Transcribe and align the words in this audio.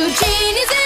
Two 0.00 0.08
genies 0.08 0.79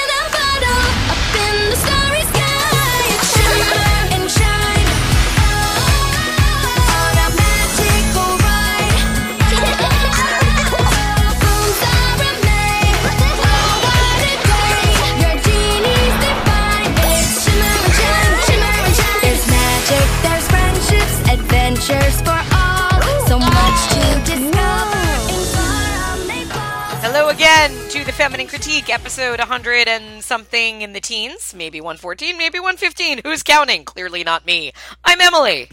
Feminine 28.15 28.46
Critique, 28.46 28.91
episode 28.91 29.41
100 29.41 29.89
and 29.89 30.23
something 30.23 30.82
in 30.82 30.93
the 30.93 31.00
teens, 31.00 31.53
maybe 31.53 31.81
114, 31.81 32.38
maybe 32.38 32.60
115. 32.60 33.23
Who's 33.24 33.42
counting? 33.42 33.84
Clearly 33.84 34.23
not 34.23 34.46
me. 34.46 34.73
I'm 35.04 35.20
Emily. 35.20 35.68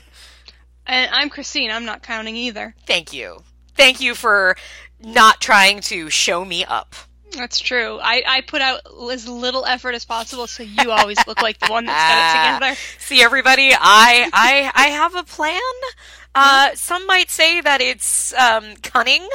And 0.87 1.13
I'm 1.13 1.29
Christine. 1.29 1.69
I'm 1.69 1.85
not 1.85 2.01
counting 2.01 2.35
either. 2.35 2.73
Thank 2.87 3.13
you. 3.13 3.43
Thank 3.75 4.01
you 4.01 4.15
for 4.15 4.57
not 4.99 5.39
trying 5.39 5.81
to 5.81 6.09
show 6.09 6.43
me 6.43 6.65
up. 6.65 6.95
That's 7.31 7.59
true. 7.59 7.99
I, 8.01 8.23
I 8.27 8.41
put 8.41 8.61
out 8.61 8.81
as 9.11 9.27
little 9.27 9.63
effort 9.63 9.93
as 9.93 10.03
possible, 10.03 10.47
so 10.47 10.63
you 10.63 10.89
always 10.89 11.25
look 11.27 11.43
like 11.43 11.59
the 11.59 11.71
one 11.71 11.85
that's 11.85 12.11
got 12.11 12.55
it 12.55 12.59
together. 12.73 12.79
See 12.97 13.21
everybody, 13.21 13.71
I 13.71 14.29
I 14.33 14.71
I 14.73 14.87
have 14.87 15.15
a 15.15 15.23
plan. 15.23 15.61
Uh, 16.33 16.71
some 16.73 17.05
might 17.05 17.29
say 17.29 17.61
that 17.61 17.81
it's 17.81 18.33
um, 18.33 18.75
cunning. 18.81 19.27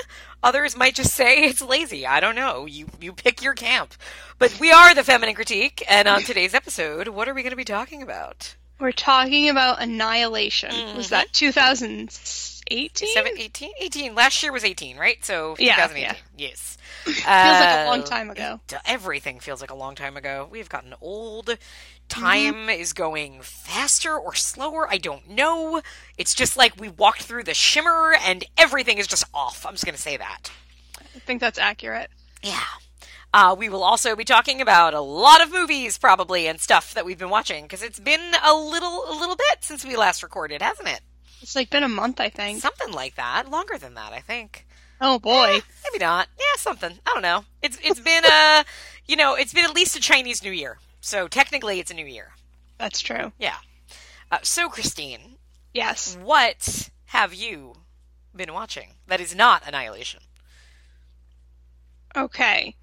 Others 0.47 0.77
might 0.77 0.95
just 0.95 1.13
say 1.13 1.43
it's 1.43 1.61
lazy. 1.61 2.07
I 2.07 2.21
don't 2.21 2.37
know. 2.37 2.67
You 2.67 2.87
you 3.01 3.13
pick 3.13 3.43
your 3.43 3.55
camp. 3.55 3.95
But 4.39 4.57
we 4.61 4.71
are 4.71 4.95
the 4.95 5.03
Feminine 5.03 5.35
Critique, 5.35 5.83
and 5.91 6.07
on 6.07 6.23
today's 6.23 6.55
episode, 6.55 7.09
what 7.09 7.29
are 7.29 7.35
we 7.35 7.43
going 7.43 7.51
to 7.51 7.57
be 7.57 7.65
talking 7.65 8.01
about? 8.01 8.55
We're 8.79 8.93
talking 8.93 9.49
about 9.49 9.83
Annihilation. 9.83 10.97
Was 10.97 11.09
that 11.09 11.33
2018? 11.33 13.09
Seven, 13.09 13.33
18? 13.37 13.71
18. 13.81 14.15
Last 14.15 14.41
year 14.43 14.53
was 14.53 14.63
18, 14.65 14.97
right? 14.99 15.25
So 15.25 15.57
Yeah, 15.59 15.75
2018. 15.77 16.17
Yes. 16.37 16.79
Feels 17.05 17.17
like 17.25 17.27
a 17.27 17.87
long 17.89 18.01
Uh, 18.03 18.05
time 18.07 18.31
ago. 18.31 18.61
Everything 18.85 19.41
feels 19.41 19.61
like 19.61 19.71
a 19.71 19.75
long 19.75 19.95
time 19.97 20.17
ago. 20.17 20.47
We've 20.51 20.69
gotten 20.69 20.95
old. 21.01 21.57
Time 22.09 22.55
Mm-hmm. 22.55 22.69
is 22.71 22.93
going 22.93 23.41
faster 23.43 24.17
or 24.17 24.35
slower. 24.35 24.89
I 24.89 24.99
don't 24.99 25.29
know. 25.29 25.83
It's 26.17 26.35
just 26.35 26.57
like 26.57 26.79
we 26.81 26.89
walked 26.89 27.23
through 27.23 27.43
the 27.45 27.55
shimmer 27.55 28.15
and 28.25 28.45
everything 28.57 28.99
is 28.99 29.07
just 29.07 29.25
off. 29.35 29.67
I'm 29.67 29.73
just 29.75 29.85
going 29.85 29.97
to 29.97 30.01
say 30.01 30.17
that. 30.17 30.51
I 31.01 31.19
think 31.21 31.41
that's 31.41 31.59
accurate. 31.59 32.11
Yeah. 32.43 32.63
Uh, 33.35 33.55
we 33.59 33.69
will 33.69 33.83
also 33.83 34.15
be 34.17 34.25
talking 34.25 34.61
about 34.61 34.95
a 34.95 35.01
lot 35.01 35.43
of 35.43 35.53
movies, 35.53 35.99
probably, 35.99 36.47
and 36.47 36.61
stuff 36.61 36.95
that 36.95 37.05
we've 37.05 37.19
been 37.19 37.29
watching 37.29 37.65
because 37.65 37.83
it's 37.83 37.99
been 37.99 38.33
a 38.43 38.55
little, 38.55 39.05
a 39.11 39.15
little 39.19 39.37
bit 39.37 39.59
since 39.63 39.85
we 39.85 39.97
last 39.97 40.23
recorded, 40.23 40.63
hasn't 40.63 40.89
it? 40.89 41.01
It's 41.43 41.57
like 41.57 41.69
been 41.71 41.83
a 41.83 41.89
month, 41.89 42.21
I 42.21 42.29
think. 42.31 42.61
Something 42.63 42.93
like 42.93 43.17
that. 43.17 43.51
Longer 43.51 43.77
than 43.79 43.95
that, 43.95 44.13
I 44.13 44.21
think. 44.21 44.65
Oh 45.01 45.19
boy. 45.19 45.61
Maybe 45.85 46.03
not. 46.03 46.29
Yeah, 46.39 46.57
something. 46.57 46.99
I 47.05 47.13
don't 47.13 47.23
know. 47.23 47.45
It's 47.63 47.79
it's 47.83 48.01
been 48.11 48.25
a, 48.25 48.65
you 49.07 49.17
know, 49.17 49.35
it's 49.35 49.53
been 49.53 49.65
at 49.67 49.75
least 49.75 49.97
a 49.97 50.01
Chinese 50.01 50.43
New 50.43 50.53
Year. 50.53 50.79
So 51.07 51.29
technically, 51.29 51.79
it's 51.79 51.93
a 51.93 51.95
new 51.95 52.05
year. 52.05 52.33
That's 52.79 53.01
true. 53.01 53.31
Yeah. 53.39 53.55
Uh, 54.29 54.39
so 54.43 54.69
Christine, 54.69 55.37
Yes. 55.73 56.17
what 56.21 56.91
have 57.05 57.33
you 57.33 57.75
been 58.35 58.53
watching 58.53 58.89
that 59.07 59.21
is 59.21 59.33
not 59.33 59.63
Annihilation? 59.65 60.19
Okay. 62.17 62.75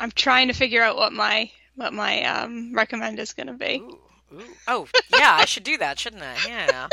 I'm 0.00 0.10
trying 0.10 0.48
to 0.48 0.52
figure 0.52 0.82
out 0.82 0.96
what 0.96 1.12
my 1.12 1.48
what 1.76 1.92
my 1.92 2.24
um 2.24 2.74
recommend 2.74 3.20
is 3.20 3.34
going 3.34 3.46
to 3.46 3.52
be. 3.52 3.76
Ooh, 3.80 4.00
ooh. 4.34 4.42
Oh, 4.66 4.88
yeah, 5.12 5.36
I 5.38 5.44
should 5.44 5.62
do 5.62 5.78
that, 5.78 6.00
shouldn't 6.00 6.24
I? 6.24 6.36
Yeah. 6.44 6.88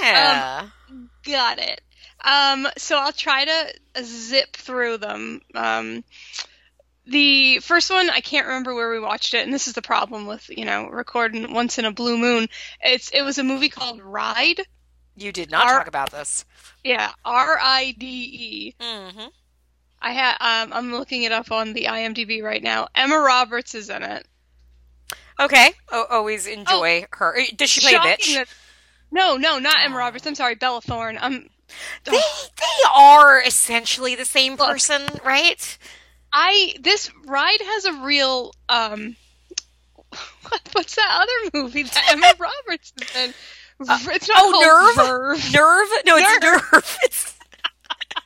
Yeah. 0.00 0.68
Got 1.24 1.58
it. 1.58 1.82
Um, 2.24 2.66
so 2.78 2.96
I'll 2.98 3.12
try 3.12 3.44
to 3.44 4.02
zip 4.02 4.56
through 4.56 4.96
them. 4.96 5.42
Um, 5.54 6.04
the 7.08 7.58
first 7.60 7.90
one, 7.90 8.10
I 8.10 8.20
can't 8.20 8.46
remember 8.46 8.74
where 8.74 8.90
we 8.90 9.00
watched 9.00 9.34
it, 9.34 9.44
and 9.44 9.52
this 9.52 9.66
is 9.66 9.72
the 9.74 9.82
problem 9.82 10.26
with 10.26 10.48
you 10.56 10.64
know 10.64 10.86
recording 10.88 11.52
once 11.52 11.78
in 11.78 11.84
a 11.84 11.92
blue 11.92 12.16
moon. 12.18 12.48
It's 12.82 13.10
it 13.10 13.22
was 13.22 13.38
a 13.38 13.44
movie 13.44 13.68
called 13.68 14.02
Ride. 14.02 14.60
you 15.16 15.32
did 15.32 15.50
not 15.50 15.66
our- 15.66 15.78
talk 15.78 15.88
about 15.88 16.10
this. 16.10 16.44
Yeah, 16.84 17.10
R 17.24 17.58
I 17.60 17.94
D 17.98 18.06
E. 18.06 18.74
Mm-hmm. 18.82 19.26
I 20.00 20.12
had 20.12 20.36
um, 20.40 20.72
I'm 20.72 20.92
looking 20.92 21.24
it 21.24 21.32
up 21.32 21.50
on 21.50 21.72
the 21.72 21.86
IMDb 21.86 22.42
right 22.42 22.62
now. 22.62 22.86
Emma 22.94 23.18
Roberts 23.18 23.74
is 23.74 23.90
in 23.90 24.02
it. 24.02 24.26
Okay. 25.40 25.70
Oh, 25.90 26.04
always 26.10 26.46
enjoy 26.46 27.04
her. 27.12 27.38
Uh, 27.38 27.44
Does 27.56 27.70
she 27.70 27.80
play 27.80 27.94
a 27.94 27.98
bitch? 28.00 28.34
that- 28.34 28.48
no, 29.10 29.36
no, 29.38 29.58
not 29.58 29.76
Emma 29.84 29.96
Roberts. 29.96 30.26
I'm 30.26 30.34
sorry, 30.34 30.54
Bella 30.56 30.80
Thorne. 30.82 31.16
Um, 31.20 31.48
They 32.04 32.12
they 32.12 32.88
are 32.94 33.40
essentially 33.42 34.14
the 34.14 34.24
same 34.24 34.56
Look. 34.56 34.68
person, 34.68 35.02
right? 35.24 35.78
I 36.32 36.74
this 36.80 37.10
ride 37.26 37.60
has 37.60 37.84
a 37.86 37.92
real 38.04 38.52
um 38.68 39.16
what, 40.42 40.60
what's 40.72 40.96
that 40.96 41.08
other 41.22 41.50
movie 41.62 41.84
that 41.84 42.08
Emma 42.10 42.32
Roberts 42.38 42.92
is 43.00 43.16
in? 43.16 43.34
It's 43.80 44.28
not 44.28 44.38
oh, 44.40 44.94
Nerve? 44.96 45.06
Verve. 45.06 45.52
Nerve? 45.52 45.88
No, 46.04 46.16
it's 46.16 46.44
nerve. 46.44 46.98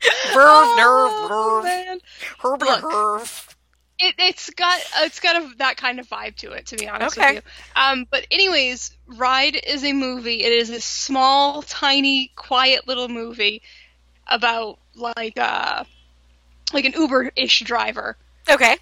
It's 0.04 0.34
verve, 0.34 0.36
Oh, 0.38 0.74
nerve, 0.76 1.30
nerve, 1.30 1.64
man. 1.64 1.98
herb, 2.42 2.60
Look. 2.62 2.82
nerve. 2.92 3.56
It, 3.98 4.14
it's 4.18 4.50
got 4.50 4.80
it's 4.98 5.20
got 5.20 5.36
a, 5.36 5.54
that 5.58 5.76
kind 5.76 6.00
of 6.00 6.08
vibe 6.08 6.34
to 6.36 6.50
it, 6.52 6.66
to 6.66 6.76
be 6.76 6.88
honest 6.88 7.16
Okay. 7.18 7.34
with 7.36 7.44
you. 7.44 7.80
Um, 7.80 8.06
but 8.10 8.26
anyways, 8.30 8.96
Ride 9.06 9.54
is 9.64 9.84
a 9.84 9.92
movie. 9.92 10.42
It 10.42 10.52
is 10.52 10.70
a 10.70 10.80
small, 10.80 11.62
tiny, 11.62 12.32
quiet 12.34 12.88
little 12.88 13.08
movie 13.08 13.62
about 14.26 14.78
like 14.96 15.38
uh 15.38 15.84
like 16.72 16.84
an 16.84 16.92
Uber-ish 16.94 17.60
driver 17.60 18.16
Okay. 18.48 18.76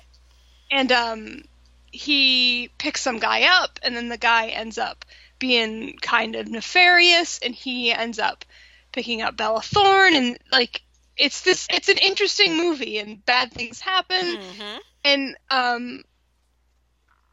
and 0.70 0.90
um, 0.92 1.42
he 1.90 2.70
picks 2.78 3.00
some 3.02 3.18
guy 3.18 3.42
up, 3.62 3.78
and 3.82 3.96
then 3.96 4.08
the 4.08 4.18
guy 4.18 4.48
ends 4.48 4.78
up 4.78 5.04
being 5.38 5.96
kind 6.00 6.36
of 6.36 6.48
nefarious, 6.48 7.38
and 7.42 7.54
he 7.54 7.92
ends 7.92 8.18
up 8.18 8.44
picking 8.92 9.22
up 9.22 9.36
Bella 9.36 9.62
Thorne, 9.62 10.14
and 10.14 10.38
like 10.52 10.82
it's 11.16 11.42
this, 11.42 11.66
it's 11.70 11.88
an 11.88 11.98
interesting 11.98 12.56
movie, 12.56 12.98
and 12.98 13.24
bad 13.24 13.52
things 13.52 13.80
happen, 13.80 14.38
hmm 14.58 14.76
and 15.04 15.34
um, 15.50 16.04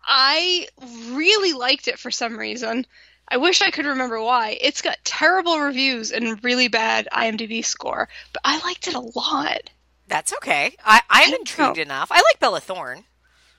I 0.04 0.68
really 1.12 1.54
liked 1.54 1.88
it 1.88 2.00
for 2.00 2.12
some 2.12 2.38
reason. 2.38 2.86
I 3.28 3.38
wish 3.38 3.62
I 3.62 3.72
could 3.72 3.86
remember 3.86 4.22
why. 4.22 4.58
It's 4.62 4.82
got 4.82 4.98
terrible 5.04 5.60
reviews 5.60 6.12
and 6.12 6.42
really 6.46 6.70
bad 6.70 7.10
IMDb 7.12 7.64
score, 7.66 8.08
but 8.32 8.42
I 8.46 8.60
liked 8.60 8.88
it 8.88 8.94
a 8.96 9.00
lot. 9.02 9.70
That's 10.08 10.34
okay. 10.34 10.76
I, 10.86 11.02
I'm 11.10 11.34
intrigued 11.34 11.78
enough. 11.78 12.12
I 12.12 12.16
like 12.16 12.40
Bella 12.40 12.60
Thorne. 12.62 13.04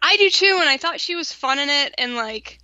I 0.00 0.16
do 0.16 0.30
too, 0.30 0.56
and 0.60 0.68
I 0.68 0.76
thought 0.76 1.00
she 1.00 1.14
was 1.16 1.32
fun 1.32 1.58
in 1.58 1.68
it, 1.68 1.94
and 1.98 2.14
like 2.14 2.58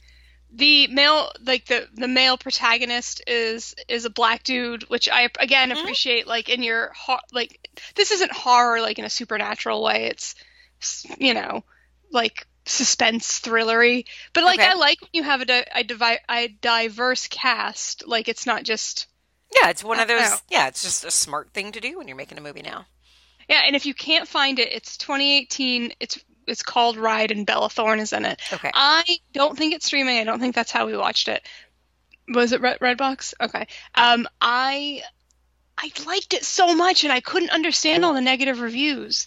the 0.52 0.86
male, 0.86 1.30
like 1.44 1.66
the 1.66 1.88
the 1.94 2.08
male 2.08 2.38
protagonist 2.38 3.22
is 3.26 3.74
is 3.88 4.04
a 4.04 4.10
black 4.10 4.42
dude, 4.44 4.88
which 4.88 5.08
I 5.08 5.28
again 5.40 5.70
Mhm. 5.70 5.80
appreciate. 5.80 6.26
Like 6.26 6.48
in 6.48 6.62
your 6.62 6.92
like 7.32 7.68
this 7.96 8.10
isn't 8.12 8.32
horror 8.32 8.80
like 8.80 8.98
in 8.98 9.04
a 9.04 9.10
supernatural 9.10 9.82
way. 9.82 10.06
It's 10.06 10.34
you 11.18 11.34
know 11.34 11.64
like 12.12 12.46
suspense 12.66 13.40
thrillery, 13.40 14.06
but 14.32 14.44
like 14.44 14.60
Okay. 14.60 14.68
I 14.70 14.74
like 14.74 15.00
when 15.02 15.10
you 15.12 15.22
have 15.24 15.40
a 15.40 15.44
di- 15.44 15.66
a, 15.74 15.82
divi- 15.84 16.20
a 16.30 16.48
diverse 16.48 17.26
cast. 17.26 18.06
Like 18.06 18.28
it's 18.28 18.46
not 18.46 18.62
just 18.62 19.08
Yeah, 19.60 19.70
it's 19.70 19.82
one 19.84 19.98
of 20.00 20.08
those. 20.08 20.40
Yeah, 20.48 20.68
it's 20.68 20.82
just 20.82 21.04
a 21.04 21.10
smart 21.10 21.50
thing 21.52 21.72
to 21.72 21.80
do 21.80 21.98
when 21.98 22.06
you're 22.08 22.16
making 22.16 22.38
a 22.38 22.40
movie 22.40 22.62
now. 22.62 22.86
Yeah. 23.48 23.62
And 23.66 23.76
if 23.76 23.86
you 23.86 23.94
can't 23.94 24.28
find 24.28 24.58
it, 24.58 24.72
it's 24.72 24.96
2018. 24.98 25.92
It's 26.00 26.18
it's 26.46 26.62
called 26.62 26.96
Ride, 26.96 27.30
and 27.30 27.46
Bella 27.46 27.70
Thorne 27.70 28.00
is 28.00 28.12
in 28.12 28.24
it. 28.24 28.40
Okay. 28.52 28.70
I 28.74 29.04
don't 29.32 29.56
think 29.56 29.74
it's 29.74 29.86
streaming. 29.86 30.18
I 30.18 30.24
don't 30.24 30.40
think 30.40 30.54
that's 30.54 30.70
how 30.70 30.86
we 30.86 30.96
watched 30.96 31.28
it. 31.28 31.42
Was 32.28 32.52
it 32.52 32.60
Red 32.60 32.78
Redbox? 32.80 33.34
Okay. 33.40 33.66
Um, 33.94 34.26
I 34.40 35.02
I 35.76 35.90
liked 36.06 36.34
it 36.34 36.44
so 36.44 36.74
much, 36.74 37.04
and 37.04 37.12
I 37.12 37.20
couldn't 37.20 37.50
understand 37.50 38.04
all 38.04 38.14
the 38.14 38.20
negative 38.20 38.60
reviews. 38.60 39.26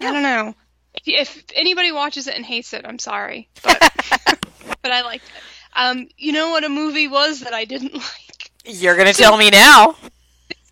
Yeah. 0.00 0.10
I 0.10 0.12
don't 0.12 0.22
know. 0.22 0.54
If, 0.94 1.36
if 1.36 1.44
anybody 1.54 1.92
watches 1.92 2.26
it 2.26 2.34
and 2.34 2.44
hates 2.44 2.72
it, 2.72 2.84
I'm 2.86 2.98
sorry, 2.98 3.48
but 3.62 3.78
but 4.82 4.92
I 4.92 5.02
liked 5.02 5.24
it. 5.24 5.42
Um, 5.76 6.08
you 6.16 6.32
know 6.32 6.50
what 6.50 6.64
a 6.64 6.68
movie 6.68 7.08
was 7.08 7.40
that 7.40 7.54
I 7.54 7.64
didn't 7.64 7.94
like? 7.94 8.50
You're 8.64 8.96
gonna 8.96 9.14
tell 9.14 9.36
me 9.36 9.50
now. 9.50 9.96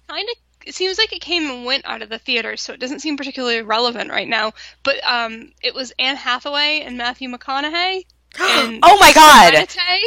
Kind 0.09 0.29
of. 0.29 0.37
It 0.67 0.75
seems 0.75 0.99
like 0.99 1.13
it 1.13 1.21
came 1.21 1.49
and 1.49 1.65
went 1.65 1.87
out 1.87 2.03
of 2.03 2.09
the 2.09 2.19
theater, 2.19 2.57
so 2.57 2.73
it 2.73 2.81
doesn't 2.81 3.01
seem 3.01 3.17
particularly 3.17 3.63
relevant 3.63 4.11
right 4.11 4.29
now. 4.29 4.53
But 4.83 4.97
um, 5.05 5.53
it 5.63 5.75
was 5.75 5.93
Anne 5.99 6.17
Hathaway 6.17 6.81
and 6.81 6.99
Matthew 6.99 7.29
McConaughey. 7.29 8.05
And 8.39 8.81
oh 8.83 8.99
my 8.99 9.13
god! 9.13 9.55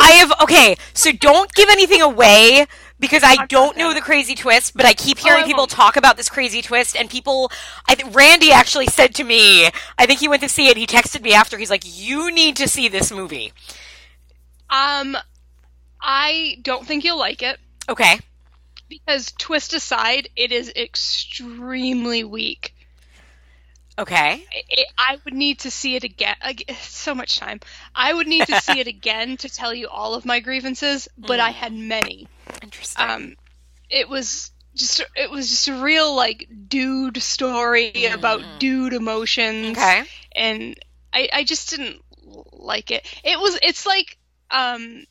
I 0.01 0.11
have 0.11 0.33
okay. 0.41 0.75
So 0.93 1.11
don't 1.11 1.51
give 1.53 1.69
anything 1.69 2.01
away 2.01 2.67
because 2.99 3.23
I 3.23 3.45
don't 3.47 3.77
know 3.77 3.93
the 3.93 4.01
crazy 4.01 4.35
twist, 4.35 4.75
but 4.75 4.85
I 4.85 4.93
keep 4.93 5.17
hearing 5.17 5.45
I 5.45 5.47
people 5.47 5.65
talk 5.65 5.95
about 5.95 6.17
this 6.17 6.29
crazy 6.29 6.61
twist, 6.61 6.95
and 6.95 7.09
people. 7.09 7.51
I 7.87 7.95
think 7.95 8.13
Randy 8.13 8.51
actually 8.51 8.87
said 8.87 9.15
to 9.15 9.23
me, 9.23 9.69
I 9.97 10.05
think 10.05 10.19
he 10.19 10.27
went 10.27 10.43
to 10.43 10.49
see 10.49 10.67
it. 10.67 10.77
He 10.77 10.85
texted 10.85 11.21
me 11.21 11.33
after. 11.33 11.57
He's 11.57 11.71
like, 11.71 11.83
"You 11.85 12.31
need 12.31 12.57
to 12.57 12.67
see 12.67 12.87
this 12.87 13.11
movie." 13.11 13.53
Um, 14.69 15.17
I 16.01 16.59
don't 16.61 16.85
think 16.85 17.03
you'll 17.03 17.17
like 17.17 17.41
it 17.41 17.59
Okay. 17.89 18.19
Because 18.89 19.31
twist 19.37 19.73
aside, 19.73 20.29
it 20.35 20.51
is 20.51 20.71
extremely 20.75 22.23
weak. 22.23 22.73
Okay. 23.99 24.45
it, 24.69 24.87
I 24.97 25.19
would 25.25 25.33
need 25.33 25.59
to 25.59 25.71
see 25.71 25.95
it 25.95 26.05
again. 26.05 26.35
ag- 26.41 26.71
So 26.81 27.13
much 27.13 27.37
time. 27.37 27.59
I 27.93 28.13
would 28.13 28.27
need 28.27 28.47
to 28.47 28.61
see 28.61 28.79
it 28.79 28.87
again 28.97 29.35
to 29.37 29.49
tell 29.49 29.73
you 29.73 29.89
all 29.89 30.15
of 30.15 30.25
my 30.25 30.39
grievances, 30.39 31.09
but 31.17 31.41
I 31.41 31.49
had 31.49 31.73
many. 31.73 32.27
Interesting. 32.63 33.05
Um, 33.09 33.35
it 33.89 34.07
was 34.07 34.51
just 34.75 35.03
it 35.15 35.29
was 35.29 35.49
just 35.49 35.67
a 35.67 35.73
real 35.81 36.15
like 36.15 36.47
dude 36.69 37.21
story 37.21 38.05
about 38.05 38.41
dude 38.59 38.93
emotions, 38.93 39.77
okay. 39.77 40.03
and 40.33 40.75
I 41.11 41.27
I 41.33 41.43
just 41.43 41.69
didn't 41.69 42.01
like 42.53 42.91
it. 42.91 43.05
It 43.23 43.37
was 43.39 43.59
it's 43.61 43.85
like 43.85 44.17
um. 44.49 45.03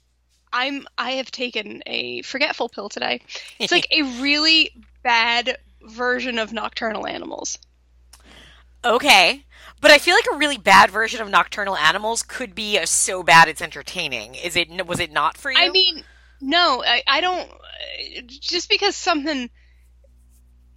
I'm 0.52 0.86
I 0.96 1.12
have 1.12 1.30
taken 1.30 1.82
a 1.86 2.22
forgetful 2.22 2.68
pill 2.68 2.88
today. 2.88 3.20
It's 3.58 3.72
like 3.72 3.86
a 3.90 4.02
really 4.20 4.72
bad 5.02 5.58
version 5.82 6.38
of 6.38 6.52
nocturnal 6.52 7.06
animals. 7.06 7.58
Okay. 8.84 9.44
But 9.80 9.90
I 9.90 9.98
feel 9.98 10.14
like 10.14 10.26
a 10.32 10.36
really 10.36 10.56
bad 10.56 10.90
version 10.90 11.20
of 11.20 11.28
Nocturnal 11.28 11.76
Animals 11.76 12.22
could 12.22 12.54
be 12.54 12.78
uh, 12.78 12.86
so 12.86 13.22
bad 13.22 13.48
it's 13.48 13.62
entertaining. 13.62 14.34
Is 14.34 14.56
it? 14.56 14.86
Was 14.86 14.98
it 15.00 15.12
not 15.12 15.36
for 15.36 15.50
you? 15.50 15.58
I 15.58 15.68
mean, 15.70 16.02
no, 16.40 16.82
I, 16.84 17.02
I 17.06 17.20
don't. 17.20 17.48
Uh, 17.50 18.22
just 18.26 18.68
because 18.68 18.96
something 18.96 19.50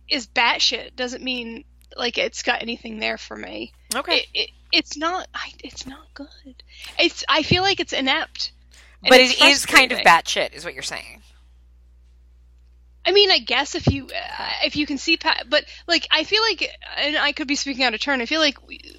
is 0.07 0.27
batshit 0.27 0.95
doesn't 0.95 1.23
mean 1.23 1.63
like 1.95 2.18
it's 2.18 2.44
got 2.44 2.62
anything 2.62 3.00
there 3.00 3.18
for 3.18 3.35
me. 3.35 3.73
okay. 3.95 4.18
It, 4.18 4.27
it, 4.33 4.50
it's 4.71 4.97
not. 4.97 5.27
I, 5.33 5.51
it's 5.63 5.88
not 5.88 6.13
good. 6.13 6.63
It's. 7.00 7.23
I 7.27 7.41
feel 7.41 7.63
like 7.63 7.79
it's 7.79 7.94
inept. 7.94 8.51
But 9.01 9.19
it's 9.19 9.65
kind 9.65 9.92
of 9.92 10.00
batshit, 10.00 10.53
is 10.53 10.63
what 10.63 10.74
you're 10.74 10.83
saying. 10.83 11.21
I 13.03 13.13
mean, 13.13 13.31
I 13.31 13.39
guess 13.39 13.74
if 13.74 13.88
you 13.88 14.06
uh, 14.06 14.50
if 14.63 14.75
you 14.75 14.86
can 14.86 15.00
see, 15.00 15.18
but 15.50 15.65
like 15.88 16.07
I 16.12 16.24
feel 16.24 16.42
like, 16.44 16.69
and 16.98 17.18
I 17.18 17.31
could 17.31 17.48
be 17.48 17.56
speaking 17.56 17.83
out 17.83 17.95
of 17.95 18.00
turn. 18.00 18.21
I 18.21 18.27
feel 18.27 18.42
like 18.42 18.57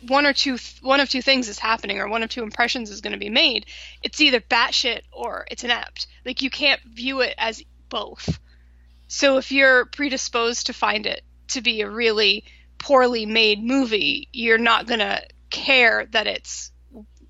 one 0.09 0.27
or 0.27 0.33
two, 0.33 0.59
one 0.81 0.99
of 0.99 1.09
two 1.09 1.23
things 1.23 1.49
is 1.49 1.59
happening, 1.59 2.01
or 2.01 2.09
one 2.09 2.25
of 2.25 2.31
two 2.31 2.43
impressions 2.43 2.91
is 2.91 3.01
going 3.01 3.13
to 3.13 3.19
be 3.19 3.31
made. 3.31 3.67
It's 4.03 4.21
either 4.21 4.41
batshit 4.41 5.03
or 5.13 5.47
it's 5.51 5.63
inept. 5.63 6.09
Like 6.25 6.43
you 6.43 6.51
can't 6.51 6.81
view 6.83 7.21
it 7.21 7.35
as 7.39 7.63
both. 7.89 8.41
So 9.07 9.37
if 9.37 9.53
you're 9.53 9.85
predisposed 9.85 10.67
to 10.67 10.73
find 10.73 11.07
it 11.07 11.23
to 11.49 11.61
be 11.61 11.83
a 11.83 11.89
really 11.89 12.45
poorly 12.79 13.25
made 13.25 13.63
movie, 13.63 14.29
you're 14.33 14.59
not 14.59 14.87
gonna 14.87 15.23
care 15.51 16.07
that 16.07 16.27
it's 16.27 16.73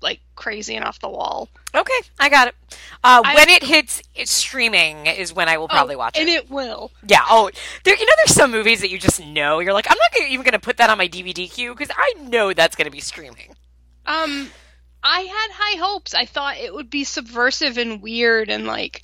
like 0.03 0.19
crazy 0.35 0.75
and 0.75 0.85
off 0.85 0.99
the 0.99 1.09
wall. 1.09 1.49
Okay, 1.73 1.93
I 2.19 2.29
got 2.29 2.49
it. 2.49 2.55
Uh, 3.03 3.21
I- 3.25 3.33
when 3.35 3.49
it 3.49 3.63
hits 3.63 4.03
it's 4.13 4.31
streaming 4.31 5.07
is 5.07 5.33
when 5.33 5.49
I 5.49 5.57
will 5.57 5.67
probably 5.67 5.95
Oh, 5.95 5.99
watch 5.99 6.17
it, 6.17 6.21
and 6.21 6.29
it. 6.29 6.49
will. 6.51 6.91
Yeah. 7.07 7.21
Oh, 7.27 7.49
there. 7.83 7.95
You 7.95 8.05
know, 8.05 8.11
there's 8.23 8.35
some 8.35 8.51
movies 8.51 8.81
that 8.81 8.91
you 8.91 8.99
just 8.99 9.25
know. 9.25 9.59
You're 9.59 9.73
like, 9.73 9.87
I'm 9.89 9.97
not 9.97 10.13
gonna, 10.19 10.29
even 10.29 10.43
going 10.43 10.53
to 10.53 10.59
put 10.59 10.77
that 10.77 10.89
on 10.91 10.97
my 10.99 11.07
DVD 11.07 11.49
queue 11.51 11.73
because 11.73 11.89
I 11.97 12.13
know 12.21 12.53
that's 12.53 12.75
going 12.75 12.85
to 12.85 12.91
be 12.91 12.99
streaming. 12.99 13.55
Um, 14.05 14.49
I 15.01 15.21
had 15.21 15.51
high 15.53 15.79
hopes. 15.79 16.13
I 16.13 16.25
thought 16.25 16.57
it 16.57 16.73
would 16.73 16.89
be 16.89 17.03
subversive 17.05 17.77
and 17.77 18.01
weird 18.01 18.49
and 18.49 18.65
like, 18.67 19.01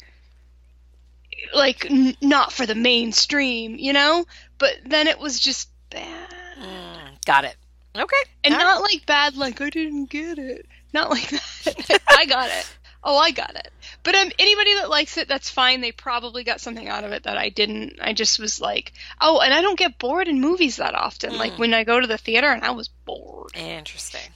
like 1.53 1.89
n- 1.89 2.15
not 2.21 2.51
for 2.51 2.65
the 2.65 2.75
mainstream, 2.75 3.75
you 3.77 3.93
know. 3.93 4.25
But 4.57 4.73
then 4.85 5.07
it 5.07 5.19
was 5.19 5.39
just 5.39 5.69
bad, 5.89 6.29
Mm, 6.59 7.25
got 7.25 7.45
it. 7.45 7.55
Okay. 7.95 8.15
and 8.43 8.53
All 8.53 8.59
right. 8.59 8.65
not 8.65 8.81
like 8.81 9.05
bad. 9.05 9.35
Like 9.35 9.59
I 9.61 9.69
didn't 9.69 10.09
get 10.09 10.37
it. 10.37 10.65
Not 10.93 11.09
like 11.09 11.29
that. 11.29 12.01
I 12.09 12.25
got 12.25 12.49
it. 12.49 12.67
Oh, 13.03 13.17
I 13.17 13.31
got 13.31 13.55
it. 13.55 13.69
But 14.03 14.15
um, 14.15 14.29
anybody 14.39 14.75
that 14.75 14.89
likes 14.89 15.17
it, 15.17 15.27
that's 15.27 15.49
fine. 15.49 15.79
They 15.81 15.91
probably 15.93 16.43
got 16.43 16.59
something 16.59 16.87
out 16.89 17.03
of 17.05 17.11
it 17.11 17.23
that 17.23 17.37
I 17.37 17.49
didn't. 17.49 17.99
I 18.01 18.11
just 18.13 18.39
was 18.39 18.59
like, 18.59 18.91
oh, 19.21 19.39
and 19.39 19.53
I 19.53 19.61
don't 19.61 19.77
get 19.79 19.97
bored 19.99 20.27
in 20.27 20.41
movies 20.41 20.77
that 20.77 20.95
often. 20.95 21.37
Like 21.37 21.57
when 21.57 21.73
I 21.73 21.83
go 21.85 21.99
to 21.99 22.07
the 22.07 22.17
theater, 22.17 22.47
and 22.51 22.63
I 22.63 22.71
was 22.71 22.89
bored. 23.05 23.51
Interesting. 23.55 24.31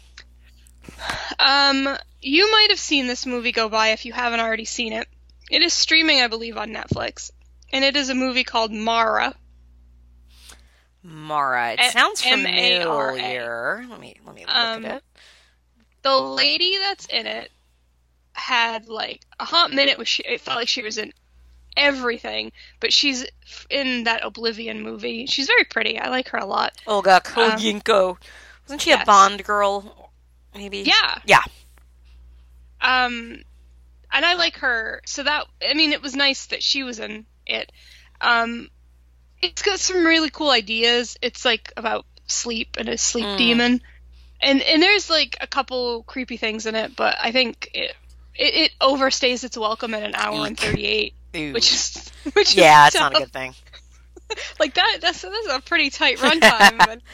Um, 1.39 1.89
you 2.21 2.51
might 2.51 2.67
have 2.69 2.79
seen 2.79 3.07
this 3.07 3.25
movie 3.25 3.51
go 3.51 3.67
by 3.69 3.89
if 3.89 4.05
you 4.05 4.13
haven't 4.13 4.39
already 4.39 4.65
seen 4.65 4.93
it. 4.93 5.07
It 5.49 5.61
is 5.61 5.73
streaming, 5.73 6.21
I 6.21 6.27
believe, 6.27 6.57
on 6.57 6.69
Netflix, 6.69 7.31
and 7.71 7.83
it 7.83 7.95
is 7.97 8.09
a 8.09 8.15
movie 8.15 8.43
called 8.45 8.71
Mara. 8.71 9.35
Mara. 11.03 11.73
It 11.73 11.91
sounds 11.91 12.23
M-A-R-A. 12.25 13.17
familiar. 13.17 13.85
Let 13.89 13.99
me 13.99 14.15
let 14.25 14.35
me 14.35 14.45
look 14.45 14.55
Um, 14.55 14.85
at 14.85 14.95
it. 14.97 15.03
The 16.03 16.15
lady 16.15 16.77
that's 16.77 17.05
in 17.07 17.27
it 17.27 17.51
had 18.33 18.87
like 18.87 19.21
a 19.39 19.45
hot 19.45 19.71
minute 19.71 19.97
where 19.97 20.05
she 20.05 20.23
it 20.23 20.41
felt 20.41 20.57
like 20.57 20.67
she 20.67 20.81
was 20.81 20.97
in 20.97 21.13
everything, 21.77 22.51
but 22.79 22.93
she's 22.93 23.25
in 23.69 24.03
that 24.03 24.23
Oblivion 24.23 24.81
movie. 24.81 25.25
She's 25.25 25.47
very 25.47 25.63
pretty. 25.63 25.97
I 25.97 26.09
like 26.09 26.29
her 26.29 26.37
a 26.37 26.45
lot. 26.45 26.73
Olga 26.87 27.21
Kurylenko. 27.23 28.17
Wasn't 28.65 28.81
she 28.81 28.91
a 28.91 28.97
um. 28.97 29.03
Bond 29.05 29.43
girl? 29.43 30.11
Maybe. 30.55 30.79
Yeah. 30.79 31.17
Yeah. 31.25 31.43
Um, 32.81 33.41
and 34.11 34.25
I 34.25 34.35
like 34.35 34.57
her. 34.57 35.01
So 35.05 35.23
that 35.23 35.47
I 35.67 35.73
mean, 35.73 35.93
it 35.93 36.01
was 36.01 36.15
nice 36.15 36.47
that 36.47 36.61
she 36.61 36.83
was 36.83 36.99
in 36.99 37.25
it. 37.45 37.71
Um, 38.21 38.69
it's 39.41 39.61
got 39.61 39.79
some 39.79 40.05
really 40.05 40.29
cool 40.29 40.49
ideas. 40.49 41.17
It's 41.21 41.45
like 41.45 41.73
about 41.75 42.05
sleep 42.27 42.77
and 42.77 42.89
a 42.89 42.97
sleep 42.97 43.25
Mm. 43.25 43.37
demon, 43.37 43.81
and 44.43 44.61
and 44.61 44.81
there's 44.81 45.09
like 45.09 45.37
a 45.41 45.47
couple 45.47 46.03
creepy 46.03 46.37
things 46.37 46.65
in 46.65 46.75
it, 46.75 46.95
but 46.95 47.15
I 47.21 47.31
think 47.31 47.69
it 47.73 47.95
it, 48.35 48.53
it 48.55 48.71
overstays 48.81 49.43
its 49.43 49.57
welcome 49.57 49.93
at 49.93 50.03
an 50.03 50.15
hour 50.15 50.45
and 50.45 50.57
thirty 50.57 50.85
eight, 50.85 51.13
which 51.31 51.71
is 51.71 52.11
which 52.33 52.55
yeah, 52.55 52.87
is 52.87 52.93
it's 52.93 53.01
not 53.01 53.15
a 53.15 53.19
good 53.19 53.31
thing. 53.31 53.53
like 54.59 54.73
that. 54.75 54.97
That's 55.01 55.21
that's 55.21 55.47
a 55.49 55.61
pretty 55.61 55.89
tight 55.89 56.17
runtime. 56.17 57.01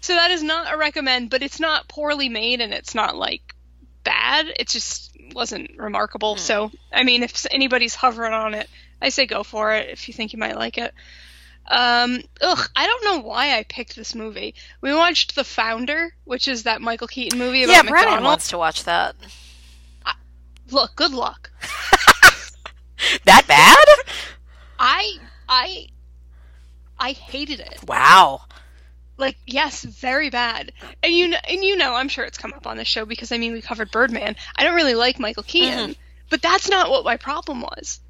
So 0.00 0.12
that 0.12 0.32
is 0.32 0.42
not 0.42 0.74
a 0.74 0.76
recommend, 0.76 1.30
but 1.30 1.42
it's 1.42 1.60
not 1.60 1.88
poorly 1.88 2.28
made 2.28 2.60
and 2.60 2.74
it's 2.74 2.94
not 2.94 3.16
like 3.16 3.54
bad. 4.04 4.52
It 4.58 4.68
just 4.68 5.16
wasn't 5.32 5.78
remarkable. 5.78 6.34
Hmm. 6.34 6.40
So 6.40 6.70
I 6.92 7.04
mean, 7.04 7.22
if 7.22 7.46
anybody's 7.50 7.94
hovering 7.94 8.34
on 8.34 8.52
it, 8.54 8.68
I 9.00 9.08
say 9.08 9.24
go 9.24 9.44
for 9.44 9.72
it 9.72 9.88
if 9.88 10.08
you 10.08 10.14
think 10.14 10.32
you 10.32 10.38
might 10.38 10.56
like 10.56 10.76
it. 10.76 10.92
Um, 11.68 12.20
ugh, 12.40 12.68
I 12.76 12.86
don't 12.86 13.04
know 13.04 13.18
why 13.26 13.56
I 13.58 13.64
picked 13.64 13.96
this 13.96 14.14
movie. 14.14 14.54
We 14.80 14.94
watched 14.94 15.34
The 15.34 15.44
Founder, 15.44 16.14
which 16.24 16.46
is 16.48 16.62
that 16.62 16.80
Michael 16.80 17.08
Keaton 17.08 17.38
movie 17.38 17.64
about 17.64 17.72
Yeah, 17.74 17.82
McDonald's. 17.82 18.22
wants 18.24 18.48
to 18.50 18.58
watch 18.58 18.84
that. 18.84 19.16
Look, 20.70 20.96
good 20.96 21.12
luck. 21.12 21.50
That 23.24 23.46
bad? 23.46 23.84
I 24.78 25.12
I 25.48 25.86
I 26.98 27.12
hated 27.12 27.60
it. 27.60 27.78
Wow. 27.86 28.42
like 29.18 29.36
yes 29.46 29.82
very 29.84 30.30
bad 30.30 30.72
and 31.02 31.12
you 31.12 31.28
know, 31.28 31.36
and 31.48 31.62
you 31.64 31.76
know 31.76 31.94
i'm 31.94 32.08
sure 32.08 32.24
it's 32.24 32.36
come 32.38 32.52
up 32.54 32.66
on 32.66 32.76
this 32.78 32.88
show 32.88 33.04
because 33.06 33.32
i 33.32 33.38
mean 33.38 33.52
we 33.52 33.60
covered 33.62 33.90
birdman 33.90 34.34
i 34.56 34.62
don't 34.64 34.74
really 34.74 34.94
like 34.94 35.18
michael 35.18 35.42
keaton 35.42 35.94
but 36.30 36.42
that's 36.42 36.68
not 36.68 36.90
what 36.90 37.04
my 37.04 37.16
problem 37.16 37.60
was 37.62 38.00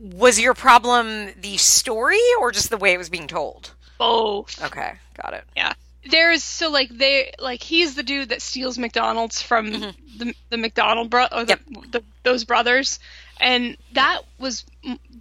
Was 0.00 0.40
your 0.40 0.54
problem 0.54 1.30
the 1.40 1.56
story 1.56 2.20
or 2.40 2.52
just 2.52 2.70
the 2.70 2.76
way 2.76 2.92
it 2.92 2.98
was 2.98 3.08
being 3.08 3.26
told? 3.26 3.72
both 3.98 4.62
Okay, 4.62 4.94
got 5.22 5.34
it. 5.34 5.44
yeah 5.56 5.72
there's 6.10 6.42
so 6.42 6.70
like 6.70 6.90
they 6.90 7.32
like 7.38 7.62
he's 7.62 7.94
the 7.94 8.02
dude 8.02 8.28
that 8.28 8.42
steals 8.42 8.76
mcdonald's 8.76 9.40
from 9.40 9.70
mm-hmm. 9.70 10.18
the, 10.18 10.34
the 10.50 10.56
mcdonald 10.56 11.08
bro 11.08 11.26
or 11.32 11.44
the, 11.44 11.58
the 11.90 12.02
those 12.24 12.44
brothers 12.44 12.98
and 13.40 13.76
that 13.92 14.20
was 14.38 14.64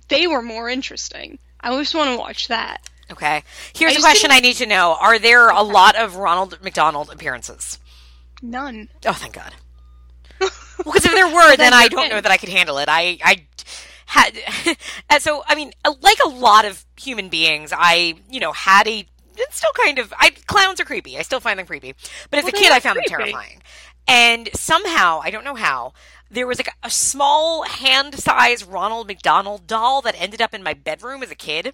they 0.09 0.27
were 0.27 0.41
more 0.41 0.67
interesting 0.67 1.39
i 1.61 1.69
just 1.77 1.95
want 1.95 2.09
to 2.09 2.17
watch 2.17 2.47
that 2.47 2.89
Okay. 3.11 3.43
Here's 3.75 3.95
I 3.95 3.97
a 3.97 4.01
question 4.01 4.31
I 4.31 4.39
need 4.39 4.55
to 4.55 4.65
know. 4.65 4.95
Are 4.99 5.19
there 5.19 5.49
a 5.49 5.61
lot 5.61 5.95
of 5.97 6.15
Ronald 6.15 6.57
McDonald 6.63 7.11
appearances? 7.11 7.77
none 8.41 8.89
Oh, 9.05 9.13
thank 9.13 9.33
God. 9.33 9.53
Well, 10.83 10.91
because 10.91 11.05
if 11.05 11.11
there 11.11 11.27
were, 11.27 11.49
then 11.49 11.59
then 11.59 11.73
I 11.73 11.87
don't 11.87 12.09
know 12.09 12.19
that 12.19 12.31
I 12.31 12.37
could 12.37 12.49
handle 12.49 12.79
it. 12.79 12.89
I, 12.89 13.19
I 13.23 13.45
had, 14.05 14.37
so 15.19 15.43
I 15.47 15.55
mean, 15.55 15.71
uh, 15.85 15.93
like 16.01 16.17
a 16.25 16.29
lot 16.29 16.65
of 16.65 16.85
human 16.99 17.29
beings, 17.29 17.71
I, 17.75 18.15
you 18.29 18.39
know, 18.39 18.51
had 18.51 18.87
a. 18.87 19.05
It's 19.35 19.57
still 19.57 19.71
kind 19.83 19.97
of. 19.97 20.13
I 20.17 20.29
clowns 20.47 20.79
are 20.79 20.85
creepy. 20.85 21.17
I 21.17 21.23
still 21.23 21.39
find 21.39 21.57
them 21.57 21.65
creepy, 21.65 21.95
but 22.29 22.39
as 22.39 22.45
Well, 22.45 22.53
a 22.55 22.57
kid, 22.57 22.71
I 22.71 22.79
found 22.79 22.97
them 22.97 23.05
terrifying. 23.07 23.61
And 24.07 24.49
somehow, 24.53 25.21
I 25.23 25.31
don't 25.31 25.45
know 25.45 25.55
how, 25.55 25.93
there 26.29 26.47
was 26.47 26.59
like 26.59 26.73
a 26.83 26.89
small 26.89 27.63
hand-sized 27.63 28.67
Ronald 28.67 29.07
McDonald 29.07 29.67
doll 29.67 30.01
that 30.01 30.15
ended 30.19 30.41
up 30.41 30.53
in 30.53 30.63
my 30.63 30.73
bedroom 30.73 31.23
as 31.23 31.31
a 31.31 31.35
kid. 31.35 31.73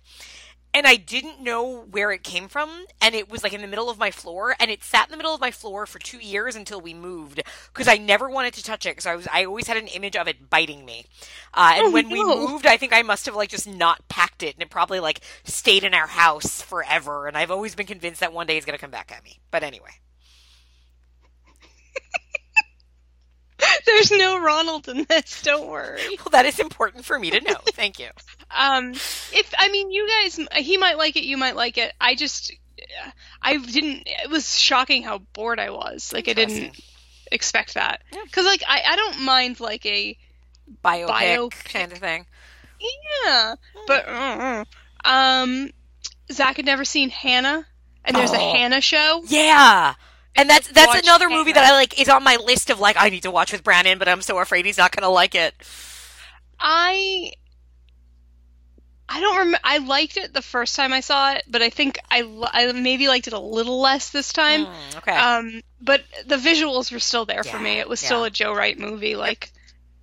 And 0.74 0.86
I 0.86 0.96
didn't 0.96 1.42
know 1.42 1.82
where 1.92 2.12
it 2.12 2.24
came 2.24 2.48
from, 2.48 2.86
and 3.02 3.16
it 3.16 3.30
was 3.30 3.44
like 3.44 3.54
in 3.54 3.62
the 3.62 3.68
middle 3.68 3.90
of 3.90 3.98
my 3.98 4.12
floor, 4.12 4.56
and 4.60 4.70
it 4.70 4.84
sat 4.84 5.08
in 5.08 5.12
the 5.12 5.18
middle 5.18 5.34
of 5.34 5.42
my 5.42 5.52
floor 5.52 5.86
for 5.86 6.00
two 6.00 6.20
years 6.20 6.56
until 6.56 6.80
we 6.80 6.94
moved 6.94 7.42
because 7.74 7.88
I 7.88 7.98
never 7.98 8.30
wanted 8.30 8.54
to 8.56 8.64
touch 8.64 8.86
it 8.86 8.92
because 8.92 9.06
I 9.06 9.16
was 9.16 9.28
I 9.32 9.46
always 9.46 9.68
had 9.68 9.78
an 9.78 9.88
image 9.88 10.16
of 10.16 10.28
it 10.28 10.50
biting 10.50 10.86
me, 10.86 11.06
uh, 11.54 11.74
and 11.76 11.88
Oh, 11.88 11.92
when 11.92 12.10
we 12.10 12.24
moved, 12.24 12.66
I 12.66 12.78
think 12.78 12.94
I 12.94 13.02
must 13.02 13.26
have 13.26 13.36
like 13.36 13.50
just 13.50 13.68
not 13.68 14.08
packed 14.10 14.44
it, 14.44 14.56
and 14.56 14.62
it 14.64 14.70
probably 14.70 15.00
like 15.00 15.22
stayed 15.44 15.84
in 15.84 15.94
our 15.94 16.08
house 16.08 16.62
forever, 16.62 17.28
and 17.28 17.38
I've 17.38 17.52
always 17.52 17.76
been 17.76 17.88
convinced 17.88 18.20
that 18.20 18.34
one 18.34 18.48
day 18.48 18.58
it's 18.58 18.66
gonna 18.66 18.78
come 18.78 18.92
back 18.92 19.12
at 19.12 19.24
me. 19.24 19.40
But 19.52 19.64
anyway, 19.64 20.00
There's 23.86 24.12
no 24.12 24.40
Ronald 24.40 24.88
in 24.88 25.06
this. 25.10 25.42
Don't 25.42 25.68
worry. 25.68 26.02
well, 26.20 26.32
that 26.32 26.46
is 26.46 26.60
important 26.60 27.06
for 27.06 27.18
me 27.20 27.32
to 27.32 27.42
know. 27.42 27.58
Thank 27.74 28.00
you. 28.00 28.10
Um, 28.58 28.92
if 28.92 29.54
I 29.58 29.70
mean, 29.70 29.92
you 29.92 30.08
guys, 30.08 30.40
he 30.58 30.78
might 30.78 30.98
like 30.98 31.16
it. 31.16 31.24
You 31.24 31.38
might 31.38 31.56
like 31.56 31.78
it. 31.78 31.94
I 32.02 32.16
just, 32.16 32.52
I 33.42 33.58
didn't. 33.58 34.04
It 34.06 34.30
was 34.30 34.58
shocking 34.58 35.04
how 35.04 35.20
bored 35.34 35.60
I 35.60 35.70
was. 35.70 36.12
Like 36.14 36.28
I 36.28 36.34
didn't 36.34 36.80
expect 37.32 37.76
that. 37.76 38.02
Yeah. 38.12 38.24
Because 38.24 38.46
like 38.46 38.64
I, 38.68 38.82
I 38.88 38.96
don't 38.96 39.22
mind 39.22 39.60
like 39.60 39.86
a 39.86 40.18
Biopic, 40.84 41.08
Biopic. 41.10 41.64
kind 41.72 41.92
of 41.92 41.98
thing. 42.00 42.26
yeah, 43.26 43.56
but 43.88 44.08
uh, 44.08 44.66
um, 45.06 45.70
Zach 46.32 46.58
had 46.58 46.66
never 46.66 46.86
seen 46.86 47.10
Hanna, 47.10 47.66
and 48.06 48.16
there's 48.16 48.32
a 48.32 48.38
Oh. 48.40 48.54
Hanna 48.54 48.82
show. 48.82 49.24
Yeah. 49.28 49.94
And 50.36 50.50
that's 50.50 50.68
that's 50.70 51.02
another 51.02 51.30
movie 51.30 51.52
that 51.52 51.66
I 51.66 51.72
like 51.72 52.00
is 52.00 52.08
on 52.08 52.24
my 52.24 52.38
list 52.38 52.70
of 52.70 52.80
like 52.80 52.96
I 53.00 53.10
need 53.10 53.24
to 53.24 53.32
watch 53.32 53.52
with 53.52 53.64
Brandon, 53.64 53.98
but 54.00 54.08
I'm 54.08 54.22
so 54.22 54.40
afraid 54.40 54.66
he's 54.66 54.78
not 54.78 54.96
gonna 54.96 55.10
like 55.10 55.36
it. 55.36 55.54
I 56.60 57.34
I 59.10 59.22
don't 59.22 59.38
remember. 59.38 59.60
I 59.64 59.80
liked 59.80 60.18
it 60.18 60.34
the 60.34 60.42
first 60.42 60.76
time 60.76 60.94
I 60.94 61.00
saw 61.00 61.34
it, 61.34 61.44
but 61.48 61.64
I 61.64 61.72
think 61.72 61.98
I, 62.12 62.22
I 62.54 62.72
maybe 62.74 63.08
liked 63.08 63.28
it 63.28 63.34
a 63.34 63.40
little 63.40 63.82
less 63.82 64.12
this 64.12 64.32
time. 64.32 64.68
Mm, 64.68 64.98
okay. 64.98 65.12
Um, 65.18 65.62
but 65.82 66.04
the 66.28 66.36
visuals 66.36 66.92
were 66.92 67.00
still 67.00 67.26
there 67.26 67.44
for 67.44 67.58
me. 67.60 67.80
It 67.80 67.90
was 67.90 68.00
still 68.00 68.24
a 68.24 68.30
Joe 68.30 68.54
Wright 68.54 68.78
movie. 68.78 69.16
Like, 69.16 69.52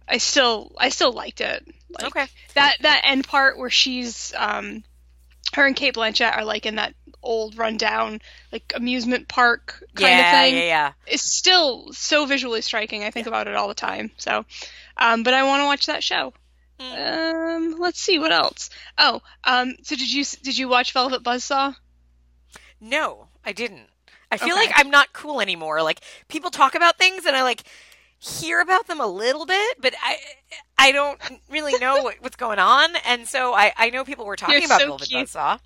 I 0.08 0.18
still 0.18 0.72
I 0.76 0.88
still 0.88 1.12
liked 1.12 1.40
it. 1.40 1.64
Like, 1.88 2.06
okay. 2.06 2.26
That 2.54 2.78
that 2.80 3.02
end 3.04 3.28
part 3.28 3.58
where 3.58 3.70
she's 3.70 4.34
um, 4.36 4.82
her 5.54 5.66
and 5.66 5.76
Cate 5.76 5.94
Blanchett 5.94 6.36
are 6.36 6.44
like 6.44 6.66
in 6.66 6.76
that 6.76 6.94
old 7.22 7.56
rundown 7.56 8.20
like 8.52 8.72
amusement 8.76 9.26
park 9.28 9.82
kind 9.94 10.10
yeah, 10.10 10.20
of 10.20 10.44
thing. 10.44 10.54
yeah, 10.54 10.62
yeah. 10.64 10.92
It's 11.06 11.22
still 11.22 11.92
so 11.92 12.26
visually 12.26 12.62
striking. 12.62 13.04
I 13.04 13.10
think 13.10 13.26
about 13.26 13.48
it 13.48 13.54
all 13.54 13.68
the 13.68 13.74
time. 13.74 14.10
So, 14.16 14.44
um, 14.96 15.22
but 15.22 15.34
I 15.34 15.42
want 15.44 15.60
to 15.62 15.66
watch 15.66 15.86
that 15.86 16.04
show. 16.04 16.32
Mm. 16.78 17.56
Um, 17.56 17.76
let's 17.78 18.00
see 18.00 18.18
what 18.18 18.32
else. 18.32 18.70
Oh, 18.98 19.22
um, 19.44 19.74
so 19.82 19.96
did 19.96 20.12
you 20.12 20.24
did 20.42 20.58
you 20.58 20.68
watch 20.68 20.92
Velvet 20.92 21.22
Buzzsaw? 21.22 21.74
No, 22.80 23.28
I 23.44 23.52
didn't. 23.52 23.88
I 24.30 24.36
feel 24.36 24.54
Okay. 24.54 24.66
like 24.66 24.72
I'm 24.76 24.90
not 24.90 25.12
cool 25.12 25.40
anymore. 25.40 25.82
Like 25.82 26.00
people 26.28 26.50
talk 26.50 26.74
about 26.74 26.98
things 26.98 27.24
and 27.26 27.36
I 27.36 27.42
like 27.42 27.62
hear 28.18 28.60
about 28.60 28.86
them 28.86 29.00
a 29.00 29.06
little 29.06 29.46
bit, 29.46 29.80
but 29.80 29.94
I 30.02 30.16
I 30.78 30.92
don't 30.92 31.18
really 31.50 31.78
know 31.78 32.02
what, 32.02 32.16
what's 32.20 32.36
going 32.36 32.58
on. 32.58 32.90
And 33.06 33.26
so 33.26 33.54
I 33.54 33.72
I 33.76 33.90
know 33.90 34.04
people 34.04 34.26
were 34.26 34.36
talking 34.36 34.56
You're 34.56 34.64
about 34.66 34.80
so 34.80 34.86
Velvet 34.88 35.08
cute. 35.08 35.28
Buzzsaw. 35.28 35.58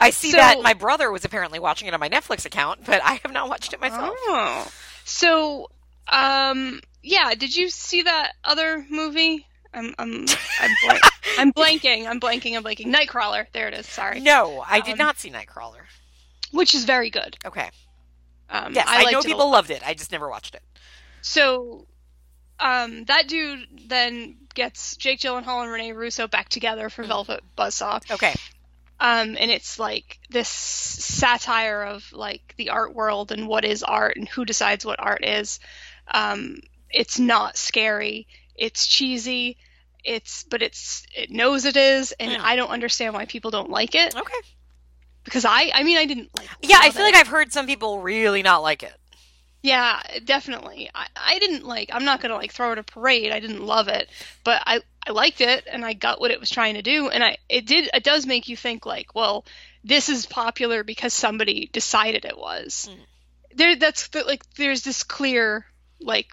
I 0.00 0.10
see 0.10 0.30
So- 0.30 0.36
that 0.36 0.60
my 0.62 0.74
brother 0.74 1.10
was 1.10 1.24
apparently 1.24 1.58
watching 1.58 1.88
it 1.88 1.94
on 1.94 2.00
my 2.00 2.08
Netflix 2.08 2.44
account, 2.44 2.84
but 2.84 3.02
I 3.02 3.20
have 3.22 3.32
not 3.32 3.48
watched 3.48 3.72
it 3.72 3.80
myself. 3.80 4.10
Oh, 4.16 4.70
so 5.04 5.70
um, 6.08 6.80
yeah. 7.02 7.34
Did 7.34 7.54
you 7.56 7.68
see 7.68 8.02
that 8.02 8.32
other 8.44 8.84
movie? 8.90 9.46
I'm 9.74 9.94
I'm 9.98 10.24
I'm, 10.60 10.70
blank- 10.84 11.02
I'm 11.38 11.52
blanking. 11.52 12.08
I'm 12.08 12.20
blanking. 12.20 12.56
I'm 12.56 12.64
blanking. 12.64 12.92
Nightcrawler. 12.94 13.46
There 13.52 13.68
it 13.68 13.74
is. 13.74 13.86
Sorry. 13.86 14.20
No, 14.20 14.64
I 14.66 14.80
did 14.80 14.92
Um, 14.92 14.98
not 14.98 15.18
see 15.18 15.30
Nightcrawler. 15.30 15.80
Which 16.52 16.74
is 16.74 16.84
very 16.86 17.10
good. 17.10 17.36
Okay. 17.44 17.68
Um, 18.48 18.74
Yes, 18.74 18.86
I, 18.88 19.02
liked 19.02 19.12
know 19.12 19.20
people 19.22 19.50
loved 19.50 19.70
it. 19.70 19.82
I 19.86 19.92
just 19.92 20.10
never 20.10 20.30
watched 20.30 20.54
it. 20.54 20.62
So, 21.20 21.86
um, 22.58 23.04
that 23.04 23.28
dude 23.28 23.60
then 23.88 24.36
gets 24.58 24.96
Jake 24.96 25.20
Gyllenhaal 25.20 25.62
and 25.62 25.72
Rene 25.72 25.92
Russo 25.92 26.26
back 26.28 26.48
together 26.50 26.90
for 26.90 27.02
Velvet 27.04 27.40
Buzzsaw. 27.56 28.10
Okay. 28.10 28.34
Um, 29.00 29.36
and 29.38 29.50
it's 29.50 29.78
like 29.78 30.18
this 30.28 30.48
satire 30.48 31.82
of 31.84 32.12
like 32.12 32.54
the 32.56 32.70
art 32.70 32.94
world 32.94 33.32
and 33.32 33.46
what 33.46 33.64
is 33.64 33.82
art 33.82 34.16
and 34.16 34.28
who 34.28 34.44
decides 34.44 34.84
what 34.84 34.98
art 35.00 35.24
is. 35.24 35.60
Um, 36.12 36.58
it's 36.90 37.18
not 37.18 37.56
scary. 37.56 38.26
It's 38.56 38.86
cheesy. 38.86 39.56
It's 40.04 40.44
but 40.44 40.62
it's 40.62 41.04
it 41.14 41.30
knows 41.30 41.64
it 41.64 41.76
is, 41.76 42.12
and 42.18 42.32
Hmm. 42.32 42.44
I 42.44 42.56
don't 42.56 42.70
understand 42.70 43.14
why 43.14 43.26
people 43.26 43.50
don't 43.50 43.70
like 43.70 43.94
it 43.94 44.14
Okay. 44.16 44.40
because 45.24 45.44
I 45.44 45.70
I 45.74 45.82
mean 45.84 45.98
I 45.98 46.06
didn't 46.06 46.30
like. 46.36 46.48
Yeah, 46.62 46.78
I 46.80 46.90
feel 46.90 47.02
it. 47.02 47.12
like 47.12 47.14
I've 47.16 47.28
heard 47.28 47.52
some 47.52 47.66
people 47.66 48.00
really 48.00 48.42
not 48.42 48.62
like 48.62 48.82
it. 48.82 48.94
Yeah, 49.62 50.00
definitely. 50.24 50.90
I, 50.94 51.06
I 51.16 51.38
didn't 51.38 51.66
like. 51.66 51.90
I'm 51.92 52.04
not 52.04 52.20
gonna 52.20 52.36
like 52.36 52.52
throw 52.52 52.72
it 52.72 52.78
a 52.78 52.82
parade. 52.82 53.32
I 53.32 53.40
didn't 53.40 53.64
love 53.64 53.88
it, 53.88 54.08
but 54.44 54.62
I 54.66 54.80
I 55.06 55.12
liked 55.12 55.40
it 55.40 55.66
and 55.70 55.84
I 55.84 55.94
got 55.94 56.20
what 56.20 56.30
it 56.30 56.40
was 56.40 56.50
trying 56.50 56.74
to 56.74 56.82
do. 56.82 57.08
And 57.08 57.24
I 57.24 57.38
it 57.48 57.66
did 57.66 57.90
it 57.92 58.04
does 58.04 58.26
make 58.26 58.48
you 58.48 58.56
think 58.56 58.86
like, 58.86 59.14
well, 59.14 59.44
this 59.82 60.08
is 60.08 60.26
popular 60.26 60.84
because 60.84 61.12
somebody 61.12 61.68
decided 61.72 62.24
it 62.24 62.38
was. 62.38 62.88
Mm. 62.90 63.56
There, 63.56 63.76
that's 63.76 64.08
the, 64.08 64.22
like 64.22 64.42
there's 64.54 64.82
this 64.82 65.02
clear 65.02 65.66
like 66.00 66.30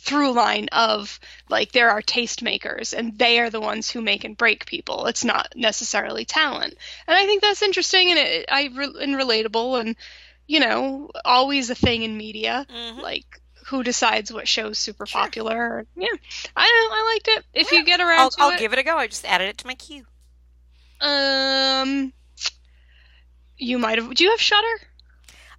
through 0.00 0.32
line 0.32 0.68
of 0.72 1.18
like 1.48 1.72
there 1.72 1.90
are 1.90 2.02
tastemakers 2.02 2.96
and 2.96 3.18
they 3.18 3.40
are 3.40 3.50
the 3.50 3.60
ones 3.60 3.90
who 3.90 4.02
make 4.02 4.24
and 4.24 4.36
break 4.36 4.66
people. 4.66 5.06
It's 5.06 5.24
not 5.24 5.52
necessarily 5.56 6.24
talent, 6.24 6.74
and 7.06 7.16
I 7.16 7.24
think 7.24 7.40
that's 7.40 7.62
interesting 7.62 8.10
and 8.10 8.18
it, 8.18 8.46
I 8.50 8.70
re- 8.74 9.02
and 9.02 9.14
relatable 9.14 9.80
and 9.80 9.96
you 10.48 10.58
know 10.60 11.08
always 11.24 11.70
a 11.70 11.74
thing 11.76 12.02
in 12.02 12.16
media 12.16 12.66
Mhm. 12.68 13.00
like 13.02 13.26
who 13.66 13.82
decides 13.84 14.32
what 14.32 14.48
show's 14.48 14.78
super 14.78 15.04
Sure. 15.06 15.20
popular. 15.20 15.86
Yeah, 15.94 16.08
I 16.56 16.66
don't. 16.66 16.92
I 16.92 17.12
liked 17.14 17.28
it. 17.28 17.44
If 17.52 17.70
you 17.70 17.84
get 17.84 18.00
around 18.00 18.18
I'll, 18.38 18.46
I'll 18.48 18.50
it, 18.54 18.58
give 18.58 18.72
it 18.72 18.78
a 18.78 18.82
go. 18.82 18.96
I 18.96 19.06
just 19.06 19.24
added 19.26 19.48
it 19.50 19.58
to 19.58 19.66
my 19.66 19.74
queue. 19.74 20.04
um, 21.00 22.12
you 23.56 23.78
might 23.78 23.98
have. 23.98 24.14
Do 24.14 24.24
you 24.24 24.30
have 24.30 24.40
Shutter? 24.40 24.80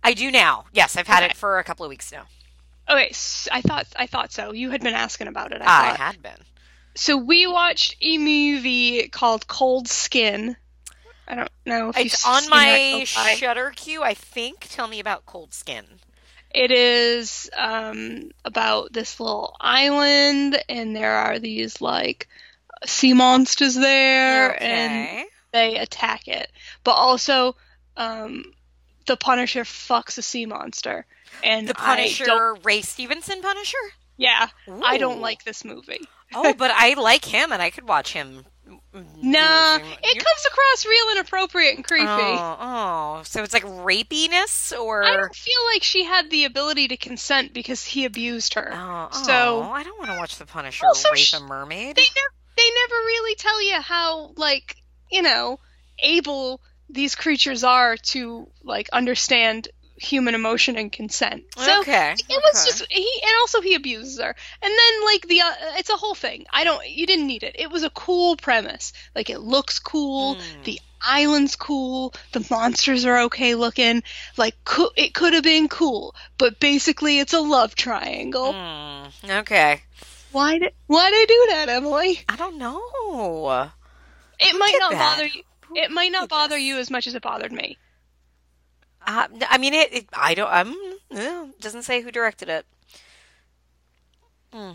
I 0.04 0.14
do 0.14 0.32
now. 0.32 0.66
Yes, 0.74 0.96
I've 0.98 1.08
had 1.08 1.24
Okay. 1.24 1.32
it 1.32 1.38
for 1.38 1.60
a 1.60 1.64
couple 1.64 1.86
of 1.86 1.90
weeks 1.90 2.12
now. 2.12 2.24
Okay, 2.90 3.10
s- 3.10 3.48
I 3.52 3.62
thought 3.62 3.86
I 3.96 4.08
thought 4.08 4.32
so. 4.32 4.54
You 4.54 4.72
had 4.72 4.82
been 4.82 4.96
asking 4.96 5.28
about 5.28 5.52
it. 5.52 5.62
I, 5.62 5.92
I 5.92 5.96
had 5.96 6.22
been. 6.22 6.40
So 6.96 7.16
we 7.18 7.46
watched 7.48 7.96
a 8.02 8.18
movie 8.18 9.08
called 9.10 9.48
Cold 9.48 9.88
Skin. 9.88 10.56
I 11.30 11.36
don't 11.36 11.52
know 11.66 11.90
if 11.90 11.98
It's 11.98 12.26
on 12.26 12.50
my. 12.50 13.04
Shutter 13.06 13.72
queue, 13.76 14.02
I 14.02 14.16
think. 14.16 14.68
Tell 14.70 14.88
me 14.88 15.00
about 15.00 15.26
Cold 15.26 15.54
Skin. 15.54 15.86
It 16.52 16.72
is 16.72 17.50
um, 17.56 18.32
about 18.44 18.92
this 18.92 19.20
little 19.20 19.56
island, 19.62 20.60
and 20.68 20.96
there 20.96 21.14
are 21.14 21.38
these 21.38 21.80
like 21.80 22.28
sea 22.86 23.14
monsters 23.14 23.76
there, 23.76 24.62
and 24.62 25.28
they 25.54 25.78
attack 25.78 26.28
it. 26.28 26.52
But 26.84 26.94
also, 26.94 27.56
um, 27.96 28.46
the 29.06 29.16
Punisher 29.16 29.64
fucks 29.64 30.18
a 30.18 30.24
sea 30.24 30.48
monster, 30.48 31.06
and 31.44 31.68
the 31.68 31.76
Punisher, 31.76 32.56
Ray 32.64 32.82
Stevenson 32.82 33.44
Punisher. 33.44 33.78
yeah, 34.18 34.48
I 34.84 34.98
don't 34.98 35.22
like 35.22 35.44
this 35.44 35.64
movie. 35.64 36.02
Oh, 36.34 36.56
but 36.56 36.72
I 36.76 36.96
like 36.96 37.26
him, 37.26 37.52
and 37.52 37.62
I 37.62 37.70
could 37.70 37.88
watch 37.88 38.14
him. 38.14 38.46
Nah, 38.94 39.76
it 39.78 40.18
comes 40.18 40.46
across 40.48 40.86
real 40.86 41.06
inappropriate 41.14 41.76
and 41.76 41.86
creepy. 41.86 42.08
Oh, 42.08 42.58
oh, 42.60 43.22
so 43.24 43.44
it's 43.44 43.54
like 43.54 43.64
rapiness, 43.64 44.78
or 44.78 45.04
I 45.04 45.16
don't 45.16 45.36
feel 45.36 45.60
like 45.74 45.84
she 45.84 46.04
had 46.04 46.30
the 46.30 46.46
ability 46.46 46.88
to 46.90 46.98
consent 46.98 47.54
because 47.54 47.84
he 47.84 48.06
abused 48.06 48.56
her. 48.56 48.72
Oh, 48.74 49.10
So- 49.24 49.62
oh, 49.64 49.72
I 49.72 49.84
don't 49.84 49.98
want 50.00 50.12
to 50.12 50.18
watch 50.18 50.38
the 50.38 50.46
Punisher 50.46 50.86
Also, 50.86 51.10
rape 51.12 51.20
sh- 51.20 51.34
a 51.34 51.40
mermaid. 51.40 51.96
They 51.96 52.02
never 52.02 52.34
they 52.58 52.70
never 52.88 52.96
really 53.06 53.36
tell 53.36 53.62
you 53.64 53.80
how 53.80 54.34
like 54.36 54.76
you 55.10 55.22
know 55.22 55.60
able 56.00 56.62
these 56.90 57.16
creatures 57.16 57.64
are 57.64 57.96
to 57.98 58.50
like 58.64 58.90
understand 58.92 59.68
human 60.02 60.36
emotion 60.36 60.78
and 60.78 60.92
consent. 60.92 61.44
So 61.58 61.82
okay, 61.82 62.14
it 62.14 62.26
was 62.30 62.66
okay. 62.66 62.72
just 62.80 62.92
he 62.92 63.22
and 63.24 63.32
also 63.42 63.62
he 63.62 63.76
abuses 63.76 64.20
her 64.20 64.36
and 64.62 64.72
then 64.80 65.06
like 65.06 65.28
the 65.28 65.42
uh, 65.42 65.54
it's 65.78 65.90
a 65.90 65.96
whole 65.98 66.16
thing 66.16 66.46
i 66.52 66.64
don't 66.64 66.88
you 66.90 67.06
didn't 67.06 67.28
need 67.28 67.44
it 67.44 67.56
it 67.60 67.70
was 67.72 67.84
a 67.84 67.90
cool 67.90 68.36
premise 68.36 68.94
like 69.16 69.30
it 69.30 69.40
looks 69.40 69.80
cool 69.80 70.36
Mm. 70.36 70.64
the 70.66 70.80
island's 71.02 71.56
cool 71.56 72.14
the 72.34 72.46
monsters 72.52 73.06
are 73.06 73.20
okay 73.22 73.56
looking 73.56 74.04
like 74.38 74.56
coo- 74.66 74.92
it 74.96 75.14
could 75.14 75.34
have 75.34 75.44
been 75.44 75.68
cool 75.68 76.14
but 76.38 76.60
basically 76.60 77.20
it's 77.20 77.34
a 77.34 77.40
love 77.40 77.76
triangle 77.76 78.54
Mm, 78.54 79.40
okay. 79.42 79.82
why 80.32 80.60
did 80.60 80.74
why 80.88 81.10
did 81.10 81.18
i 81.22 81.26
do 81.26 81.48
that 81.52 81.70
emily 81.70 82.20
I 82.28 82.36
don't 82.36 82.58
know. 82.58 83.70
it 84.40 84.58
might 84.58 84.76
not 84.80 84.92
that? 84.92 85.00
bother 85.18 85.26
you 85.26 85.44
it 85.76 85.92
might 85.92 86.12
not 86.12 86.30
bother 86.30 86.58
you 86.58 86.78
as 86.78 86.90
much 86.90 87.08
as 87.08 87.16
it 87.16 87.22
bothered 87.22 87.52
me 87.52 87.78
Uh, 89.10 89.28
I 89.50 89.58
mean, 89.58 89.74
it, 89.74 89.92
it. 89.94 90.06
I 90.14 90.36
don't. 90.36 90.54
Um, 91.12 91.54
doesn't 91.60 91.82
say 91.84 92.02
who 92.02 92.12
directed 92.12 92.48
it. 92.50 92.66
Hmm. 94.54 94.72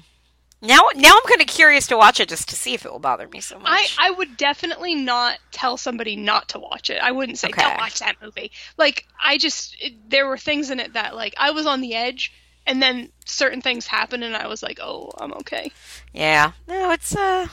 Now, 0.61 0.81
now 0.97 1.13
I'm 1.15 1.29
kind 1.29 1.43
of 1.43 1.47
curious 1.47 1.87
to 1.89 1.97
watch 1.97 2.21
it 2.21 2.29
just 2.31 2.49
to 2.49 2.57
see 2.57 2.73
if 2.75 2.87
it 2.87 2.91
will 2.93 2.99
bother 2.99 3.29
me 3.29 3.41
so 3.41 3.59
much. 3.59 3.69
I, 4.01 4.09
I 4.09 4.11
would 4.13 4.37
definitely 4.39 4.95
not 4.95 5.39
tell 5.51 5.77
somebody 5.77 6.17
not 6.17 6.49
to 6.51 6.59
watch 6.59 6.89
it. 6.89 6.99
I 7.03 7.13
wouldn't 7.13 7.39
say 7.39 7.49
Okay. 7.49 7.61
don't 7.61 7.77
watch 7.77 7.99
that 7.99 8.17
movie. 8.23 8.51
Like 8.79 9.07
I 9.23 9.37
just 9.37 9.77
it, 9.79 9.93
there 10.11 10.27
were 10.27 10.39
things 10.39 10.71
in 10.71 10.81
it 10.81 10.95
that 10.95 11.15
like 11.15 11.35
I 11.39 11.51
was 11.51 11.67
on 11.67 11.81
the 11.83 11.95
edge, 11.95 12.33
and 12.67 12.83
then 12.83 13.11
certain 13.27 13.61
things 13.61 13.87
happened, 13.87 14.25
and 14.25 14.35
I 14.35 14.47
was 14.47 14.63
like, 14.63 14.79
oh, 14.81 15.13
I'm 15.19 15.35
okay. 15.35 15.71
yeah, 16.15 16.53
no, 16.67 16.93
it's 16.93 17.15
uh, 17.15 17.49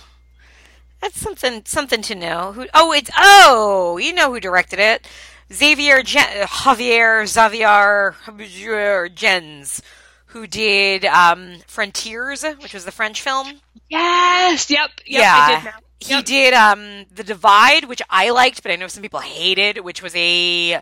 that's 1.01 1.19
something 1.19 1.63
something 1.65 2.01
to 2.03 2.15
know. 2.15 2.53
Who? 2.53 2.67
Oh, 2.73 2.93
it's 2.93 3.11
oh, 3.17 3.97
you 3.97 4.13
know 4.13 4.31
who 4.31 4.39
directed 4.39 4.79
it? 4.79 5.05
Xavier 5.51 6.01
Gen- 6.03 6.47
Javier 6.47 7.25
Xavier 7.27 9.09
Gens, 9.09 9.81
who 10.27 10.47
did 10.47 11.05
um 11.05 11.57
Frontiers, 11.67 12.43
which 12.59 12.73
was 12.73 12.85
the 12.85 12.91
French 12.91 13.21
film. 13.21 13.59
Yes. 13.89 14.69
Yep. 14.69 14.89
Yep. 15.05 15.21
Yeah. 15.21 15.61
Did. 15.61 15.73
He 15.99 16.13
Yep. 16.15 16.25
did 16.25 16.53
um 16.53 17.05
The 17.13 17.23
Divide, 17.23 17.85
which 17.85 18.01
I 18.09 18.29
liked, 18.31 18.63
but 18.63 18.71
I 18.71 18.75
know 18.75 18.87
some 18.87 19.03
people 19.03 19.19
hated, 19.19 19.79
which 19.79 20.01
was 20.01 20.15
a 20.15 20.79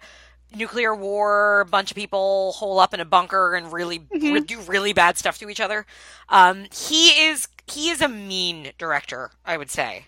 nuclear 0.56 0.96
war, 0.96 1.66
bunch 1.70 1.92
of 1.92 1.96
people 1.96 2.54
hole 2.54 2.80
up 2.80 2.94
in 2.94 3.00
a 3.00 3.06
bunker 3.06 3.56
and 3.56 3.72
really 3.72 4.00
Mm-hmm. 4.00 4.34
re- 4.34 4.40
do 4.42 4.60
really 4.62 4.94
bad 4.94 5.18
stuff 5.18 5.38
to 5.40 5.50
each 5.50 5.60
other. 5.60 5.86
Um 6.30 6.66
he 6.74 7.28
is 7.28 7.48
he 7.68 7.90
is 7.90 8.02
a 8.02 8.08
mean 8.08 8.72
director, 8.78 9.32
I 9.46 9.58
would 9.58 9.70
say. 9.70 10.06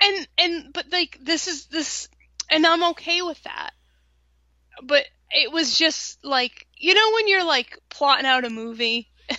and 0.00 0.28
and 0.38 0.72
but 0.72 0.86
like 0.92 1.18
this 1.20 1.46
is 1.46 1.66
this 1.66 2.08
and 2.50 2.66
i'm 2.66 2.82
okay 2.84 3.22
with 3.22 3.42
that 3.44 3.70
but 4.82 5.04
it 5.30 5.50
was 5.52 5.76
just 5.76 6.24
like 6.24 6.66
you 6.76 6.94
know 6.94 7.10
when 7.14 7.28
you're 7.28 7.44
like 7.44 7.78
plotting 7.88 8.26
out 8.26 8.44
a 8.44 8.50
movie 8.50 9.08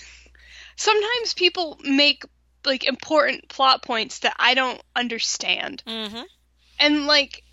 sometimes 0.75 1.33
people 1.33 1.77
make 1.83 2.23
like 2.65 2.83
important 2.83 3.47
plot 3.47 3.81
points 3.83 4.19
that 4.19 4.35
i 4.39 4.53
don't 4.53 4.81
understand 4.95 5.83
Mhm. 5.87 6.23
and 6.79 7.07
like 7.07 7.43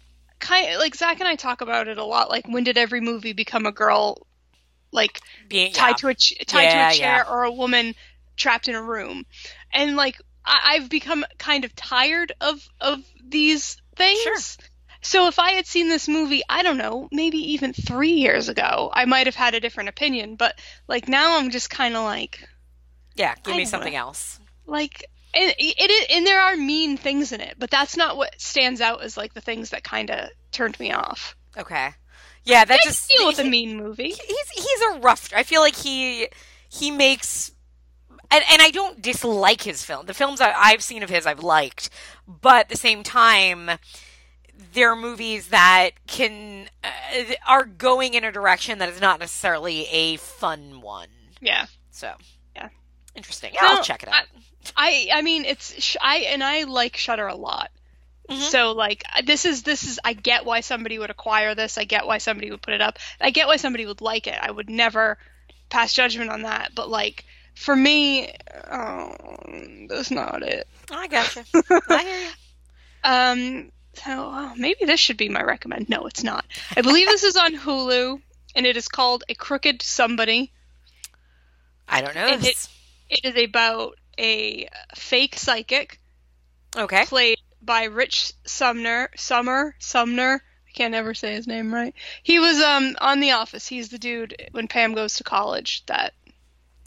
kind 0.41 0.79
like 0.79 0.95
zach 0.95 1.21
and 1.21 1.29
i 1.29 1.37
talk 1.37 1.61
about 1.61 1.89
it 1.89 1.99
a 1.99 2.05
lot 2.05 2.29
like 2.29 2.47
when 2.49 2.65
did 2.65 2.77
every 2.77 3.01
movie 3.01 3.33
become 3.33 3.67
a 3.67 3.73
girl 3.73 4.27
like 4.93 5.21
Being 5.49 5.73
tied 5.73 5.91
yeah. 5.91 5.95
to 5.97 6.09
a 6.09 6.15
ch- 6.15 6.35
tied 6.47 6.65
Yeah, 6.65 6.89
to 6.91 6.95
a 6.95 6.99
chair 6.99 7.25
yeah. 7.27 7.31
or 7.33 7.45
a 7.45 7.53
woman 7.53 7.95
trapped 8.37 8.69
in 8.69 8.75
a 8.75 8.83
room 8.83 9.25
and 9.73 9.97
like 9.97 10.17
I- 10.45 10.75
i've 10.75 10.89
become 10.91 11.25
kind 11.39 11.65
of 11.65 11.75
tired 11.75 12.33
of 12.41 12.67
of 12.81 13.03
these 13.25 13.77
things 13.97 14.21
Sure. 14.21 14.37
So 15.05 15.29
if 15.29 15.39
i 15.39 15.53
had 15.53 15.67
seen 15.67 15.89
this 15.89 16.09
movie 16.09 16.43
i 16.49 16.63
don't 16.63 16.79
know 16.79 17.09
maybe 17.13 17.39
even 17.53 17.73
three 17.73 18.13
years 18.13 18.49
ago 18.49 18.91
i 18.93 19.05
might 19.05 19.27
have 19.27 19.37
had 19.37 19.55
a 19.55 19.61
different 19.61 19.89
opinion 19.89 20.35
but 20.35 20.59
like 20.89 21.09
now 21.09 21.39
i'm 21.39 21.51
just 21.51 21.71
kind 21.71 21.95
of 21.95 22.03
like 22.03 22.41
yeah, 23.17 23.37
give 23.45 23.55
I 23.55 23.59
me 23.59 23.65
something 23.65 23.93
know. 23.93 24.01
else. 24.01 24.41
like 24.67 25.05
and 25.35 25.55
it 25.57 25.91
is 25.91 26.07
and 26.11 26.27
there 26.27 26.41
are 26.41 26.57
mean 26.57 26.97
things 26.97 27.31
in 27.31 27.41
it 27.41 27.55
but 27.59 27.71
that's 27.71 27.97
not 27.97 28.17
what 28.17 28.41
stands 28.41 28.81
out 28.81 29.03
as 29.05 29.17
like 29.17 29.35
the 29.35 29.41
things 29.41 29.71
that 29.71 29.85
kind 29.85 30.11
of 30.11 30.31
turned 30.51 30.79
me 30.81 30.91
off 30.93 31.37
Okay. 31.57 31.91
Yeah, 32.45 32.65
that 32.65 32.81
I 32.81 32.85
just 32.85 33.09
deal 33.09 33.27
with 33.27 33.39
a 33.39 33.45
mean 33.45 33.77
movie 33.77 34.11
he's 34.11 34.51
he's 34.51 34.81
a 34.93 34.99
rough. 35.01 35.31
I 35.35 35.43
feel 35.45 35.61
like 35.61 35.77
he 35.77 36.29
he 36.69 36.91
makes. 36.91 37.53
And, 38.31 38.43
and 38.51 38.61
I 38.61 38.71
don't 38.71 39.01
dislike 39.01 39.63
his 39.63 39.85
film. 39.85 40.07
The 40.07 40.15
films 40.15 40.41
I, 40.41 40.53
I've 40.53 40.83
seen 40.83 41.03
of 41.05 41.11
his, 41.11 41.25
I've 41.25 41.43
liked, 41.45 41.89
but 42.27 42.61
at 42.63 42.69
the 42.69 42.77
same 42.77 43.03
time, 43.05 43.71
there 44.73 44.91
are 44.93 44.97
movies 44.97 45.49
that 45.49 45.91
can 46.07 46.69
uh, 46.83 46.89
are 47.47 47.65
going 47.65 48.15
in 48.15 48.25
a 48.25 48.33
direction 48.33 48.79
that 48.79 48.89
is 48.89 49.01
not 49.01 49.21
necessarily 49.21 49.87
a 49.87 50.17
fun 50.17 50.81
one. 50.81 51.09
yeah 51.41 51.67
So, 51.91 52.13
Yeah. 52.57 52.69
interesting. 53.15 53.53
Yeah, 53.55 53.61
No, 53.63 53.69
I'll 53.75 53.85
check 53.85 54.03
it 54.03 54.09
out. 54.09 54.25
I 54.77 55.09
I 55.13 55.23
mean 55.23 55.45
it's 55.45 55.75
sh- 55.83 55.97
I 56.01 56.19
and 56.33 56.43
I 56.43 56.65
like 56.65 56.97
Shutter 56.97 57.27
a 57.27 57.35
lot. 57.37 57.71
Mhm. 58.31 58.39
So 58.39 58.73
like 58.73 59.05
this 59.27 59.45
is 59.45 59.63
this 59.63 59.85
is 59.85 60.01
I 60.03 60.15
get 60.15 60.47
why 60.47 60.61
somebody 60.61 60.99
would 60.99 61.11
acquire 61.11 61.55
this. 61.55 61.77
I 61.77 61.85
get 61.85 62.07
why 62.07 62.17
somebody 62.19 62.51
would 62.51 62.63
put 62.63 62.73
it 62.75 62.81
up. 62.81 62.99
I 63.21 63.31
get 63.31 63.47
why 63.47 63.57
somebody 63.57 63.85
would 63.85 64.01
like 64.01 64.27
it. 64.27 64.39
I 64.41 64.51
would 64.51 64.71
never 64.71 65.19
pass 65.69 65.93
judgment 65.93 66.31
on 66.31 66.43
that. 66.43 66.71
But 66.75 66.89
like 66.89 67.25
for 67.55 67.77
me, 67.77 68.35
oh, 68.71 69.15
that's 69.89 70.11
not 70.11 70.43
it. 70.43 70.67
I 70.91 71.07
gotcha. 71.09 71.45
I 71.91 72.03
hear 72.03 72.21
you. 72.21 72.31
Um, 73.05 73.71
so 73.95 74.31
oh, 74.33 74.53
maybe 74.57 74.85
this 74.85 75.01
should 75.01 75.17
be 75.17 75.29
my 75.29 75.43
recommend. 75.43 75.89
No, 75.89 76.07
it's 76.07 76.23
not. 76.23 76.45
I 76.77 76.83
believe 76.83 77.07
this 77.07 77.23
is 77.23 77.37
on 77.37 77.55
Hulu, 77.55 78.21
and 78.55 78.67
it 78.67 78.77
is 78.77 78.89
called 78.89 79.25
A 79.29 79.35
Crooked 79.35 79.83
Somebody. 79.83 80.53
I 81.89 82.01
don't 82.01 82.15
know. 82.15 82.27
And 82.27 82.43
this. 82.43 82.69
It 83.09 83.25
is 83.25 83.45
about 83.45 83.99
a 84.19 84.69
fake 84.95 85.39
psychic 85.39 86.01
okay. 86.77 87.05
played 87.05 87.39
by 87.63 87.85
Rich 87.85 88.33
Sumner. 88.45 89.11
Summer 89.17 89.77
Sumner. 89.79 90.43
I 90.67 90.71
can't 90.73 90.95
ever 90.95 91.15
say 91.15 91.35
his 91.35 91.47
name 91.47 91.73
right. 91.73 91.95
He 92.23 92.39
was 92.39 92.61
um 92.61 92.97
on 93.01 93.21
The 93.21 93.33
Office. 93.33 93.67
He's 93.67 93.91
the 93.91 93.99
dude 93.99 94.37
when 94.53 94.69
Pam 94.69 94.95
goes 94.95 95.15
to 95.15 95.25
college. 95.25 95.85
That 95.87 96.15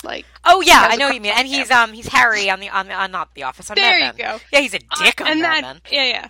like 0.03 0.25
Oh 0.45 0.61
yeah, 0.61 0.87
i 0.89 0.95
know 0.95 1.07
what 1.07 1.15
you 1.15 1.21
mean. 1.21 1.33
And 1.35 1.47
he's 1.47 1.71
um 1.71 1.93
he's 1.93 2.07
Harry 2.07 2.49
on 2.49 2.59
the 2.59 2.69
on 2.69 2.87
the 2.87 2.93
on 2.93 3.11
not 3.11 3.33
the 3.33 3.43
Office 3.43 3.69
on 3.69 3.75
There 3.75 3.99
you 3.99 4.13
go. 4.13 4.39
Yeah, 4.51 4.59
he's 4.59 4.73
a 4.73 4.79
dick 4.79 5.21
on 5.21 5.27
and 5.27 5.43
that 5.43 5.81
yeah 5.91 6.05
yeah. 6.05 6.27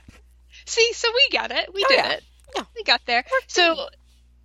See, 0.67 0.93
so 0.93 1.07
we 1.13 1.29
got 1.35 1.51
it. 1.51 1.73
We 1.73 1.83
Oh, 1.85 1.89
did 1.89 1.95
yeah. 1.97 2.11
it. 2.11 2.23
Yeah. 2.55 2.63
We 2.75 2.83
got 2.83 3.01
there. 3.05 3.23
So 3.47 3.87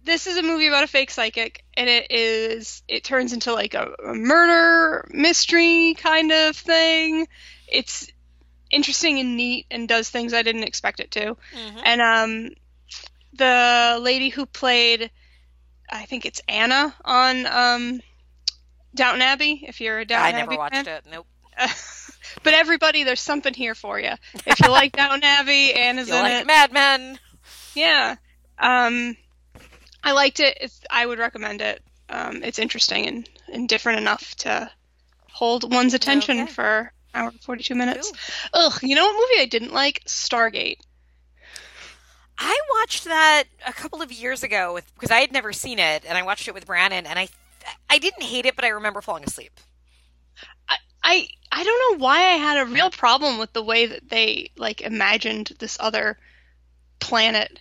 this 0.05 0.27
is 0.27 0.37
a 0.37 0.43
movie 0.43 0.67
about 0.67 0.85
a 0.85 0.87
fake 0.89 1.11
psychic, 1.11 1.65
and 1.77 1.89
it 1.89 2.11
is 2.11 2.83
it 2.89 3.05
turns 3.05 3.33
into 3.33 3.53
like 3.53 3.75
a, 3.75 3.93
a 4.07 4.15
murder 4.15 5.07
mystery 5.13 5.95
kind 5.99 6.33
of 6.33 6.57
thing. 6.57 7.27
It's 7.69 8.09
interesting 8.71 9.19
and 9.21 9.37
neat, 9.37 9.67
and 9.71 9.89
does 9.89 10.09
things 10.11 10.33
I 10.33 10.43
didn't 10.43 10.65
expect 10.65 11.01
it 11.01 11.11
to. 11.13 11.37
Mhm. 11.55 11.83
And 11.85 12.01
um, 12.01 12.51
the 13.35 13.99
lady 14.01 14.29
who 14.31 14.47
played, 14.47 15.11
I 15.91 16.05
think 16.07 16.25
it's 16.27 16.41
Anna 16.49 16.95
on 17.05 17.47
um, 17.47 18.01
Downton 18.95 19.23
Abbey. 19.23 19.65
If 19.67 19.81
you're 19.81 20.01
a 20.01 20.05
Downton 20.05 20.27
Abbey. 20.35 20.37
I 20.37 20.41
never 20.41 20.57
watched 20.57 20.75
fan. 20.85 20.87
it. 20.87 21.05
Nope. 21.11 21.27
but 22.43 22.55
everybody, 22.55 23.05
there's 23.05 23.21
something 23.21 23.55
here 23.55 23.75
for 23.75 23.99
you. 24.01 24.13
If 24.47 24.61
you 24.61 24.69
like 24.71 24.93
Downton 24.93 25.23
Abbey, 25.25 25.73
Anna's 25.75 26.09
You 26.09 26.15
in 26.15 26.23
like 26.23 26.33
it. 26.43 26.47
Mad 26.47 26.73
Men? 26.73 27.19
Yeah. 27.75 28.17
Um, 28.59 29.17
I 30.05 30.13
liked 30.13 30.41
it. 30.41 30.59
It's, 30.61 30.81
I 30.91 31.05
would 31.07 31.19
recommend 31.19 31.61
it. 31.61 31.83
Um, 32.09 32.43
it's 32.43 32.59
interesting 32.59 33.07
and, 33.07 33.29
and 33.53 33.69
different 33.69 33.99
enough 34.01 34.35
to 34.37 34.71
hold 35.31 35.73
one's 35.73 35.95
attention 35.95 36.41
Okay. 36.41 36.53
for 36.53 36.93
an 37.15 37.23
hour 37.23 37.29
and 37.31 37.41
42 37.41 37.75
minutes. 37.75 38.13
Ugh, 38.53 38.79
you 38.83 38.95
know 38.95 39.05
what 39.07 39.15
movie 39.31 39.43
I 39.43 39.47
didn't 39.47 39.73
like? 39.73 40.03
Stargate. 40.05 40.77
I 42.39 42.59
watched 42.81 43.05
that 43.05 43.45
a 43.67 43.73
couple 43.73 44.03
of 44.03 44.11
years 44.11 44.43
ago 44.43 44.75
with 44.75 44.93
because 44.95 45.11
I 45.11 45.21
had 45.21 45.33
never 45.33 45.53
seen 45.53 45.79
it, 45.79 46.05
and 46.07 46.19
I 46.19 46.23
watched 46.23 46.49
it 46.49 46.55
with 46.55 46.67
Brandon, 46.67 47.07
and 47.07 47.19
I 47.19 47.29
I 47.89 47.99
didn't 47.99 48.23
hate 48.23 48.47
it, 48.47 48.57
but 48.57 48.65
I 48.65 48.69
remember 48.69 49.01
falling 49.01 49.25
asleep. 49.25 49.53
I 51.03 51.29
I 51.51 51.65
don't 51.65 51.99
know 51.99 52.05
why 52.05 52.17
I 52.17 52.37
had 52.37 52.59
a 52.59 52.71
real 52.71 52.91
problem 52.91 53.39
with 53.39 53.53
the 53.53 53.63
way 53.63 53.87
that 53.87 54.09
they 54.09 54.51
like 54.57 54.81
imagined 54.81 55.53
this 55.59 55.77
other 55.81 56.19
planet. 57.01 57.61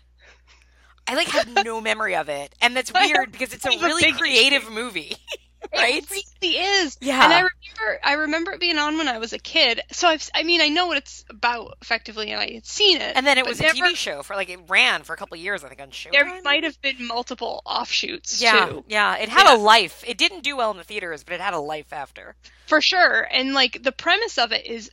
I 1.08 1.16
like 1.16 1.28
had 1.28 1.66
no 1.66 1.82
memory 1.82 2.16
of 2.16 2.30
it, 2.30 2.56
and 2.62 2.76
that's 2.76 2.94
weird 2.94 3.32
because 3.32 3.54
it's 3.54 3.66
a 3.66 3.70
really 3.82 4.12
creative 4.14 4.70
movie, 4.72 5.16
right? 5.74 6.04
It 6.04 6.10
really 6.42 6.56
is. 6.56 6.98
Yeah. 7.02 7.24
And 7.24 7.34
I 7.34 7.38
remember 7.40 8.00
I 8.04 8.14
remember 8.14 8.52
it 8.54 8.60
being 8.60 8.78
on 8.78 8.98
when 8.98 9.08
I 9.08 9.18
was 9.18 9.34
a 9.34 9.40
kid. 9.40 9.82
So 9.92 10.08
I've 10.08 10.30
I 10.34 10.44
mean 10.44 10.62
I 10.62 10.70
know 10.70 10.88
what 10.88 10.98
it's 10.98 11.24
about 11.30 11.78
effectively 11.82 12.32
and 12.32 12.40
I 12.42 12.52
had 12.54 12.66
seen 12.66 13.00
it. 13.02 13.14
And 13.16 13.26
then 13.26 13.38
it 13.38 13.46
was 13.46 13.60
a 13.60 13.64
never- 13.64 13.78
TV 13.78 13.96
show 13.96 14.24
for 14.24 14.36
like 14.36 14.50
it 14.50 14.60
ran 14.68 15.04
for 15.04 15.14
a 15.14 15.18
couple 15.18 15.36
of 15.36 15.42
years, 15.42 15.64
I 15.64 15.68
think, 15.70 15.82
on 15.82 15.90
Showtime. 15.90 16.12
There 16.12 16.42
might 16.44 16.64
have 16.64 16.82
been 16.82 17.06
multiple 17.08 17.62
offshoots 17.66 18.42
yeah, 18.42 18.66
too. 18.66 18.84
yeah. 18.88 19.16
It 19.18 19.30
had 19.30 19.46
Yeah. 19.46 19.56
a 19.56 19.58
life. 19.58 20.04
It 20.08 20.18
didn't 20.18 20.44
do 20.44 20.58
well 20.58 20.72
in 20.72 20.78
the 20.78 20.84
theaters, 20.84 21.24
but 21.24 21.34
it 21.34 21.42
had 21.42 21.54
a 21.54 21.60
life 21.60 21.92
after. 21.94 22.36
For 22.68 22.82
sure. 22.82 23.22
And 23.32 23.54
like 23.54 23.82
the 23.84 23.92
premise 23.92 24.38
of 24.38 24.52
it 24.52 24.66
is 24.66 24.90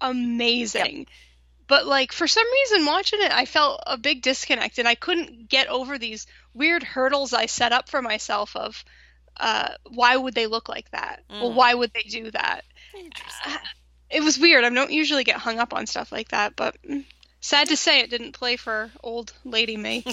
amazing. 0.00 1.06
But 1.68 1.86
like 1.86 2.12
for 2.12 2.26
some 2.28 2.44
reason 2.52 2.86
watching 2.86 3.20
it 3.22 3.32
I 3.32 3.46
felt 3.46 3.82
a 3.86 3.96
big 3.96 4.20
disconnect 4.22 4.78
and 4.78 4.86
I 4.88 4.94
couldn't 4.94 5.48
get 5.48 5.68
over 5.68 5.96
these 5.96 6.26
weird 6.54 6.82
hurdles 6.82 7.32
I 7.32 7.46
set 7.46 7.72
up 7.72 7.88
for 7.88 8.02
myself 8.02 8.54
of 8.56 8.84
uh, 9.42 9.68
why 9.90 10.16
would 10.16 10.34
they 10.34 10.46
look 10.46 10.68
like 10.70 10.90
that? 10.92 11.22
Well, 11.28 11.50
Mm. 11.50 11.54
why 11.54 11.74
would 11.74 11.92
they 11.92 12.02
do 12.08 12.30
that? 12.30 12.62
Interesting. 12.96 13.52
It 14.08 14.22
was 14.22 14.38
weird. 14.38 14.64
I 14.64 14.70
don't 14.70 14.90
usually 14.92 15.24
get 15.24 15.36
hung 15.36 15.58
up 15.58 15.74
on 15.74 15.86
stuff 15.86 16.10
like 16.12 16.28
that, 16.28 16.54
but 16.56 16.76
mm, 16.82 17.04
sad 17.40 17.68
to 17.68 17.76
say 17.76 18.00
it 18.00 18.10
didn't 18.10 18.32
play 18.32 18.56
for 18.56 18.90
old 19.02 19.32
lady 19.44 19.76
me. 19.76 20.04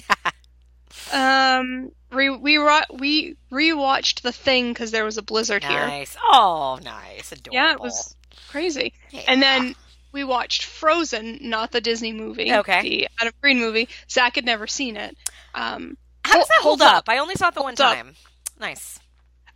um, 1.14 1.92
re- 2.12 2.30
we 2.30 2.58
ro- 2.58 2.80
we 2.94 3.36
rewatched 3.52 4.22
the 4.22 4.32
thing 4.32 4.72
because 4.74 4.92
there 4.92 5.06
was 5.06 5.18
a 5.18 5.22
blizzard 5.22 5.64
here. 5.64 5.86
Nice. 5.88 6.16
Oh, 6.24 6.80
nice. 6.84 7.32
Adorable. 7.32 7.54
Yeah, 7.56 7.74
it 7.74 7.80
was 7.80 8.16
crazy. 8.50 8.94
Yeah. 9.12 9.22
And 9.28 9.42
then 9.42 9.76
we 10.12 10.24
watched 10.24 10.64
Frozen, 10.66 11.40
not 11.44 11.72
the 11.72 11.82
Disney 11.82 12.14
movie. 12.14 12.52
Okay. 12.54 12.82
The 12.82 13.08
Adam 13.22 13.34
Green 13.42 13.60
movie. 13.60 13.90
Zach 14.10 14.36
had 14.36 14.46
never 14.46 14.66
seen 14.68 14.98
it. 14.98 15.16
Um, 15.54 15.98
How 16.26 16.38
does 16.38 16.48
that 16.48 16.60
hold 16.62 16.80
hold 16.82 16.94
up? 16.94 17.06
I 17.10 17.18
only 17.20 17.36
saw 17.36 17.50
it 17.50 17.54
the 17.56 17.62
one 17.62 17.76
Hold 17.78 17.82
up. 17.92 17.96
time. 17.96 18.16
Nice. 18.60 19.00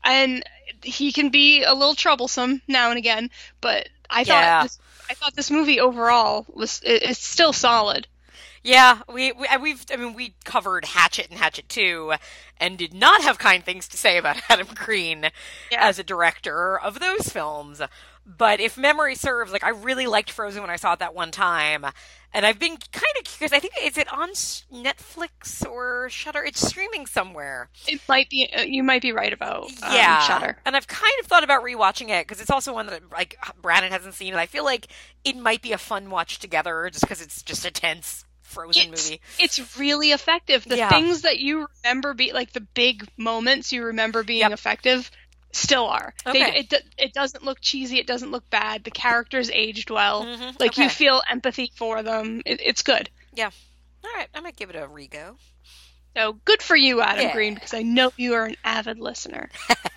And 0.04 0.44
he 0.84 1.12
can 1.12 1.30
be 1.30 1.64
a 1.64 1.74
little 1.74 1.96
troublesome 1.96 2.62
now 2.68 2.90
and 2.90 2.98
again, 2.98 3.30
but 3.62 3.90
I 4.10 4.24
Yeah. 4.24 4.26
thought 4.26 4.60
this, 4.60 4.80
I 5.10 5.14
thought 5.16 5.36
this 5.36 5.52
movie 5.52 5.80
overall 5.80 6.46
was 6.50 6.82
it, 6.84 7.04
it's 7.04 7.26
still 7.26 7.54
solid. 7.54 8.08
Yeah, 8.64 9.02
we, 9.12 9.32
we 9.34 9.48
we've 9.62 9.86
I 9.92 9.98
mean 9.98 10.14
we 10.14 10.36
covered 10.46 10.86
Hatchet 10.86 11.28
and 11.30 11.38
Hatchet 11.38 11.68
2 11.68 12.14
and 12.58 12.78
did 12.78 12.94
not 12.94 13.22
have 13.22 13.38
kind 13.38 13.64
things 13.64 13.88
to 13.90 13.98
say 13.98 14.18
about 14.18 14.38
Adam 14.50 14.68
Green 14.74 15.30
Yeah. 15.70 15.80
as 15.80 16.00
a 16.00 16.04
director 16.04 16.80
of 16.80 17.00
those 17.00 17.28
films. 17.30 17.82
But 18.26 18.62
if 18.62 18.78
memory 18.78 19.16
serves, 19.16 19.52
like 19.52 19.66
I 19.66 19.70
really 19.70 20.08
liked 20.08 20.32
Frozen 20.32 20.62
when 20.62 20.70
I 20.70 20.78
saw 20.78 20.94
it 20.94 21.00
that 21.00 21.14
one 21.14 21.32
time, 21.32 21.86
and 22.34 22.46
I've 22.46 22.60
been 22.60 22.78
kind 22.78 23.16
of 23.20 23.24
curious. 23.26 23.54
I 23.54 23.60
think 23.60 23.74
is 23.82 23.98
it 23.98 24.12
on 24.12 24.30
Netflix 24.74 25.66
or 25.70 26.10
Shutter? 26.10 26.44
It's 26.44 26.66
streaming 26.66 27.06
somewhere. 27.06 27.70
It 27.88 28.02
might 28.08 28.30
be 28.30 28.50
uh, 28.56 28.62
you 28.62 28.84
might 28.84 29.02
be 29.02 29.12
right 29.12 29.34
about 29.34 29.66
um, 29.84 29.94
yeah, 29.94 30.20
Shutter. 30.20 30.58
and 30.66 30.76
I've 30.76 30.88
kind 30.88 31.14
of 31.22 31.28
thought 31.28 31.44
about 31.44 31.64
rewatching 31.64 32.10
it 32.10 32.28
because 32.28 32.42
it's 32.42 32.50
also 32.52 32.74
one 32.74 32.88
that 32.88 33.12
like 33.12 33.38
Brandon 33.62 33.92
hasn't 33.92 34.16
seen, 34.16 34.34
and 34.34 34.40
I 34.40 34.46
feel 34.46 34.64
like 34.66 34.88
it 35.24 35.38
might 35.38 35.62
be 35.62 35.72
a 35.72 35.78
fun 35.78 36.10
watch 36.10 36.40
together 36.40 36.90
just 36.92 37.02
because 37.02 37.22
it's 37.22 37.42
just 37.44 37.66
a 37.66 37.72
tense 37.72 38.26
Frozen 38.42 38.94
It's, 38.94 39.10
movie. 39.10 39.22
it's 39.40 39.80
really 39.80 40.12
effective. 40.12 40.64
The 40.66 40.78
Yeah. 40.78 40.90
things 40.90 41.22
that 41.24 41.40
you 41.40 41.66
remember 41.84 42.14
be 42.14 42.34
like 42.34 42.52
the 42.54 42.62
big 42.62 43.08
moments 43.18 43.72
you 43.72 43.84
remember 43.86 44.22
being 44.24 44.42
Yep. 44.42 44.52
effective 44.52 45.10
still 45.56 45.86
are. 45.88 46.14
They, 46.26 46.32
Okay. 46.44 46.60
it 46.60 46.74
it 46.98 47.14
doesn't 47.14 47.44
look 47.44 47.60
cheesy. 47.62 48.00
It 48.00 48.08
doesn't 48.08 48.32
look 48.32 48.50
bad. 48.50 48.84
The 48.84 48.92
characters 48.92 49.50
aged 49.52 49.90
well. 49.90 50.26
Mhm, 50.26 50.60
Like 50.60 50.78
you 50.78 50.90
feel 50.90 51.22
empathy 51.30 51.72
for 51.76 52.04
them. 52.04 52.42
It, 52.46 52.60
it's 52.62 52.82
good. 52.84 53.10
Yeah. 53.34 53.52
All 54.04 54.12
right, 54.16 54.28
I 54.34 54.40
might 54.42 54.56
give 54.58 54.70
it 54.70 54.76
a 54.76 54.88
rego. 54.88 55.36
So 56.16 56.34
good 56.46 56.62
for 56.62 56.76
you, 56.76 57.02
Adam 57.02 57.26
Yeah. 57.28 57.34
Green, 57.34 57.56
because 57.56 57.74
I 57.74 57.82
know 57.82 58.12
you 58.18 58.34
are 58.34 58.46
an 58.46 58.56
avid 58.64 59.00
listener. 59.00 59.50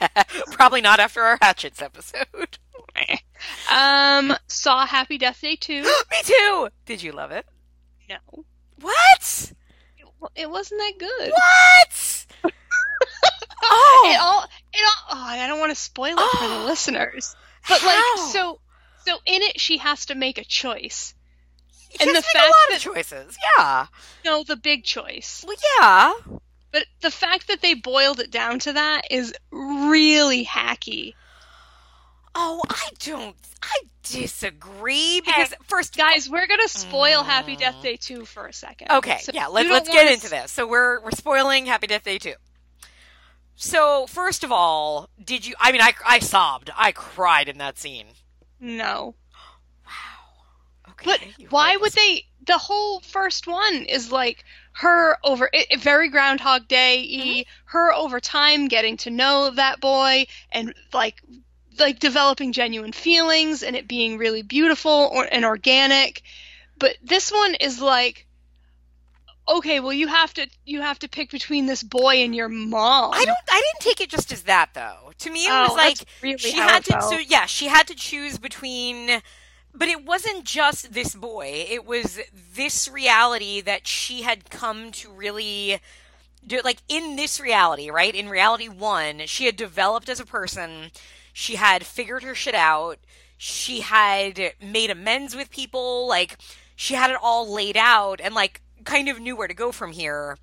Probably 0.53 0.81
not 0.81 0.99
after 1.01 1.21
our 1.23 1.39
Hatchets 1.43 1.83
episode. 1.83 2.59
Um, 3.71 4.35
saw 4.47 4.87
Happy 4.87 5.19
Death 5.19 5.43
Day 5.43 5.57
2. 5.57 5.83
Me 6.11 6.17
too. 6.23 6.69
Did 6.87 7.03
you 7.03 7.13
love 7.13 7.31
it? 7.33 7.45
no, 8.09 8.17
What? 8.81 9.53
it, 9.99 10.07
it 10.35 10.51
wasn't 10.51 10.81
that 10.81 10.93
good. 10.99 11.31
What? 11.33 12.27
oh, 13.63 14.11
it 14.15 14.19
all. 14.21 14.49
Oh, 14.79 15.05
I 15.11 15.47
don't 15.47 15.59
want 15.61 15.71
to 15.71 15.81
spoil 15.81 16.15
it 16.19 16.39
for 16.39 16.49
the 16.49 16.59
listeners. 16.67 17.35
But 17.69 17.81
How? 17.81 17.87
like, 18.25 18.33
so, 18.33 18.61
so 19.05 19.17
in 19.27 19.43
it, 19.43 19.61
she 19.61 19.79
has 19.79 20.07
to 20.07 20.15
make 20.15 20.39
a 20.39 20.45
choice. 20.45 21.15
She 21.91 21.99
and 22.01 22.15
has 22.15 22.17
the 22.17 22.23
to 22.23 22.39
make 22.39 22.43
fact 22.43 22.47
a 22.47 22.49
lot 22.49 22.55
that- 22.71 22.77
of 22.77 22.83
choices. 22.83 23.39
Yeah. 23.59 23.87
No, 24.25 24.43
the 24.45 24.57
big 24.57 24.85
choice. 24.85 25.45
Well, 25.47 25.57
yeah. 25.81 26.13
But 26.73 26.85
the 27.01 27.11
fact 27.11 27.49
that 27.49 27.63
they 27.63 27.75
boiled 27.75 28.21
it 28.21 28.31
down 28.31 28.59
to 28.61 28.73
that 28.75 29.11
is 29.11 29.33
really 29.51 30.45
hacky. 30.45 31.15
Oh, 32.35 32.61
I 32.69 32.91
don't. 32.99 33.35
I 33.63 33.75
disagree 34.03 35.23
because 35.25 35.55
first, 35.69 35.97
Guys, 35.97 36.29
we're 36.29 36.47
gonna 36.47 36.69
spoil 36.69 37.23
Happy 37.23 37.57
Mm. 37.57 37.61
Death 37.61 37.83
Day 37.83 37.97
2 37.97 38.27
for 38.27 38.47
a 38.47 38.53
second. 38.53 38.91
Okay, 38.91 39.19
So 39.23 39.33
yeah, 39.33 39.47
let, 39.47 39.63
don't 39.63 39.73
let's 39.73 39.89
get 39.89 39.97
wanna 40.05 40.11
into 40.11 40.29
this. 40.29 40.53
So 40.53 40.67
we're 40.67 41.01
we're 41.01 41.13
spoiling 41.13 41.65
Happy 41.65 41.87
Death 41.87 42.05
Day 42.05 42.19
2. 42.19 42.35
So, 43.57 44.07
first 44.07 44.45
of 44.45 44.53
all, 44.53 45.09
did 45.23 45.47
you 45.47 45.55
I 45.59 45.73
mean 45.73 45.81
I 45.81 45.95
I 46.07 46.19
sobbed. 46.19 46.71
I 46.77 46.93
cried 46.93 47.49
in 47.49 47.59
that 47.59 47.79
scene. 47.79 48.07
No. 48.61 49.15
Wow. 49.85 50.91
Okay. 50.91 51.05
But 51.05 51.51
why 51.51 51.77
would 51.77 51.93
they? 51.93 52.27
The 52.47 52.59
whole 52.59 53.01
first 53.01 53.47
one 53.47 53.75
is 53.89 54.13
like 54.13 54.45
her 54.73 55.17
over 55.25 55.49
it, 55.53 55.67
it- 55.71 55.81
very 55.81 56.09
Groundhog 56.11 56.69
Day. 56.69 57.09
Mm-hmm. 57.11 57.41
Her 57.65 57.93
over 57.93 58.21
time 58.21 58.69
getting 58.69 58.97
to 58.99 59.11
know 59.11 59.51
that 59.51 59.81
boy 59.81 60.27
and 60.53 60.75
like 60.93 61.23
like 61.79 61.99
developing 61.99 62.53
genuine 62.53 62.93
feelings 62.93 63.63
and 63.63 63.75
it 63.77 63.89
being 63.89 64.19
really 64.19 64.43
beautiful 64.43 65.11
or, 65.13 65.27
and 65.31 65.45
organic. 65.45 66.23
But 66.79 66.97
this 67.03 67.31
one 67.33 67.55
is 67.55 67.81
like, 67.81 68.26
okay, 69.49 69.81
well 69.81 69.93
you 69.93 70.09
have 70.09 70.33
to 70.35 70.49
you 70.65 70.81
have 70.83 70.99
to 71.01 71.09
pick 71.09 71.31
between 71.31 71.67
this 71.67 71.83
boy 71.83 72.17
and 72.17 72.35
your 72.35 72.49
mom. 72.49 73.13
I 73.15 73.25
don't 73.25 73.37
I 73.51 73.61
didn't 73.73 73.81
take 73.83 74.01
it 74.01 74.11
just 74.11 74.33
as 74.33 74.43
that 74.43 74.71
though. 74.75 75.13
To 75.19 75.31
me 75.31 75.47
it 75.47 75.51
Oh, 75.53 75.63
was 75.69 75.77
like 75.77 75.99
really 76.23 76.39
she 76.39 76.57
had 76.57 76.85
to 76.87 76.93
felt. 76.93 77.05
so 77.05 77.19
yeah, 77.19 77.47
she 77.47 77.67
had 77.69 77.87
to 77.89 77.95
choose 77.95 78.39
between 78.39 79.23
but 79.75 79.89
it 79.89 80.05
wasn't 80.05 80.45
just 80.45 80.93
this 80.95 81.15
boy. 81.15 81.67
It 81.69 81.85
was 81.87 82.19
this 82.55 82.89
reality 82.89 83.61
that 83.61 83.87
she 83.87 84.23
had 84.23 84.49
come 84.51 84.91
to 84.93 85.11
really 85.11 85.81
do 86.47 86.61
like 86.65 86.79
in 86.89 87.17
this 87.17 87.41
reality, 87.41 87.91
right? 87.91 88.15
In 88.15 88.29
reality 88.29 88.69
1, 88.69 89.23
she 89.27 89.47
had 89.47 89.57
developed 89.57 90.09
as 90.09 90.21
a 90.21 90.27
person. 90.27 90.91
She 91.33 91.57
had 91.57 91.85
figured 91.85 92.23
her 92.23 92.35
shit 92.35 92.55
out. 92.55 92.99
She 93.37 93.81
had 93.81 94.55
made 94.63 94.91
amends 94.91 95.37
with 95.37 95.51
people, 95.51 96.09
like 96.09 96.39
she 96.75 96.95
had 96.95 97.11
it 97.11 97.19
all 97.21 97.53
laid 97.53 97.77
out 97.77 98.21
and 98.23 98.35
like 98.35 98.63
kind 98.87 99.09
of 99.09 99.21
knew 99.21 99.37
where 99.37 99.49
to 99.49 99.55
go 99.55 99.73
from 99.73 99.93
here. 99.93 100.39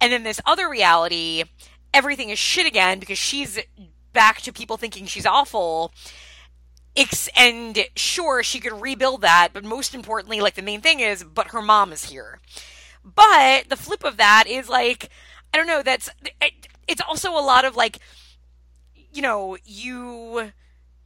And 0.00 0.12
then 0.12 0.22
this 0.22 0.40
other 0.46 0.68
reality, 0.68 1.44
everything 1.92 2.30
is 2.30 2.38
shit 2.38 2.66
again 2.66 3.00
because 3.00 3.18
she's 3.18 3.58
back 4.12 4.40
to 4.42 4.52
people 4.52 4.76
thinking 4.76 5.06
she's 5.06 5.26
awful. 5.26 5.92
And 7.36 7.78
sure, 7.94 8.42
she 8.42 8.60
could 8.60 8.80
rebuild 8.80 9.22
that, 9.22 9.50
but 9.52 9.64
most 9.64 9.94
importantly, 9.94 10.40
like 10.40 10.54
the 10.54 10.62
main 10.62 10.80
thing 10.80 11.00
is, 11.00 11.22
but 11.22 11.48
her 11.48 11.62
mom 11.62 11.92
is 11.92 12.04
here. 12.04 12.40
But 13.04 13.68
the 13.68 13.76
flip 13.76 14.04
of 14.04 14.16
that 14.16 14.44
is 14.48 14.68
like, 14.68 15.08
I 15.52 15.56
don't 15.56 15.66
know, 15.66 15.82
that's, 15.82 16.10
it, 16.42 16.68
it's 16.88 17.00
also 17.00 17.30
a 17.30 17.40
lot 17.40 17.64
of 17.64 17.76
like, 17.76 17.98
you 19.12 19.22
know, 19.22 19.56
you, 19.64 20.50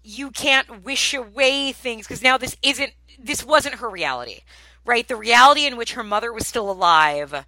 you 0.03 0.31
can't 0.31 0.83
wish 0.83 1.13
away 1.15 1.73
things 1.73 2.07
because 2.07 2.23
now 2.23 2.39
this 2.39 2.57
isn't, 2.63 2.93
this 3.19 3.45
wasn't 3.45 3.77
her 3.77 3.91
reality, 3.91 4.41
right? 4.85 5.07
The 5.07 5.17
reality 5.17 5.67
in 5.67 5.77
which 5.77 5.95
her 5.95 6.03
mother 6.03 6.33
was 6.33 6.47
still 6.47 6.71
alive 6.71 7.45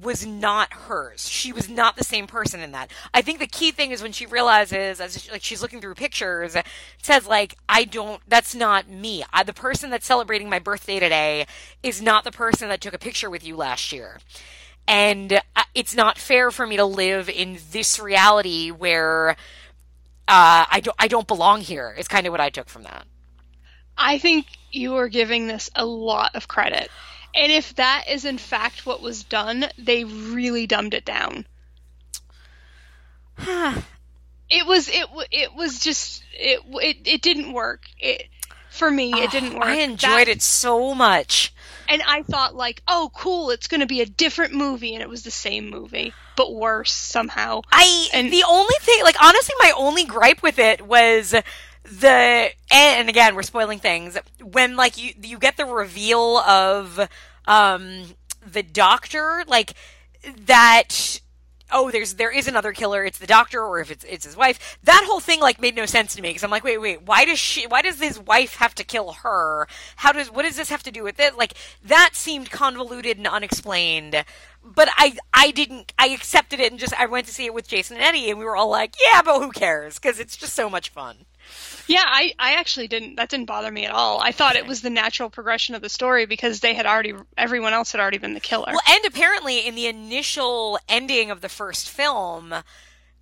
was 0.00 0.26
not 0.26 0.72
hers. 0.72 1.28
She 1.28 1.52
was 1.52 1.68
not 1.68 1.96
the 1.96 2.04
same 2.04 2.26
person 2.26 2.60
in 2.60 2.72
that. 2.72 2.90
I 3.12 3.22
think 3.22 3.38
the 3.38 3.46
key 3.46 3.72
thing 3.72 3.90
is 3.90 4.02
when 4.02 4.12
she 4.12 4.26
realizes, 4.26 5.00
as 5.00 5.22
she, 5.22 5.30
like 5.30 5.42
she's 5.42 5.62
looking 5.62 5.80
through 5.80 5.94
pictures, 5.94 6.56
says 7.02 7.26
like, 7.26 7.56
"I 7.68 7.84
don't. 7.84 8.20
That's 8.28 8.54
not 8.54 8.88
me. 8.88 9.24
I, 9.32 9.42
the 9.42 9.52
person 9.52 9.90
that's 9.90 10.06
celebrating 10.06 10.48
my 10.48 10.58
birthday 10.58 11.00
today 11.00 11.46
is 11.82 12.02
not 12.02 12.24
the 12.24 12.30
person 12.30 12.68
that 12.68 12.80
took 12.80 12.94
a 12.94 12.98
picture 12.98 13.30
with 13.30 13.44
you 13.44 13.56
last 13.56 13.92
year." 13.92 14.18
And 14.86 15.34
uh, 15.54 15.64
it's 15.74 15.94
not 15.94 16.18
fair 16.18 16.50
for 16.50 16.66
me 16.66 16.76
to 16.76 16.84
live 16.84 17.28
in 17.28 17.58
this 17.72 17.98
reality 17.98 18.70
where 18.70 19.30
uh, 20.28 20.64
I 20.70 20.80
don't. 20.82 20.96
I 20.98 21.08
don't 21.08 21.26
belong 21.26 21.62
here. 21.62 21.94
Is 21.98 22.08
kind 22.08 22.26
of 22.26 22.30
what 22.30 22.40
I 22.40 22.50
took 22.50 22.68
from 22.68 22.82
that. 22.84 23.06
I 23.96 24.18
think 24.18 24.46
you 24.70 24.96
are 24.96 25.08
giving 25.08 25.46
this 25.46 25.70
a 25.74 25.84
lot 25.84 26.34
of 26.34 26.48
credit. 26.48 26.90
And 27.34 27.52
if 27.52 27.74
that 27.76 28.04
is 28.08 28.24
in 28.24 28.38
fact 28.38 28.86
what 28.86 29.00
was 29.02 29.22
done, 29.24 29.66
they 29.78 30.04
really 30.04 30.66
dumbed 30.66 30.94
it 30.94 31.04
down. 31.04 31.46
it 34.50 34.66
was 34.66 34.88
it 34.88 35.06
it 35.30 35.54
was 35.54 35.78
just 35.80 36.22
it 36.32 36.60
it, 36.66 36.96
it 37.06 37.22
didn't 37.22 37.52
work. 37.52 37.82
It 37.98 38.24
for 38.70 38.90
me 38.90 39.12
it 39.12 39.30
didn't 39.30 39.54
work. 39.54 39.64
Oh, 39.64 39.68
I 39.68 39.76
enjoyed 39.76 40.10
That- 40.10 40.28
it 40.28 40.42
so 40.42 40.94
much. 40.94 41.52
and 41.88 42.02
I 42.06 42.22
thought 42.22 42.54
like, 42.54 42.82
"Oh, 42.88 43.10
cool, 43.14 43.50
it's 43.50 43.68
going 43.68 43.80
to 43.80 43.86
be 43.86 44.00
a 44.00 44.06
different 44.06 44.52
movie." 44.54 44.94
And 44.94 45.02
it 45.02 45.08
was 45.08 45.22
the 45.22 45.30
same 45.30 45.70
movie, 45.70 46.12
but 46.36 46.52
worse 46.54 46.92
somehow. 46.92 47.62
I 47.72 48.08
And- 48.12 48.32
the 48.32 48.44
only 48.48 48.74
thing, 48.80 49.02
like 49.02 49.22
honestly, 49.22 49.54
my 49.60 49.72
only 49.76 50.04
gripe 50.04 50.42
with 50.42 50.58
it 50.58 50.82
was 50.86 51.34
the 51.84 52.50
and 52.70 53.08
again 53.08 53.34
we're 53.34 53.42
spoiling 53.42 53.78
things. 53.78 54.18
When 54.42 54.76
like 54.76 54.98
you 54.98 55.12
you 55.22 55.38
get 55.38 55.56
the 55.56 55.66
reveal 55.66 56.38
of 56.38 57.08
um 57.46 58.04
the 58.46 58.62
doctor 58.62 59.44
like 59.46 59.74
that 60.46 61.20
oh 61.70 61.90
there's 61.90 62.14
there 62.14 62.30
is 62.30 62.48
another 62.48 62.72
killer. 62.72 63.04
It's 63.04 63.18
the 63.18 63.26
doctor 63.26 63.62
or 63.62 63.80
if 63.80 63.90
it's 63.90 64.04
it's 64.04 64.24
his 64.24 64.36
wife. 64.36 64.78
That 64.84 65.04
whole 65.06 65.20
thing 65.20 65.40
like 65.40 65.60
made 65.60 65.76
no 65.76 65.86
sense 65.86 66.14
to 66.14 66.22
me 66.22 66.30
because 66.30 66.44
i'm 66.44 66.50
like 66.50 66.64
wait 66.64 66.78
wait 66.78 67.02
why 67.02 67.24
does 67.24 67.38
she 67.38 67.66
why 67.66 67.82
does 67.82 68.00
his 68.00 68.18
wife 68.18 68.56
have 68.56 68.74
to 68.76 68.84
kill 68.84 69.12
her? 69.12 69.66
How 69.96 70.12
does 70.12 70.30
what 70.30 70.42
does 70.42 70.56
this 70.56 70.70
have 70.70 70.82
to 70.84 70.90
do 70.90 71.02
with 71.02 71.20
it 71.20 71.36
like 71.36 71.54
that 71.84 72.10
seemed 72.14 72.50
convoluted 72.50 73.16
and 73.18 73.26
unexplained. 73.26 74.24
But 74.64 74.88
i 74.96 75.16
i 75.32 75.50
didn't 75.50 75.92
i 75.98 76.08
accepted 76.08 76.60
it 76.60 76.70
and 76.70 76.80
just 76.80 76.98
i 77.00 77.06
went 77.06 77.26
to 77.26 77.34
see 77.34 77.46
it 77.46 77.54
with 77.54 77.68
jason 77.68 77.96
and 77.96 78.04
eddie 78.04 78.28
and 78.30 78.38
we 78.38 78.44
were 78.44 78.56
all 78.56 78.70
like 78.70 78.94
yeah 79.12 79.22
but 79.22 79.40
who 79.40 79.50
cares? 79.50 79.98
Because 79.98 80.18
it's 80.18 80.36
just 80.36 80.54
so 80.54 80.68
much 80.68 80.90
fun 80.90 81.24
Yeah, 81.88 82.04
I, 82.06 82.34
I 82.38 82.54
actually 82.56 82.86
didn't. 82.86 83.16
That 83.16 83.30
didn't 83.30 83.46
bother 83.46 83.70
me 83.72 83.86
at 83.86 83.90
all. 83.90 84.20
I 84.20 84.30
thought 84.30 84.56
it 84.56 84.66
was 84.66 84.82
the 84.82 84.90
natural 84.90 85.30
progression 85.30 85.74
of 85.74 85.80
the 85.80 85.88
story 85.88 86.26
because 86.26 86.60
they 86.60 86.74
had 86.74 86.84
already, 86.84 87.14
everyone 87.36 87.72
else 87.72 87.92
had 87.92 88.00
already 88.00 88.18
been 88.18 88.34
the 88.34 88.40
killer. 88.40 88.66
Well, 88.68 88.80
and 88.88 89.04
apparently 89.06 89.66
in 89.66 89.74
the 89.74 89.86
initial 89.86 90.78
ending 90.86 91.30
of 91.30 91.40
the 91.40 91.48
first 91.48 91.88
film, 91.88 92.54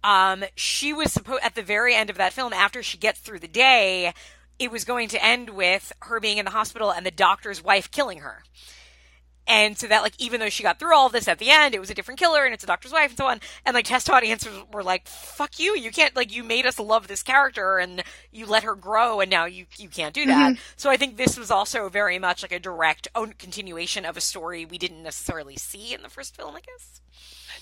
um, 0.03 0.45
she 0.57 0.93
was 0.93 1.13
supposed 1.13 1.45
at 1.45 1.55
the 1.55 1.63
very 1.63 1.95
end 1.95 2.11
of 2.11 2.17
that 2.17 2.33
film, 2.33 2.53
after 2.53 2.83
she 2.83 2.99
gets 2.99 3.21
through 3.21 3.39
the 3.39 3.49
day, 3.49 4.13
it 4.59 4.73
was 4.73 4.85
going 4.85 5.09
to 5.11 5.25
end 5.25 5.51
with 5.51 5.93
her 6.01 6.19
being 6.19 6.39
in 6.39 6.45
the 6.45 6.51
hospital 6.51 6.93
and 6.93 7.07
the 7.07 7.11
doctor's 7.11 7.63
wife 7.63 7.91
killing 7.91 8.19
her. 8.19 8.43
And 9.47 9.79
so 9.79 9.87
that 9.87 10.03
like 10.03 10.15
even 10.19 10.41
though 10.41 10.49
she 10.49 10.63
got 10.63 10.79
through 10.79 10.95
all 10.95 11.07
of 11.07 11.13
this 11.13 11.29
at 11.29 11.39
the 11.39 11.51
end, 11.51 11.75
it 11.75 11.81
was 11.81 11.91
a 11.91 11.95
different 11.95 12.19
killer 12.19 12.45
and 12.45 12.53
it's 12.53 12.65
a 12.65 12.67
doctor's 12.67 12.93
wife 12.93 13.11
and 13.11 13.19
so 13.19 13.27
on. 13.27 13.41
And 13.65 13.75
like 13.75 13.85
test 13.85 14.11
audiences 14.11 14.53
were 14.73 14.83
like, 14.83 15.07
"Fuck 15.07 15.59
you! 15.59 15.77
You 15.77 15.91
can't 15.91 16.17
like 16.17 16.35
you 16.35 16.43
made 16.43 16.67
us 16.67 16.79
love 16.79 17.09
this 17.09 17.23
character 17.23 17.79
and 17.79 18.03
you 18.33 18.47
let 18.47 18.65
her 18.65 18.75
grow, 18.75 19.21
and 19.21 19.31
now 19.31 19.45
you 19.45 19.67
you 19.77 19.89
can't 19.89 20.15
do 20.15 20.27
that." 20.27 20.53
Mm-hmm. 20.53 20.61
So 20.77 20.91
I 20.91 20.97
think 20.97 21.17
this 21.17 21.39
was 21.39 21.51
also 21.51 21.89
very 21.89 22.19
much 22.19 22.43
like 22.43 22.53
a 22.53 22.59
direct 22.59 23.09
own 23.15 23.35
continuation 23.35 24.05
of 24.05 24.17
a 24.17 24.21
story 24.21 24.65
we 24.65 24.79
didn't 24.79 25.03
necessarily 25.03 25.57
see 25.57 25.95
in 25.95 26.03
the 26.03 26.11
first 26.11 26.37
film. 26.37 26.57
I 26.57 26.61
guess. 26.61 27.01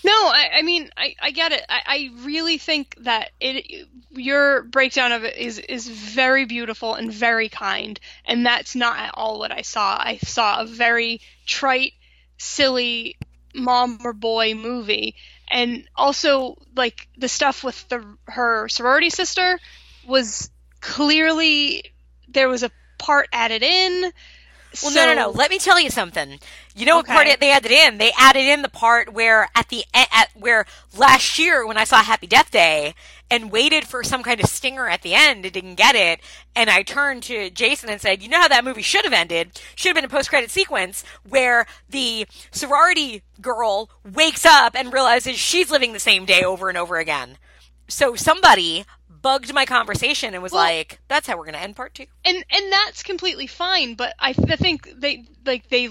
No, 0.05 0.11
I, 0.11 0.49
I 0.57 0.61
mean, 0.61 0.91
I, 0.95 1.15
I 1.19 1.31
get 1.31 1.51
it. 1.51 1.65
I, 1.67 1.81
I 1.87 2.09
really 2.23 2.59
think 2.59 2.95
that 2.99 3.31
it, 3.39 3.87
your 4.11 4.61
breakdown 4.61 5.11
of 5.11 5.23
it 5.23 5.35
is 5.35 5.57
is 5.57 5.87
very 5.87 6.45
beautiful 6.45 6.93
and 6.93 7.11
very 7.11 7.49
kind, 7.49 7.99
and 8.23 8.45
that's 8.45 8.75
not 8.75 8.99
at 8.99 9.11
all 9.15 9.39
what 9.39 9.51
I 9.51 9.63
saw. 9.63 9.97
I 9.99 10.17
saw 10.17 10.61
a 10.61 10.65
very 10.67 11.21
trite, 11.47 11.93
silly 12.37 13.17
mom 13.55 13.97
or 14.03 14.13
boy 14.13 14.53
movie, 14.53 15.15
and 15.49 15.89
also 15.95 16.55
like 16.75 17.07
the 17.17 17.27
stuff 17.27 17.63
with 17.63 17.89
the 17.89 18.05
her 18.25 18.69
sorority 18.69 19.09
sister 19.09 19.59
was 20.07 20.51
clearly 20.81 21.83
there 22.27 22.47
was 22.47 22.61
a 22.61 22.69
part 22.99 23.27
added 23.33 23.63
in. 23.63 24.11
Well, 24.83 24.93
no, 24.93 25.05
no, 25.05 25.13
no. 25.13 25.29
Let 25.29 25.49
me 25.49 25.59
tell 25.59 25.79
you 25.79 25.89
something. 25.89 26.39
You 26.75 26.85
know 26.85 26.97
what 26.97 27.07
part 27.07 27.27
they 27.39 27.51
added 27.51 27.71
in? 27.71 27.97
They 27.97 28.11
added 28.17 28.45
in 28.45 28.61
the 28.61 28.69
part 28.69 29.13
where 29.13 29.49
at 29.55 29.69
the 29.69 29.85
at 29.93 30.29
where 30.33 30.65
last 30.95 31.39
year 31.39 31.65
when 31.65 31.77
I 31.77 31.83
saw 31.83 32.03
Happy 32.03 32.27
Death 32.27 32.51
Day 32.51 32.93
and 33.31 33.51
waited 33.51 33.87
for 33.87 34.03
some 34.03 34.21
kind 34.21 34.39
of 34.39 34.47
stinger 34.47 34.87
at 34.87 35.01
the 35.01 35.15
end, 35.15 35.45
and 35.45 35.53
didn't 35.53 35.75
get 35.75 35.95
it, 35.95 36.19
and 36.55 36.69
I 36.69 36.83
turned 36.83 37.23
to 37.23 37.49
Jason 37.49 37.89
and 37.89 37.99
said, 37.99 38.21
"You 38.21 38.29
know 38.29 38.39
how 38.39 38.47
that 38.47 38.63
movie 38.63 38.81
should 38.81 39.03
have 39.05 39.13
ended? 39.13 39.59
Should 39.75 39.89
have 39.89 39.95
been 39.95 40.05
a 40.05 40.09
post 40.09 40.29
credit 40.29 40.51
sequence 40.51 41.03
where 41.27 41.65
the 41.89 42.27
sorority 42.51 43.23
girl 43.41 43.89
wakes 44.03 44.45
up 44.45 44.75
and 44.75 44.93
realizes 44.93 45.39
she's 45.39 45.71
living 45.71 45.93
the 45.93 45.99
same 45.99 46.25
day 46.25 46.43
over 46.43 46.69
and 46.69 46.77
over 46.77 46.97
again." 46.97 47.37
So 47.87 48.15
somebody 48.15 48.85
bugged 49.25 49.51
my 49.53 49.65
conversation 49.65 50.33
and 50.35 50.43
was 50.43 50.51
Well- 50.51 50.61
like, 50.63 50.99
"That's 51.07 51.25
how 51.27 51.35
we're 51.37 51.45
going 51.49 51.55
to 51.55 51.61
end 51.67 51.75
part 51.75 51.95
two. 51.95 52.05
and 52.23 52.37
and 52.51 52.71
that's 52.71 53.01
completely 53.03 53.47
fine 53.47 53.95
but 53.95 54.13
i, 54.19 54.29
I 54.49 54.55
think 54.55 54.77
they 55.03 55.25
like 55.45 55.67
they 55.69 55.89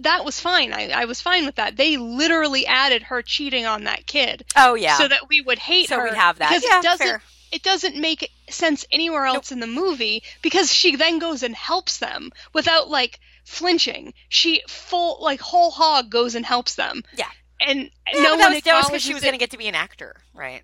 that 0.00 0.24
was 0.24 0.40
fine 0.40 0.72
I, 0.72 0.88
I 1.02 1.04
was 1.04 1.20
fine 1.20 1.44
with 1.44 1.56
that 1.56 1.76
they 1.76 1.96
literally 1.98 2.66
added 2.66 3.02
her 3.04 3.20
cheating 3.22 3.66
on 3.66 3.84
that 3.84 4.06
kid 4.06 4.44
Oh 4.56 4.74
yeah. 4.74 4.96
so 4.96 5.06
that 5.08 5.28
we 5.28 5.40
would 5.42 5.58
hate 5.58 5.88
So 5.90 5.98
her 5.98 6.04
we'd 6.04 6.14
have 6.14 6.38
that. 6.38 6.48
because 6.48 6.64
Yeah, 6.68 6.78
it 6.78 6.82
doesn't 6.82 7.06
fair. 7.06 7.22
it 7.52 7.62
doesn't 7.62 7.96
make 8.00 8.30
sense 8.48 8.86
anywhere 8.90 9.26
else 9.26 9.52
in 9.52 9.60
the 9.60 9.66
movie 9.82 10.22
because 10.42 10.72
she 10.72 10.96
then 10.96 11.18
goes 11.18 11.42
and 11.42 11.54
helps 11.54 11.98
them 11.98 12.30
without 12.54 12.88
like 12.88 13.20
flinching 13.44 14.14
she 14.30 14.62
full 14.68 15.18
like 15.22 15.40
whole 15.40 15.70
hog 15.70 16.10
goes 16.10 16.34
and 16.34 16.44
helps 16.46 16.74
them 16.76 17.02
Yeah. 17.14 17.28
and 17.60 17.90
Yeah, 18.12 18.22
no 18.22 18.30
one 18.36 18.52
that 18.54 18.64
was 18.74 18.86
because 18.86 19.02
she 19.02 19.12
was 19.14 19.22
going 19.22 19.34
to 19.34 19.38
get 19.38 19.50
to 19.50 19.58
be 19.58 19.68
an 19.68 19.74
actor, 19.74 20.16
right? 20.32 20.62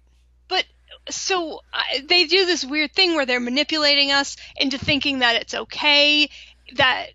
But 0.48 0.64
so 1.08 1.60
uh, 1.72 1.82
they 2.08 2.24
do 2.24 2.46
this 2.46 2.64
weird 2.64 2.92
thing 2.92 3.14
where 3.14 3.26
they're 3.26 3.40
manipulating 3.40 4.12
us 4.12 4.36
into 4.56 4.78
thinking 4.78 5.20
that 5.20 5.40
it's 5.40 5.54
okay 5.54 6.28
that 6.76 7.08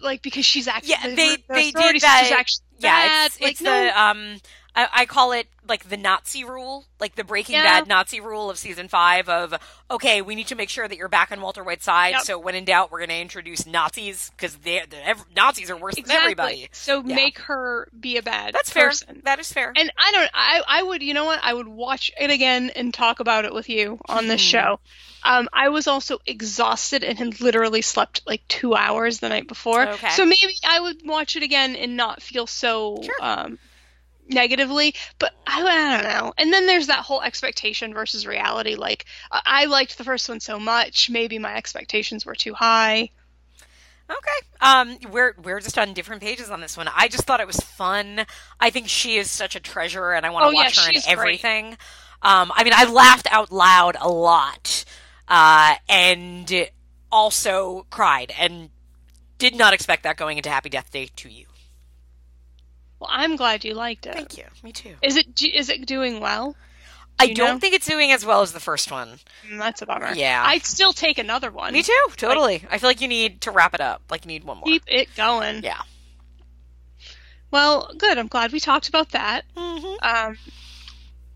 like 0.00 0.22
because 0.22 0.44
she's 0.44 0.68
actually 0.68 0.90
Yeah, 0.90 1.14
they 1.14 1.36
the 1.36 1.42
they 1.48 1.70
did 1.70 2.00
that. 2.02 2.20
sister's 2.20 2.38
actually 2.38 2.64
yeah, 2.78 3.06
bad. 3.06 3.26
it's, 3.26 3.40
like 3.40 3.50
it's 3.52 3.60
no, 3.60 3.84
the 3.84 4.00
um, 4.00 4.36
I, 4.74 4.88
I 4.92 5.06
call 5.06 5.32
it 5.32 5.46
like 5.68 5.88
the 5.88 5.96
Nazi 5.96 6.44
rule, 6.44 6.84
like 7.00 7.16
the 7.16 7.24
Breaking 7.24 7.54
Yeah. 7.56 7.64
Bad 7.80 7.88
Nazi 7.88 8.20
rule 8.20 8.50
of 8.50 8.58
season 8.58 8.88
five. 8.88 9.28
Of 9.28 9.54
okay, 9.90 10.22
we 10.22 10.34
need 10.34 10.46
to 10.48 10.54
make 10.54 10.68
sure 10.68 10.86
that 10.86 10.96
you're 10.96 11.08
back 11.08 11.32
on 11.32 11.40
Walter 11.40 11.62
White's 11.64 11.84
side. 11.84 12.10
Yep. 12.12 12.22
So 12.22 12.38
when 12.38 12.54
in 12.54 12.64
doubt, 12.64 12.90
we're 12.90 12.98
going 13.00 13.10
to 13.10 13.18
introduce 13.20 13.66
Nazis 13.66 14.30
because 14.30 14.56
they 14.56 14.82
the, 14.88 15.04
ev- 15.06 15.24
Nazis 15.34 15.70
are 15.70 15.76
worse 15.76 15.94
exactly. 15.96 16.34
than 16.34 16.44
everybody. 16.46 16.68
So 16.72 17.02
Yeah. 17.04 17.14
make 17.16 17.38
her 17.40 17.88
be 17.98 18.16
a 18.16 18.22
bad 18.22 18.54
That's 18.54 18.70
fair. 18.70 18.88
person. 18.88 19.22
That 19.24 19.38
is 19.40 19.52
fair. 19.52 19.72
And 19.76 19.92
I 19.98 20.12
don't. 20.12 20.30
I 20.34 20.62
I 20.66 20.82
would. 20.82 21.02
You 21.02 21.14
know 21.14 21.24
what? 21.24 21.40
I 21.42 21.52
would 21.54 21.68
watch 21.68 22.10
it 22.20 22.30
again 22.30 22.70
and 22.70 22.92
talk 22.94 23.20
about 23.20 23.44
it 23.44 23.52
with 23.54 23.68
you 23.68 23.98
on 24.08 24.28
this 24.28 24.40
Hmm. 24.40 24.46
show. 24.46 24.80
Um, 25.22 25.48
I 25.52 25.68
was 25.68 25.86
also 25.86 26.18
exhausted 26.26 27.04
and 27.04 27.18
had 27.18 27.40
literally 27.42 27.82
slept 27.82 28.22
like 28.26 28.40
two 28.48 28.74
hours 28.74 29.18
the 29.20 29.28
night 29.28 29.46
before. 29.48 29.86
Okay. 29.86 30.08
So 30.10 30.24
maybe 30.24 30.54
I 30.66 30.80
would 30.80 31.06
watch 31.06 31.36
it 31.36 31.42
again 31.42 31.76
and 31.76 31.94
not 31.96 32.22
feel 32.22 32.46
so 32.46 33.00
Sure. 33.04 33.14
um, 33.20 33.58
negatively. 34.30 34.94
But 35.18 35.32
I, 35.46 35.62
I 35.62 35.96
don't 36.02 36.10
know. 36.12 36.32
And 36.38 36.52
then 36.52 36.66
there's 36.66 36.86
that 36.88 37.00
whole 37.04 37.22
expectation 37.22 37.92
versus 37.94 38.26
reality. 38.26 38.74
Like 38.76 39.04
I 39.30 39.66
liked 39.66 39.98
the 39.98 40.04
first 40.04 40.28
one 40.28 40.40
so 40.40 40.58
much, 40.58 41.10
maybe 41.10 41.38
my 41.38 41.54
expectations 41.56 42.24
were 42.24 42.34
too 42.34 42.54
high. 42.54 43.10
Okay. 44.10 44.46
Um, 44.60 44.98
we're 45.12 45.34
we're 45.42 45.60
just 45.60 45.78
on 45.78 45.94
different 45.94 46.20
pages 46.20 46.50
on 46.50 46.60
this 46.60 46.76
one. 46.76 46.88
I 46.94 47.06
just 47.06 47.24
thought 47.24 47.40
it 47.40 47.46
was 47.46 47.60
fun. 47.60 48.26
I 48.58 48.70
think 48.70 48.88
she 48.88 49.16
is 49.18 49.30
such 49.30 49.54
a 49.54 49.60
treasure, 49.60 50.10
and 50.10 50.26
I 50.26 50.30
want 50.30 50.42
to 50.44 50.48
Oh, 50.48 50.50
yeah, 50.50 50.64
watch 50.64 50.78
her 50.80 50.88
in 50.88 50.94
she's 50.94 51.04
great. 51.04 51.12
everything. 51.12 51.66
Um, 52.22 52.50
I 52.54 52.64
mean, 52.64 52.72
I 52.74 52.90
laughed 52.90 53.28
out 53.30 53.52
loud 53.52 53.96
a 54.00 54.08
lot, 54.08 54.84
uh, 55.28 55.76
and 55.88 56.68
also 57.12 57.86
cried, 57.90 58.32
and 58.36 58.70
did 59.38 59.54
not 59.54 59.74
expect 59.74 60.02
that 60.02 60.16
going 60.16 60.38
into 60.38 60.50
Happy 60.50 60.68
Death 60.70 60.90
Day 60.90 61.08
to 61.16 61.28
you. 61.30 61.46
Well, 63.00 63.08
I'm 63.12 63.36
glad 63.36 63.64
you 63.64 63.74
liked 63.74 64.06
it. 64.06 64.14
Thank 64.14 64.36
you. 64.38 64.44
Me 64.62 64.72
too. 64.72 64.94
Is 65.02 65.16
it 65.16 65.42
is 65.42 65.68
it 65.70 65.86
doing 65.86 66.20
well? 66.20 66.54
I 67.18 67.32
don't 67.32 67.54
know? 67.54 67.58
think 67.58 67.74
it's 67.74 67.86
doing 67.86 68.12
as 68.12 68.24
well 68.24 68.40
as 68.42 68.52
the 68.52 68.60
first 68.60 68.90
one. 68.90 69.18
Mm, 69.50 69.58
That's 69.58 69.82
a 69.82 69.86
bummer. 69.86 70.12
Yeah. 70.14 70.42
I'd 70.46 70.64
still 70.64 70.92
take 70.94 71.18
another 71.18 71.50
one. 71.50 71.72
Me 71.74 71.82
too. 71.82 71.92
Totally. 72.16 72.64
I 72.70 72.78
feel 72.78 72.88
like 72.88 73.02
you 73.02 73.08
need 73.08 73.42
to 73.42 73.50
wrap 73.50 73.74
it 73.74 73.80
up. 73.82 74.00
Like 74.10 74.24
you 74.24 74.28
need 74.28 74.44
one 74.44 74.56
more. 74.58 74.64
Keep 74.64 74.84
it 74.86 75.08
going. 75.16 75.62
Yeah. 75.62 75.80
Well, 77.50 77.90
good. 77.98 78.16
I'm 78.16 78.28
glad 78.28 78.52
we 78.52 78.60
talked 78.60 78.88
about 78.88 79.10
that. 79.10 79.44
hmm 79.56 79.94
Um, 80.02 80.38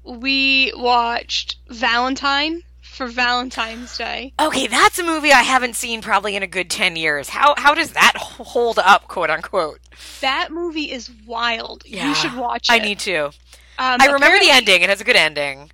we 0.04 0.72
watched 0.76 1.56
Valentine 1.68 2.62
for 2.94 3.06
Valentine's 3.06 3.96
Day. 3.98 4.32
Okay, 4.40 4.66
that's 4.66 4.98
a 4.98 5.04
movie 5.04 5.32
I 5.32 5.42
haven't 5.42 5.74
seen 5.76 6.00
probably 6.02 6.36
in 6.36 6.42
a 6.42 6.46
good 6.46 6.70
ten 6.70 6.96
years. 6.96 7.28
How 7.28 7.54
how 7.56 7.74
does 7.74 7.92
that 7.92 8.12
hold 8.16 8.78
up, 8.78 9.08
quote 9.08 9.30
unquote? 9.30 9.80
That 10.20 10.50
movie 10.52 10.90
is 10.90 11.10
wild. 11.26 11.82
Yeah, 11.86 12.08
you 12.08 12.14
should 12.14 12.34
watch 12.34 12.68
it. 12.70 12.72
I 12.72 12.78
need 12.78 12.98
to. 13.00 13.26
Um, 13.26 13.32
I 13.78 14.06
remember 14.06 14.38
the 14.38 14.50
ending. 14.50 14.82
It 14.82 14.88
has 14.88 15.00
a 15.00 15.04
good 15.04 15.16
ending, 15.16 15.70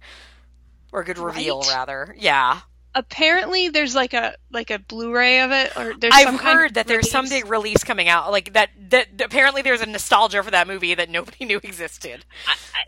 or 0.92 1.02
a 1.02 1.04
good 1.04 1.18
reveal, 1.18 1.60
Right? 1.60 1.68
rather. 1.74 2.14
Yeah, 2.18 2.60
Apparently, 2.92 3.68
there's 3.68 3.94
like 3.94 4.14
a 4.14 4.34
like 4.50 4.70
a 4.70 4.78
Blu-ray 4.80 5.40
of 5.42 5.52
it, 5.52 5.76
or 5.76 5.94
there's 5.96 6.12
I've 6.14 6.40
heard 6.40 6.74
that 6.74 6.88
there's 6.88 7.08
some 7.10 7.26
release. 7.26 7.42
big 7.42 7.50
release 7.50 7.84
coming 7.84 8.08
out. 8.08 8.30
Like 8.32 8.52
that. 8.54 8.70
That 8.90 9.06
apparently 9.22 9.62
there's 9.62 9.80
a 9.80 9.86
nostalgia 9.86 10.42
for 10.42 10.50
that 10.50 10.66
movie 10.66 10.94
that 10.94 11.08
nobody 11.08 11.44
knew 11.44 11.58
existed. 11.62 12.24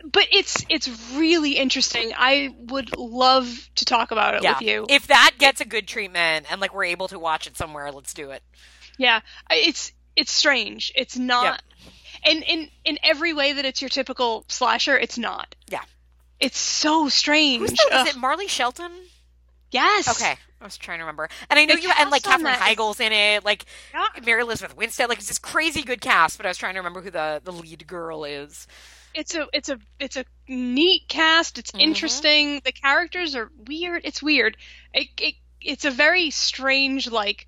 But 0.04 0.26
it's 0.32 0.64
it's 0.68 0.88
really 1.14 1.52
interesting. 1.52 2.12
I 2.16 2.52
would 2.58 2.96
love 2.96 3.70
to 3.76 3.84
talk 3.84 4.10
about 4.10 4.34
it 4.34 4.42
Yeah. 4.42 4.54
with 4.54 4.62
you. 4.62 4.86
If 4.88 5.06
that 5.06 5.32
gets 5.38 5.60
a 5.60 5.64
good 5.64 5.86
treatment 5.86 6.46
and 6.50 6.60
like 6.60 6.74
we're 6.74 6.84
able 6.84 7.06
to 7.08 7.18
watch 7.20 7.46
it 7.46 7.56
somewhere, 7.56 7.92
let's 7.92 8.12
do 8.12 8.30
it. 8.32 8.42
Yeah, 8.98 9.20
it's 9.50 9.92
it's 10.16 10.32
strange. 10.32 10.90
It's 10.96 11.16
not, 11.16 11.62
and 12.24 12.42
in 12.42 12.68
in 12.84 12.98
every 13.04 13.32
way 13.32 13.52
that 13.52 13.64
it's 13.64 13.80
your 13.80 13.88
typical 13.88 14.44
slasher, 14.48 14.98
it's 14.98 15.16
not. 15.16 15.54
Yeah. 15.70 15.82
It's 16.40 16.58
so 16.58 17.08
strange. 17.08 17.60
Who's 17.70 17.78
the, 17.88 18.00
is 18.00 18.08
it 18.08 18.16
Marley 18.18 18.48
Shelton? 18.48 18.90
Yes. 19.72 20.08
Okay. 20.08 20.36
I 20.60 20.64
was 20.64 20.78
trying 20.78 20.98
to 20.98 21.04
remember. 21.04 21.28
And 21.50 21.58
I 21.58 21.64
know 21.64 21.74
The 21.74 21.82
you 21.82 21.90
and 21.98 22.10
like 22.10 22.22
Katherine 22.22 22.44
that 22.44 22.60
Heigl's 22.60 23.00
in 23.00 23.12
it, 23.12 23.44
like 23.44 23.64
Yeah. 23.92 24.06
Mary 24.24 24.42
Elizabeth 24.42 24.76
Winstead, 24.76 25.08
like 25.08 25.18
it's 25.18 25.26
this 25.28 25.38
crazy 25.40 25.82
good 25.82 26.00
cast, 26.00 26.36
but 26.36 26.46
I 26.46 26.50
was 26.50 26.58
trying 26.58 26.74
to 26.74 26.80
remember 26.80 27.00
who 27.00 27.10
the, 27.10 27.40
the 27.42 27.52
lead 27.52 27.84
girl 27.88 28.24
is. 28.24 28.68
It's 29.14 29.34
a 29.34 29.46
it's 29.52 29.68
a 29.68 29.78
it's 29.98 30.16
a 30.16 30.24
neat 30.48 31.08
cast. 31.08 31.58
It's 31.58 31.72
Mhm. 31.72 31.80
interesting. 31.80 32.60
The 32.64 32.72
characters 32.72 33.34
are 33.34 33.50
weird. 33.66 34.02
It's 34.04 34.22
weird. 34.22 34.56
It, 34.94 35.08
it 35.20 35.34
it's 35.60 35.84
a 35.84 35.90
very 35.90 36.30
strange 36.30 37.10
like 37.10 37.46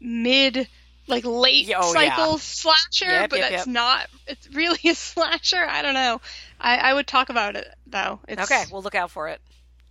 mid 0.00 0.68
like 1.08 1.24
late 1.24 1.70
oh, 1.76 1.92
cycle 1.92 2.32
yeah. 2.32 2.36
slasher, 2.38 3.10
Yep, 3.10 3.30
but 3.30 3.38
yep, 3.38 3.50
that's 3.50 3.66
yep. 3.66 3.72
not. 3.74 4.06
It's 4.26 4.48
really 4.54 4.78
a 4.90 4.94
slasher. 4.94 5.64
I 5.68 5.82
don't 5.82 5.94
know. 5.94 6.20
I, 6.60 6.76
I 6.78 6.94
would 6.94 7.06
talk 7.06 7.28
about 7.28 7.56
it 7.56 7.66
though. 7.86 8.20
It's 8.28 8.42
Okay, 8.42 8.64
we'll 8.72 8.82
look 8.82 8.94
out 8.94 9.10
for 9.10 9.28
it. 9.28 9.40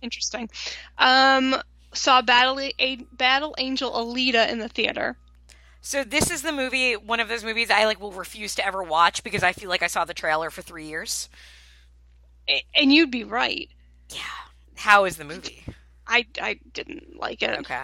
Interesting. 0.06 0.48
Um, 0.98 1.56
saw 1.92 2.22
Battle 2.22 2.60
a 2.78 2.96
Battle 3.12 3.54
Angel 3.58 3.90
Alita 3.90 4.48
in 4.50 4.58
the 4.58 4.68
theater. 4.68 5.16
So 5.80 6.02
this 6.02 6.30
is 6.30 6.42
the 6.42 6.50
movie, 6.52 6.94
one 6.96 7.20
of 7.20 7.28
those 7.28 7.44
movies 7.44 7.70
I 7.70 7.84
like 7.84 8.00
will 8.00 8.10
refuse 8.12 8.54
to 8.56 8.66
ever 8.66 8.82
watch 8.82 9.22
because 9.22 9.42
I 9.44 9.52
feel 9.52 9.68
like 9.68 9.82
I 9.82 9.86
saw 9.86 10.04
the 10.04 10.14
trailer 10.14 10.50
for 10.50 10.60
three 10.62 10.86
years. 10.86 11.28
And 12.74 12.92
you'd 12.92 13.10
be 13.10 13.24
right. 13.24 13.68
Yeah. 14.10 14.20
How 14.76 15.04
is 15.04 15.16
the 15.16 15.24
movie? 15.24 15.62
I, 16.06 16.26
I 16.40 16.58
didn't 16.72 17.18
like 17.18 17.42
it. 17.42 17.58
Okay. 17.60 17.82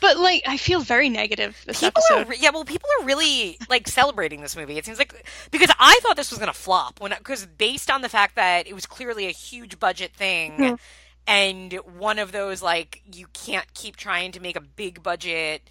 But 0.00 0.18
like 0.18 0.42
I 0.46 0.56
feel 0.58 0.80
very 0.80 1.08
negative 1.08 1.56
this 1.66 1.80
People 1.80 2.02
episode. 2.10 2.26
are 2.26 2.30
re- 2.30 2.38
yeah, 2.40 2.50
well, 2.50 2.64
people 2.64 2.88
are 3.00 3.06
really 3.06 3.56
like 3.70 3.88
celebrating 3.88 4.42
this 4.42 4.54
movie. 4.56 4.76
It 4.76 4.84
seems 4.84 4.98
like 4.98 5.26
because 5.50 5.70
I 5.78 5.98
thought 6.02 6.16
this 6.16 6.30
was 6.30 6.38
gonna 6.38 6.52
flop 6.52 7.00
when 7.00 7.12
because 7.16 7.46
based 7.46 7.90
on 7.90 8.02
the 8.02 8.10
fact 8.10 8.36
that 8.36 8.66
it 8.66 8.74
was 8.74 8.84
clearly 8.84 9.26
a 9.26 9.30
huge 9.30 9.78
budget 9.80 10.12
thing, 10.14 10.52
Mhm. 10.58 10.78
And 11.26 11.72
one 11.98 12.18
of 12.18 12.32
those 12.32 12.62
like 12.62 13.02
you 13.12 13.26
can't 13.32 13.72
keep 13.74 13.96
trying 13.96 14.32
to 14.32 14.40
make 14.40 14.56
a 14.56 14.60
big 14.60 15.02
budget 15.02 15.62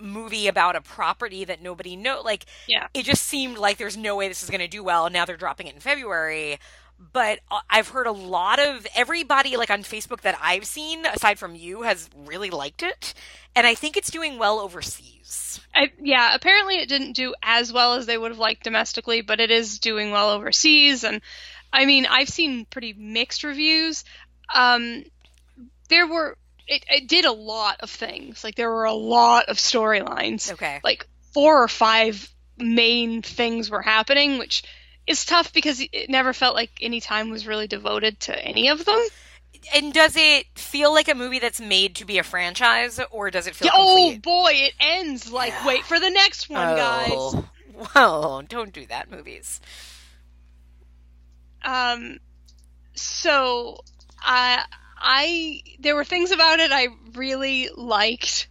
movie 0.00 0.46
about 0.46 0.76
a 0.76 0.80
property 0.80 1.44
that 1.44 1.60
nobody 1.60 1.96
know 1.96 2.20
like 2.24 2.44
Yeah. 2.68 2.86
it 2.94 3.04
just 3.04 3.22
seemed 3.24 3.58
like 3.58 3.78
there's 3.78 3.96
no 3.96 4.14
way 4.16 4.28
this 4.28 4.42
is 4.44 4.50
going 4.50 4.60
to 4.60 4.68
do 4.68 4.84
well 4.84 5.06
and 5.06 5.12
now 5.12 5.24
they're 5.24 5.36
dropping 5.36 5.66
it 5.66 5.74
in 5.74 5.80
February 5.80 6.58
but 7.12 7.40
uh, 7.50 7.60
I've 7.68 7.88
heard 7.88 8.06
a 8.06 8.12
lot 8.12 8.58
of 8.60 8.86
everybody 8.94 9.56
like 9.56 9.70
on 9.70 9.82
Facebook 9.82 10.20
that 10.22 10.38
I've 10.40 10.64
seen 10.64 11.04
aside 11.06 11.38
from 11.38 11.56
you 11.56 11.82
has 11.82 12.08
really 12.16 12.50
liked 12.50 12.82
it 12.84 13.14
and 13.56 13.66
I 13.66 13.74
think 13.74 13.96
it's 13.96 14.10
doing 14.10 14.38
well 14.38 14.60
overseas. 14.60 15.60
I, 15.74 15.90
yeah, 16.00 16.34
apparently 16.34 16.76
it 16.76 16.88
didn't 16.88 17.12
do 17.12 17.34
as 17.42 17.72
well 17.72 17.94
as 17.94 18.06
they 18.06 18.16
would 18.16 18.30
have 18.30 18.38
liked 18.38 18.62
domestically, 18.64 19.20
but 19.20 19.40
it 19.40 19.50
is 19.50 19.78
doing 19.80 20.10
well 20.12 20.30
overseas. 20.30 21.02
And 21.04 21.20
I 21.72 21.84
mean, 21.86 22.06
I've 22.06 22.28
seen 22.28 22.64
pretty 22.66 22.92
mixed 22.94 23.42
reviews. 23.44 24.04
Um, 24.54 25.04
there 25.88 26.06
were 26.06 26.36
it, 26.66 26.84
it 26.90 27.08
did 27.08 27.24
a 27.24 27.32
lot 27.32 27.80
of 27.80 27.90
things. 27.90 28.44
Like 28.44 28.54
there 28.54 28.70
were 28.70 28.84
a 28.84 28.92
lot 28.92 29.46
of 29.48 29.56
storylines. 29.56 30.52
Okay. 30.52 30.80
Like 30.84 31.06
four 31.32 31.62
or 31.62 31.68
five 31.68 32.30
main 32.58 33.22
things 33.22 33.70
were 33.70 33.82
happening, 33.82 34.38
which 34.38 34.62
is 35.06 35.24
tough 35.24 35.52
because 35.52 35.80
it 35.80 36.10
never 36.10 36.32
felt 36.32 36.54
like 36.54 36.70
any 36.80 37.00
time 37.00 37.30
was 37.30 37.46
really 37.46 37.66
devoted 37.66 38.20
to 38.20 38.38
any 38.38 38.68
of 38.68 38.84
them. 38.84 39.00
And 39.74 39.92
does 39.92 40.14
it 40.16 40.46
feel 40.56 40.92
like 40.92 41.08
a 41.08 41.14
movie 41.14 41.38
that's 41.38 41.60
made 41.60 41.96
to 41.96 42.04
be 42.04 42.18
a 42.18 42.22
franchise 42.22 43.00
or 43.10 43.30
does 43.30 43.46
it 43.46 43.56
feel 43.56 43.70
oh 43.72 44.10
complete? 44.12 44.22
boy, 44.22 44.50
it 44.54 44.74
ends 44.78 45.32
like 45.32 45.52
wait 45.66 45.84
for 45.84 45.98
the 45.98 46.10
next 46.10 46.48
one, 46.50 46.76
guys. 46.76 47.34
Oh. 47.94 48.42
Don't 48.48 48.72
do 48.72 48.86
that, 48.86 49.10
movies. 49.10 49.60
Um, 51.64 52.18
so 52.94 53.80
I 54.22 54.64
I 54.96 55.62
there 55.80 55.94
were 55.94 56.04
things 56.04 56.30
about 56.30 56.60
it 56.60 56.70
I 56.72 56.88
really 57.14 57.70
liked. 57.74 58.48